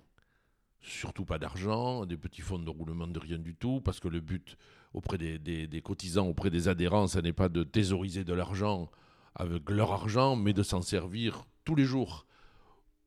Surtout 0.81 1.25
pas 1.25 1.37
d'argent, 1.39 2.05
des 2.05 2.15
petits 2.17 2.41
fonds 2.41 2.59
de 2.59 2.69
roulement 2.69 3.07
de 3.07 3.19
rien 3.19 3.37
du 3.37 3.53
tout, 3.55 3.81
parce 3.81 3.99
que 3.99 4.07
le 4.07 4.21
but 4.21 4.55
auprès 4.93 5.17
des, 5.17 5.37
des- 5.37 5.67
des 5.67 5.81
cotisants, 5.81 6.27
auprès 6.27 6.49
des 6.49 6.67
adhérents, 6.69 7.07
ça 7.07 7.21
n'est 7.21 7.33
pas 7.33 7.49
de 7.49 7.63
thésauriser 7.63 8.23
de 8.23 8.33
l'argent 8.33 8.89
avec 9.35 9.69
leur 9.69 9.91
argent, 9.91 10.35
mais 10.37 10.53
de 10.53 10.63
s'en 10.63 10.81
servir 10.81 11.43
tous 11.65 11.75
les 11.75 11.83
jours 11.83 12.25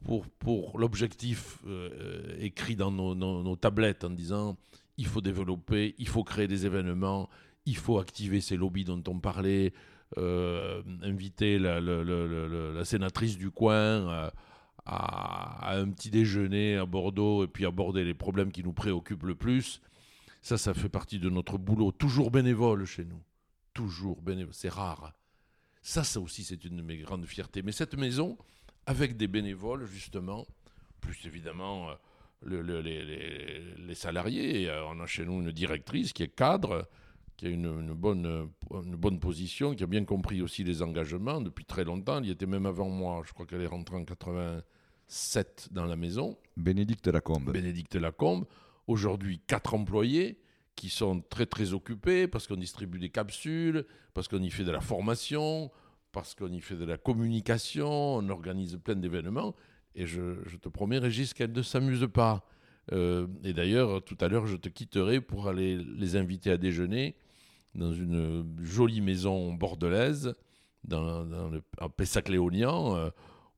pour, 0.05 0.29
pour 0.29 0.79
l'objectif 0.79 1.59
euh, 1.67 1.89
euh, 1.95 2.37
écrit 2.41 2.77
dans 2.77 2.91
nos, 2.91 3.15
nos- 3.15 3.43
nos 3.43 3.57
tablettes 3.57 4.05
en 4.05 4.11
disant 4.11 4.59
il 4.99 5.07
faut 5.07 5.23
développer, 5.23 5.95
il 5.99 6.09
faut 6.09 6.23
créer 6.25 6.47
des 6.49 6.67
événements, 6.67 7.31
il 7.67 7.77
faut 7.77 7.99
activer 7.99 8.41
ces 8.41 8.57
lobbies 8.57 8.85
dont 8.85 9.03
on 9.09 9.19
parlait, 9.21 9.73
euh, 10.19 10.83
inviter 11.03 11.59
la, 11.59 12.85
sénatrice 12.85 13.39
du 13.39 13.51
coin 13.51 13.75
euh, 13.75 14.31
à, 14.85 15.77
un 15.77 15.91
petit 15.91 16.11
déjeuner 16.11 16.77
à 16.77 16.87
Bordeaux 16.87 17.45
et 17.45 17.47
puis 17.49 17.65
aborder 17.67 18.05
les 18.05 18.15
problèmes 18.15 18.53
qui 18.53 18.63
nous 18.63 18.73
préoccupent 18.73 19.25
le 19.25 19.35
plus. 19.35 19.81
Ça, 20.43 20.59
ça 20.59 20.75
fait 20.75 20.89
partie 20.89 21.19
de 21.19 21.31
notre 21.31 21.57
boulot, 21.57 21.93
toujours 21.93 22.31
bénévole 22.31 22.85
chez 22.85 23.05
nous. 23.05 23.23
Toujours 23.75 24.21
bénévole, 24.21 24.53
c'est 24.53 24.69
rare. 24.69 25.13
Ça, 25.83 26.05
ça 26.05 26.21
aussi, 26.21 26.45
c'est 26.45 26.65
une 26.65 26.77
de 26.77 26.83
mes 26.83 26.99
grandes 26.99 27.27
fiertés. 27.27 27.63
Mais 27.63 27.73
cette 27.73 27.97
maison, 27.97 28.37
avec 28.87 29.17
des 29.17 29.29
bénévoles, 29.29 29.87
justement, 29.87 30.47
plus 31.01 31.19
évidemment 31.27 31.91
euh, 31.91 31.95
le- 32.45 32.61
le- 32.63 32.81
les, 32.81 33.05
les- 33.79 33.95
salariés, 33.95 34.71
on 34.89 35.01
a 35.01 35.07
chez 35.07 35.25
nous 35.25 35.41
une 35.41 35.53
directrice 35.53 36.13
qui 36.13 36.23
est 36.25 36.29
cadre, 36.35 36.89
qui 37.43 37.49
a 37.49 37.51
une, 37.51 37.67
une 37.67 37.93
bonne, 37.93 38.25
euh, 38.25 38.83
une 38.85 38.95
bonne 38.95 39.19
position, 39.19 39.75
qui 39.75 39.83
a 39.83 39.89
bien 39.89 40.05
compris 40.05 40.43
aussi 40.43 40.63
les 40.63 40.81
engagements 40.81 41.41
depuis 41.41 41.65
très 41.65 41.83
longtemps. 41.83 42.19
Elle 42.19 42.27
y 42.27 42.31
était 42.31 42.47
même 42.47 42.67
avant 42.67 42.89
moi. 42.89 43.21
Je 43.27 43.33
crois 43.33 43.47
qu'elle 43.47 43.63
est 43.63 43.67
rentrée 43.67 43.97
en 43.97 44.05
87 44.05 45.71
dans 45.73 45.85
la 45.85 45.97
maison. 45.97 46.39
Bénédicte 46.57 47.09
Lacombe. 47.09 47.51
Bénédicte 47.51 47.97
Lacombe. 47.97 48.47
Aujourd'hui, 48.87 49.41
quatre 49.45 49.75
employés 49.75 50.39
qui 50.77 50.89
sont 50.89 51.21
très 51.21 51.47
très 51.47 51.73
occupés 51.73 52.29
parce 52.29 52.47
qu'on 52.47 52.55
distribue 52.55 53.01
des 53.01 53.11
capsules, 53.11 53.87
parce 54.15 54.29
qu'on 54.29 54.41
y 54.41 54.51
fait 54.51 54.63
de 54.63 54.71
la 54.71 54.81
formation, 54.81 55.73
parce 56.13 56.37
qu'on 56.37 56.53
y 56.53 56.61
fait 56.61 56.77
de 56.77 56.85
la 56.85 56.97
communication, 56.97 57.91
on 57.91 58.29
organise 58.29 58.79
plein 58.85 58.95
d'événements. 58.95 59.57
Et 59.97 60.07
je, 60.07 60.37
je 60.47 60.57
te 60.59 60.69
promets, 60.69 60.99
Régis, 60.99 61.35
qu'elles 61.35 61.51
ne 61.51 61.63
s'amusent 61.63 62.09
pas. 62.13 62.47
Euh, 62.93 63.27
et 63.43 63.53
d'ailleurs, 63.53 64.05
tout 64.05 64.17
à 64.21 64.29
l'heure, 64.29 64.47
je 64.47 64.57
te 64.57 64.69
quitterai 64.69 65.21
pour 65.21 65.49
aller 65.49 65.77
les 65.77 66.15
inviter 66.15 66.53
à 66.53 66.57
déjeuner 66.57 67.17
dans 67.75 67.93
une 67.93 68.45
jolie 68.63 69.01
maison 69.01 69.53
bordelaise, 69.55 70.35
dans, 70.85 71.25
dans 71.25 71.49
le, 71.49 71.63
à 71.79 71.89
Pessac-Léognan, 71.89 72.97
euh, 72.97 73.11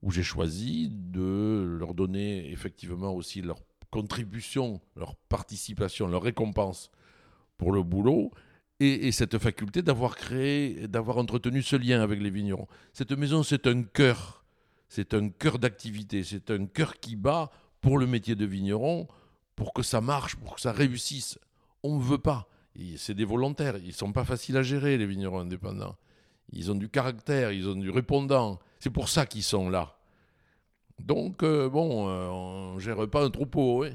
où 0.03 0.11
j'ai 0.11 0.23
choisi 0.23 0.89
de 0.91 1.77
leur 1.79 1.95
donner 1.95 2.51
effectivement 2.51 3.13
aussi 3.15 3.41
leur 3.43 3.59
contribution, 3.91 4.81
leur 4.97 5.17
participation, 5.17 6.07
leur 6.07 6.23
récompense 6.23 6.91
pour 7.57 7.73
le 7.73 7.83
boulot 7.83 8.31
et, 8.81 9.07
et 9.09 9.13
cette 9.13 9.39
faculté 9.39 9.83
d'avoir 9.83 10.17
créé, 10.17 10.89
d'avoir 10.89 11.19
entretenu 11.19 11.63
ce 11.63 11.77
lien 11.77 12.03
avec 12.03 12.21
les 12.21 12.31
vignerons. 12.31 12.67
Cette 12.93 13.13
maison, 13.13 13.43
c'est 13.43 13.67
un 13.67 13.83
cœur, 13.83 14.45
c'est 14.89 15.15
un 15.15 15.29
cœur 15.29 15.59
d'activité, 15.59 16.23
c'est 16.25 16.51
un 16.51 16.67
cœur 16.67 16.99
qui 17.01 17.17
bat 17.17 17.51
pour 17.81 17.99
le 17.99 18.07
métier 18.07 18.35
de 18.35 18.45
vigneron, 18.45 19.07
pour 19.57 19.73
que 19.73 19.83
ça 19.83 20.01
marche, 20.01 20.37
pour 20.37 20.57
que 20.57 20.61
ça 20.61 20.73
réussisse. 20.73 21.39
On 21.83 21.99
ne 21.99 22.03
veut 22.03 22.19
pas. 22.19 22.49
C'est 22.97 23.15
des 23.15 23.25
volontaires, 23.25 23.77
ils 23.85 23.93
sont 23.93 24.13
pas 24.13 24.25
faciles 24.25 24.57
à 24.57 24.63
gérer, 24.63 24.97
les 24.99 25.07
vignerons 25.07 25.41
indépendants. 25.41 25.97
Ils 26.53 26.71
ont 26.71 26.75
du 26.75 26.89
caractère, 26.89 27.53
ils 27.53 27.69
ont 27.69 27.77
du 27.77 27.91
répondant. 27.91 28.59
C'est 28.81 28.91
pour 28.91 29.09
ça 29.09 29.27
qu'ils 29.27 29.43
sont 29.45 29.69
là. 29.71 29.97
Donc, 31.01 31.43
euh, 31.43 31.69
bon, 31.69 32.09
euh, 32.09 32.29
on 32.29 32.79
gère 32.79 33.09
pas 33.09 33.25
un 33.25 33.31
troupeau. 33.31 33.85
hein. 33.85 33.91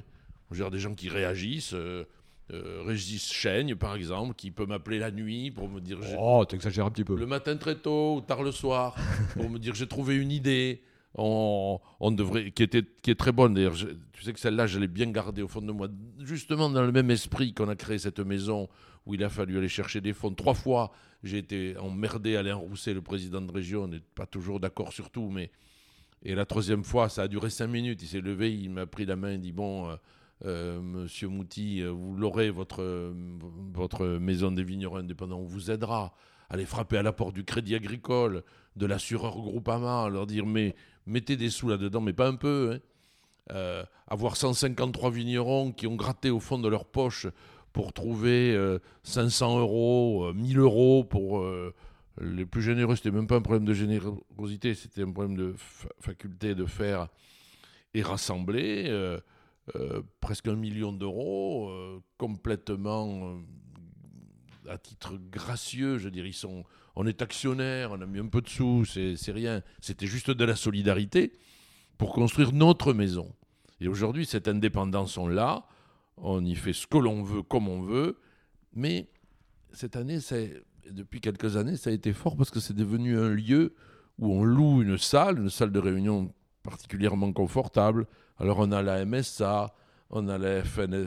On 0.51 0.55
gère 0.55 0.71
des 0.71 0.79
gens 0.79 0.95
qui 0.95 1.09
réagissent. 1.09 1.73
euh, 1.73 2.05
euh, 2.51 2.81
Régis 2.83 3.31
Chaigne, 3.31 3.75
par 3.75 3.95
exemple, 3.95 4.33
qui 4.33 4.49
peut 4.49 4.65
m'appeler 4.65 4.97
la 4.97 5.11
nuit 5.11 5.51
pour 5.51 5.69
me 5.69 5.79
dire 5.79 5.99
Oh, 6.17 6.43
t'exagères 6.49 6.85
un 6.87 6.89
petit 6.91 7.03
peu. 7.03 7.15
le 7.15 7.27
matin 7.27 7.55
très 7.57 7.75
tôt 7.75 8.15
ou 8.15 8.21
tard 8.21 8.41
le 8.41 8.51
soir 8.51 8.95
pour 9.35 9.49
me 9.51 9.59
dire 9.59 9.75
j'ai 9.75 9.87
trouvé 9.87 10.15
une 10.15 10.31
idée. 10.31 10.81
On, 11.15 11.79
devrait, 12.11 12.51
qui, 12.51 12.63
était, 12.63 12.83
qui 13.01 13.11
est 13.11 13.15
très 13.15 13.31
bonne 13.31 13.53
d'ailleurs. 13.53 13.75
Tu 14.13 14.23
sais 14.23 14.31
que 14.31 14.39
celle-là, 14.39 14.67
je 14.67 14.79
l'ai 14.79 14.87
bien 14.87 15.09
gardée 15.11 15.41
au 15.41 15.47
fond 15.47 15.61
de 15.61 15.71
moi. 15.71 15.87
Justement 16.19 16.69
dans 16.69 16.83
le 16.83 16.91
même 16.91 17.09
esprit 17.11 17.53
qu'on 17.53 17.67
a 17.67 17.75
créé 17.75 17.97
cette 17.97 18.19
maison 18.19 18.69
où 19.05 19.15
il 19.15 19.23
a 19.23 19.29
fallu 19.29 19.57
aller 19.57 19.69
chercher 19.69 20.01
des 20.01 20.13
fonds. 20.13 20.33
Trois 20.33 20.53
fois, 20.53 20.91
j'ai 21.23 21.39
été 21.39 21.75
emmerdé 21.77 22.35
Alain 22.35 22.55
Rousset, 22.55 22.93
le 22.93 23.01
président 23.01 23.41
de 23.41 23.51
région. 23.51 23.83
On 23.83 23.87
n'est 23.87 24.03
pas 24.15 24.25
toujours 24.25 24.59
d'accord 24.59 24.93
sur 24.93 25.09
tout, 25.09 25.29
mais. 25.29 25.51
Et 26.21 26.35
la 26.35 26.45
troisième 26.45 26.83
fois, 26.83 27.07
ça 27.07 27.23
a 27.23 27.27
duré 27.27 27.49
cinq 27.49 27.67
minutes. 27.67 28.01
Il 28.03 28.07
s'est 28.07 28.21
levé, 28.21 28.53
il 28.53 28.69
m'a 28.69 28.85
pris 28.85 29.05
la 29.05 29.15
main, 29.15 29.31
il 29.31 29.39
dit 29.39 29.53
Bon, 29.53 29.89
euh, 29.89 29.95
euh, 30.45 30.81
monsieur 30.81 31.27
Mouty, 31.27 31.81
euh, 31.81 31.89
vous 31.89 32.13
l'aurez, 32.15 32.49
votre, 32.49 33.13
votre 33.73 34.05
maison 34.05 34.51
des 34.51 34.63
vignerons 34.63 34.97
indépendants, 34.97 35.39
on 35.39 35.45
vous 35.45 35.71
aidera. 35.71 36.13
Aller 36.49 36.65
frapper 36.65 36.97
à 36.97 37.03
la 37.03 37.13
porte 37.13 37.35
du 37.35 37.43
crédit 37.43 37.75
agricole, 37.75 38.43
de 38.75 38.85
l'assureur 38.85 39.37
Groupama, 39.37 40.09
leur 40.09 40.25
dire 40.25 40.45
Mais 40.45 40.75
mettez 41.09 41.37
des 41.37 41.49
sous 41.49 41.67
là-dedans, 41.67 42.01
mais 42.01 42.13
pas 42.13 42.27
un 42.27 42.35
peu. 42.35 42.73
hein. 42.73 42.79
euh, 43.51 43.83
avoir 44.07 44.35
153 44.37 45.11
vignerons 45.11 45.71
qui 45.71 45.87
ont 45.87 45.95
gratté 45.95 46.29
au 46.29 46.39
fond 46.39 46.59
de 46.59 46.69
leur 46.69 46.85
poche 46.85 47.27
pour 47.73 47.93
trouver 47.93 48.57
500 49.03 49.59
euros, 49.59 50.33
1000 50.33 50.57
euros 50.57 51.03
pour 51.03 51.45
les 52.19 52.45
plus 52.45 52.63
généreux. 52.63 52.95
C'était 52.95 53.11
même 53.11 53.27
pas 53.27 53.35
un 53.35 53.41
problème 53.41 53.65
de 53.65 53.73
générosité, 53.73 54.73
c'était 54.73 55.03
un 55.03 55.11
problème 55.11 55.37
de 55.37 55.55
faculté 55.99 56.55
de 56.55 56.65
faire 56.65 57.09
et 57.93 58.01
rassembler. 58.01 59.19
presque 60.19 60.47
un 60.47 60.55
million 60.55 60.91
d'euros, 60.91 61.71
complètement 62.17 63.37
à 64.69 64.77
titre 64.77 65.17
gracieux, 65.31 65.97
je 65.97 66.09
dire, 66.09 66.25
ils 66.25 66.33
sont, 66.33 66.63
on 66.95 67.05
est 67.07 67.21
actionnaire, 67.21 67.91
on 67.91 68.01
a 68.01 68.05
mis 68.05 68.19
un 68.19 68.27
peu 68.27 68.41
de 68.41 68.49
sous, 68.49 68.85
c'est 68.85 69.31
rien. 69.31 69.61
C'était 69.81 70.07
juste 70.07 70.31
de 70.31 70.45
la 70.45 70.55
solidarité 70.55 71.33
pour 71.97 72.13
construire 72.13 72.51
notre 72.51 72.93
maison. 72.93 73.33
Et 73.81 73.87
aujourd'hui, 73.87 74.25
cette 74.25 74.47
indépendance, 74.47 75.17
on 75.17 75.27
l'a, 75.27 75.65
on 76.17 76.43
y 76.43 76.55
fait 76.55 76.73
ce 76.73 76.87
que 76.87 76.97
l'on 76.97 77.23
veut, 77.23 77.43
comme 77.43 77.67
on 77.67 77.81
veut, 77.81 78.17
mais 78.73 79.09
cette 79.71 79.95
année, 79.95 80.19
depuis 80.91 81.21
quelques 81.21 81.57
années, 81.57 81.77
ça 81.77 81.89
a 81.89 81.93
été 81.93 82.13
fort 82.13 82.35
parce 82.35 82.49
que 82.49 82.59
c'est 82.59 82.75
devenu 82.75 83.17
un 83.17 83.29
lieu 83.29 83.75
où 84.17 84.33
on 84.33 84.43
loue 84.43 84.81
une 84.81 84.97
salle, 84.97 85.39
une 85.39 85.49
salle 85.49 85.71
de 85.71 85.79
réunion 85.79 86.33
particulièrement 86.63 87.31
confortable. 87.31 88.05
Alors 88.37 88.59
on 88.59 88.71
a 88.71 88.81
la 88.81 89.05
MSA, 89.05 89.73
on 90.09 90.27
a 90.27 90.37
la, 90.37 90.61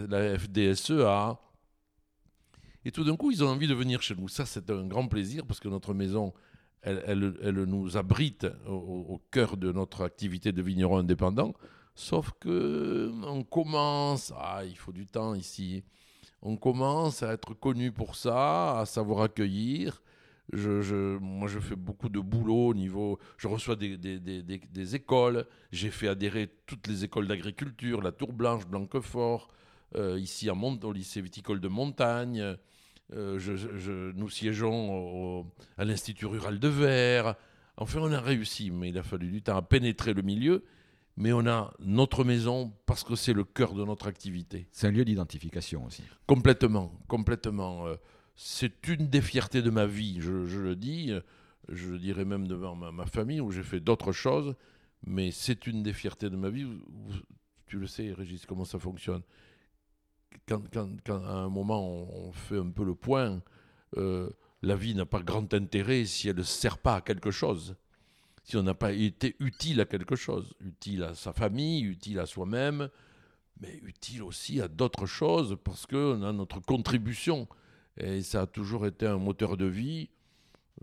la 0.08 0.38
FDSEA, 0.38 1.38
et 2.84 2.90
tout 2.90 3.04
d'un 3.04 3.16
coup, 3.16 3.30
ils 3.30 3.44
ont 3.44 3.48
envie 3.48 3.68
de 3.68 3.74
venir 3.74 4.02
chez 4.02 4.14
nous. 4.14 4.28
Ça, 4.28 4.46
c'est 4.46 4.70
un 4.70 4.86
grand 4.86 5.06
plaisir 5.06 5.46
parce 5.46 5.60
que 5.60 5.68
notre 5.68 5.94
maison, 5.94 6.32
elle, 6.82 7.02
elle, 7.42 7.62
nous 7.64 7.96
abrite 7.96 8.46
au, 8.66 9.20
cœur 9.30 9.56
de 9.56 9.70
notre 9.70 10.02
activité 10.02 10.52
de 10.52 10.62
vigneron 10.62 10.98
indépendant. 10.98 11.54
Sauf 11.94 12.32
que 12.40 13.12
on 13.24 13.44
commence, 13.44 14.32
ah, 14.36 14.64
il 14.64 14.76
faut 14.76 14.92
du 14.92 15.06
temps 15.06 15.34
ici. 15.34 15.84
On 16.40 16.56
commence 16.56 17.22
à 17.22 17.32
être 17.32 17.54
connu 17.54 17.92
pour 17.92 18.16
ça, 18.16 18.80
à 18.80 18.86
savoir 18.86 19.22
accueillir. 19.22 20.02
Je, 20.52 21.16
moi, 21.18 21.46
je 21.46 21.60
fais 21.60 21.76
beaucoup 21.76 22.08
de 22.08 22.18
boulot 22.18 22.68
au 22.68 22.74
niveau. 22.74 23.18
Je 23.38 23.46
reçois 23.46 23.76
des, 23.76 23.96
des, 23.96 24.18
des, 24.18 24.42
des 24.42 24.94
écoles. 24.96 25.46
J'ai 25.70 25.90
fait 25.90 26.08
adhérer 26.08 26.50
toutes 26.66 26.88
les 26.88 27.04
écoles 27.04 27.28
d'agriculture, 27.28 28.02
la 28.02 28.10
Tour 28.10 28.32
Blanche, 28.32 28.66
Blanquefort, 28.66 29.48
euh, 29.94 30.18
ici 30.18 30.50
à 30.50 30.54
Mont, 30.54 30.78
au 30.82 30.92
lycée 30.92 31.20
viticole 31.20 31.60
de 31.60 31.68
Montagne. 31.68 32.56
Euh, 33.14 34.12
nous 34.14 34.28
siégeons 34.28 35.46
à 35.76 35.84
l'Institut 35.84 36.26
rural 36.26 36.58
de 36.58 36.68
Vers. 36.68 37.34
Enfin, 37.76 38.00
on 38.02 38.12
a 38.12 38.20
réussi, 38.20 38.70
mais 38.70 38.90
il 38.90 38.98
a 38.98 39.02
fallu 39.02 39.30
du 39.30 39.42
temps 39.42 39.56
à 39.56 39.62
pénétrer 39.62 40.14
le 40.14 40.22
milieu. 40.22 40.64
Mais 41.16 41.32
on 41.32 41.46
a 41.46 41.74
notre 41.80 42.24
maison 42.24 42.72
parce 42.86 43.04
que 43.04 43.16
c'est 43.16 43.34
le 43.34 43.44
cœur 43.44 43.74
de 43.74 43.84
notre 43.84 44.06
activité. 44.06 44.66
C'est 44.72 44.86
un 44.86 44.90
lieu 44.90 45.04
d'identification 45.04 45.84
aussi. 45.84 46.02
Complètement, 46.26 46.92
complètement. 47.06 47.86
Euh, 47.86 47.96
c'est 48.34 48.88
une 48.88 49.08
des 49.08 49.20
fiertés 49.20 49.60
de 49.60 49.70
ma 49.70 49.86
vie, 49.86 50.18
je, 50.20 50.30
le 50.30 50.74
dis. 50.74 51.12
Je 51.68 51.90
le 51.90 51.98
dirais 51.98 52.24
même 52.24 52.48
devant 52.48 52.74
ma, 52.74 53.06
famille 53.06 53.40
où 53.40 53.50
j'ai 53.50 53.62
fait 53.62 53.80
d'autres 53.80 54.12
choses. 54.12 54.54
Mais 55.04 55.30
c'est 55.32 55.66
une 55.66 55.82
des 55.82 55.92
fiertés 55.92 56.30
de 56.30 56.36
ma 56.36 56.48
vie. 56.48 56.66
Tu 57.66 57.78
le 57.78 57.86
sais, 57.86 58.12
Régis, 58.12 58.46
comment 58.46 58.64
ça 58.64 58.78
fonctionne? 58.78 59.22
Quand, 60.48 60.62
à 61.08 61.32
un 61.32 61.48
moment 61.48 61.86
on, 61.86 62.32
fait 62.32 62.58
un 62.58 62.70
peu 62.70 62.84
le 62.84 62.94
point, 62.94 63.42
euh, 63.96 64.30
la 64.62 64.76
vie 64.76 64.94
n'a 64.94 65.06
pas 65.06 65.20
grand 65.20 65.52
intérêt 65.54 66.04
si 66.04 66.28
elle 66.28 66.36
ne 66.36 66.42
sert 66.42 66.78
pas 66.78 66.96
à 66.96 67.00
quelque 67.00 67.30
chose. 67.30 67.76
Si 68.44 68.56
on 68.56 68.62
n'a 68.62 68.74
pas 68.74 68.92
été 68.92 69.36
utile 69.38 69.80
à 69.80 69.84
quelque 69.84 70.16
chose, 70.16 70.54
utile 70.60 71.04
à 71.04 71.14
sa 71.14 71.32
famille, 71.32 71.82
utile 71.82 72.18
à 72.18 72.26
soi-même, 72.26 72.88
mais 73.60 73.78
utile 73.84 74.22
aussi 74.22 74.60
à 74.60 74.68
d'autres 74.68 75.06
choses 75.06 75.56
parce 75.62 75.86
qu'on 75.86 76.22
a 76.22 76.32
notre 76.32 76.60
contribution. 76.60 77.48
Et 77.98 78.22
ça 78.22 78.42
a 78.42 78.46
toujours 78.46 78.86
été 78.86 79.06
un 79.06 79.18
moteur 79.18 79.56
de 79.56 79.66
vie. 79.66 80.10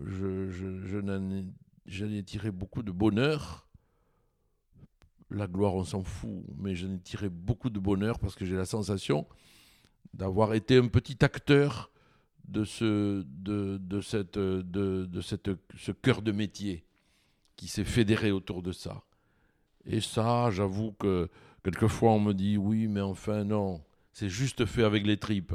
Je, 0.02 0.48
je, 0.48 1.44
j'en 1.86 2.10
ai 2.10 2.22
tiré 2.22 2.50
beaucoup 2.50 2.82
de 2.82 2.92
bonheur 2.92 3.66
la 5.30 5.46
gloire, 5.46 5.74
on 5.74 5.84
s'en 5.84 6.02
fout, 6.02 6.44
mais 6.58 6.74
j'en 6.74 6.92
ai 6.92 6.98
tiré 6.98 7.28
beaucoup 7.28 7.70
de 7.70 7.78
bonheur 7.78 8.18
parce 8.18 8.34
que 8.34 8.44
j'ai 8.44 8.56
la 8.56 8.64
sensation 8.64 9.26
d'avoir 10.14 10.54
été 10.54 10.76
un 10.76 10.88
petit 10.88 11.24
acteur 11.24 11.90
de 12.48 12.64
ce, 12.64 13.22
de, 13.22 13.80
ce 14.00 15.92
cœur 15.92 16.22
de 16.22 16.32
métier 16.32 16.84
qui 17.56 17.68
s'est 17.68 17.84
fédéré 17.84 18.32
autour 18.32 18.62
de 18.62 18.72
ça. 18.72 19.04
Et 19.86 20.00
ça, 20.00 20.50
j'avoue 20.50 20.92
que 20.92 21.28
quelquefois 21.62 22.12
on 22.12 22.20
me 22.20 22.32
dit 22.32 22.56
oui, 22.56 22.88
mais 22.88 23.00
enfin 23.00 23.44
non, 23.44 23.82
c'est 24.12 24.28
juste 24.28 24.66
fait 24.66 24.82
avec 24.82 25.06
les 25.06 25.16
tripes. 25.16 25.54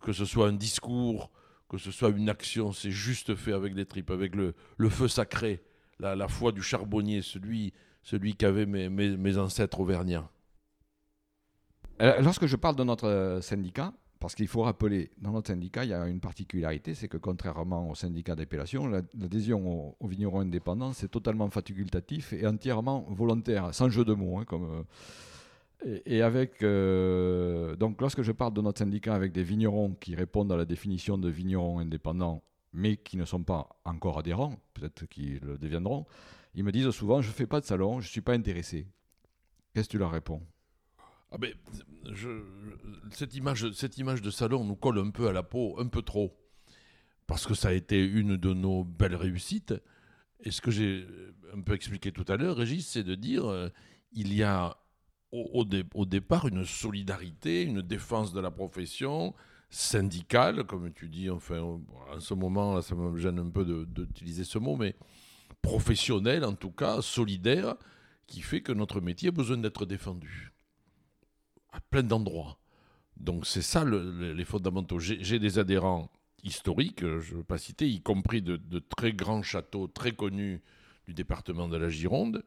Que 0.00 0.12
ce 0.12 0.24
soit 0.24 0.48
un 0.48 0.52
discours, 0.52 1.30
que 1.68 1.76
ce 1.76 1.90
soit 1.90 2.10
une 2.10 2.28
action, 2.28 2.72
c'est 2.72 2.90
juste 2.90 3.34
fait 3.34 3.52
avec 3.52 3.74
les 3.74 3.84
tripes, 3.84 4.10
avec 4.10 4.34
le, 4.34 4.54
le 4.76 4.88
feu 4.88 5.08
sacré, 5.08 5.62
la, 5.98 6.14
la 6.16 6.28
foi 6.28 6.52
du 6.52 6.62
charbonnier, 6.62 7.20
celui, 7.20 7.72
celui 8.02 8.34
qu'avaient 8.34 8.66
mes, 8.66 9.38
ancêtres 9.38 9.80
auvergnats. 9.80 10.28
Euh, 12.00 12.20
lorsque 12.20 12.46
je 12.46 12.56
parle 12.56 12.76
de 12.76 12.84
notre 12.84 13.06
euh, 13.06 13.40
syndicat, 13.40 13.92
parce 14.18 14.34
qu'il 14.34 14.48
faut 14.48 14.62
rappeler, 14.62 15.10
dans 15.18 15.32
notre 15.32 15.48
syndicat, 15.48 15.84
il 15.84 15.90
y 15.90 15.94
a 15.94 16.06
une 16.06 16.20
particularité, 16.20 16.94
c'est 16.94 17.08
que 17.08 17.16
contrairement 17.16 17.90
au 17.90 17.94
syndicat 17.94 18.36
d'appellation, 18.36 18.86
l'adhésion 18.86 19.96
aux, 20.00 20.06
vignerons 20.06 20.40
indépendants, 20.40 20.92
c'est 20.92 21.10
totalement 21.10 21.50
facultatif 21.50 22.32
et 22.32 22.46
entièrement 22.46 23.06
volontaire, 23.10 23.74
sans 23.74 23.88
jeu 23.88 24.04
de 24.04 24.14
mots. 24.14 24.38
Hein, 24.38 24.44
comme, 24.44 24.84
euh, 25.84 25.98
et, 26.06 26.22
avec, 26.22 26.60
donc 27.80 28.00
lorsque 28.00 28.22
je 28.22 28.30
parle 28.30 28.54
de 28.54 28.60
notre 28.60 28.78
syndicat 28.78 29.16
avec 29.16 29.32
des 29.32 29.42
vignerons 29.42 29.96
qui 29.98 30.14
répondent 30.14 30.52
à 30.52 30.56
la 30.56 30.64
définition 30.64 31.18
de 31.18 31.28
vignerons 31.28 31.80
indépendants, 31.80 32.44
mais 32.72 32.96
qui 32.96 33.16
ne 33.16 33.24
sont 33.24 33.42
pas 33.42 33.68
encore 33.84 34.20
adhérents, 34.20 34.54
peut-être 34.74 35.06
qu'ils 35.06 35.40
le 35.40 35.58
deviendront, 35.58 36.06
ils 36.54 36.64
me 36.64 36.72
disent 36.72 36.90
souvent 36.90 37.20
Je 37.20 37.30
fais 37.30 37.46
pas 37.46 37.60
de 37.60 37.66
salon, 37.66 38.00
je 38.00 38.08
suis 38.08 38.20
pas 38.20 38.34
intéressé. 38.34 38.86
Qu'est-ce 39.74 39.88
que 39.88 39.92
tu 39.92 39.98
leur 39.98 40.10
réponds? 40.10 40.42
Ah 41.30 41.38
ben, 41.38 41.54
cette, 43.10 43.34
image, 43.34 43.70
cette 43.72 43.96
image 43.96 44.20
de 44.20 44.30
salon 44.30 44.64
nous 44.64 44.76
colle 44.76 44.98
un 44.98 45.10
peu 45.10 45.28
à 45.28 45.32
la 45.32 45.42
peau, 45.42 45.76
un 45.78 45.86
peu 45.86 46.02
trop. 46.02 46.36
Parce 47.26 47.46
que 47.46 47.54
ça 47.54 47.68
a 47.68 47.72
été 47.72 48.04
une 48.04 48.36
de 48.36 48.52
nos 48.52 48.84
belles 48.84 49.16
réussites. 49.16 49.74
Et 50.40 50.50
ce 50.50 50.60
que 50.60 50.70
j'ai 50.70 51.06
un 51.54 51.62
peu 51.62 51.72
expliqué 51.72 52.12
tout 52.12 52.24
à 52.28 52.36
l'heure, 52.36 52.56
Régis, 52.56 52.86
c'est 52.86 53.04
de 53.04 53.14
dire 53.14 53.46
euh, 53.46 53.68
il 54.12 54.34
y 54.34 54.42
a 54.42 54.76
au, 55.30 55.64
au, 55.94 56.04
départ 56.04 56.48
une 56.48 56.66
solidarité, 56.66 57.62
une 57.62 57.80
défense 57.80 58.34
de 58.34 58.40
la 58.40 58.50
profession 58.50 59.34
syndicale, 59.70 60.64
comme 60.64 60.92
tu 60.92 61.08
dis. 61.08 61.30
Enfin, 61.30 61.60
en 61.60 62.20
ce 62.20 62.34
moment, 62.34 62.82
ça 62.82 62.94
me 62.94 63.16
gêne 63.16 63.38
un 63.38 63.48
peu 63.48 63.86
d'utiliser 63.86 64.44
ce 64.44 64.58
mot, 64.58 64.76
mais 64.76 64.94
professionnel 65.62 66.44
en 66.44 66.54
tout 66.54 66.72
cas, 66.72 67.00
solidaire, 67.00 67.76
qui 68.26 68.42
fait 68.42 68.60
que 68.60 68.72
notre 68.72 69.00
métier 69.00 69.28
a 69.28 69.32
besoin 69.32 69.56
d'être 69.56 69.86
défendu 69.86 70.52
à 71.72 71.80
plein 71.80 72.02
d'endroits. 72.02 72.58
Donc 73.16 73.46
c'est 73.46 73.62
ça 73.62 73.84
les 73.84 74.44
fondamentaux. 74.44 74.98
J'ai 74.98 75.38
des 75.38 75.58
adhérents 75.58 76.10
historiques, 76.42 77.00
je 77.00 77.32
ne 77.32 77.38
veux 77.38 77.44
pas 77.44 77.58
citer, 77.58 77.88
y 77.88 78.00
compris 78.00 78.42
de, 78.42 78.78
très 78.78 79.12
grands 79.12 79.42
châteaux 79.42 79.86
très 79.86 80.12
connus 80.12 80.60
du 81.06 81.14
département 81.14 81.68
de 81.68 81.76
la 81.76 81.88
Gironde, 81.88 82.44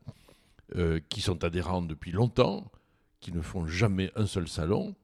euh, 0.76 1.00
qui 1.10 1.22
sont 1.22 1.44
adhérents 1.44 1.82
depuis 1.82 2.12
longtemps, 2.12 2.72
qui 3.20 3.32
ne 3.32 3.42
font 3.42 3.66
jamais 3.66 4.12
un 4.16 4.26
seul 4.26 4.48
salon. 4.48 4.96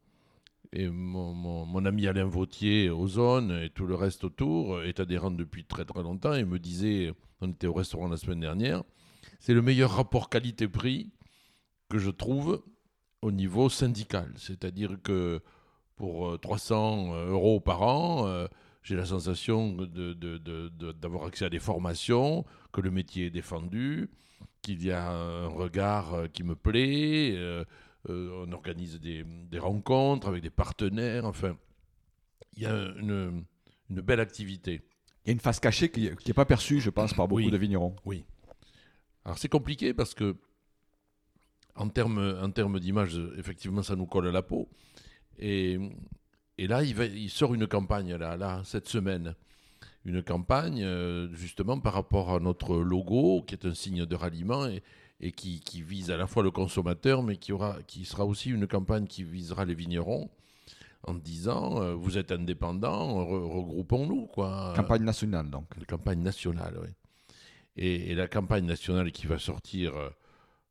Et 0.74 0.90
mon, 0.90 1.34
mon, 1.34 1.86
ami 1.86 2.08
Alain 2.08 2.26
Vautier, 2.26 2.90
Ozone 2.90 3.52
et 3.52 3.70
tout 3.70 3.86
le 3.86 3.96
reste 3.96 4.24
autour 4.24 4.84
est 4.84 5.02
adhérent 5.02 5.32
depuis 5.32 5.66
très 5.66 5.84
très 5.84 6.02
longtemps 6.02 6.34
et 6.34 6.46
me 6.46 6.60
disait 6.60 7.14
on 7.42 7.50
était 7.50 7.68
au 7.68 7.74
restaurant 7.74 8.08
la 8.08 8.18
semaine 8.18 8.40
dernière, 8.40 8.84
c'est 9.40 9.54
le 9.54 9.62
meilleur 9.62 9.92
rapport 9.92 10.30
qualité-prix 10.30 11.12
que 11.90 11.98
je 11.98 12.10
trouve 12.10 12.64
au 13.22 13.32
niveau 13.32 13.70
syndical. 13.70 14.32
C'est-à-dire 14.38 14.98
que 15.04 15.42
pour 15.96 16.40
300 16.40 17.14
euh, 17.14 17.30
euros 17.32 17.60
par 17.60 17.84
an, 17.84 18.28
euh, 18.28 18.48
j'ai 18.82 18.96
la 18.96 19.06
sensation 19.06 19.76
d'avoir 19.76 21.26
accès 21.26 21.46
à 21.46 21.50
des 21.50 21.60
formations, 21.60 22.46
que 22.72 22.82
le 22.82 22.90
métier 22.90 23.28
est 23.28 23.30
défendu, 23.30 24.10
qu'il 24.64 24.84
y 24.84 24.92
a 24.92 25.12
un 25.12 25.48
regard 25.48 26.14
euh, 26.14 26.28
qui 26.28 26.44
me 26.44 26.56
plaît, 26.56 27.38
on 28.10 28.52
organise 28.52 29.00
des, 29.00 29.24
rencontres 29.60 30.28
avec 30.28 30.42
des 30.42 30.50
partenaires, 30.50 31.26
enfin, 31.26 31.56
il 32.56 32.64
y 32.64 32.66
a 32.66 32.74
une 32.98 33.46
belle 33.90 34.20
activité. 34.20 34.82
Il 35.24 35.28
y 35.28 35.32
a 35.32 35.34
une 35.34 35.40
face 35.40 35.60
cachée 35.60 35.90
qui 35.90 36.10
n'est 36.10 36.34
pas 36.34 36.46
perçue, 36.46 36.80
je 36.80 36.90
pense, 36.90 37.14
par 37.14 37.28
beaucoup 37.28 37.50
de 37.50 37.58
vignerons. 37.58 37.96
Oui. 38.06 38.26
Alors 39.24 39.38
c'est 39.38 39.50
compliqué 39.50 39.94
parce 39.94 40.14
que, 40.14 40.36
en 41.76 41.90
termes 41.90 42.40
en 42.42 42.50
terme 42.50 42.80
d'image, 42.80 43.20
effectivement, 43.38 43.84
ça 43.84 43.96
nous 43.96 44.08
colle 44.08 44.28
à 44.28 44.32
la 44.32 44.42
peau. 44.42 44.68
Et, 45.38 45.78
et 46.58 46.68
là, 46.68 46.84
il, 46.84 46.96
va, 46.96 47.06
il, 47.06 47.30
sort 47.30 47.54
une 47.54 47.68
campagne, 47.68 48.16
là, 48.16 48.36
là, 48.36 48.62
cette 48.66 48.88
semaine. 48.88 49.36
Une 50.06 50.24
campagne, 50.24 50.84
euh, 50.84 51.32
justement, 51.34 51.80
par 51.80 51.94
rapport 51.94 52.32
à 52.32 52.40
notre 52.40 52.78
logo, 52.78 53.44
qui 53.46 53.54
est 53.54 53.66
un 53.66 53.76
signe 53.76 54.06
de 54.06 54.16
ralliement. 54.16 54.66
Et, 54.66 54.82
et 55.24 55.32
qui, 55.32 55.60
qui, 55.60 55.84
vise 55.84 56.10
à 56.10 56.18
la 56.18 56.26
fois 56.26 56.42
le 56.42 56.50
consommateur, 56.50 57.22
mais 57.22 57.38
qui, 57.38 57.52
aura, 57.54 57.78
qui 57.84 58.06
sera 58.06 58.26
aussi 58.26 58.50
une 58.50 58.66
campagne 58.66 59.06
qui 59.06 59.24
visera 59.24 59.66
les 59.66 59.76
vignerons 59.76 60.32
en 61.04 61.14
disant 61.14 61.82
euh, 61.82 61.94
vous 61.94 62.18
êtes 62.18 62.32
indépendants, 62.32 63.26
regroupons-nous. 63.26 64.28
quoi. 64.28 64.74
Campagne 64.76 65.04
nationale 65.04 65.50
donc. 65.50 65.68
campagne 65.86 66.22
nationale, 66.22 66.78
oui. 66.82 66.90
Et, 67.78 68.14
la 68.16 68.28
campagne 68.28 68.66
nationale 68.66 69.12
qui 69.12 69.28
va 69.28 69.40
sortir 69.40 69.96
euh, 69.96 70.10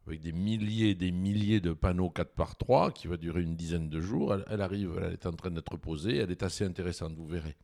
avec 0.07 0.20
des 0.20 0.32
milliers 0.32 0.90
et 0.90 0.94
des 0.94 1.11
milliers 1.11 1.61
de 1.61 1.73
panneaux 1.73 2.11
4 2.11 2.35
par 2.35 2.57
3 2.57 2.93
qui 2.93 3.07
va 3.07 3.16
durer 3.16 3.43
une 3.43 3.57
dizaine 3.57 3.89
de 3.89 4.01
jours, 4.01 4.36
elle, 4.48 4.61
arrive, 4.61 5.01
elle 5.02 5.15
est 5.15 5.27
en 5.27 5.32
train 5.32 5.51
d'être 5.51 5.77
posée, 5.77 6.19
elle 6.19 6.31
est 6.31 6.43
assez 6.43 6.65
intéressante, 6.65 7.15
vous 7.15 7.27
verrez. 7.27 7.57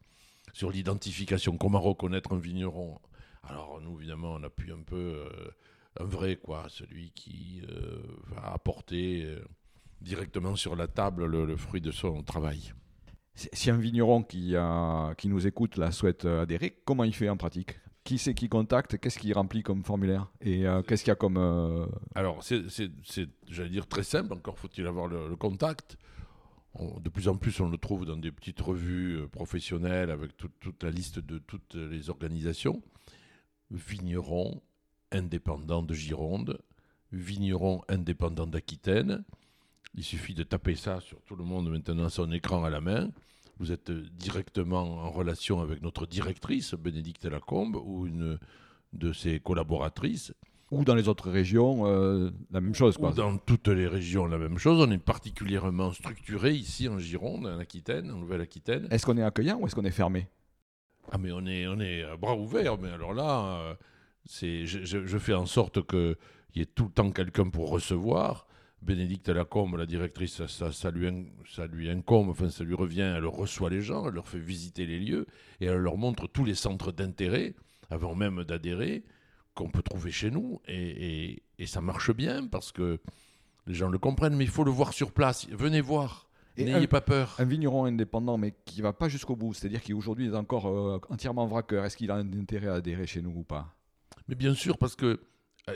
Sur 0.53 0.71
l'identification, 0.71 1.59
comment 1.59 1.81
reconnaître 1.81 2.33
un 2.33 2.39
vigneron. 2.39 2.99
Alors 3.43 3.81
nous, 3.83 3.99
évidemment, 3.99 4.35
on 4.35 4.43
appuie 4.43 4.73
un 4.73 4.83
peu 4.83 4.97
euh, 4.97 5.51
un 6.01 6.05
vrai, 6.05 6.37
quoi, 6.37 6.67
celui 6.69 7.11
qui 7.11 7.63
va 8.31 8.53
apporter 8.53 9.27
directement 10.01 10.57
sur 10.57 10.77
la 10.77 10.89
table 10.89 11.27
le, 11.27 11.57
fruit 11.57 11.81
de 11.81 11.91
son 11.91 12.23
travail. 12.23 12.73
Si 13.35 13.71
un 13.71 13.77
vigneron 13.77 14.23
qui, 14.23 14.55
qui 15.19 15.29
nous 15.29 15.47
écoute 15.47 15.79
souhaite 15.91 16.25
euh, 16.25 16.43
adhérer, 16.43 16.81
comment 16.85 17.05
il 17.05 17.15
fait 17.15 17.29
en 17.29 17.37
pratique? 17.37 17.79
Qui 18.03 18.19
c'est 18.19 18.35
qui 18.35 18.49
contacte? 18.49 18.99
Qu'est-ce 18.99 19.19
qu'il 19.19 19.35
remplit 19.35 19.63
comme 19.63 19.85
formulaire? 19.85 20.31
Et 20.41 20.67
euh, 20.67 20.81
qu'est-ce 20.83 21.03
qu'il 21.03 21.11
y 21.11 21.13
a 21.13 21.17
comme... 21.17 21.37
Euh, 21.37 21.87
Alors, 22.15 22.43
c'est, 22.43 22.63
j'allais 23.49 23.69
dire, 23.69 23.87
très 23.87 24.05
simple. 24.05 24.33
Encore 24.33 24.59
faut-il 24.59 24.87
avoir 24.87 25.07
le, 25.07 25.37
contact. 25.37 25.99
de 26.79 27.09
plus 27.11 27.29
en 27.29 27.37
plus, 27.37 27.61
on 27.61 27.69
le 27.69 27.77
trouve 27.77 28.07
dans 28.07 28.17
des 28.17 28.33
petites 28.33 28.61
revues 28.61 29.29
professionnelles 29.29 30.11
avec 30.11 30.37
toute 30.37 30.83
la 30.83 30.91
liste 30.91 31.19
de 31.19 31.39
toutes 31.39 31.75
les 31.75 32.09
organisations. 32.09 32.81
Vigneron 33.71 34.63
indépendant 35.13 35.83
de 35.83 35.95
Gironde, 35.95 36.59
vigneron 37.13 37.83
indépendant 37.89 38.47
d'Aquitaine, 38.47 39.25
il 39.97 40.05
suffit 40.05 40.35
de 40.35 40.43
taper 40.43 40.75
ça 40.75 41.01
sur 41.01 41.21
tout 41.23 41.37
le 41.37 41.45
monde 41.45 41.71
maintenant 41.71 42.09
son 42.09 42.31
écran 42.31 42.65
à 42.65 42.71
la 42.71 42.81
main. 42.81 43.11
Vous 43.59 43.73
êtes 43.73 43.91
directement 43.91 44.83
en 44.83 45.11
relation 45.11 45.61
avec 45.61 45.81
notre 45.83 46.07
directrice, 46.07 46.75
Bénédicte 46.75 47.25
Lacombe, 47.25 47.77
ou 47.77 48.07
une 48.07 48.39
de 48.93 49.13
ses 49.13 49.41
collaboratrices. 49.41 50.35
Ou 50.71 50.85
dans 50.85 50.95
les 50.95 51.09
autres 51.09 51.31
régions, 51.31 51.87
euh, 51.87 52.31
la 52.51 52.61
même 52.61 52.75
chose. 52.75 52.99
Quoi. 52.99 53.11
Ou 53.11 53.15
dans 53.15 53.39
toutes 53.39 53.69
les 53.69 53.87
régions, 53.87 54.27
la 54.27 54.37
même 54.37 54.59
chose. 54.59 54.85
On 54.87 54.91
est 54.91 54.99
particulièrement 54.99 55.93
structuré 55.93 56.53
ici 56.53 56.89
en 56.89 56.99
Gironde, 56.99 57.47
en 57.47 57.59
Aquitaine, 57.59 58.11
en 58.11 58.17
Nouvelle-Aquitaine. 58.17 58.89
Est-ce 58.91 59.07
qu'on 59.07 59.17
est 59.17 59.23
accueillant 59.23 59.59
ou 59.59 59.67
est-ce 59.67 59.75
qu'on 59.75 59.85
est 59.85 59.91
fermé? 59.91 60.29
Ah, 61.13 61.19
mais 61.19 61.31
on 61.31 61.47
est, 61.47 61.67
on 61.69 61.79
est 61.79 62.03
à 62.03 62.17
bras 62.17 62.37
ouverts. 62.37 62.79
Mais 62.79 62.91
alors 62.91 63.15
là, 63.15 63.61
euh, 63.61 63.75
c'est, 64.25 64.67
je, 64.67 64.85
je, 64.85 65.19
fais 65.19 65.35
en 65.35 65.47
sorte 65.47 65.87
qu'il 65.87 66.17
y 66.57 66.61
ait 66.61 66.67
tout 66.67 66.87
le 66.87 66.91
temps 66.91 67.13
quelqu'un 67.13 67.49
pour 67.49 67.71
recevoir. 67.71 68.46
Bénédicte 68.87 69.29
Lacombe, 69.29 69.77
la 69.77 69.85
directrice, 69.85 70.47
ça, 70.47 70.91
lui, 70.91 71.27
ça 71.53 71.67
lui 71.67 71.91
incombe, 71.91 72.31
enfin 72.31 72.49
ça 72.49 72.65
lui 72.65 72.75
revient, 72.75 73.13
elle 73.17 73.27
reçoit 73.27 73.69
les 73.69 73.83
gens, 73.83 74.07
elle 74.07 74.15
leur 74.15 74.29
fait 74.29 74.39
visiter 74.39 74.87
les 74.87 75.01
lieux 75.01 75.27
et 75.61 75.67
elle 75.67 75.79
leur 75.79 75.97
montre 75.97 76.29
tous 76.29 76.45
les 76.45 76.55
centres 76.55 76.93
d'intérêt, 76.93 77.55
avant 77.91 78.15
même 78.15 78.45
d'adhérer, 78.45 79.05
qu'on 79.55 79.69
peut 79.69 79.83
trouver 79.83 80.13
chez 80.13 80.31
nous. 80.31 80.61
Et, 80.69 81.43
ça 81.67 81.81
marche 81.81 82.15
bien 82.15 82.47
parce 82.47 82.71
que 82.71 83.01
les 83.67 83.75
gens 83.75 83.89
le 83.89 83.99
comprennent, 83.99 84.37
mais 84.37 84.45
il 84.45 84.51
faut 84.51 84.65
le 84.65 84.71
voir 84.71 84.93
sur 84.93 85.11
place. 85.11 85.49
Venez 85.51 85.81
voir. 85.81 86.29
N'ayez 86.57 86.87
pas 86.87 87.01
peur. 87.01 87.35
Un 87.39 87.45
vigneron 87.45 87.85
indépendant, 87.85 88.39
mais 88.39 88.55
qui 88.65 88.81
va 88.81 88.93
pas 88.93 89.09
jusqu'au 89.09 89.37
bout, 89.37 89.53
c'est-à-dire 89.53 89.83
qui 89.83 89.93
aujourd'hui 89.93 90.29
est 90.29 90.35
encore 90.35 90.69
euh, 90.69 91.01
entièrement 91.11 91.47
vraqueur, 91.47 91.85
est-ce 91.85 91.97
qu'il 91.97 92.11
a 92.11 92.15
un 92.15 92.33
intérêt 92.33 92.69
à 92.69 92.75
adhérer 92.75 93.07
chez 93.07 93.21
nous 93.21 93.35
ou 93.37 93.43
pas? 93.43 93.75
Mais 94.29 94.37
bien 94.37 94.55
sûr, 94.55 94.79
parce 94.79 94.97
que 94.97 95.21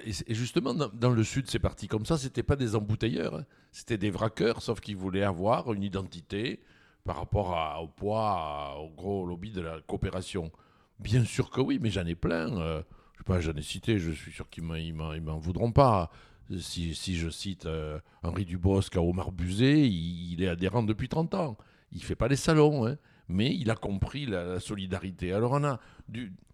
et 0.05 0.35
justement, 0.35 0.73
dans, 0.73 1.11
le 1.11 1.25
sud, 1.25 1.51
c'est 1.51 1.59
parti 1.59 1.89
comme 1.89 2.07
ça. 2.07 2.17
C'était 2.17 2.45
pas 2.45 2.55
des 2.55 2.77
embouteilleurs, 2.77 3.35
hein. 3.35 3.45
c'était 3.73 3.99
des 3.99 4.11
vraqueurs, 4.11 4.63
sauf 4.63 4.81
qu'ils 4.81 4.97
voulaient 4.97 5.25
avoir 5.25 5.73
une 5.73 5.83
identité 5.83 6.61
par 7.05 7.17
rapport 7.17 7.81
au 7.83 7.89
poids, 7.89 8.77
au 8.79 8.89
gros 8.91 9.27
lobby 9.27 9.51
de 9.51 9.61
la 9.61 9.81
coopération. 9.81 10.53
Bien 11.01 11.25
sûr 11.25 11.51
que 11.51 11.61
oui, 11.61 11.79
mais 11.81 11.91
j'en 11.91 12.07
ai 12.07 12.15
plein. 12.15 12.57
Euh, 12.59 12.83
je 13.15 13.19
sais 13.19 13.25
pas, 13.25 13.41
j'en 13.41 13.55
ai 13.55 13.63
cité. 13.63 13.99
Je 13.99 14.13
suis 14.13 14.31
sûr 14.31 14.49
qu'ils 14.49 14.63
m'en 14.63 15.39
voudront 15.39 15.73
pas. 15.73 16.11
Si, 16.59 16.95
je 16.95 17.29
cite 17.29 17.67
euh, 17.67 17.99
Henri 18.23 18.45
Dubosc 18.45 18.97
à 18.97 19.03
Omar 19.03 19.33
Buzet, 19.33 19.89
il, 19.89 20.43
est 20.43 20.49
adhérent 20.49 20.83
depuis 20.83 21.09
30 21.09 21.35
ans. 21.35 21.57
Il 21.93 22.03
fait 22.03 22.17
pas 22.17 22.29
les 22.29 22.37
salons, 22.37 22.87
hein, 22.87 22.97
mais 23.29 23.55
il 23.55 23.71
a 23.71 23.77
compris 23.77 24.27
la, 24.27 24.61
solidarité. 24.61 25.33
Alors 25.33 25.53
on 25.53 25.65
a 25.65 25.81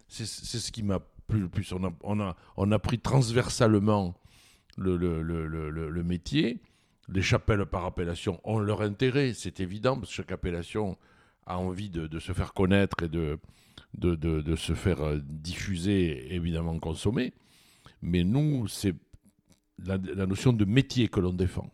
c'est 0.07 0.25
ce 0.25 0.71
qui 0.71 0.83
m'a 0.83 0.99
plus, 1.27 1.47
plus 1.49 1.71
on, 1.73 1.83
a, 1.83 1.91
on, 2.03 2.19
a, 2.19 2.35
on 2.55 2.71
a 2.71 2.79
pris 2.79 2.99
transversalement 2.99 4.15
le, 4.77 4.97
le, 4.97 5.21
le, 5.21 5.47
le, 5.69 6.03
métier. 6.03 6.59
Les 7.09 7.21
chapelles 7.21 7.65
par 7.65 7.85
appellation 7.85 8.39
ont 8.43 8.59
leur 8.59 8.81
intérêt, 8.81 9.33
c'est 9.33 9.59
évident, 9.59 9.95
parce 9.95 10.09
que 10.09 10.15
chaque 10.15 10.31
appellation 10.31 10.97
a 11.45 11.57
envie 11.57 11.89
de, 11.89 12.19
se 12.19 12.33
faire 12.33 12.53
connaître 12.53 13.03
et 13.03 13.09
de, 13.09 13.39
de, 13.95 14.15
de, 14.15 14.55
se 14.55 14.73
faire 14.73 15.01
euh, 15.01 15.19
diffuser, 15.23 16.33
évidemment 16.33 16.77
consommer. 16.79 17.33
Mais 18.01 18.23
nous, 18.23 18.67
c'est 18.67 18.93
la, 19.83 19.97
la, 19.97 20.25
notion 20.25 20.53
de 20.53 20.65
métier 20.65 21.07
que 21.07 21.19
l'on 21.19 21.33
défend. 21.33 21.69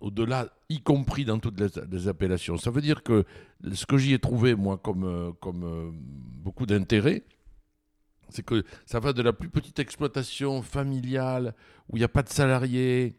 Au-delà, 0.00 0.48
y 0.68 0.80
compris 0.80 1.24
dans 1.24 1.38
toutes 1.38 1.60
les, 1.60 1.68
les, 1.90 2.08
appellations. 2.08 2.56
Ça 2.56 2.70
veut 2.70 2.80
dire 2.80 3.02
que 3.02 3.24
ce 3.72 3.86
que 3.86 3.96
j'y 3.98 4.14
ai 4.14 4.18
trouvé, 4.18 4.54
moi, 4.54 4.78
comme, 4.78 5.04
euh, 5.04 5.32
comme 5.40 5.64
euh, 5.64 5.90
beaucoup 5.92 6.66
d'intérêt, 6.66 7.22
c'est 8.30 8.44
que 8.44 8.64
ça 8.86 9.00
va 9.00 9.12
de 9.12 9.22
la 9.22 9.32
plus 9.32 9.48
petite 9.48 9.78
exploitation 9.78 10.62
familiale, 10.62 11.54
où 11.88 11.96
il 11.96 12.00
n'y 12.00 12.04
a 12.04 12.08
pas 12.08 12.22
de 12.22 12.28
salariés, 12.28 13.16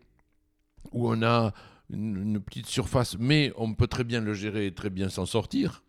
où 0.91 1.09
on 1.09 1.21
a 1.23 1.53
une, 1.89 2.39
petite 2.39 2.67
surface, 2.67 3.17
mais 3.19 3.51
on 3.57 3.73
peut 3.73 3.87
très 3.87 4.03
bien 4.03 4.21
le 4.21 4.33
gérer 4.33 4.67
et 4.67 4.73
très 4.73 4.89
bien 4.89 5.09
s'en 5.09 5.25
sortir. 5.25 5.83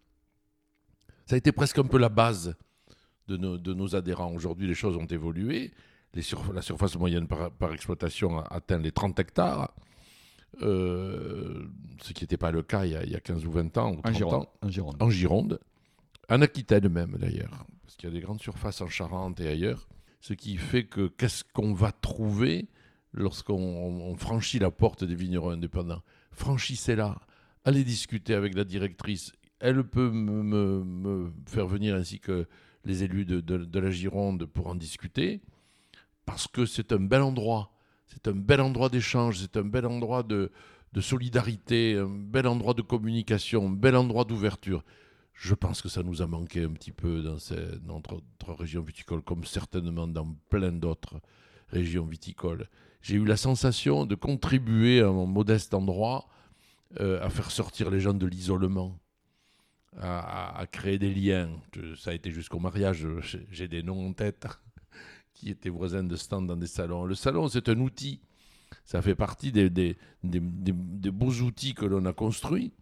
Ça 1.26 1.36
a 1.36 1.38
été 1.38 1.52
presque 1.52 1.78
un 1.78 1.84
peu 1.84 1.98
la 1.98 2.08
base 2.08 2.56
de 3.28 3.36
nos, 3.36 3.96
adhérents. 3.96 4.32
Aujourd'hui, 4.32 4.66
les 4.66 4.74
choses 4.74 4.96
ont 4.96 5.06
évolué. 5.06 5.72
la 6.14 6.62
surface 6.62 6.96
moyenne 6.96 7.26
par, 7.26 7.72
exploitation 7.72 8.38
a 8.38 8.54
atteint 8.54 8.78
les 8.78 8.92
30 8.92 9.18
hectares. 9.20 9.72
Euh, 10.60 11.64
ce 12.02 12.12
qui 12.12 12.24
n'était 12.24 12.36
pas 12.36 12.50
le 12.50 12.62
cas 12.62 12.84
il 12.84 12.92
y, 12.92 13.16
a, 13.16 13.20
15 13.20 13.46
ou 13.46 13.52
20 13.52 13.78
ans, 13.78 13.92
ou 13.92 14.02
30 14.02 14.22
ans. 14.34 14.52
En 14.60 14.68
Gironde. 14.68 14.96
En 15.00 15.08
Gironde. 15.08 15.58
En 16.32 16.40
Aquitaine 16.40 16.88
même, 16.88 17.18
d'ailleurs 17.18 17.66
parce 17.82 17.96
qu'il 17.96 18.08
y 18.08 18.12
a 18.12 18.14
des 18.14 18.22
grandes 18.22 18.40
surfaces 18.40 18.80
en 18.80 18.88
Charente 18.88 19.38
et 19.40 19.48
ailleurs, 19.48 19.86
ce 20.22 20.32
qui 20.32 20.56
fait 20.56 20.84
que 20.84 21.08
qu'est-ce 21.08 21.44
qu'on 21.44 21.74
va 21.74 21.92
trouver 21.92 22.68
lorsqu'on 23.12 24.16
franchit 24.16 24.58
la 24.58 24.70
porte 24.70 25.04
des 25.04 25.14
vignerons 25.14 25.50
indépendants? 25.50 26.00
Franchissez-la, 26.30 27.20
allez 27.66 27.84
discuter 27.84 28.32
avec 28.32 28.54
la 28.54 28.64
directrice, 28.64 29.32
elle 29.60 29.84
peut 29.84 30.10
me, 30.10 31.30
faire 31.44 31.66
venir 31.66 31.94
ainsi 31.94 32.18
que 32.18 32.46
les 32.86 33.04
élus 33.04 33.26
de, 33.26 33.78
la 33.78 33.90
Gironde 33.90 34.46
pour 34.46 34.68
en 34.68 34.74
discuter, 34.74 35.42
parce 36.24 36.48
que 36.48 36.64
c'est 36.64 36.92
un 36.92 37.00
bel 37.00 37.20
endroit, 37.20 37.74
c'est 38.06 38.26
un 38.26 38.32
bel 38.32 38.62
endroit 38.62 38.88
d'échange, 38.88 39.38
c'est 39.38 39.58
un 39.58 39.64
bel 39.64 39.84
endroit 39.84 40.22
de, 40.22 40.50
de 40.94 41.00
solidarité, 41.02 41.98
un 41.98 42.08
bel 42.08 42.46
endroit 42.46 42.72
de 42.72 42.80
communication, 42.80 43.66
un 43.66 43.72
bel 43.72 43.96
endroit 43.96 44.24
d'ouverture. 44.24 44.82
Je 45.34 45.54
pense 45.54 45.82
que 45.82 45.88
ça 45.88 46.02
nous 46.02 46.22
a 46.22 46.26
manqué 46.26 46.62
un 46.62 46.72
petit 46.72 46.92
peu 46.92 47.22
dans, 47.22 47.38
notre, 47.86 48.22
région 48.54 48.82
viticole, 48.82 49.22
comme 49.22 49.44
certainement 49.44 50.06
dans 50.06 50.36
plein 50.50 50.72
d'autres 50.72 51.20
régions 51.68 52.04
viticoles. 52.04 52.68
J'ai 53.00 53.16
eu 53.16 53.24
la 53.24 53.36
sensation 53.36 54.06
de 54.06 54.14
contribuer 54.14 55.00
à 55.00 55.10
mon 55.10 55.26
modeste 55.26 55.74
endroit 55.74 56.28
euh, 57.00 57.24
à 57.24 57.30
faire 57.30 57.50
sortir 57.50 57.90
les 57.90 57.98
gens 57.98 58.14
de 58.14 58.26
l'isolement, 58.26 58.98
à, 59.98 60.64
créer 60.70 60.98
des 60.98 61.12
liens. 61.12 61.50
ça 61.96 62.10
a 62.10 62.14
été 62.14 62.30
jusqu'au 62.30 62.58
mariage, 62.58 63.06
j'ai 63.50 63.68
des 63.68 63.82
noms 63.82 64.06
en 64.06 64.12
tête 64.12 64.46
qui 65.34 65.50
étaient 65.50 65.70
voisins 65.70 66.04
de 66.04 66.16
stand 66.16 66.46
dans 66.46 66.56
des 66.56 66.66
salons. 66.66 67.04
Le 67.04 67.14
salon, 67.14 67.48
c'est 67.48 67.68
un 67.68 67.80
outil. 67.80 68.20
Ça 68.84 69.02
fait 69.02 69.14
partie 69.14 69.50
des 69.52 69.96
beaux 70.22 71.32
outils 71.32 71.74
que 71.74 71.84
l'on 71.84 72.04
a 72.04 72.12
construits 72.12 72.72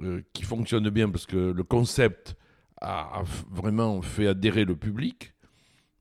euh, 0.00 0.22
qui 0.32 0.44
fonctionne 0.44 0.88
bien 0.90 1.10
parce 1.10 1.26
que 1.26 1.36
le 1.36 1.62
concept 1.62 2.36
a, 2.80 3.22
vraiment 3.50 4.02
fait 4.02 4.26
adhérer 4.26 4.64
le 4.64 4.74
public 4.74 5.34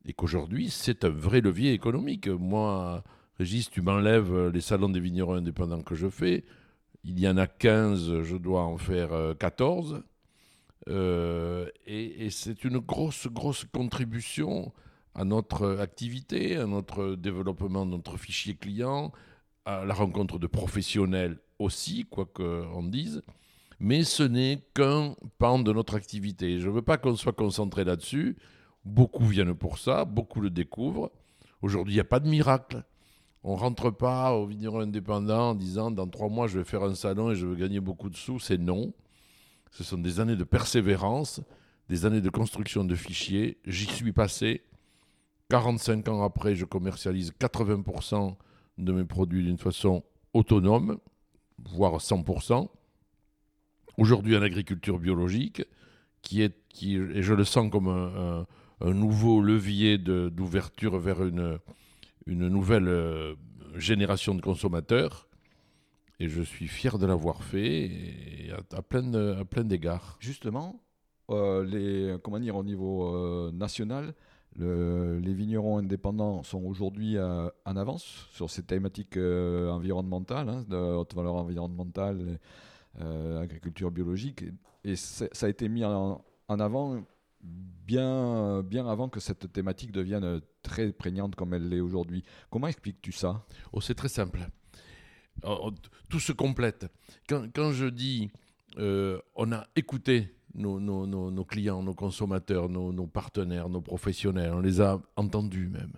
et 0.06 0.14
qu'aujourd'hui 0.14 0.70
c'est 0.70 1.06
un 1.06 1.10
vrai 1.10 1.42
levier 1.42 1.74
économique. 1.74 2.28
Moi, 2.28 3.04
Régis, 3.38 3.70
tu 3.70 3.82
m'enlèves 3.82 4.48
les 4.48 4.62
salons 4.62 4.90
des 4.90 5.00
vignerons 5.00 5.36
indépendants 5.36 5.82
que 5.82 5.96
je 5.96 6.10
fais. 6.10 6.44
Il 7.04 7.20
y 7.20 7.28
en 7.28 7.38
a 7.38 7.48
15, 7.48 8.22
je 8.22 8.38
dois 8.38 8.64
en 8.64 8.78
faire 8.78 9.36
14. 9.40 9.94
Euh, 9.94 10.02
euh, 10.90 11.70
et, 11.86 12.30
c'est 12.30 12.64
une 12.64 12.80
grosse, 12.80 13.28
grosse 13.28 13.66
contribution 13.66 14.72
à 15.14 15.26
notre 15.26 15.78
activité, 15.80 16.58
à 16.58 16.66
notre 16.66 17.16
développement 17.16 17.86
de 17.86 17.92
notre 17.92 18.18
fichier 18.18 18.56
client, 18.56 19.12
à 19.66 19.86
la 19.86 19.94
rencontre 19.94 20.40
de 20.40 20.48
professionnels 20.48 21.38
aussi, 21.60 22.06
quoi 22.10 22.26
qu'on 22.26 22.84
dise 22.84 23.22
mais 23.82 24.04
ce 24.04 24.22
n'est 24.22 24.64
qu'un 24.76 25.16
pan 25.40 25.58
de 25.58 25.74
notre 25.74 25.96
activité. 25.96 26.60
Je 26.60 26.70
ne 26.70 26.74
veux 26.74 26.84
pas 26.84 26.98
qu'on 26.98 27.16
soit 27.16 27.34
concentré 27.34 27.84
là-dessus. 27.84 28.38
Beaucoup 28.86 29.26
viennent 29.26 29.56
pour 29.56 29.80
ça, 29.80 30.06
beaucoup 30.06 30.40
le 30.40 30.52
découvrent. 30.52 31.12
Aujourd'hui, 31.64 31.96
il 31.96 31.98
n'y 31.98 32.02
a 32.02 32.06
pas 32.06 32.20
de 32.20 32.30
miracle. 32.30 32.84
On 33.44 33.56
rentre 33.56 33.90
pas 33.90 34.34
au 34.34 34.46
vigneron 34.46 34.82
indépendant 34.82 35.50
en 35.50 35.56
disant 35.56 35.90
dans 35.90 36.08
trois 36.08 36.30
mois 36.30 36.46
je 36.46 36.60
vais 36.60 36.64
faire 36.64 36.84
un 36.84 36.94
salon 36.94 37.32
et 37.32 37.36
je 37.36 37.48
veux 37.48 37.56
gagner 37.56 37.80
beaucoup 37.80 38.12
de 38.12 38.16
sous. 38.16 38.40
C'est 38.40 38.60
non. 38.60 38.94
Ce 39.72 39.84
sont 39.84 39.98
des 39.98 40.20
années 40.20 40.36
de 40.36 40.44
persévérance, 40.44 41.42
des 41.90 42.06
années 42.06 42.22
de 42.22 42.30
construction 42.30 42.84
de 42.84 42.94
fichiers. 42.94 43.58
J'y 43.66 43.88
suis 43.88 44.14
passé. 44.14 44.62
45 45.50 46.08
ans 46.08 46.24
après, 46.24 46.54
je 46.54 46.66
commercialise 46.66 47.34
80% 47.40 48.36
de 48.78 48.92
mes 48.92 49.06
produits 49.06 49.44
d'une 49.44 49.58
façon 49.58 50.04
autonome, 50.36 51.00
voire 51.58 51.98
100%. 51.98 52.70
Aujourd'hui, 53.98 54.38
en 54.38 54.42
agriculture 54.42 55.00
biologique, 55.00 55.64
qui 56.22 56.42
est, 56.42 56.56
qui, 56.70 56.96
et 56.96 57.22
je 57.22 57.34
le 57.34 57.44
sens 57.44 57.70
comme 57.72 57.88
un, 57.88 58.46
nouveau 58.94 59.42
levier 59.42 59.98
d'ouverture 59.98 60.98
vers 60.98 61.24
une, 61.24 61.60
une 62.26 62.48
nouvelle 62.48 62.88
euh, 62.88 63.36
génération 63.76 64.36
de 64.36 64.42
consommateurs. 64.42 65.28
Et 66.20 66.30
je 66.30 66.42
suis 66.42 66.68
fier 66.68 67.00
de 67.00 67.06
l'avoir 67.06 67.44
fait 67.44 67.90
à, 68.72 68.82
plein, 68.82 69.44
plein 69.44 69.64
d'égards. 69.64 70.18
Justement, 70.20 70.80
euh, 71.32 71.66
les, 71.66 72.16
comment 72.22 72.40
dire, 72.40 72.56
au 72.56 72.64
niveau 72.64 73.16
euh, 73.16 73.52
national, 73.52 74.14
les 74.58 75.34
vignerons 75.34 75.78
indépendants 75.78 76.44
sont 76.44 76.62
aujourd'hui 76.66 77.18
en 77.18 77.76
avance 77.78 78.28
sur 78.34 78.50
ces 78.50 78.64
thématiques 78.64 79.16
environnementales, 79.16 80.50
hein, 80.50 80.66
de 80.68 80.76
haute 80.76 81.16
valeur 81.16 81.36
environnementale, 81.36 82.38
agriculture 83.00 83.92
biologique. 83.92 84.44
Et 84.84 84.96
ça 84.96 85.28
a 85.42 85.50
été 85.50 85.70
mis 85.70 85.86
en, 85.86 86.24
en 86.48 86.60
avant 86.60 87.04
bien, 87.42 88.62
bien 88.64 88.88
avant 88.88 89.10
que 89.10 89.20
cette 89.20 89.52
thématique 89.52 89.92
devienne 89.92 90.42
très 90.62 90.92
prégnante 90.92 91.36
comme 91.36 91.54
elle 91.54 91.70
l'est 91.70 91.80
aujourd'hui. 91.80 92.24
Comment 92.50 92.68
expliques-tu 92.68 93.12
ça? 93.12 93.46
Oh, 93.74 93.82
C'est 93.82 93.96
très 93.96 94.10
simple. 94.10 94.48
Oh, 95.44 95.58
oh, 95.64 95.72
tout 96.10 96.20
se 96.20 96.32
complète. 96.34 96.88
Quand, 97.28 97.48
quand 97.54 97.72
je 97.72 97.86
dis 97.86 98.30
euh, 98.78 99.20
on 99.36 99.52
a 99.52 99.66
écouté 99.76 100.34
nos, 100.54 100.80
nos, 100.80 101.06
nos, 101.06 101.46
clients, 101.46 101.84
nos 101.84 101.94
consommateurs, 101.94 102.70
nos, 102.70 103.08
partenaires, 103.08 103.70
nos 103.70 103.82
professionnels, 103.82 104.52
on 104.54 104.62
les 104.62 104.82
a 104.82 105.02
entendus 105.16 105.68
même. 105.68 105.94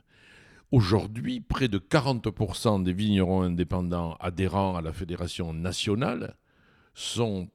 Aujourd'hui, 0.72 1.40
près 1.40 1.68
de 1.68 1.78
40% 1.78 2.84
des 2.84 2.94
vignerons 2.94 3.44
indépendants 3.44 4.16
adhérents 4.20 4.76
à 4.76 4.82
la 4.82 4.94
fédération 4.94 5.54
nationale 5.54 6.36
sont 6.94 7.50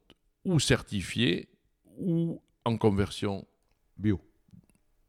ou 0.44 0.58
certifiés 0.60 1.48
ou 1.98 2.40
en 2.64 2.76
conversion 2.76 3.46
Bio. 3.96 4.20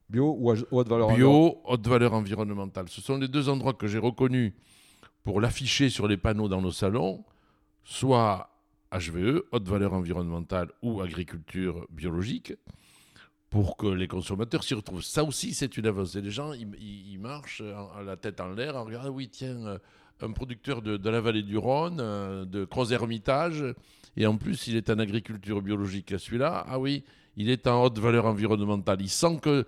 Bio 0.09 0.35
ou 0.39 0.49
haute 0.49 0.87
valeur 0.87 1.13
Bio, 1.13 1.61
haute 1.63 1.87
valeur 1.87 2.13
environnementale. 2.13 2.89
Ce 2.89 3.01
sont 3.01 3.17
les 3.17 3.27
deux 3.27 3.49
endroits 3.49 3.73
que 3.73 3.87
j'ai 3.87 3.99
reconnus 3.99 4.53
pour 5.23 5.41
l'afficher 5.41 5.89
sur 5.89 6.07
les 6.07 6.17
panneaux 6.17 6.47
dans 6.47 6.61
nos 6.61 6.71
salons, 6.71 7.23
soit 7.83 8.49
HVE, 8.91 9.43
haute 9.51 9.67
valeur 9.67 9.93
environnementale 9.93 10.71
ou 10.81 11.01
agriculture 11.01 11.85
biologique, 11.91 12.53
pour 13.49 13.77
que 13.77 13.87
les 13.87 14.07
consommateurs 14.07 14.63
s'y 14.63 14.73
retrouvent. 14.73 15.03
Ça 15.03 15.23
aussi, 15.23 15.53
c'est 15.53 15.77
une 15.77 15.85
avancée. 15.85 16.21
Les 16.21 16.31
gens, 16.31 16.53
ils, 16.53 17.19
marchent 17.19 17.61
à 17.61 18.01
la 18.03 18.15
tête 18.15 18.39
en 18.39 18.49
l'air 18.53 18.75
en 18.75 18.85
regardant, 18.85 19.09
ah 19.09 19.11
oui, 19.11 19.29
tiens, 19.29 19.65
euh, 19.65 19.77
un 20.21 20.31
producteur 20.31 20.81
de, 20.81 21.09
la 21.09 21.21
vallée 21.21 21.43
du 21.43 21.57
Rhône, 21.57 21.99
euh, 21.99 22.45
de 22.45 22.65
Croz-Hermitage, 22.65 23.63
et 24.17 24.25
en 24.25 24.37
plus, 24.37 24.67
il 24.67 24.75
est 24.75 24.89
en 24.89 24.99
agriculture 24.99 25.61
biologique, 25.61 26.13
celui-là. 26.17 26.65
Ah 26.67 26.79
oui, 26.79 27.03
il 27.37 27.49
est 27.49 27.67
en 27.67 27.83
haute 27.83 27.99
valeur 27.99 28.25
environnementale. 28.25 29.01
Il 29.01 29.09
sent 29.09 29.39
que 29.41 29.65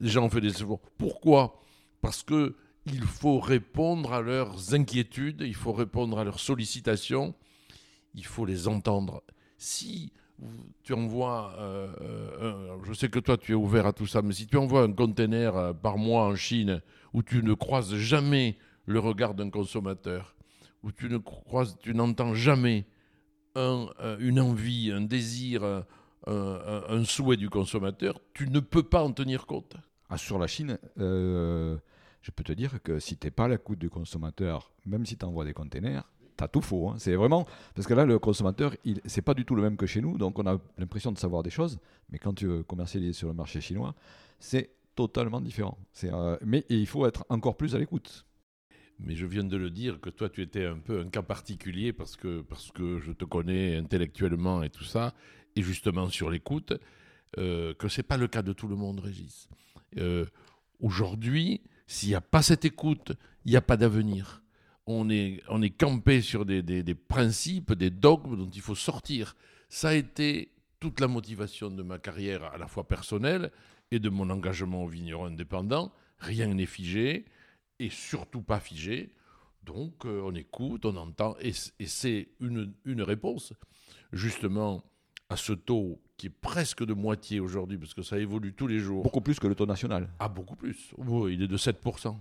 les 0.00 0.08
gens 0.08 0.24
ont 0.24 0.30
fait 0.30 0.40
des 0.40 0.50
efforts. 0.50 0.80
Pourquoi? 0.96 1.60
Parce 2.00 2.22
que 2.22 2.54
il 2.86 3.02
faut 3.02 3.38
répondre 3.38 4.12
à 4.12 4.22
leurs 4.22 4.74
inquiétudes, 4.74 5.42
il 5.44 5.54
faut 5.54 5.72
répondre 5.72 6.18
à 6.18 6.24
leurs 6.24 6.40
sollicitations, 6.40 7.34
il 8.14 8.24
faut 8.24 8.46
les 8.46 8.68
entendre. 8.68 9.22
Si 9.58 10.12
tu 10.82 10.94
envoies, 10.94 11.54
euh, 11.58 11.92
euh, 12.40 12.76
je 12.84 12.94
sais 12.94 13.10
que 13.10 13.18
toi 13.18 13.36
tu 13.36 13.52
es 13.52 13.54
ouvert 13.54 13.86
à 13.86 13.92
tout 13.92 14.06
ça, 14.06 14.22
mais 14.22 14.32
si 14.32 14.46
tu 14.46 14.56
envoies 14.56 14.82
un 14.82 14.92
conteneur 14.92 15.56
euh, 15.56 15.72
par 15.74 15.98
mois 15.98 16.24
en 16.24 16.34
Chine 16.34 16.80
où 17.12 17.22
tu 17.22 17.42
ne 17.42 17.52
croises 17.52 17.94
jamais 17.96 18.56
le 18.86 18.98
regard 18.98 19.34
d'un 19.34 19.50
consommateur, 19.50 20.34
où 20.82 20.92
tu 20.92 21.08
ne 21.10 21.18
croises, 21.18 21.76
tu 21.80 21.94
n'entends 21.94 22.34
jamais 22.34 22.86
une 23.56 24.40
envie, 24.40 24.92
un 24.92 25.00
désir, 25.00 25.84
un, 26.26 27.04
souhait 27.04 27.36
du 27.36 27.50
consommateur, 27.50 28.20
tu 28.34 28.48
ne 28.48 28.60
peux 28.60 28.82
pas 28.82 29.02
en 29.02 29.12
tenir 29.12 29.46
compte. 29.46 29.76
Ah, 30.08 30.18
sur 30.18 30.38
la 30.38 30.48
Chine, 30.48 30.78
euh, 30.98 31.76
je 32.22 32.30
peux 32.32 32.42
te 32.42 32.52
dire 32.52 32.82
que 32.82 32.98
si 32.98 33.16
tu 33.16 33.26
n'es 33.26 33.30
pas 33.30 33.44
à 33.44 33.48
l'écoute 33.48 33.78
du 33.78 33.88
consommateur, 33.88 34.72
même 34.84 35.06
si 35.06 35.16
tu 35.16 35.24
envoies 35.24 35.44
des 35.44 35.52
containers, 35.52 36.02
tu 36.36 36.44
as 36.44 36.48
tout 36.48 36.60
faux. 36.60 36.90
Hein. 36.90 36.96
C'est 36.98 37.14
vraiment. 37.14 37.46
Parce 37.74 37.86
que 37.86 37.94
là, 37.94 38.04
le 38.04 38.18
consommateur, 38.18 38.74
il, 38.84 39.00
c'est 39.04 39.22
pas 39.22 39.34
du 39.34 39.44
tout 39.44 39.54
le 39.54 39.62
même 39.62 39.76
que 39.76 39.86
chez 39.86 40.00
nous, 40.00 40.18
donc 40.18 40.38
on 40.38 40.46
a 40.46 40.58
l'impression 40.78 41.12
de 41.12 41.18
savoir 41.18 41.44
des 41.44 41.50
choses, 41.50 41.78
mais 42.10 42.18
quand 42.18 42.34
tu 42.34 42.64
commercialises 42.64 43.16
sur 43.16 43.28
le 43.28 43.34
marché 43.34 43.60
chinois, 43.60 43.94
c'est 44.40 44.70
totalement 44.96 45.40
différent. 45.40 45.78
Euh, 46.04 46.36
mais 46.44 46.66
il 46.68 46.86
faut 46.86 47.06
être 47.06 47.24
encore 47.28 47.56
plus 47.56 47.74
à 47.76 47.78
l'écoute. 47.78 48.26
Mais 49.02 49.16
je 49.16 49.26
viens 49.26 49.44
de 49.44 49.56
le 49.56 49.70
dire 49.70 50.00
que 50.00 50.10
toi, 50.10 50.28
tu 50.28 50.42
étais 50.42 50.66
un 50.66 50.78
peu 50.78 51.00
un 51.00 51.08
cas 51.08 51.22
particulier 51.22 51.92
parce 51.92 52.16
que, 52.16 52.42
parce 52.42 52.70
que 52.70 53.00
je 53.00 53.12
te 53.12 53.24
connais 53.24 53.76
intellectuellement 53.76 54.62
et 54.62 54.70
tout 54.70 54.84
ça 54.84 55.14
et 55.56 55.62
justement 55.62 56.08
sur 56.08 56.30
l'écoute, 56.30 56.74
euh, 57.38 57.74
que 57.74 57.88
ce 57.88 58.00
n'est 58.00 58.06
pas 58.06 58.16
le 58.16 58.28
cas 58.28 58.42
de 58.42 58.52
tout 58.52 58.68
le 58.68 58.76
monde, 58.76 59.00
Régis. 59.00 59.48
Euh, 59.98 60.26
aujourd'hui, 60.80 61.62
s'il 61.86 62.10
n'y 62.10 62.14
a 62.14 62.20
pas 62.20 62.42
cette 62.42 62.64
écoute, 62.64 63.12
il 63.44 63.50
n'y 63.50 63.56
a 63.56 63.62
pas 63.62 63.76
d'avenir. 63.76 64.42
On 64.86 65.08
est, 65.10 65.42
on 65.48 65.62
est 65.62 65.70
campé 65.70 66.20
sur 66.20 66.44
des, 66.44 66.62
des, 66.62 66.94
principes, 66.94 67.72
des 67.72 67.90
dogmes 67.90 68.36
dont 68.36 68.50
il 68.50 68.60
faut 68.60 68.74
sortir. 68.74 69.36
Ça 69.68 69.90
a 69.90 69.94
été 69.94 70.52
toute 70.80 71.00
la 71.00 71.08
motivation 71.08 71.70
de 71.70 71.82
ma 71.82 71.98
carrière, 71.98 72.44
à 72.44 72.58
la 72.58 72.66
fois 72.66 72.88
personnelle 72.88 73.50
et 73.90 73.98
de 73.98 74.08
mon 74.08 74.30
engagement 74.30 74.84
au 74.84 74.88
vigneron 74.88 75.26
indépendant. 75.26 75.92
Rien 76.18 76.52
n'est 76.54 76.66
figé, 76.66 77.26
et 77.80 77.90
surtout 77.90 78.42
pas 78.42 78.60
figé. 78.60 79.12
Donc 79.64 80.04
euh, 80.04 80.22
on 80.24 80.34
écoute, 80.34 80.84
on 80.86 80.96
entend, 80.96 81.36
et, 81.40 81.52
et 81.78 81.86
c'est 81.86 82.28
une, 82.40 82.72
une 82.84 83.02
réponse. 83.02 83.52
Justement, 84.12 84.84
à 85.28 85.36
ce 85.36 85.52
taux 85.52 86.00
qui 86.16 86.26
est 86.26 86.30
presque 86.30 86.84
de 86.84 86.92
moitié 86.92 87.40
aujourd'hui, 87.40 87.78
parce 87.78 87.94
que 87.94 88.02
ça 88.02 88.18
évolue 88.18 88.52
tous 88.52 88.66
les 88.66 88.78
jours. 88.78 89.02
Beaucoup 89.02 89.20
plus 89.20 89.38
que 89.38 89.46
le 89.46 89.54
taux 89.54 89.66
national. 89.66 90.08
Ah, 90.18 90.28
beaucoup 90.28 90.56
plus. 90.56 90.92
Oui, 90.98 91.34
il 91.34 91.42
est 91.42 91.48
de 91.48 91.56
7%. 91.56 92.16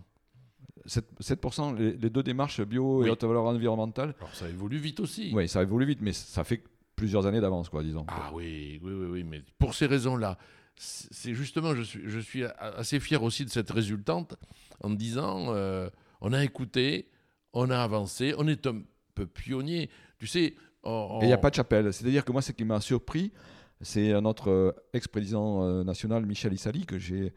7%, 0.88 1.76
les, 1.76 2.10
deux 2.10 2.24
démarches 2.24 2.62
bio 2.62 3.06
et 3.06 3.10
haute 3.10 3.24
valeur 3.24 3.44
environnementale. 3.44 4.16
Alors 4.20 4.34
ça 4.34 4.48
évolue 4.50 4.78
vite 4.78 5.00
aussi. 5.00 5.32
Oui, 5.36 5.48
ça 5.48 5.62
évolue 5.62 5.86
vite, 5.86 6.00
mais 6.02 6.14
ça 6.14 6.44
fait 6.44 6.64
plusieurs 6.96 7.26
années 7.26 7.42
d'avance, 7.42 7.70
quoi, 7.70 7.84
disons. 7.84 8.06
Ah 8.08 8.32
oui, 8.34 8.80
oui, 8.82 8.94
oui, 8.94 9.06
oui, 9.08 9.24
mais 9.24 9.42
pour 9.58 9.74
ces 9.74 9.86
raisons-là, 9.86 10.38
c'est 10.82 11.34
justement, 11.34 11.76
je 11.76 11.82
suis, 11.82 12.02
je 12.06 12.20
suis 12.20 12.44
assez 12.58 13.02
fier 13.02 13.22
aussi 13.22 13.44
de 13.44 13.50
cette 13.50 13.70
résultante 13.70 14.36
en 14.82 14.90
disant, 14.90 15.48
euh, 15.50 15.90
on 16.22 16.32
a 16.32 16.42
écouté, 16.42 17.10
on 17.52 17.70
a 17.70 17.78
avancé, 17.78 18.34
on 18.38 18.48
est 18.48 18.66
un 18.66 18.82
peu 19.14 19.26
pionnier. 19.26 19.90
Tu 20.20 20.28
sais, 20.28 20.44
et 20.86 21.20
il 21.22 21.28
n'y 21.28 21.34
a 21.34 21.38
pas 21.38 21.50
de 21.50 21.56
chapelle. 21.56 21.94
C'est-à-dire 21.94 22.24
que 22.24 22.32
moi, 22.32 22.42
ce 22.42 22.54
qui 22.54 22.64
m'a 22.64 22.80
surpris, 22.80 23.34
c'est 23.82 24.20
notre 24.22 24.50
euh, 24.50 24.72
ex-président 24.94 25.64
euh, 25.64 25.84
national, 25.84 26.26
Michel 26.26 26.54
Issali, 26.54 26.86
que 26.86 26.98
j'ai 26.98 27.34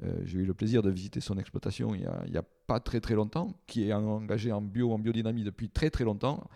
eu 0.00 0.46
le 0.46 0.54
plaisir 0.54 0.82
de 0.82 0.88
visiter 0.88 1.20
son 1.20 1.36
exploitation 1.36 1.94
il 1.94 2.00
n'y 2.30 2.38
a, 2.38 2.44
pas 2.66 2.80
très 2.80 3.00
très 3.00 3.14
longtemps, 3.14 3.60
qui 3.66 3.88
est 3.88 3.92
engagé 3.92 4.52
en 4.52 4.62
bio, 4.62 4.92
en 4.92 4.98
biodynamie 4.98 5.44
depuis 5.44 5.68
très 5.68 5.90
très 5.90 6.04
longtemps. 6.04 6.48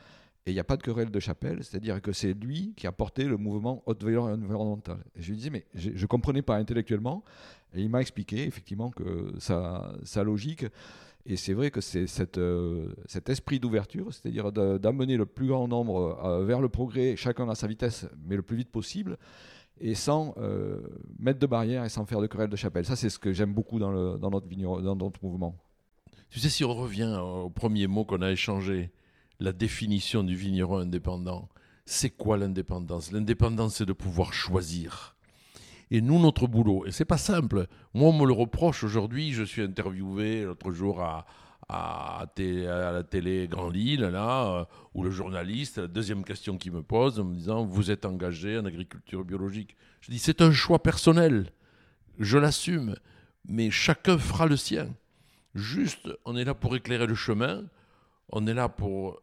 Et 0.46 0.52
il 0.52 0.54
n'y 0.54 0.60
a 0.60 0.64
pas 0.64 0.76
de 0.76 0.82
querelle 0.82 1.10
de 1.10 1.20
chapelle, 1.20 1.62
c'est-à-dire 1.62 2.00
que 2.00 2.12
c'est 2.12 2.32
lui 2.32 2.72
qui 2.76 2.86
a 2.86 2.92
porté 2.92 3.24
le 3.24 3.36
mouvement 3.36 3.82
haute 3.84 4.02
valeur 4.02 4.24
environnementale. 4.24 5.04
Et 5.14 5.22
je 5.22 5.30
lui 5.30 5.36
disais, 5.36 5.50
mais 5.50 5.66
je 5.74 5.90
ne 5.90 6.06
comprenais 6.06 6.42
pas 6.42 6.56
intellectuellement. 6.56 7.22
Et 7.74 7.82
il 7.82 7.90
m'a 7.90 8.00
expliqué 8.00 8.46
effectivement 8.46 8.90
que 8.90 9.34
sa, 9.38 9.92
sa 10.02 10.24
logique, 10.24 10.64
et 11.26 11.36
c'est 11.36 11.52
vrai 11.52 11.70
que 11.70 11.80
c'est 11.80 12.06
euh, 12.38 12.88
cet 13.06 13.28
esprit 13.28 13.60
d'ouverture, 13.60 14.12
c'est-à-dire 14.12 14.52
d'amener 14.52 15.16
le 15.16 15.26
plus 15.26 15.48
grand 15.48 15.68
nombre 15.68 16.18
euh, 16.24 16.44
vers 16.44 16.60
le 16.60 16.68
progrès, 16.68 17.14
chacun 17.16 17.48
à 17.48 17.54
sa 17.54 17.66
vitesse, 17.66 18.06
mais 18.26 18.36
le 18.36 18.42
plus 18.42 18.56
vite 18.56 18.70
possible, 18.70 19.18
et 19.80 19.94
sans 19.94 20.34
euh, 20.38 20.80
mettre 21.18 21.38
de 21.38 21.46
barrières 21.46 21.84
et 21.84 21.88
sans 21.88 22.06
faire 22.06 22.20
de 22.20 22.26
querelle 22.26 22.48
de 22.48 22.56
chapelle. 22.56 22.84
Ça, 22.86 22.96
c'est 22.96 23.10
ce 23.10 23.18
que 23.18 23.32
j'aime 23.32 23.52
beaucoup 23.52 23.78
dans, 23.78 23.92
notre 23.92 24.48
dans 24.82 24.96
notre 24.96 25.22
mouvement. 25.22 25.56
Tu 26.30 26.38
sais, 26.40 26.48
si 26.48 26.64
on 26.64 26.74
revient 26.74 27.18
au 27.22 27.50
premier 27.50 27.86
mot 27.86 28.04
qu'on 28.04 28.22
a 28.22 28.30
échangé, 28.30 28.90
la 29.40 29.52
définition 29.52 30.22
du 30.22 30.36
vigneron 30.36 30.78
indépendant, 30.78 31.48
c'est 31.86 32.10
quoi 32.10 32.36
l'indépendance? 32.36 33.10
L'indépendance, 33.10 33.76
c'est 33.76 33.86
de 33.86 33.92
pouvoir 33.92 34.32
choisir. 34.32 35.16
Et 35.90 36.00
nous, 36.00 36.20
notre 36.20 36.46
boulot, 36.46 36.86
et 36.86 36.92
c'est 36.92 37.04
pas 37.04 37.18
simple. 37.18 37.66
Moi, 37.94 38.10
on 38.10 38.12
me 38.12 38.26
le 38.26 38.32
reproche 38.32 38.84
aujourd'hui. 38.84 39.32
Je 39.32 39.42
suis 39.42 39.62
interviewé 39.62 40.44
l'autre 40.44 40.70
jour 40.70 41.02
à, 41.02 41.26
à, 41.68 42.26
la 42.36 43.02
télé 43.02 43.48
Grand 43.48 43.70
Lille, 43.70 44.02
là, 44.02 44.46
euh, 44.46 44.64
où 44.94 45.02
le 45.02 45.10
journaliste, 45.10 45.78
la 45.78 45.88
deuxième 45.88 46.24
question 46.24 46.58
qu'il 46.58 46.72
me 46.72 46.82
pose, 46.82 47.18
en 47.18 47.24
me 47.24 47.34
disant 47.34 47.64
Vous 47.64 47.90
êtes 47.90 48.04
engagé 48.04 48.58
en 48.58 48.66
agriculture 48.66 49.24
biologique 49.24 49.74
Je 50.00 50.12
dis 50.12 50.20
C'est 50.20 50.42
un 50.42 50.52
choix 50.52 50.80
personnel. 50.80 51.50
Je 52.20 52.38
l'assume. 52.38 52.94
Mais 53.48 53.70
chacun 53.70 54.18
fera 54.18 54.46
le 54.46 54.56
sien. 54.56 54.90
Juste, 55.54 56.08
on 56.24 56.36
est 56.36 56.44
là 56.44 56.54
pour 56.54 56.76
éclairer 56.76 57.06
le 57.06 57.14
chemin. 57.14 57.64
On 58.28 58.46
est 58.46 58.54
là 58.54 58.68
pour 58.68 59.18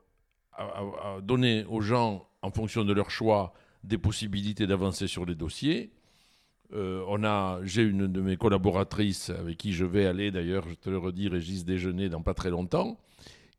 donner 1.21 1.65
aux 1.65 1.81
gens, 1.81 2.27
en 2.41 2.51
fonction 2.51 2.83
de 2.83 2.93
leur 2.93 3.09
choix, 3.09 3.53
des 3.83 3.97
possibilités 3.97 4.67
d'avancer 4.67 5.07
sur 5.07 5.25
les 5.25 5.35
dossiers. 5.35 5.91
Euh, 6.73 7.03
on 7.07 7.23
a, 7.23 7.59
j'ai 7.63 7.83
une 7.83 8.07
de 8.07 8.21
mes 8.21 8.35
collaboratrices 8.35 9.29
avec 9.29 9.57
qui 9.57 9.71
je 9.71 9.85
vais 9.85 10.05
aller 10.05 10.31
d'ailleurs, 10.31 10.67
je 10.67 10.73
te 10.73 10.89
le 10.89 10.97
redis, 10.97 11.29
Régis 11.29 11.63
Déjeuner 11.63 12.09
dans 12.09 12.21
pas 12.21 12.33
très 12.33 12.49
longtemps, 12.49 12.99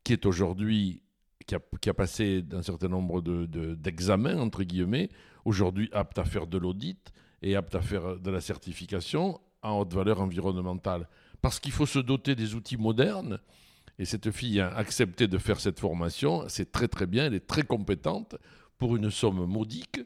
qui 0.03 0.13
est 0.13 0.25
aujourd'hui, 0.27 1.01
qui 1.47 1.89
a, 1.89 1.93
passé 1.93 2.45
un 2.51 2.61
certain 2.61 2.87
nombre 2.87 3.21
d'examens, 3.21 4.39
entre 4.39 4.63
guillemets, 4.63 5.09
aujourd'hui 5.45 5.89
apte 5.91 6.19
à 6.19 6.23
faire 6.23 6.45
de 6.45 6.59
l'audit 6.59 7.11
et 7.41 7.55
apte 7.55 7.73
à 7.73 7.81
faire 7.81 8.19
de 8.19 8.29
la 8.29 8.41
certification 8.41 9.39
en 9.63 9.79
haute 9.79 9.93
valeur 9.93 10.21
environnementale. 10.21 11.07
Parce 11.41 11.59
qu'il 11.59 11.71
faut 11.71 11.87
se 11.87 11.99
doter 11.99 12.35
des 12.35 12.53
outils 12.53 12.77
modernes. 12.77 13.39
Et 13.99 14.05
cette 14.05 14.31
fille 14.31 14.61
a 14.61 14.69
accepté 14.69 15.27
de 15.27 15.37
faire 15.37 15.59
cette 15.59 15.79
formation. 15.79 16.45
C'est 16.47 16.71
très 16.71 16.87
très 16.87 17.05
bien, 17.05 17.25
elle 17.25 17.33
est 17.33 17.45
très 17.45 17.63
compétente 17.63 18.37
pour 18.77 18.95
une 18.95 19.11
somme 19.11 19.45
modique. 19.45 19.99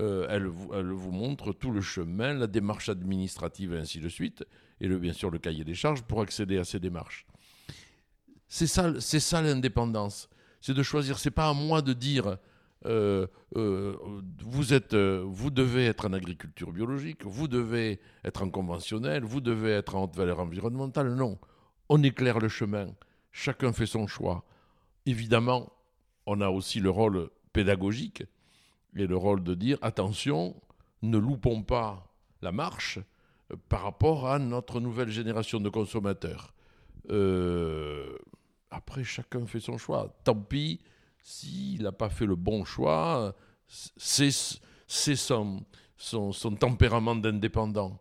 Euh, 0.00 0.26
elle, 0.28 0.44
vous, 0.46 1.10
montre 1.10 1.52
tout 1.52 1.70
le 1.70 1.80
chemin, 1.80 2.34
la 2.34 2.46
démarche 2.46 2.90
administrative 2.90 3.72
et 3.72 3.78
ainsi 3.78 4.00
de 4.00 4.08
suite, 4.10 4.44
et 4.82 4.88
bien 4.88 5.14
sûr 5.14 5.30
le 5.30 5.38
cahier 5.38 5.64
des 5.64 5.74
charges 5.74 6.02
pour 6.02 6.20
accéder 6.20 6.58
à 6.58 6.64
ces 6.64 6.78
démarches. 6.78 7.26
C'est 8.48 8.66
ça, 8.66 9.00
c'est 9.00 9.18
ça 9.18 9.40
l'indépendance. 9.40 10.28
C'est 10.60 10.74
de 10.74 10.82
choisir. 10.82 11.18
C'est 11.18 11.30
pas 11.30 11.48
à 11.48 11.54
moi 11.54 11.80
de 11.80 11.94
dire 11.94 12.36
euh, 12.84 13.26
euh, 13.56 13.96
vous 14.44 14.74
êtes, 14.74 14.94
vous 14.94 15.50
devez 15.50 15.86
être 15.86 16.06
en 16.06 16.12
agriculture 16.12 16.70
biologique, 16.70 17.24
vous 17.24 17.48
devez 17.48 17.98
être 18.24 18.42
en 18.42 18.50
conventionnel, 18.50 19.24
vous 19.24 19.40
devez 19.40 19.70
être 19.70 19.94
en 19.94 20.04
haute 20.04 20.16
valeur 20.16 20.38
environnementale. 20.40 21.14
Non, 21.14 21.38
on 21.88 22.02
éclaire 22.02 22.40
le 22.40 22.48
chemin. 22.48 22.88
Chacun 23.40 23.72
fait 23.72 23.86
son 23.86 24.08
choix. 24.08 24.42
Évidemment, 25.06 25.72
on 26.26 26.40
a 26.40 26.48
aussi 26.48 26.80
le 26.80 26.90
rôle 26.90 27.30
pédagogique 27.52 28.24
et 28.96 29.06
le 29.06 29.16
rôle 29.16 29.44
de 29.44 29.54
dire 29.54 29.78
attention, 29.80 30.60
ne 31.02 31.18
loupons 31.18 31.62
pas 31.62 32.12
la 32.42 32.50
marche 32.50 32.98
euh, 33.52 33.56
par 33.68 33.84
rapport 33.84 34.28
à 34.28 34.40
notre 34.40 34.80
nouvelle 34.80 35.10
génération 35.10 35.60
de 35.60 35.68
consommateurs. 35.68 36.52
Euh, 37.10 38.18
après, 38.72 39.04
chacun 39.04 39.46
fait 39.46 39.60
son 39.60 39.78
choix. 39.78 40.18
Tant 40.24 40.34
pis 40.34 40.80
s'il 41.22 41.84
n'a 41.84 41.92
pas 41.92 42.08
fait 42.08 42.26
le 42.26 42.34
bon 42.34 42.64
choix, 42.64 43.36
c'est 43.68 44.32
son, 45.14 45.64
tempérament 46.58 47.14
d'indépendant. 47.14 48.00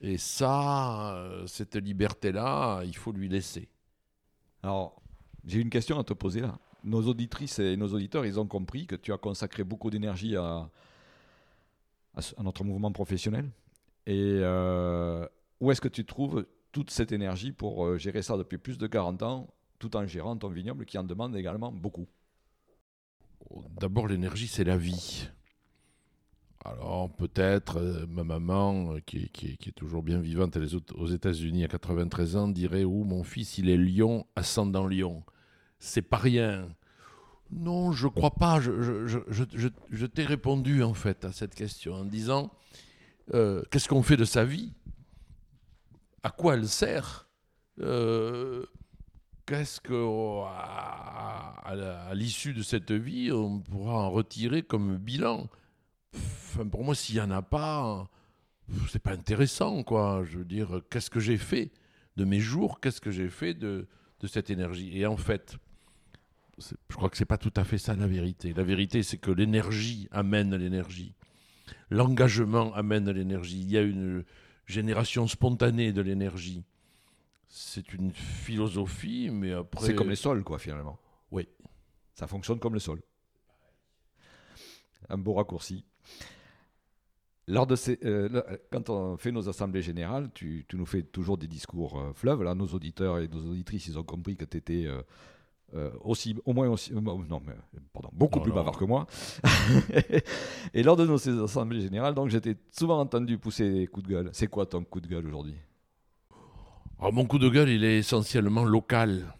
Et 0.00 0.16
ça, 0.16 1.14
euh, 1.14 1.46
cette 1.46 1.76
liberté-là, 1.76 2.84
il 2.84 2.96
faut 2.96 3.12
lui 3.12 3.28
laisser. 3.28 3.68
Alors, 4.62 5.00
j'ai 5.44 5.60
une 5.60 5.70
question 5.70 5.98
à 5.98 6.04
te 6.04 6.12
poser 6.12 6.40
là 6.40 6.58
nos 6.84 7.02
auditrices 7.06 7.58
et 7.58 7.76
nos 7.76 7.88
auditeurs, 7.92 8.26
ils 8.26 8.38
ont 8.40 8.46
compris 8.46 8.86
que 8.86 8.96
tu 8.96 9.12
as 9.12 9.18
consacré 9.18 9.64
beaucoup 9.64 9.90
d'énergie 9.90 10.36
à, 10.36 10.68
notre 12.42 12.64
mouvement 12.64 12.92
professionnel. 12.92 13.50
Et 14.06 14.38
euh, 14.40 15.26
où 15.60 15.70
est-ce 15.70 15.80
que 15.80 15.88
tu 15.88 16.04
trouves 16.04 16.46
toute 16.72 16.90
cette 16.90 17.12
énergie 17.12 17.52
pour 17.52 17.86
euh, 17.86 17.98
gérer 17.98 18.22
ça 18.22 18.36
depuis 18.36 18.58
plus 18.58 18.78
de 18.78 18.86
40 18.86 19.22
ans, 19.22 19.48
tout 19.78 19.96
en 19.96 20.06
gérant 20.06 20.36
ton 20.36 20.48
vignoble 20.48 20.84
qui 20.84 20.98
en 20.98 21.04
demande 21.04 21.36
également 21.36 21.70
beaucoup? 21.70 22.06
D'abord, 23.80 24.08
l'énergie, 24.08 24.48
c'est 24.48 24.64
la 24.64 24.76
vie. 24.76 25.28
Alors 26.64 27.10
peut-être 27.16 27.78
euh, 27.78 28.06
ma 28.08 28.24
maman, 28.24 28.96
qui, 29.04 29.28
qui, 29.30 29.58
est 29.66 29.74
toujours 29.74 30.02
bien 30.02 30.20
vivante 30.20 30.56
aux 30.94 31.06
États-Unis 31.06 31.64
à 31.64 31.68
93 31.68 32.36
ans, 32.36 32.48
dirait 32.48 32.84
Oh, 32.84 33.04
mon 33.04 33.24
fils, 33.24 33.58
il 33.58 33.68
est 33.68 33.76
lion, 33.76 34.26
ascendant 34.36 34.86
lion 34.86 35.24
c'est 35.82 36.02
pas 36.02 36.16
rien. 36.16 36.68
Non, 37.50 37.90
je 37.92 38.06
crois 38.06 38.30
pas. 38.30 38.60
Je, 38.60 40.06
t'ai 40.06 40.24
répondu 40.24 40.82
en 40.82 40.94
fait 40.94 41.24
à 41.24 41.32
cette 41.32 41.54
question 41.56 41.94
en 41.94 42.04
disant 42.04 42.52
euh, 43.34 43.62
qu'est-ce 43.70 43.88
qu'on 43.88 44.02
fait 44.02 44.16
de 44.16 44.24
sa 44.24 44.44
vie? 44.44 44.72
À 46.22 46.30
quoi 46.30 46.54
elle 46.54 46.68
sert? 46.68 47.28
Euh, 47.80 48.64
Qu'est-ce 49.44 49.80
que 49.80 49.92
l'issue 52.14 52.54
de 52.54 52.62
cette 52.62 52.92
vie 52.92 53.32
on 53.32 53.58
pourra 53.58 53.94
en 53.94 54.10
retirer 54.10 54.62
comme 54.62 54.96
bilan? 54.96 55.48
Enfin, 56.14 56.66
pour 56.66 56.84
moi, 56.84 56.94
s'il 56.94 57.16
y 57.16 57.20
en 57.20 57.30
a 57.30 57.42
pas, 57.42 58.08
c'est 58.88 59.02
pas 59.02 59.12
intéressant, 59.12 59.82
quoi. 59.82 60.24
Je 60.24 60.38
veux 60.38 60.44
dire, 60.44 60.82
qu'est-ce 60.90 61.10
que 61.10 61.20
j'ai 61.20 61.38
fait 61.38 61.70
de 62.16 62.24
mes 62.24 62.40
jours? 62.40 62.80
Qu'est-ce 62.80 63.00
que 63.00 63.10
j'ai 63.10 63.28
fait 63.28 63.54
de, 63.54 63.86
de 64.20 64.26
cette 64.26 64.50
énergie? 64.50 64.98
Et 64.98 65.06
en 65.06 65.16
fait, 65.16 65.56
je 66.58 66.96
crois 66.96 67.08
que 67.08 67.16
c'est 67.16 67.24
pas 67.24 67.38
tout 67.38 67.52
à 67.56 67.64
fait 67.64 67.78
ça 67.78 67.94
la 67.96 68.06
vérité. 68.06 68.52
La 68.52 68.64
vérité, 68.64 69.02
c'est 69.02 69.18
que 69.18 69.30
l'énergie 69.30 70.08
amène 70.10 70.54
l'énergie. 70.54 71.14
L'engagement 71.90 72.74
amène 72.74 73.10
l'énergie. 73.10 73.60
Il 73.60 73.70
y 73.70 73.78
a 73.78 73.82
une 73.82 74.24
génération 74.66 75.26
spontanée 75.26 75.92
de 75.92 76.02
l'énergie. 76.02 76.64
C'est 77.48 77.92
une 77.92 78.12
philosophie, 78.12 79.30
mais 79.30 79.52
après. 79.52 79.86
C'est 79.86 79.94
comme 79.94 80.10
les 80.10 80.16
sols, 80.16 80.44
quoi, 80.44 80.58
finalement. 80.58 80.98
Oui. 81.30 81.48
Ça 82.14 82.26
fonctionne 82.26 82.58
comme 82.58 82.74
le 82.74 82.80
sol. 82.80 83.00
Un 85.08 85.18
beau 85.18 85.34
raccourci. 85.34 85.84
Lors 87.48 87.66
de 87.66 87.74
ces, 87.74 87.98
euh, 88.04 88.42
quand 88.70 88.88
on 88.88 89.16
fait 89.16 89.32
nos 89.32 89.48
assemblées 89.48 89.82
générales, 89.82 90.30
tu, 90.32 90.64
nous 90.74 90.86
fais 90.86 91.02
toujours 91.02 91.36
des 91.36 91.48
discours 91.48 91.98
euh, 91.98 92.12
fleuves. 92.14 92.42
Là, 92.44 92.54
nos 92.54 92.68
auditeurs 92.68 93.18
et 93.18 93.26
nos 93.26 93.50
auditrices, 93.50 93.88
ils 93.88 93.98
ont 93.98 94.04
compris 94.04 94.36
que 94.36 94.44
tu 94.44 94.56
étais 94.56 94.86
euh, 94.86 95.02
euh, 95.74 95.90
aussi, 96.02 96.36
au 96.44 96.52
moins 96.52 96.68
aussi, 96.68 96.92
non, 96.92 97.42
mais, 97.44 97.54
pardon, 97.92 98.10
beaucoup 98.12 98.40
plus 98.40 98.52
bavard 98.52 98.76
que 98.76 98.84
moi. 98.84 99.06
et 100.74 100.82
lors 100.82 100.96
de 100.96 101.04
nos 101.04 101.44
assemblées 101.44 101.80
générales, 101.80 102.14
donc 102.14 102.28
j'étais 102.28 102.56
souvent 102.70 103.00
entendu 103.00 103.38
pousser 103.38 103.70
des 103.70 103.86
coups 103.86 104.06
de 104.06 104.12
gueule. 104.12 104.30
C'est 104.32 104.48
quoi 104.48 104.66
ton 104.66 104.84
coup 104.84 105.00
de 105.00 105.08
gueule 105.08 105.26
aujourd'hui? 105.26 105.56
Alors, 107.00 107.12
Mon 107.12 107.24
coup 107.24 107.38
de 107.38 107.48
gueule, 107.48 107.70
il 107.70 107.84
est 107.84 107.98
essentiellement 107.98 108.64
local. 108.64 109.34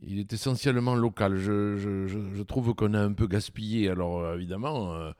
Il 0.00 0.18
est 0.18 0.32
essentiellement 0.32 0.94
local. 0.94 1.36
Je, 1.36 1.76
je, 1.76 2.06
je, 2.06 2.42
trouve 2.42 2.72
qu'on 2.74 2.94
a 2.94 3.00
un 3.00 3.12
peu 3.12 3.26
gaspillé. 3.26 3.88
Alors 3.88 4.34
évidemment, 4.34 5.12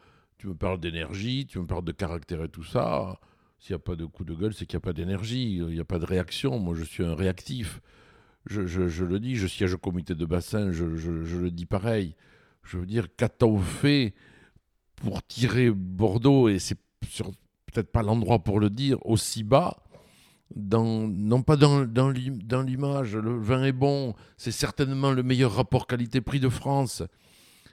tu 0.42 0.48
me 0.48 0.54
parles 0.54 0.80
d'énergie, 0.80 1.46
tu 1.46 1.60
me 1.60 1.66
parles 1.66 1.84
de 1.84 1.92
caractère 1.92 2.42
et 2.42 2.48
tout 2.48 2.64
ça. 2.64 3.20
S'il 3.60 3.74
n'y 3.74 3.76
a 3.76 3.78
pas 3.78 3.94
de 3.94 4.04
coup 4.04 4.24
de 4.24 4.34
gueule, 4.34 4.52
c'est 4.52 4.66
qu'il 4.66 4.76
n'y 4.76 4.82
a 4.82 4.86
pas 4.86 4.92
d'énergie, 4.92 5.54
il 5.54 5.66
n'y 5.66 5.78
a 5.78 5.84
pas 5.84 6.00
de 6.00 6.04
réaction. 6.04 6.58
Moi, 6.58 6.74
je 6.74 6.82
suis 6.82 7.04
un 7.04 7.14
réactif 7.14 7.80
je, 8.46 9.04
le 9.04 9.20
dis, 9.20 9.36
je 9.36 9.46
siège 9.46 9.74
au 9.74 9.78
comité 9.78 10.16
de 10.16 10.24
bassin, 10.24 10.72
je, 10.72 10.84
le 10.84 11.50
dis 11.52 11.64
pareil. 11.64 12.16
Je 12.64 12.76
veux 12.76 12.86
dire, 12.86 13.06
qu'a-t-on 13.16 13.60
fait 13.60 14.14
pour 14.96 15.24
tirer 15.24 15.70
Bordeaux, 15.70 16.48
et 16.48 16.58
c'est 16.58 16.78
peut-être 17.00 17.92
pas 17.92 18.02
l'endroit 18.02 18.40
pour 18.40 18.58
le 18.58 18.68
dire, 18.68 18.98
aussi 19.06 19.44
bas 19.44 19.76
dans, 20.56 21.06
non 21.06 21.42
pas 21.42 21.56
dans, 21.56 21.86
dans 21.86 22.10
l'image, 22.10 23.16
le 23.16 23.38
vin 23.38 23.62
est 23.62 23.70
bon, 23.70 24.16
c'est 24.36 24.50
certainement 24.50 25.12
le 25.12 25.22
meilleur 25.22 25.54
rapport 25.54 25.86
qualité-prix 25.86 26.40
de 26.40 26.48
France, 26.48 27.04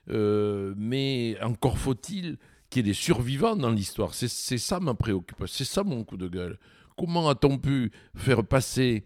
euh, 0.09 0.75
mais 0.77 1.35
encore 1.41 1.79
faut-il 1.79 2.37
qu'il 2.69 2.85
y 2.85 2.89
ait 2.89 2.91
des 2.91 2.97
survivants 2.97 3.55
dans 3.55 3.71
l'histoire. 3.71 4.13
C'est 4.13 4.27
ça 4.27 4.79
ma 4.79 4.93
préoccupation, 4.93 5.55
c'est 5.57 5.71
ça 5.71 5.83
mon 5.83 6.03
coup 6.03 6.17
de 6.17 6.27
gueule. 6.27 6.57
Comment 6.97 7.29
a-t-on 7.29 7.57
pu 7.57 7.91
faire 8.15 8.43
passer 8.43 9.05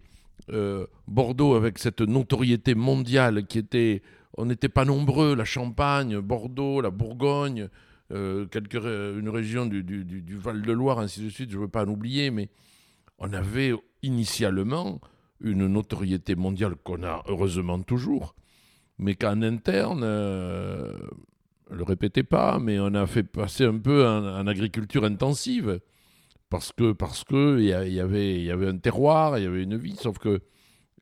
euh, 0.51 0.85
Bordeaux 1.07 1.55
avec 1.55 1.79
cette 1.79 2.01
notoriété 2.01 2.75
mondiale 2.75 3.45
qui 3.45 3.59
était, 3.59 4.01
on 4.37 4.45
n'était 4.45 4.69
pas 4.69 4.83
nombreux, 4.83 5.35
la 5.35 5.45
Champagne, 5.45 6.19
Bordeaux, 6.19 6.81
la 6.81 6.89
Bourgogne, 6.89 7.69
euh, 8.11 8.45
une 9.17 9.29
région 9.29 9.65
du, 9.65 10.37
Val-de-Loire, 10.37 10.99
ainsi 10.99 11.23
de 11.23 11.29
suite, 11.29 11.51
je 11.51 11.57
ne 11.57 11.61
veux 11.61 11.67
pas 11.67 11.85
en 11.85 11.89
oublier, 11.89 12.31
mais 12.31 12.49
on 13.19 13.31
avait 13.31 13.73
initialement 14.01 14.99
une 15.39 15.67
notoriété 15.67 16.35
mondiale 16.35 16.75
qu'on 16.83 17.03
a 17.03 17.23
heureusement 17.27 17.81
toujours, 17.81 18.35
mais 18.97 19.15
qu'en 19.15 19.41
interne, 19.41 20.03
euh, 20.03 20.97
le 21.69 21.83
répétez 21.83 22.23
pas, 22.23 22.59
mais 22.59 22.79
on 22.79 22.93
a 22.93 23.07
fait 23.07 23.23
passer 23.23 23.65
un 23.65 23.77
peu 23.77 24.07
en 24.07 24.47
agriculture 24.47 25.03
intensive 25.03 25.79
parce 26.53 26.71
que 26.71 26.91
parce 26.91 27.23
que 27.23 27.59
y, 27.59 27.73
avait 27.73 28.35
il 28.35 28.43
y 28.43 28.51
avait 28.51 28.67
un 28.67 28.77
terroir, 28.77 29.39
il 29.39 29.43
y 29.43 29.47
avait 29.47 29.63
une 29.63 29.75
vie, 29.75 29.95
sauf 29.95 30.19
que 30.19 30.39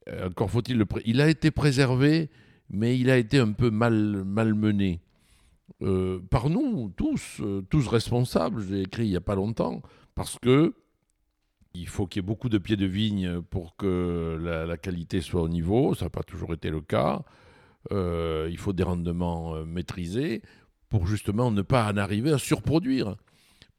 euh, 0.08 0.28
encore 0.28 0.50
faut-il 0.50 0.78
le 0.78 0.86
il 1.06 1.20
a 1.20 1.28
été 1.28 1.52
préservé, 1.52 2.30
mais 2.70 2.98
il 2.98 3.10
a 3.10 3.18
été 3.18 3.38
un 3.38 3.52
peu 3.52 3.70
mal 3.70 4.24
malmené 4.24 5.02
euh, 5.82 6.22
par 6.30 6.50
nous 6.50 6.94
tous 6.96 7.42
euh, 7.42 7.64
tous 7.70 7.90
responsables. 7.90 8.64
J'ai 8.66 8.84
écrit 8.84 9.08
il 9.08 9.12
y 9.12 9.18
a 9.18 9.22
pas 9.22 9.36
longtemps 9.36 9.82
parce 10.16 10.40
que 10.40 10.74
il 11.74 11.90
faut 11.90 12.08
qu'il 12.08 12.22
y 12.22 12.24
ait 12.24 12.28
beaucoup 12.28 12.48
de 12.48 12.58
pieds 12.58 12.78
de 12.78 12.86
vigne 12.86 13.42
pour 13.42 13.76
que 13.76 14.38
la, 14.42 14.78
qualité 14.78 15.20
soit 15.20 15.42
au 15.42 15.50
niveau. 15.50 15.96
Ça 15.96 16.06
n'a 16.06 16.10
pas 16.10 16.24
toujours 16.24 16.54
été 16.54 16.70
le 16.70 16.80
cas. 16.80 17.26
Il 17.90 18.58
faut 18.58 18.74
des 18.74 18.84
rendements 18.84 19.66
maîtrisés 19.66 20.42
pour 20.90 21.08
justement 21.08 21.52
ne 21.52 21.62
pas 21.62 21.92
en 21.92 21.98
arriver 21.98 22.32
à 22.32 22.38
surproduire 22.38 23.16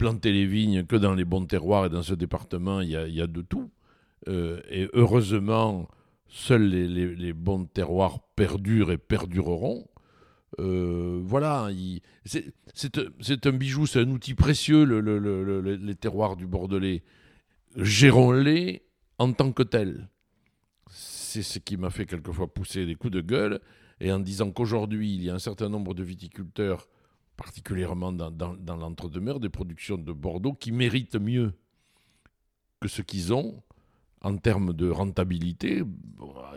planter 0.02 0.32
les 0.32 0.46
vignes 0.46 0.84
que 0.84 0.96
dans 0.96 1.14
les 1.14 1.24
bons 1.24 1.46
terroirs 1.46 1.86
et 1.86 1.88
dans 1.88 2.02
ce 2.02 2.14
département, 2.14 2.80
il 2.80 2.90
y 2.90 3.20
a, 3.20 3.26
de 3.28 3.40
tout. 3.40 3.70
Euh, 4.26 4.60
et 4.68 4.88
heureusement, 4.94 5.88
seuls 6.26 6.66
les, 6.66 7.32
bons 7.32 7.66
terroirs 7.66 8.18
perdurent 8.34 8.90
et 8.90 8.98
perdureront. 8.98 9.86
Euh, 10.58 11.20
voilà, 11.22 11.70
c'est 12.24 13.46
un 13.46 13.52
bijou, 13.52 13.86
c'est 13.86 14.00
un 14.00 14.10
outil 14.10 14.34
précieux, 14.34 14.82
les 14.82 15.94
terroirs 15.94 16.34
du 16.34 16.48
Bordelais. 16.48 17.04
Gérons-les 17.76 18.82
en 19.18 19.32
tant 19.32 19.52
que 19.52 19.62
tels. 19.62 20.08
C'est 20.90 21.42
ce 21.42 21.60
qui 21.60 21.76
m'a 21.76 21.90
fait 21.90 22.06
quelquefois 22.06 22.52
pousser 22.52 22.86
des 22.86 22.96
coups 22.96 23.12
de 23.12 23.20
gueule. 23.20 23.60
Et 24.02 24.10
en 24.10 24.18
disant 24.18 24.50
qu'aujourd'hui, 24.50 25.14
il 25.14 25.22
y 25.22 25.30
a 25.30 25.34
un 25.34 25.38
certain 25.38 25.68
nombre 25.68 25.94
de 25.94 26.02
viticulteurs, 26.02 26.88
particulièrement 27.36 28.12
dans, 28.12 28.56
l'entre-deux-mers, 28.66 29.38
des 29.38 29.48
productions 29.48 29.96
de 29.96 30.12
Bordeaux, 30.12 30.54
qui 30.54 30.72
méritent 30.72 31.14
mieux 31.14 31.54
que 32.80 32.88
ce 32.88 33.00
qu'ils 33.00 33.32
ont 33.32 33.62
en 34.20 34.36
termes 34.38 34.72
de 34.72 34.90
rentabilité. 34.90 35.84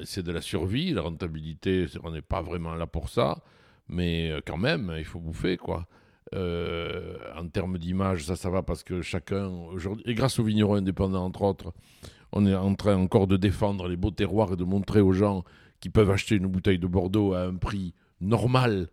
C'est 0.05 0.23
de 0.23 0.31
la 0.31 0.41
survie, 0.41 0.91
la 0.91 1.03
rentabilité, 1.03 1.85
on 2.03 2.09
n'est 2.09 2.23
pas 2.23 2.41
vraiment 2.41 2.73
là 2.73 2.87
pour 2.87 3.09
ça, 3.09 3.43
mais 3.89 4.31
euh, 4.31 4.41
quand 4.43 4.57
même, 4.57 4.91
il 4.97 5.05
faut 5.05 5.19
bouffer, 5.19 5.57
quoi. 5.57 5.87
Euh, 6.33 7.19
en 7.37 7.47
termes 7.47 7.77
d'image, 7.77 8.25
ça, 8.25 8.35
ça 8.35 8.49
va 8.49 8.63
parce 8.63 8.81
que 8.81 9.03
chacun, 9.03 9.47
aujourd'hui, 9.47 10.03
et 10.07 10.15
grâce 10.15 10.39
aux 10.39 10.43
vignerons 10.43 10.73
indépendants, 10.73 11.23
entre 11.23 11.43
autres, 11.43 11.73
on 12.31 12.47
est 12.47 12.55
en 12.55 12.73
train 12.73 12.97
encore 12.97 13.27
de 13.27 13.37
défendre 13.37 13.87
les 13.87 13.97
beaux 13.97 14.09
terroirs 14.09 14.53
et 14.53 14.55
de 14.55 14.63
montrer 14.63 15.01
aux 15.01 15.13
gens 15.13 15.43
qui 15.85 15.91
peuvent 15.91 16.09
acheter 16.09 16.33
une 16.33 16.47
bouteille 16.47 16.79
de 16.79 16.87
Bordeaux 16.87 17.33
à 17.33 17.41
un 17.41 17.53
prix 17.57 17.93
normal, 18.19 18.87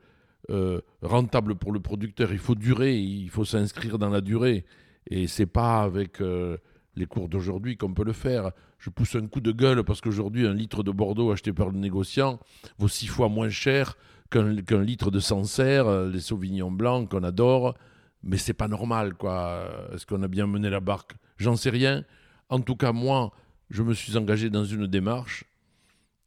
euh, 0.51 0.83
rentable 1.01 1.55
pour 1.55 1.73
le 1.73 1.81
producteur. 1.81 2.33
Il 2.33 2.39
faut 2.39 2.55
durer, 2.55 2.99
il 2.99 3.31
faut 3.31 3.47
s'inscrire 3.47 3.99
dans 3.99 4.11
la 4.11 4.21
durée. 4.21 4.67
Et 5.09 5.27
c'est 5.27 5.47
pas 5.47 5.81
avec 5.85 6.21
les 6.21 7.07
cours 7.07 7.31
d'aujourd'hui 7.31 7.79
qu'on 7.79 7.95
peut 7.95 8.05
le 8.05 8.13
faire. 8.13 8.51
Je 8.79 8.91
pousse 8.91 9.15
un 9.15 9.27
coup 9.27 9.41
de 9.41 9.53
gueule 9.53 9.85
parce 9.85 10.03
qu'aujourd'hui, 10.03 10.47
un 10.47 10.53
litre 10.53 10.83
de 10.83 10.91
Bordeaux 10.91 11.33
acheté 11.33 11.55
par 11.55 11.71
le 11.71 11.79
négociant 11.79 12.39
vaut 12.77 12.89
six 12.89 13.07
fois 13.07 13.31
moins 13.31 13.49
cher 13.49 13.97
qu'un 14.29 14.83
litre 14.83 15.11
de 15.11 15.19
Sancerre, 15.19 15.87
euh, 15.87 16.11
les 16.11 16.21
Sauvignons 16.21 16.71
blancs 16.71 17.09
qu'on 17.09 17.23
adore. 17.23 17.75
Mais 18.23 18.37
c'est 18.37 18.53
pas 18.53 18.69
normal, 18.69 19.15
quoi. 19.15 19.67
Est-ce 19.95 20.05
qu'on 20.05 20.23
a 20.23 20.29
bien 20.29 20.47
mené 20.47 20.69
la 20.69 20.81
barque? 20.81 21.15
J'en 21.39 21.57
sais 21.57 21.71
rien. 21.71 22.05
En 22.51 22.61
tout 22.61 22.77
cas, 22.77 22.93
moi, 22.93 23.33
je 23.71 23.83
me 23.83 23.95
suis 23.95 24.15
engagé 24.19 24.51
dans 24.51 24.67
une 24.67 24.87
démarche 24.87 25.47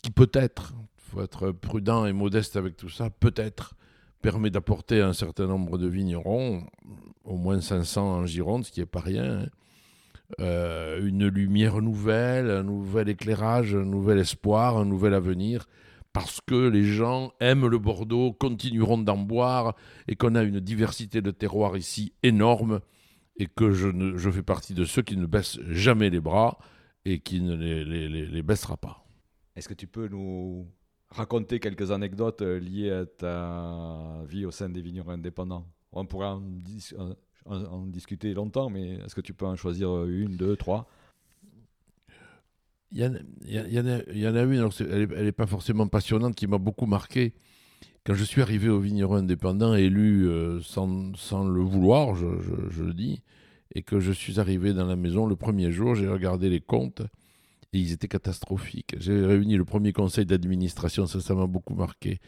qui 0.05 0.11
peut-être, 0.11 0.75
il 0.99 1.11
faut 1.11 1.23
être 1.23 1.49
prudent 1.49 2.05
et 2.05 2.13
modeste 2.13 2.57
avec 2.57 2.77
tout 2.77 2.89
ça, 2.89 3.09
peut-être 3.09 3.73
permet 4.21 4.51
d'apporter 4.51 5.01
un 5.01 5.13
certain 5.13 5.47
nombre 5.47 5.79
de 5.79 5.87
vignerons, 5.87 6.63
au 7.23 7.37
moins 7.37 7.59
500 7.59 8.17
en 8.17 8.25
Gironde, 8.27 8.65
ce 8.65 8.71
qui 8.71 8.81
n'est 8.81 8.85
pas 8.85 8.99
rien, 8.99 9.39
hein. 9.41 9.45
Euh, 10.39 11.05
une 11.05 11.27
lumière 11.27 11.81
nouvelle, 11.81 12.49
un 12.51 12.63
nouvel 12.63 13.09
éclairage, 13.09 13.75
un 13.75 13.85
nouvel 13.85 14.19
espoir, 14.19 14.77
un 14.77 14.85
nouvel 14.85 15.15
avenir, 15.15 15.65
parce 16.13 16.39
que 16.39 16.67
les 16.67 16.83
gens 16.83 17.31
aiment 17.39 17.67
le 17.67 17.79
Bordeaux, 17.79 18.31
continueront 18.31 18.99
d'en 18.99 19.17
boire, 19.17 19.75
et 20.07 20.15
qu'on 20.15 20.35
a 20.35 20.43
une 20.43 20.59
diversité 20.59 21.21
de 21.21 21.31
terroirs 21.31 21.77
ici 21.77 22.13
énorme, 22.21 22.79
et 23.37 23.47
que 23.47 23.71
je, 23.71 24.29
fais 24.29 24.43
partie 24.43 24.75
de 24.75 24.85
ceux 24.85 25.01
qui 25.01 25.17
ne 25.17 25.25
baissent 25.25 25.59
jamais 25.69 26.11
les 26.11 26.21
bras 26.21 26.59
et 27.05 27.19
qui 27.19 27.41
ne 27.41 27.55
les, 27.55 27.83
les, 27.83 28.25
les, 28.25 28.43
baissera 28.43 28.77
pas. 28.77 29.04
Est-ce 29.55 29.69
que 29.69 29.73
tu 29.73 29.87
peux 29.87 30.07
nous 30.07 30.67
raconter 31.09 31.59
quelques 31.59 31.91
anecdotes 31.91 32.41
euh, 32.41 32.59
liées 32.59 32.91
à 32.91 33.05
ta 33.05 34.23
vie 34.27 34.45
au 34.45 34.51
sein 34.51 34.69
des 34.69 34.81
vignerons 34.81 35.11
indépendants? 35.11 35.65
On 35.93 36.05
pourrait 36.05 36.27
en, 36.27 36.41
discuter 37.87 38.33
longtemps, 38.33 38.69
mais 38.69 38.95
est-ce 38.95 39.15
que 39.15 39.21
tu 39.21 39.33
peux 39.33 39.45
en 39.45 39.55
choisir 39.55 40.05
une, 40.05 40.35
deux, 40.35 40.57
trois? 40.57 40.89
Il 42.91 42.99
y, 42.99 43.05
en, 43.05 43.13
a, 43.13 44.43
une, 44.43 44.69
elle 44.79 45.25
n'est 45.25 45.31
pas 45.31 45.47
forcément 45.47 45.87
passionnante, 45.87 46.35
qui 46.35 46.47
m'a 46.47 46.57
beaucoup 46.57 46.85
marqué. 46.85 47.33
Quand 48.05 48.13
je 48.13 48.23
suis 48.23 48.41
arrivé 48.41 48.69
au 48.69 48.79
vigneron 48.79 49.15
indépendant, 49.15 49.73
élu 49.73 50.27
euh, 50.27 50.59
sans, 50.61 50.87
le 50.87 51.61
vouloir, 51.61 52.15
je, 52.15 52.27
je, 52.69 52.83
le 52.83 52.93
dis, 52.93 53.21
et 53.73 53.83
que 53.83 53.99
je 53.99 54.11
suis 54.11 54.39
arrivé 54.39 54.73
dans 54.73 54.85
la 54.85 54.95
maison 54.95 55.25
le 55.25 55.35
premier 55.35 55.71
jour, 55.71 55.95
j'ai 55.95 56.07
regardé 56.07 56.49
les 56.49 56.61
comptes 56.61 57.01
ils 57.79 57.91
étaient 57.91 58.07
catastrophiques. 58.07 58.95
J'ai 58.99 59.25
réuni 59.25 59.55
le 59.55 59.65
premier 59.65 59.93
conseil 59.93 60.25
d'administration, 60.25 61.05
ça, 61.07 61.35
m'a 61.35 61.47
beaucoup 61.47 61.75
marqué. 61.75 62.19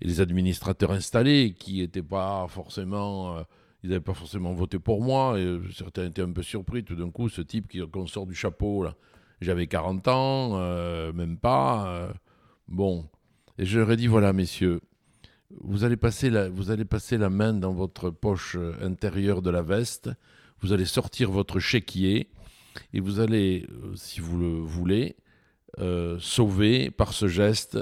Et 0.00 0.06
les 0.06 0.20
administrateurs 0.20 0.92
installés, 0.92 1.54
qui 1.58 1.78
n'étaient 1.78 2.02
pas 2.02 2.46
forcément. 2.48 3.36
Euh, 3.36 3.42
ils 3.82 3.90
n'avaient 3.90 4.00
pas 4.00 4.14
forcément 4.14 4.52
voté 4.52 4.78
pour 4.78 5.02
moi, 5.02 5.36
euh, 5.36 5.60
certains 5.72 6.06
étaient 6.06 6.22
un 6.22 6.32
peu 6.32 6.42
surpris 6.42 6.82
tout 6.82 6.96
d'un 6.96 7.10
coup, 7.10 7.28
ce 7.28 7.40
type 7.40 7.72
qu'on 7.90 8.06
sort 8.06 8.26
du 8.26 8.34
chapeau. 8.34 8.84
J'avais 9.40 9.66
40 9.66 10.08
ans, 10.08 10.50
euh, 10.54 11.12
même 11.12 11.38
pas. 11.38 12.12
Bon. 12.68 13.06
Et 13.58 13.64
je 13.64 13.78
leur 13.78 13.90
ai 13.92 13.96
dit, 13.96 14.06
voilà, 14.06 14.32
messieurs, 14.32 14.80
vous 15.60 15.84
allez, 15.84 15.96
passer 15.96 16.30
la, 16.30 16.48
vous 16.48 16.70
allez 16.70 16.84
passer 16.84 17.16
la 17.16 17.30
main 17.30 17.52
dans 17.52 17.72
votre 17.72 18.10
poche 18.10 18.56
intérieure 18.82 19.40
de 19.40 19.50
la 19.50 19.62
veste, 19.62 20.10
vous 20.60 20.72
allez 20.72 20.84
sortir 20.84 21.30
votre 21.30 21.60
chéquier, 21.60 22.28
et 22.92 23.00
vous 23.00 23.20
allez, 23.20 23.66
si 23.94 24.20
vous 24.20 24.38
le 24.38 24.60
voulez, 24.60 25.16
sauver 26.18 26.90
par 26.90 27.12
ce 27.12 27.28
geste 27.28 27.78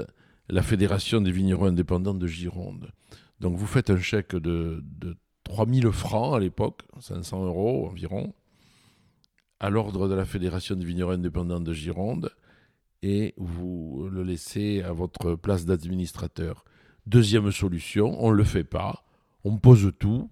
la 0.49 0.61
Fédération 0.61 1.21
des 1.21 1.31
vignerons 1.31 1.65
indépendants 1.65 2.13
de 2.13 2.27
Gironde. 2.27 2.91
Donc 3.39 3.57
vous 3.57 3.67
faites 3.67 3.89
un 3.89 3.99
chèque 3.99 4.35
de, 4.35 4.83
de 4.83 5.15
3000 5.43 5.91
francs 5.91 6.35
à 6.35 6.39
l'époque, 6.39 6.83
500 6.99 7.45
euros 7.45 7.87
environ, 7.87 8.33
à 9.59 9.69
l'ordre 9.69 10.07
de 10.07 10.13
la 10.13 10.25
Fédération 10.25 10.75
des 10.75 10.85
vignerons 10.85 11.11
indépendants 11.11 11.59
de 11.59 11.73
Gironde, 11.73 12.31
et 13.01 13.33
vous 13.37 14.07
le 14.11 14.23
laissez 14.23 14.81
à 14.81 14.91
votre 14.91 15.35
place 15.35 15.65
d'administrateur. 15.65 16.65
Deuxième 17.05 17.51
solution, 17.51 18.15
on 18.23 18.31
ne 18.31 18.35
le 18.35 18.43
fait 18.43 18.63
pas, 18.63 19.05
on 19.43 19.57
pose 19.57 19.91
tout, 19.99 20.29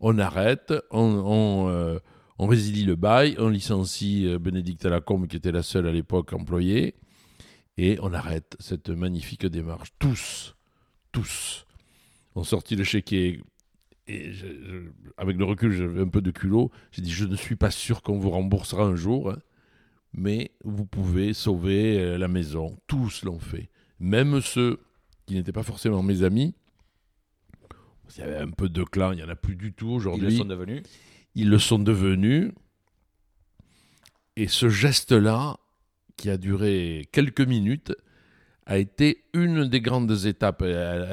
on 0.00 0.18
arrête, 0.18 0.74
on, 0.90 1.68
euh, 1.68 1.98
résilie 2.38 2.84
le 2.84 2.96
bail, 2.96 3.36
on 3.38 3.48
licencie 3.48 4.26
euh, 4.26 4.38
Bénédicte 4.38 4.84
Lacombe, 4.84 5.26
qui 5.26 5.36
était 5.36 5.52
la 5.52 5.62
seule 5.62 5.86
à 5.86 5.92
l'époque 5.92 6.34
employée, 6.34 6.94
et 7.78 7.98
on 8.02 8.12
arrête 8.12 8.56
cette 8.60 8.90
magnifique 8.90 9.46
démarche. 9.46 9.88
Tous, 9.98 10.54
tous, 11.12 11.66
ont 12.34 12.44
sorti 12.44 12.76
le 12.76 12.84
chéquier 12.84 13.40
et 14.08 14.32
avec 15.16 15.36
le 15.36 15.44
recul, 15.44 15.72
j'avais 15.72 16.00
un 16.00 16.08
peu 16.08 16.20
de 16.20 16.30
culot. 16.30 16.70
J'ai 16.92 17.02
dit, 17.02 17.10
je 17.10 17.24
ne 17.24 17.34
suis 17.34 17.56
pas 17.56 17.70
sûr 17.70 18.02
qu'on 18.02 18.18
vous 18.18 18.30
remboursera 18.30 18.84
un 18.84 18.94
jour, 18.94 19.30
hein, 19.30 19.38
mais 20.12 20.52
vous 20.64 20.86
pouvez 20.86 21.32
sauver 21.32 21.98
euh, 21.98 22.18
la 22.18 22.28
maison. 22.28 22.78
Tous 22.86 23.24
l'ont 23.24 23.40
fait. 23.40 23.68
Même 23.98 24.40
ceux 24.40 24.78
qui 25.26 25.34
n'étaient 25.34 25.52
pas 25.52 25.64
forcément 25.64 26.02
mes 26.02 26.22
amis. 26.22 26.54
Il 28.16 28.20
y 28.20 28.22
avait 28.22 28.36
un 28.36 28.50
peu 28.50 28.68
de 28.68 28.84
clan, 28.84 29.10
il 29.10 29.16
n'y 29.16 29.24
en 29.24 29.28
a 29.28 29.34
plus 29.34 29.56
du 29.56 29.72
tout 29.72 29.88
aujourd'hui. 29.88 30.34
Ils 30.34 30.38
sont 30.38 30.44
devenus 30.44 30.82
Ils 31.36 31.48
le 31.48 31.60
sont 31.60 31.78
devenus. 31.78 32.50
Et 34.34 34.48
ce 34.48 34.68
geste-là, 34.68 35.58
qui 36.16 36.28
a 36.28 36.36
duré 36.36 37.08
quelques 37.12 37.42
minutes, 37.42 37.94
a 38.66 38.78
été 38.78 39.24
une 39.32 39.66
des 39.66 39.80
grandes 39.80 40.24
étapes. 40.24 40.62
Elle, 40.62 41.08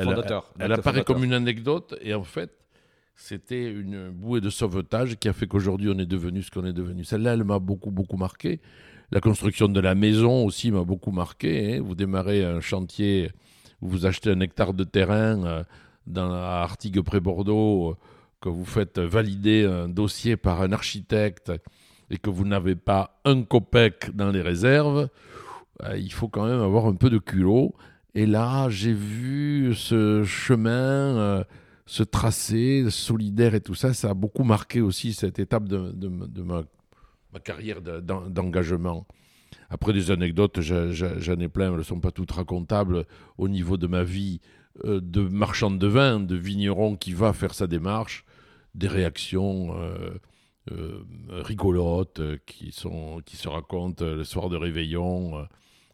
elle 0.59 0.71
apparaît 0.71 1.03
comme 1.03 1.23
une 1.23 1.33
anecdote, 1.33 1.95
et 2.01 2.15
en 2.15 2.23
fait, 2.23 2.51
c'était 3.15 3.71
une 3.71 4.09
bouée 4.09 4.41
de 4.41 4.49
sauvetage 4.49 5.17
qui 5.17 5.29
a 5.29 5.33
fait 5.33 5.47
qu'aujourd'hui 5.47 5.89
on 5.93 5.99
est 5.99 6.05
devenu 6.05 6.41
ce 6.41 6.49
qu'on 6.49 6.65
est 6.65 6.73
devenu. 6.73 7.03
Celle-là, 7.03 7.33
elle 7.33 7.43
m'a 7.43 7.59
beaucoup, 7.59 7.91
beaucoup 7.91 8.17
marqué. 8.17 8.59
La 9.11 9.21
construction 9.21 9.67
de 9.67 9.79
la 9.79 9.93
maison 9.93 10.45
aussi 10.45 10.71
m'a 10.71 10.83
beaucoup 10.83 11.11
marqué. 11.11 11.75
Hein. 11.75 11.81
Vous 11.83 11.95
démarrez 11.95 12.43
un 12.43 12.59
chantier, 12.59 13.31
vous 13.81 14.05
achetez 14.05 14.31
un 14.31 14.39
hectare 14.39 14.73
de 14.73 14.83
terrain 14.83 15.45
euh, 15.45 15.63
dans 16.07 16.27
la 16.27 16.61
Artigues 16.63 17.01
près 17.01 17.19
Bordeaux, 17.19 17.91
euh, 17.91 17.97
que 18.43 18.49
vous 18.49 18.65
faites 18.65 18.99
valider 18.99 19.63
un 19.65 19.87
dossier 19.87 20.35
par 20.35 20.61
un 20.61 20.71
architecte 20.73 21.51
et 22.09 22.17
que 22.17 22.29
vous 22.29 22.45
n'avez 22.45 22.75
pas 22.75 23.19
un 23.25 23.43
copec 23.43 24.13
dans 24.13 24.31
les 24.31 24.41
réserves, 24.41 25.07
euh, 25.83 25.97
il 25.97 26.11
faut 26.11 26.27
quand 26.27 26.45
même 26.45 26.61
avoir 26.61 26.85
un 26.85 26.95
peu 26.95 27.09
de 27.09 27.17
culot. 27.17 27.73
Et 28.13 28.25
là, 28.25 28.69
j'ai 28.69 28.93
vu 28.93 29.73
ce 29.73 30.23
chemin 30.23 31.43
ce 31.85 32.03
tracé 32.03 32.85
solidaire 32.89 33.55
et 33.55 33.61
tout 33.61 33.75
ça, 33.75 33.93
ça 33.93 34.11
a 34.11 34.13
beaucoup 34.13 34.43
marqué 34.43 34.81
aussi 34.81 35.13
cette 35.13 35.39
étape 35.39 35.67
de, 35.67 36.41
ma, 36.41 36.63
carrière 37.43 37.81
d'engagement. 37.81 39.05
Après 39.69 39.93
des 39.93 40.11
anecdotes, 40.11 40.61
j'en 40.61 41.39
ai 41.39 41.49
plein, 41.49 41.71
elles 41.71 41.77
ne 41.77 41.83
sont 41.83 41.99
pas 41.99 42.11
toutes 42.11 42.31
racontables 42.31 43.05
au 43.37 43.47
niveau 43.47 43.77
de 43.77 43.87
ma 43.87 44.03
vie 44.03 44.39
euh, 44.85 44.99
de 45.01 45.21
marchand 45.21 45.71
de 45.71 45.87
vin, 45.87 46.19
de 46.19 46.35
vigneron 46.35 46.95
qui 46.95 47.13
va 47.13 47.33
faire 47.33 47.53
sa 47.53 47.67
démarche, 47.67 48.25
des 48.75 48.87
réactions 48.87 49.77
euh, 49.77 50.11
euh, 50.71 51.03
rigolotes 51.29 52.21
qui, 52.45 52.71
sont, 52.71 53.21
qui 53.25 53.35
se 53.37 53.47
racontent 53.47 54.05
le 54.05 54.23
soir 54.23 54.49
de 54.49 54.57
réveillon, 54.57 55.47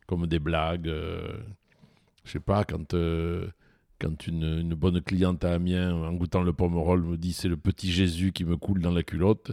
comme 0.07 0.27
des 0.27 0.39
blagues. 0.39 0.91
je 2.23 2.31
sais 2.31 2.39
pas, 2.39 2.63
quand 2.63 2.95
quand 3.99 4.27
une, 4.27 4.73
bonne 4.75 5.01
cliente 5.01 5.43
à 5.43 5.53
Amiens, 5.53 5.93
en 5.93 6.13
goûtant 6.13 6.41
le 6.41 6.53
pomerol, 6.53 7.03
me 7.03 7.17
dit 7.17 7.33
c'est 7.33 7.49
le 7.49 7.57
petit 7.57 7.91
Jésus 7.91 8.31
qui 8.31 8.45
me 8.45 8.55
coule 8.55 8.81
dans 8.81 8.91
la 8.91 9.03
culotte, 9.03 9.51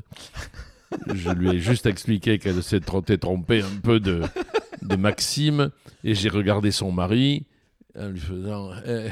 je 1.13 1.31
lui 1.31 1.51
ai 1.51 1.59
juste 1.59 1.87
expliqué 1.87 2.39
qu'elle 2.39 2.63
s'est 2.63 2.81
trompée 2.81 3.63
un 3.63 3.81
peu 3.83 3.99
de, 3.99 4.23
de 4.83 4.97
Maxime 4.97 5.71
et 6.05 6.15
j'ai 6.15 6.29
regardé 6.29 6.71
son 6.71 6.93
mari 6.93 7.47
en 7.99 8.09
lui 8.09 8.21
faisant. 8.21 8.71
eh, 8.87 9.11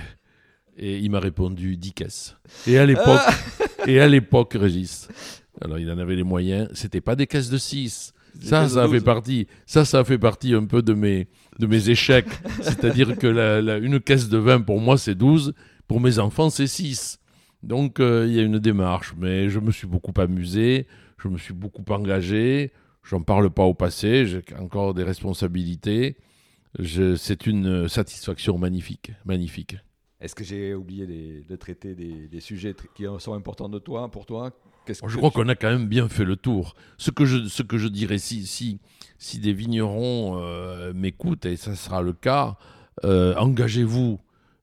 et 0.77 0.99
il 0.99 1.11
m'a 1.11 1.21
répondu 1.21 1.77
10 1.77 1.93
caisses. 1.93 2.37
Et 2.67 2.79
à 2.79 2.87
l'époque, 2.87 3.21
et 3.87 4.01
à 4.01 4.07
l'époque, 4.09 4.57
Régis, 4.59 5.09
alors 5.61 5.79
il 5.79 5.91
en 5.91 5.99
avait 5.99 6.17
les 6.17 6.23
moyens, 6.25 6.69
c'était 6.75 7.01
pas 7.01 7.17
des 7.17 7.27
caisses 7.27 7.51
de 7.51 7.59
6. 7.59 8.13
Ça, 8.41 8.69
ça 8.69 8.83
a 8.85 8.89
fait 8.89 9.01
partie, 9.01 9.47
ça, 9.65 9.85
ça 9.85 10.03
fait 10.03 10.19
partie 10.19 10.55
un 10.55 10.65
peu 10.65 10.83
de 10.83 10.93
mes, 10.93 11.29
de 11.61 11.67
mes 11.69 11.89
échecs. 11.91 12.27
C'est-à-dire 12.63 13.17
que 13.17 13.29
la- 13.29 13.63
la- 13.63 13.79
une 13.79 14.01
caisse 14.01 14.29
de 14.29 14.39
vin, 14.39 14.61
pour 14.61 14.81
moi, 14.81 14.99
c'est 14.99 15.15
12. 15.15 15.55
Pour 15.87 16.01
mes 16.01 16.19
enfants, 16.19 16.51
c'est 16.51 16.67
6. 16.67 17.21
Donc, 17.63 18.01
euh, 18.01 18.27
il 18.29 18.35
y 18.35 18.41
a 18.41 18.43
une 18.43 18.59
démarche. 18.59 19.15
Mais 19.19 19.49
je 19.51 19.61
me 19.61 19.71
suis 19.71 19.87
beaucoup 19.87 20.13
amusé. 20.21 20.89
Je 21.23 21.29
me 21.29 21.39
suis 21.39 21.55
beaucoup 21.55 21.85
engagé. 21.93 22.73
J'en 23.05 23.23
parle 23.23 23.51
pas 23.51 23.63
au 23.63 23.73
passé. 23.75 24.27
J'ai 24.27 24.43
encore 24.59 24.95
des 24.95 25.05
responsabilités. 25.05 26.17
C'est 26.83 27.47
une 27.47 27.89
satisfaction 27.89 28.59
magnifique. 28.59 29.13
Magnifique. 29.25 29.77
Est-ce 30.25 30.35
que 30.35 30.43
j'ai 30.43 30.75
oublié 30.75 31.07
de 31.49 31.57
traiter 31.57 31.95
des, 31.95 32.29
des 32.29 32.41
sujets 32.41 32.75
qui 32.95 33.05
sont 33.19 33.35
importants 33.35 33.69
de 33.69 33.79
toi, 33.79 34.11
pour 34.11 34.25
toi? 34.25 34.53
Qu'est-ce 34.87 35.03
Je 35.07 35.17
crois 35.19 35.31
tu- 35.31 35.37
qu'on 35.37 35.49
a 35.49 35.55
quand 35.55 35.69
même 35.71 35.87
bien 35.87 36.09
fait 36.09 36.25
le 36.25 36.37
tour. 36.37 36.75
Ce 36.97 37.11
que 37.11 37.27
je, 37.27 37.47
ce 37.47 37.63
que 37.63 37.77
je 37.77 37.89
dirais, 37.89 38.17
si, 38.19 38.47
si, 38.47 38.81
si 39.19 39.39
des 39.39 39.53
vignerons 39.53 40.39
euh, 40.39 40.93
m'écoutent, 40.95 41.45
et 41.45 41.57
ça 41.57 41.75
sera 41.75 42.01
le 42.01 42.15
cas, 42.15 42.57
euh, 43.05 43.35
engagez-vous. 43.37 44.19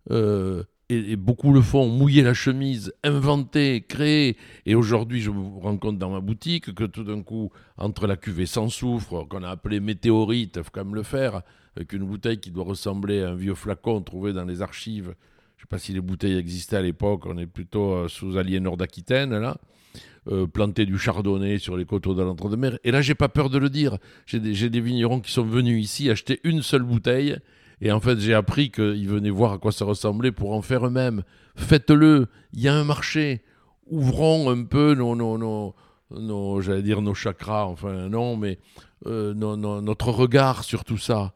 euh, 0.09 0.63
et, 0.89 1.11
et 1.13 1.15
beaucoup 1.15 1.53
le 1.53 1.61
font, 1.61 1.87
mouiller 1.87 2.21
la 2.21 2.33
chemise, 2.33 2.91
inventer, 3.03 3.81
créer. 3.87 4.35
Et 4.65 4.75
aujourd'hui, 4.75 5.21
je 5.21 5.31
me 5.31 5.59
rends 5.61 5.77
compte 5.77 5.97
dans 5.97 6.09
ma 6.09 6.19
boutique 6.19 6.73
que 6.73 6.83
tout 6.83 7.05
d'un 7.05 7.21
coup, 7.21 7.49
entre 7.77 8.07
la 8.07 8.17
cuvée 8.17 8.45
sans 8.47 8.67
soufre, 8.67 9.25
qu'on 9.29 9.43
a 9.43 9.49
appelée 9.49 9.79
météorite, 9.79 10.55
il 10.57 10.63
faut 10.63 10.69
quand 10.73 10.83
même 10.83 10.95
le 10.95 11.03
faire, 11.03 11.43
avec 11.77 11.93
une 11.93 12.03
bouteille 12.03 12.39
qui 12.39 12.51
doit 12.51 12.65
ressembler 12.65 13.21
à 13.23 13.29
un 13.29 13.35
vieux 13.35 13.55
flacon 13.55 14.01
trouvé 14.01 14.33
dans 14.33 14.43
les 14.43 14.61
archives. 14.61 15.13
Je 15.61 15.65
ne 15.65 15.67
sais 15.67 15.75
pas 15.75 15.77
si 15.77 15.93
les 15.93 16.01
bouteilles 16.01 16.37
existaient 16.37 16.77
à 16.77 16.81
l'époque, 16.81 17.27
on 17.27 17.37
est 17.37 17.45
plutôt 17.45 17.91
euh, 17.91 18.07
sous 18.07 18.35
Aliénor 18.35 18.77
d'Aquitaine, 18.77 19.37
là 19.37 19.57
euh, 20.27 20.47
planter 20.47 20.87
du 20.87 20.97
chardonnay 20.97 21.59
sur 21.59 21.77
les 21.77 21.85
coteaux 21.85 22.15
de 22.15 22.23
l'entre-deux-mer. 22.23 22.79
Et 22.83 22.89
là, 22.89 23.03
j'ai 23.03 23.13
pas 23.13 23.29
peur 23.29 23.51
de 23.51 23.59
le 23.59 23.69
dire. 23.69 23.99
J'ai 24.25 24.39
des, 24.39 24.81
vignerons 24.81 25.19
qui 25.19 25.31
sont 25.31 25.43
venus 25.43 25.83
ici 25.83 26.09
acheter 26.09 26.39
une 26.43 26.63
seule 26.63 26.81
bouteille. 26.81 27.37
Et 27.79 27.91
en 27.91 27.99
fait, 27.99 28.19
j'ai 28.19 28.33
appris 28.33 28.71
qu'ils 28.71 29.07
venaient 29.07 29.29
voir 29.29 29.53
à 29.53 29.59
quoi 29.59 29.71
ça 29.71 29.85
ressemblait 29.85 30.31
pour 30.31 30.53
en 30.53 30.63
faire 30.63 30.87
eux-mêmes. 30.87 31.21
Faites-le. 31.55 32.25
Il 32.53 32.61
y 32.61 32.67
a 32.67 32.73
un 32.73 32.83
marché. 32.83 33.43
Ouvrons 33.85 34.49
un 34.49 34.63
peu 34.63 34.95
nos, 34.95 35.15
nos, 35.15 35.75
nos, 36.09 36.61
j'allais 36.61 36.81
dire 36.81 37.03
nos 37.03 37.13
chakras, 37.13 37.65
enfin 37.65 38.09
non, 38.09 38.35
mais 38.35 38.57
euh, 39.05 39.35
notre 39.35 40.09
regard 40.09 40.63
sur 40.63 40.85
tout 40.85 40.97
ça. 40.97 41.35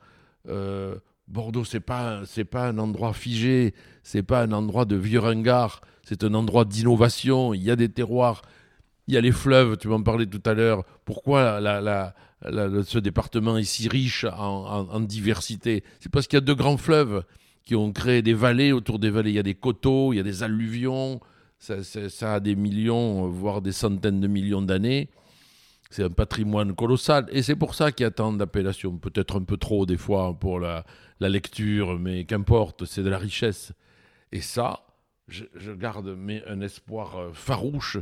Bordeaux, 1.27 1.65
c'est 1.65 1.79
pas 1.79 2.21
c'est 2.25 2.45
pas 2.45 2.67
un 2.67 2.77
endroit 2.77 3.13
figé, 3.13 3.73
c'est 4.03 4.23
pas 4.23 4.43
un 4.43 4.51
endroit 4.51 4.85
de 4.85 4.95
vieux 4.95 5.19
ringard, 5.19 5.81
c'est 6.03 6.23
un 6.23 6.33
endroit 6.35 6.65
d'innovation. 6.65 7.53
Il 7.53 7.63
y 7.63 7.71
a 7.71 7.75
des 7.75 7.89
terroirs, 7.89 8.43
il 9.07 9.15
y 9.15 9.17
a 9.17 9.21
les 9.21 9.31
fleuves. 9.31 9.77
Tu 9.77 9.87
m'en 9.87 10.01
parlais 10.01 10.27
tout 10.27 10.41
à 10.45 10.53
l'heure. 10.53 10.83
Pourquoi 11.03 11.59
ce 12.43 12.99
département 12.99 13.57
est 13.57 13.63
si 13.63 13.87
riche 13.89 14.25
en, 14.25 14.99
diversité? 14.99 15.83
C'est 15.99 16.11
parce 16.11 16.27
qu'il 16.27 16.37
y 16.37 16.41
a 16.41 16.45
deux 16.45 16.55
grands 16.55 16.77
fleuves 16.77 17.23
qui 17.63 17.75
ont 17.75 17.91
créé 17.91 18.21
des 18.21 18.35
vallées. 18.35 18.71
Autour 18.71 18.99
des 18.99 19.09
vallées, 19.09 19.31
il 19.31 19.35
y 19.35 19.39
a 19.39 19.43
des 19.43 19.55
coteaux, 19.55 20.13
il 20.13 20.17
y 20.17 20.19
a 20.19 20.23
des 20.23 20.43
alluvions. 20.43 21.19
Ça 21.57 22.35
a 22.35 22.39
des 22.39 22.55
millions, 22.55 23.27
voire 23.27 23.61
des 23.63 23.71
centaines 23.71 24.19
de 24.19 24.27
millions 24.27 24.61
d'années. 24.61 25.09
C'est 25.89 26.03
un 26.03 26.09
patrimoine 26.09 26.75
colossal. 26.75 27.27
Et 27.31 27.41
c'est 27.41 27.55
pour 27.55 27.75
ça 27.75 27.91
qu'il 27.91 28.03
y 28.03 28.07
a 28.07 28.11
tant 28.11 28.33
d'appellations. 28.33 28.97
Peut-être 28.97 29.39
un 29.39 29.43
peu 29.43 29.57
trop 29.57 29.85
des 29.85 29.97
fois 29.97 30.37
pour 30.37 30.59
la, 30.59 30.85
lecture, 31.19 31.97
mais 31.99 32.25
qu'importe, 32.25 32.85
c'est 32.85 33.03
de 33.03 33.09
la 33.09 33.17
richesse. 33.17 33.71
Et 34.31 34.41
ça, 34.41 34.85
je, 35.27 35.45
je 35.55 35.71
garde 35.71 36.15
mais 36.17 36.43
un 36.47 36.61
espoir 36.61 37.17
euh, 37.17 37.29
farouche 37.33 37.97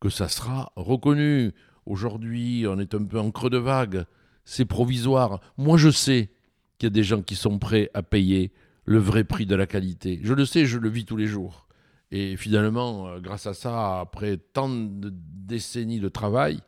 que 0.00 0.10
ça 0.10 0.28
sera 0.28 0.72
reconnu. 0.76 1.52
Aujourd'hui, 1.86 2.66
on 2.68 2.78
est 2.78 2.94
un 2.94 3.04
peu 3.04 3.18
en 3.18 3.30
creux 3.30 3.50
de 3.50 3.58
vague. 3.58 4.04
C'est 4.44 4.64
provisoire. 4.64 5.40
Moi, 5.56 5.78
je 5.78 5.90
sais 5.90 6.30
qu'il 6.78 6.86
y 6.86 6.92
a 6.92 6.94
des 6.94 7.02
gens 7.02 7.22
qui 7.22 7.34
sont 7.34 7.58
prêts 7.58 7.90
à 7.94 8.02
payer 8.02 8.52
le 8.84 8.98
vrai 8.98 9.24
prix 9.24 9.46
de 9.46 9.54
la 9.54 9.66
qualité. 9.66 10.20
Je 10.22 10.32
le 10.32 10.44
sais, 10.46 10.64
je 10.64 10.78
le 10.78 10.88
vis 10.88 11.04
tous 11.04 11.16
les 11.16 11.26
jours. 11.26 11.66
Et 12.10 12.36
finalement, 12.36 13.08
euh, 13.08 13.20
grâce 13.20 13.46
à 13.46 13.54
ça, 13.54 14.00
après 14.00 14.38
tant 14.38 14.68
de 14.68 15.12
décennies 15.12 16.00
de 16.00 16.08
travail, 16.08 16.60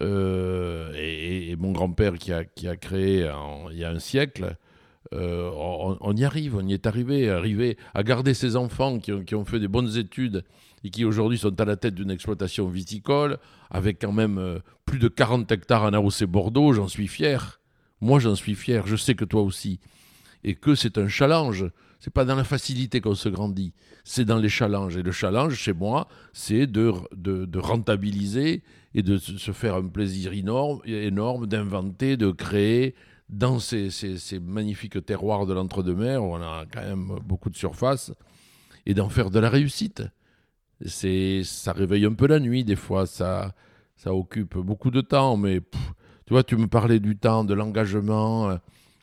euh, 0.00 0.92
et, 0.96 1.56
mon 1.56 1.72
grand-père 1.72 2.14
qui 2.14 2.32
a, 2.32 2.44
qui 2.44 2.68
a 2.68 2.76
créé 2.76 3.30
il 3.70 3.78
y 3.78 3.84
a 3.84 3.90
un 3.90 3.98
siècle, 3.98 4.56
euh, 5.12 5.50
on, 6.00 6.14
y 6.14 6.24
arrive, 6.24 6.56
on 6.56 6.66
y 6.66 6.72
est 6.72 6.86
arrivé, 6.86 7.28
arrivé 7.30 7.76
à 7.94 8.02
garder 8.02 8.32
ces 8.34 8.54
enfants 8.56 8.98
qui 9.00 9.12
ont, 9.12 9.24
qui 9.24 9.34
ont 9.34 9.44
fait 9.44 9.58
des 9.58 9.66
bonnes 9.66 9.96
études 9.96 10.44
et 10.84 10.90
qui 10.90 11.04
aujourd'hui 11.04 11.38
sont 11.38 11.58
à 11.60 11.64
la 11.64 11.76
tête 11.76 11.94
d'une 11.94 12.10
exploitation 12.10 12.68
viticole, 12.68 13.38
avec 13.70 14.00
quand 14.00 14.12
même 14.12 14.38
euh, 14.38 14.60
plus 14.86 14.98
de 14.98 15.08
40 15.08 15.50
hectares 15.50 15.84
en 15.84 15.92
AOC 15.92 16.24
Bordeaux, 16.24 16.72
j'en 16.72 16.88
suis 16.88 17.08
fier. 17.08 17.60
Moi, 18.00 18.18
j'en 18.18 18.34
suis 18.34 18.54
fier, 18.54 18.86
je 18.86 18.96
sais 18.96 19.14
que 19.14 19.24
toi 19.24 19.42
aussi. 19.42 19.80
Et 20.42 20.54
que 20.54 20.74
c'est 20.74 20.96
un 20.96 21.08
challenge. 21.08 21.66
C'est 22.00 22.12
pas 22.12 22.24
dans 22.24 22.34
la 22.34 22.44
facilité 22.44 23.02
qu'on 23.02 23.14
se 23.14 23.28
grandit, 23.28 23.74
c'est 24.04 24.24
dans 24.24 24.38
les 24.38 24.48
challenges. 24.48 24.96
Et 24.96 25.02
le 25.02 25.12
challenge, 25.12 25.54
chez 25.54 25.74
moi, 25.74 26.08
c'est 26.32 26.66
de, 26.66 26.92
rentabiliser 27.58 28.62
et 28.94 29.02
de 29.02 29.18
se 29.18 29.52
faire 29.52 29.74
un 29.76 29.86
plaisir 29.86 30.32
énorme, 30.32 30.80
énorme 30.86 31.46
d'inventer, 31.46 32.16
de 32.16 32.30
créer 32.30 32.94
dans 33.28 33.58
ces, 33.60 33.90
ces- 33.90 34.40
magnifiques 34.40 35.04
terroirs 35.04 35.46
de 35.46 35.52
l'entre-deux-mers, 35.52 36.24
où 36.24 36.34
on 36.34 36.42
a 36.42 36.64
quand 36.72 36.82
même 36.82 37.18
beaucoup 37.24 37.50
de 37.50 37.56
surface, 37.56 38.12
et 38.86 38.94
d'en 38.94 39.10
faire 39.10 39.30
de 39.30 39.38
la 39.38 39.50
réussite. 39.50 40.02
C'est, 40.84 41.42
ça 41.44 41.72
réveille 41.72 42.06
un 42.06 42.14
peu 42.14 42.26
la 42.26 42.40
nuit, 42.40 42.64
des 42.64 42.76
fois, 42.76 43.06
ça, 43.06 43.54
ça 43.96 44.14
occupe 44.14 44.56
beaucoup 44.56 44.90
de 44.90 45.02
temps, 45.02 45.36
mais 45.36 45.60
tu 46.26 46.32
vois, 46.32 46.42
tu 46.42 46.56
me 46.56 46.66
parlais 46.66 46.98
du 46.98 47.16
temps, 47.18 47.44
de 47.44 47.52
l'engagement, 47.52 48.48
euh, 48.48 48.56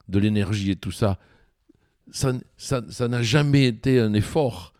de 0.09 0.17
l'énergie 0.17 0.71
et 0.71 0.75
tout 0.75 0.91
ça. 0.91 1.19
Ça 2.11 2.29
n- 2.29 2.41
ça 2.57 2.83
ça 2.89 3.07
n'a 3.07 3.21
jamais 3.21 3.65
été 3.67 3.99
un 3.99 4.13
effort. 4.13 4.73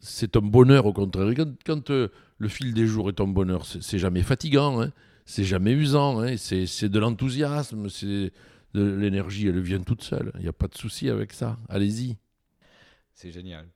C'est 0.00 0.36
un 0.36 0.40
bonheur, 0.40 0.86
au 0.86 0.92
contraire. 0.92 1.32
Quand, 1.64 1.90
euh, 1.90 2.08
le 2.38 2.48
fil 2.48 2.74
des 2.74 2.86
jours 2.86 3.08
est 3.08 3.20
un 3.20 3.26
bonheur, 3.28 3.64
c'est 3.66 3.98
jamais 3.98 4.22
fatigant, 4.22 4.82
hein. 4.82 4.90
c'est 5.26 5.44
jamais 5.44 5.72
usant, 5.72 6.20
hein. 6.20 6.36
c'est 6.36 6.88
de 6.88 6.98
l'enthousiasme, 6.98 7.88
c'est 7.88 8.32
de 8.74 8.82
l'énergie, 8.82 9.46
elle 9.46 9.60
vient 9.60 9.80
toute 9.80 10.02
seule. 10.02 10.32
Il 10.36 10.42
n'y 10.42 10.48
a 10.48 10.52
pas 10.52 10.66
de 10.66 10.74
souci 10.76 11.08
avec 11.08 11.32
ça. 11.32 11.56
Allez-y. 11.68 12.16
C'est 13.14 13.30
génial. 13.30 13.66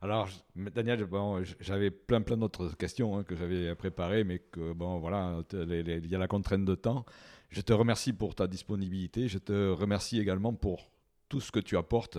Alors, 0.00 0.28
Daniel, 0.74 1.04
bon, 1.04 1.42
j'avais 1.60 1.90
plein 1.90 2.22
plein 2.22 2.36
d'autres 2.36 2.74
questions 2.76 3.18
hein, 3.18 3.24
que 3.24 3.34
j'avais 3.36 3.74
préparées, 3.74 4.24
mais 4.24 4.40
bon, 4.76 4.98
voilà, 5.00 5.42
il 5.52 6.06
y 6.06 6.14
a 6.14 6.18
la 6.18 6.28
contrainte 6.28 6.64
de 6.64 6.76
temps. 6.76 7.04
Je 7.50 7.60
te 7.60 7.72
remercie 7.72 8.12
pour 8.12 8.34
ta 8.34 8.46
disponibilité. 8.46 9.26
Je 9.28 9.38
te 9.38 9.70
remercie 9.72 10.18
également 10.20 10.54
pour 10.54 10.88
tout 11.28 11.40
ce 11.40 11.50
que 11.52 11.60
tu 11.60 11.76
apportes, 11.76 12.18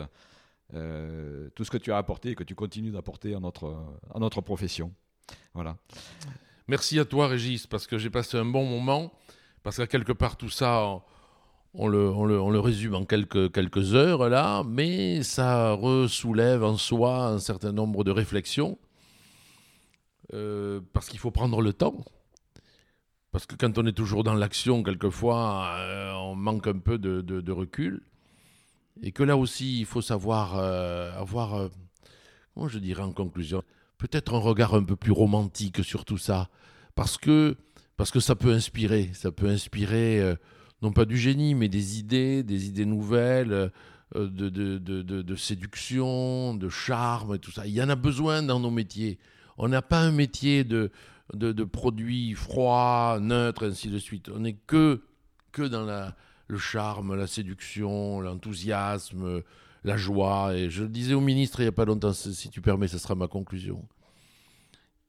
euh, 0.73 1.49
tout 1.55 1.63
ce 1.63 1.71
que 1.71 1.77
tu 1.77 1.91
as 1.91 1.97
apporté 1.97 2.31
et 2.31 2.35
que 2.35 2.43
tu 2.43 2.55
continues 2.55 2.91
d'apporter 2.91 3.33
à 3.35 3.39
notre 3.39 3.75
à 4.13 4.19
notre 4.19 4.41
profession. 4.41 4.93
Voilà. 5.53 5.77
Merci 6.67 6.99
à 6.99 7.05
toi, 7.05 7.27
Régis, 7.27 7.65
parce 7.67 7.87
que 7.87 7.97
j'ai 7.97 8.09
passé 8.09 8.37
un 8.37 8.45
bon 8.45 8.65
moment. 8.65 9.11
Parce 9.63 9.77
qu'à 9.77 9.87
quelque 9.87 10.13
part, 10.13 10.37
tout 10.37 10.49
ça, 10.49 11.01
on, 11.73 11.87
le, 11.87 12.09
on 12.09 12.25
le- 12.25 12.39
on 12.39 12.49
le 12.49 12.59
résume 12.59 12.95
en 12.95 13.05
quelques, 13.05 13.51
quelques 13.51 13.93
heures, 13.93 14.29
là, 14.29 14.63
mais 14.65 15.21
ça 15.23 15.73
ressoulève 15.73 16.63
en 16.63 16.77
soi 16.77 17.25
un 17.27 17.39
certain 17.39 17.71
nombre 17.71 18.03
de 18.03 18.11
réflexions. 18.11 18.77
Euh, 20.33 20.79
parce 20.93 21.09
qu'il 21.09 21.19
faut 21.19 21.31
prendre 21.31 21.61
le 21.61 21.73
temps. 21.73 22.05
Parce 23.31 23.45
que 23.45 23.55
quand 23.55 23.77
on 23.77 23.85
est 23.85 23.93
toujours 23.97 24.23
dans 24.23 24.33
l'action, 24.33 24.81
quelquefois, 24.83 25.73
euh, 25.77 26.13
on 26.13 26.35
manque 26.35 26.67
un 26.67 26.79
peu 26.79 26.97
de- 26.97 27.21
de 27.21 27.51
recul. 27.51 28.01
Et 29.01 29.11
que 29.11 29.23
là 29.23 29.37
aussi, 29.37 29.79
il 29.79 29.85
faut 29.85 30.01
savoir 30.01 30.57
euh, 30.57 31.11
avoir, 31.17 31.55
euh, 31.55 31.69
comment 32.53 32.67
je 32.67 32.79
dirais 32.79 33.03
en 33.03 33.11
conclusion, 33.11 33.63
peut-être 33.97 34.33
un 34.33 34.39
regard 34.39 34.73
un 34.75 34.83
peu 34.83 34.95
plus 34.95 35.11
romantique 35.11 35.83
sur 35.83 36.05
tout 36.05 36.17
ça, 36.17 36.49
parce 36.95 37.17
que, 37.17 37.55
parce 37.97 38.11
que 38.11 38.19
ça 38.19 38.35
peut 38.35 38.51
inspirer, 38.51 39.11
ça 39.13 39.31
peut 39.31 39.47
inspirer 39.47 40.19
euh, 40.21 40.35
non 40.81 40.91
pas 40.91 41.05
du 41.05 41.17
génie, 41.17 41.55
mais 41.55 41.69
des 41.69 41.99
idées, 41.99 42.43
des 42.43 42.67
idées 42.67 42.85
nouvelles, 42.85 43.71
de, 44.15 44.49
de, 44.49 44.79
de, 44.79 45.01
de- 45.01 45.35
séduction, 45.35 46.55
de 46.55 46.67
charme 46.69 47.35
et 47.35 47.39
tout 47.39 47.51
ça. 47.51 47.67
Il 47.67 47.73
y 47.73 47.81
en 47.83 47.89
a 47.89 47.95
besoin 47.95 48.41
dans 48.41 48.59
nos 48.59 48.71
métiers. 48.71 49.19
On 49.57 49.67
n'a 49.67 49.81
pas 49.81 49.99
un 49.99 50.11
métier 50.11 50.63
de, 50.63 50.91
de, 51.33 51.51
de 51.51 51.63
produits 51.63 52.33
froids, 52.33 53.19
neutres, 53.21 53.67
ainsi 53.67 53.89
de 53.89 53.99
suite. 53.99 54.29
On 54.33 54.39
n'est 54.39 54.55
que, 54.55 55.03
que 55.51 55.61
dans 55.61 55.85
la, 55.85 56.15
le 56.49 56.57
charme, 56.57 57.15
la 57.15 57.27
séduction, 57.27 58.19
l'enthousiasme, 58.19 59.43
la 59.83 59.97
joie. 59.97 60.55
Et 60.55 60.69
je 60.69 60.83
le 60.83 60.89
disais 60.89 61.13
au 61.13 61.21
ministre 61.21 61.59
il 61.59 61.63
n'y 61.63 61.69
a 61.69 61.73
pas 61.73 61.85
longtemps, 61.85 62.11
si 62.11 62.49
tu 62.49 62.59
permets, 62.59 62.87
ce 62.87 62.97
sera 62.97 63.15
ma 63.15 63.27
conclusion, 63.27 63.87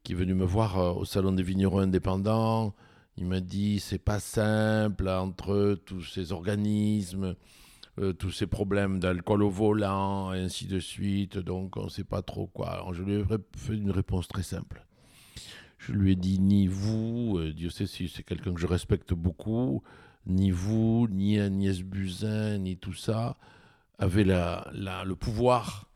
qui 0.04 0.12
est 0.12 0.16
venu 0.16 0.34
me 0.34 0.44
voir 0.44 0.78
euh, 0.78 0.92
au 0.92 1.04
Salon 1.04 1.32
des 1.32 1.42
vignerons 1.42 1.80
indépendants. 1.80 2.74
Il 3.16 3.26
m'a 3.26 3.40
dit 3.40 3.80
c'est 3.80 3.98
pas 3.98 4.20
simple 4.20 5.08
entre 5.08 5.78
tous 5.86 6.02
ces 6.02 6.32
organismes, 6.32 7.34
euh, 7.98 8.12
tous 8.12 8.30
ces 8.30 8.46
problèmes 8.46 9.00
d'alcool 9.00 9.42
au 9.42 9.50
volant, 9.50 10.32
et 10.34 10.40
ainsi 10.40 10.66
de 10.66 10.78
suite. 10.78 11.38
Donc 11.38 11.76
on 11.78 11.84
ne 11.84 11.90
sait 11.90 12.04
pas 12.04 12.22
trop 12.22 12.46
quoi. 12.46 12.70
Alors 12.70 12.92
je 12.92 13.02
lui 13.02 13.14
ai 13.14 13.24
fait 13.56 13.74
une 13.74 13.90
réponse 13.90 14.28
très 14.28 14.42
simple. 14.42 14.86
Je 15.78 15.92
lui 15.92 16.12
ai 16.12 16.16
dit 16.16 16.38
ni 16.38 16.66
vous, 16.66 17.38
euh, 17.38 17.54
Dieu 17.54 17.70
sait 17.70 17.86
si 17.86 18.08
c'est 18.08 18.22
quelqu'un 18.22 18.52
que 18.52 18.60
je 18.60 18.66
respecte 18.66 19.14
beaucoup, 19.14 19.82
ni 20.26 20.50
vous, 20.50 21.08
ni 21.10 21.38
Agnès 21.38 21.82
Buzyn, 21.82 22.58
ni 22.58 22.76
tout 22.76 22.94
ça, 22.94 23.36
avez 23.98 24.24
la, 24.24 24.70
le 24.72 25.14
pouvoir 25.14 25.86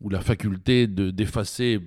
ou 0.00 0.08
la 0.08 0.20
faculté 0.20 0.86
d'effacer 0.86 1.80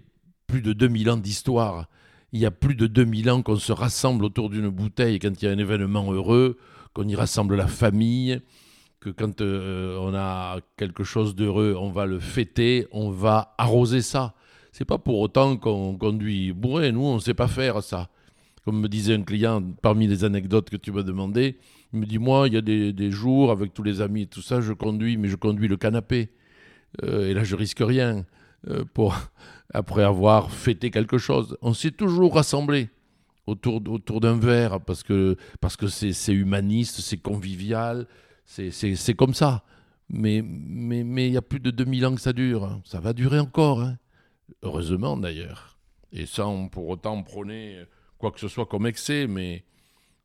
plus 0.48 0.62
de 0.62 0.74
2000 0.74 1.10
ans 1.10 1.18
d'histoire. 1.18 1.88
Il 2.32 2.40
y 2.40 2.46
a 2.46 2.52
plus 2.52 2.76
de 2.76 2.88
2000 2.88 3.30
ans 3.30 3.42
qu'on 3.42 3.58
se 3.58 3.72
rassemble 3.72 4.26
autour 4.26 4.50
d'une 4.50 4.70
bouteille 4.70 5.20
quand 5.20 5.42
il 5.42 5.46
y 5.46 5.48
a 5.48 5.52
un 5.52 5.58
événement 5.58 6.12
heureux, 6.12 6.58
qu'on 6.94 7.08
y 7.08 7.16
rassemble 7.16 7.56
la 7.56 7.68
famille, 7.68 8.42
que 9.00 9.10
quand 9.10 9.42
euh, 9.42 9.98
on 10.00 10.14
a 10.16 10.60
quelque 10.78 11.04
chose 11.04 11.36
d'heureux, 11.36 11.76
on 11.78 11.92
va 11.92 12.06
le 12.06 12.20
fêter, 12.20 12.88
on 12.92 13.10
va 13.10 13.54
arroser 13.58 14.02
ça. 14.02 14.34
C'est 14.72 14.86
pas 14.86 14.98
pour 14.98 15.20
autant 15.20 15.56
qu'on 15.56 15.96
conduit 15.98 16.52
bourré. 16.52 16.92
Nous, 16.92 17.06
on 17.06 17.16
ne 17.16 17.20
sait 17.20 17.34
pas 17.34 17.48
faire 17.48 17.82
ça. 17.82 18.10
Comme 18.66 18.82
me 18.82 18.90
disait 18.90 19.14
un 19.14 19.22
client, 19.22 19.62
parmi 19.82 20.08
les 20.08 20.24
anecdotes 20.24 20.72
que 20.72 20.78
tu 20.78 20.92
m'as 20.92 21.04
demandé, 21.04 21.60
il 21.94 22.00
me 22.00 22.06
dit 22.06 22.18
Moi, 22.18 22.48
il 22.48 22.56
y 22.56 22.58
a 22.58 22.62
des, 22.62 23.12
jours 23.12 23.52
avec 23.52 23.74
tous 23.74 23.84
les 23.84 24.02
amis 24.02 24.24
et 24.24 24.28
tout 24.28 24.42
ça, 24.42 24.60
je 24.60 24.74
conduis, 24.74 25.18
mais 25.18 25.28
je 25.28 25.36
conduis 25.36 25.68
le 25.68 25.78
canapé. 25.78 26.30
Euh, 27.04 27.30
et 27.30 27.34
là, 27.34 27.44
je 27.44 27.56
risque 27.56 27.82
rien. 27.82 28.26
Euh, 28.68 28.84
pour, 28.84 29.16
après 29.74 30.04
avoir 30.04 30.52
fêté 30.52 30.90
quelque 30.90 31.18
chose. 31.20 31.58
On 31.62 31.74
s'est 31.74 31.92
toujours 31.92 32.34
rassemblé 32.34 32.90
autour, 33.46 33.80
d'un 34.20 34.40
verre 34.40 34.82
parce 34.82 35.04
que 35.04 35.38
c'est 35.88 36.34
humaniste, 36.34 37.02
c'est 37.02 37.18
convivial, 37.18 38.08
c'est 38.46 39.14
comme 39.16 39.36
ça. 39.36 39.64
Mais 40.10 40.44
mais 40.44 41.04
mais 41.04 41.28
il 41.28 41.34
y 41.34 41.38
a 41.38 41.42
plus 41.42 41.60
de 41.60 41.72
2000 41.72 42.06
ans 42.06 42.16
que 42.16 42.22
ça 42.22 42.34
dure. 42.34 42.80
Ça 42.86 43.00
va 43.00 43.14
durer 43.14 43.40
encore. 43.40 43.82
Hein. 43.82 43.98
Heureusement 44.64 45.18
d'ailleurs. 45.18 45.78
Et 46.12 46.26
sans 46.26 46.68
pour 46.68 46.88
autant 46.88 47.22
prôner 47.24 47.84
quoi 48.18 48.32
que 48.32 48.40
ce 48.40 48.48
soit 48.48 48.66
comme 48.66 48.88
excès, 48.88 49.28
mais, 49.28 49.64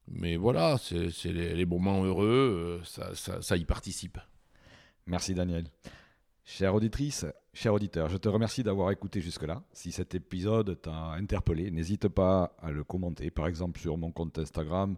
mais 0.09 0.37
voilà, 0.37 0.77
c'est 0.79 1.33
les, 1.33 1.67
moments 1.67 2.05
heureux, 2.05 2.81
euh, 2.81 2.85
ça, 2.85 3.15
ça, 3.15 3.43
ça, 3.43 3.57
y 3.57 3.65
participe. 3.65 4.19
Merci 5.07 5.35
Daniel. 5.35 5.67
Chère 6.45 6.75
auditrice, 6.75 7.27
cher 7.53 7.73
auditeur, 7.75 8.09
je 8.09 8.17
te 8.17 8.29
remercie 8.29 8.63
d'avoir 8.63 8.91
écouté 8.91 9.21
jusque-là. 9.21 9.63
Si 9.73 9.93
cet 9.93 10.15
épisode 10.15 10.81
t'a 10.81 11.13
interpellé, 11.13 11.71
n'hésite 11.71 12.09
pas 12.09 12.57
à 12.61 12.73
le 12.73 12.83
commenter, 12.83 13.31
par 13.31 13.47
exemple 13.47 13.79
sur 13.79 13.97
mon 13.97 14.11
compte 14.11 14.39
Instagram 14.39 14.97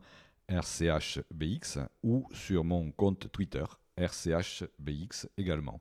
RCHBX 0.48 1.78
ou 2.02 2.26
sur 2.32 2.64
mon 2.64 2.90
compte 2.90 3.30
Twitter 3.32 3.64
RCHBX 3.96 5.28
également. 5.36 5.80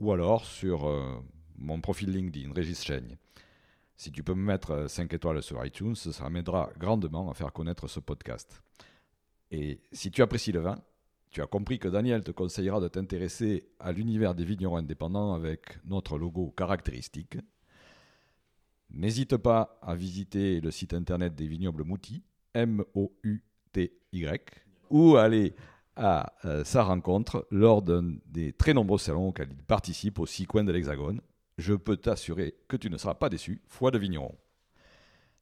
Ou 0.00 0.12
alors 0.12 0.44
sur 0.44 0.86
euh, 0.86 1.22
mon 1.56 1.80
profil 1.80 2.10
LinkedIn, 2.10 2.52
Régis 2.52 2.82
Chaigne. 2.82 3.16
Si 3.96 4.10
tu 4.10 4.22
peux 4.22 4.34
me 4.34 4.44
mettre 4.44 4.88
5 4.88 5.12
étoiles 5.12 5.42
sur 5.42 5.64
iTunes, 5.64 5.94
ça 5.94 6.28
m'aidera 6.28 6.70
grandement 6.78 7.30
à 7.30 7.34
faire 7.34 7.52
connaître 7.52 7.88
ce 7.88 8.00
podcast. 8.00 8.62
Et 9.50 9.80
si 9.92 10.10
tu 10.10 10.20
apprécies 10.22 10.52
le 10.52 10.60
vin, 10.60 10.76
tu 11.30 11.40
as 11.42 11.46
compris 11.46 11.78
que 11.78 11.88
Daniel 11.88 12.22
te 12.22 12.30
conseillera 12.30 12.80
de 12.80 12.88
t'intéresser 12.88 13.68
à 13.78 13.92
l'univers 13.92 14.34
des 14.34 14.44
vignerons 14.44 14.76
indépendants 14.76 15.34
avec 15.34 15.78
notre 15.84 16.18
logo 16.18 16.52
caractéristique. 16.56 17.38
N'hésite 18.90 19.36
pas 19.36 19.78
à 19.82 19.94
visiter 19.94 20.60
le 20.60 20.70
site 20.70 20.94
internet 20.94 21.34
des 21.34 21.48
vignobles 21.48 21.84
Mouti, 21.84 22.22
M-O-U-T-Y, 22.54 24.40
ou 24.90 25.16
aller 25.16 25.54
à 25.96 26.32
euh, 26.44 26.64
sa 26.64 26.82
rencontre 26.82 27.46
lors 27.50 27.82
d'un 27.82 28.14
des 28.26 28.52
très 28.52 28.74
nombreux 28.74 28.98
salons 28.98 29.28
auxquels 29.28 29.50
il 29.50 29.64
participe 29.64 30.18
aux 30.18 30.26
six 30.26 30.46
coins 30.46 30.64
de 30.64 30.72
l'Hexagone, 30.72 31.20
je 31.58 31.74
peux 31.74 31.96
t'assurer 31.96 32.54
que 32.68 32.76
tu 32.76 32.90
ne 32.90 32.96
seras 32.96 33.14
pas 33.14 33.28
déçu, 33.28 33.62
foi 33.68 33.90
de 33.90 33.98
vigneron. 33.98 34.34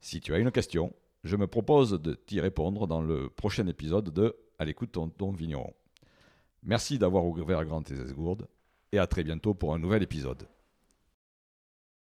Si 0.01 0.20
tu 0.20 0.34
as 0.34 0.39
une 0.39 0.51
question, 0.51 0.93
je 1.24 1.36
me 1.36 1.47
propose 1.47 1.93
de 2.01 2.14
t'y 2.14 2.40
répondre 2.40 2.86
dans 2.86 3.01
le 3.01 3.30
prochain 3.30 3.66
épisode 3.66 4.10
de 4.10 4.36
À 4.59 4.64
l'écoute 4.64 4.94
de 4.94 5.10
ton, 5.10 5.32
vigneron. 5.32 5.72
Merci 6.62 6.98
d'avoir 6.98 7.24
ouvert 7.24 7.64
grand 7.64 7.82
tes 7.82 7.94
esgourdes 7.94 8.48
et 8.93 8.98
à 8.98 9.06
très 9.06 9.24
bientôt 9.24 9.55
pour 9.55 9.74
un 9.74 9.78
nouvel 9.78 10.02
épisode. 10.02 10.48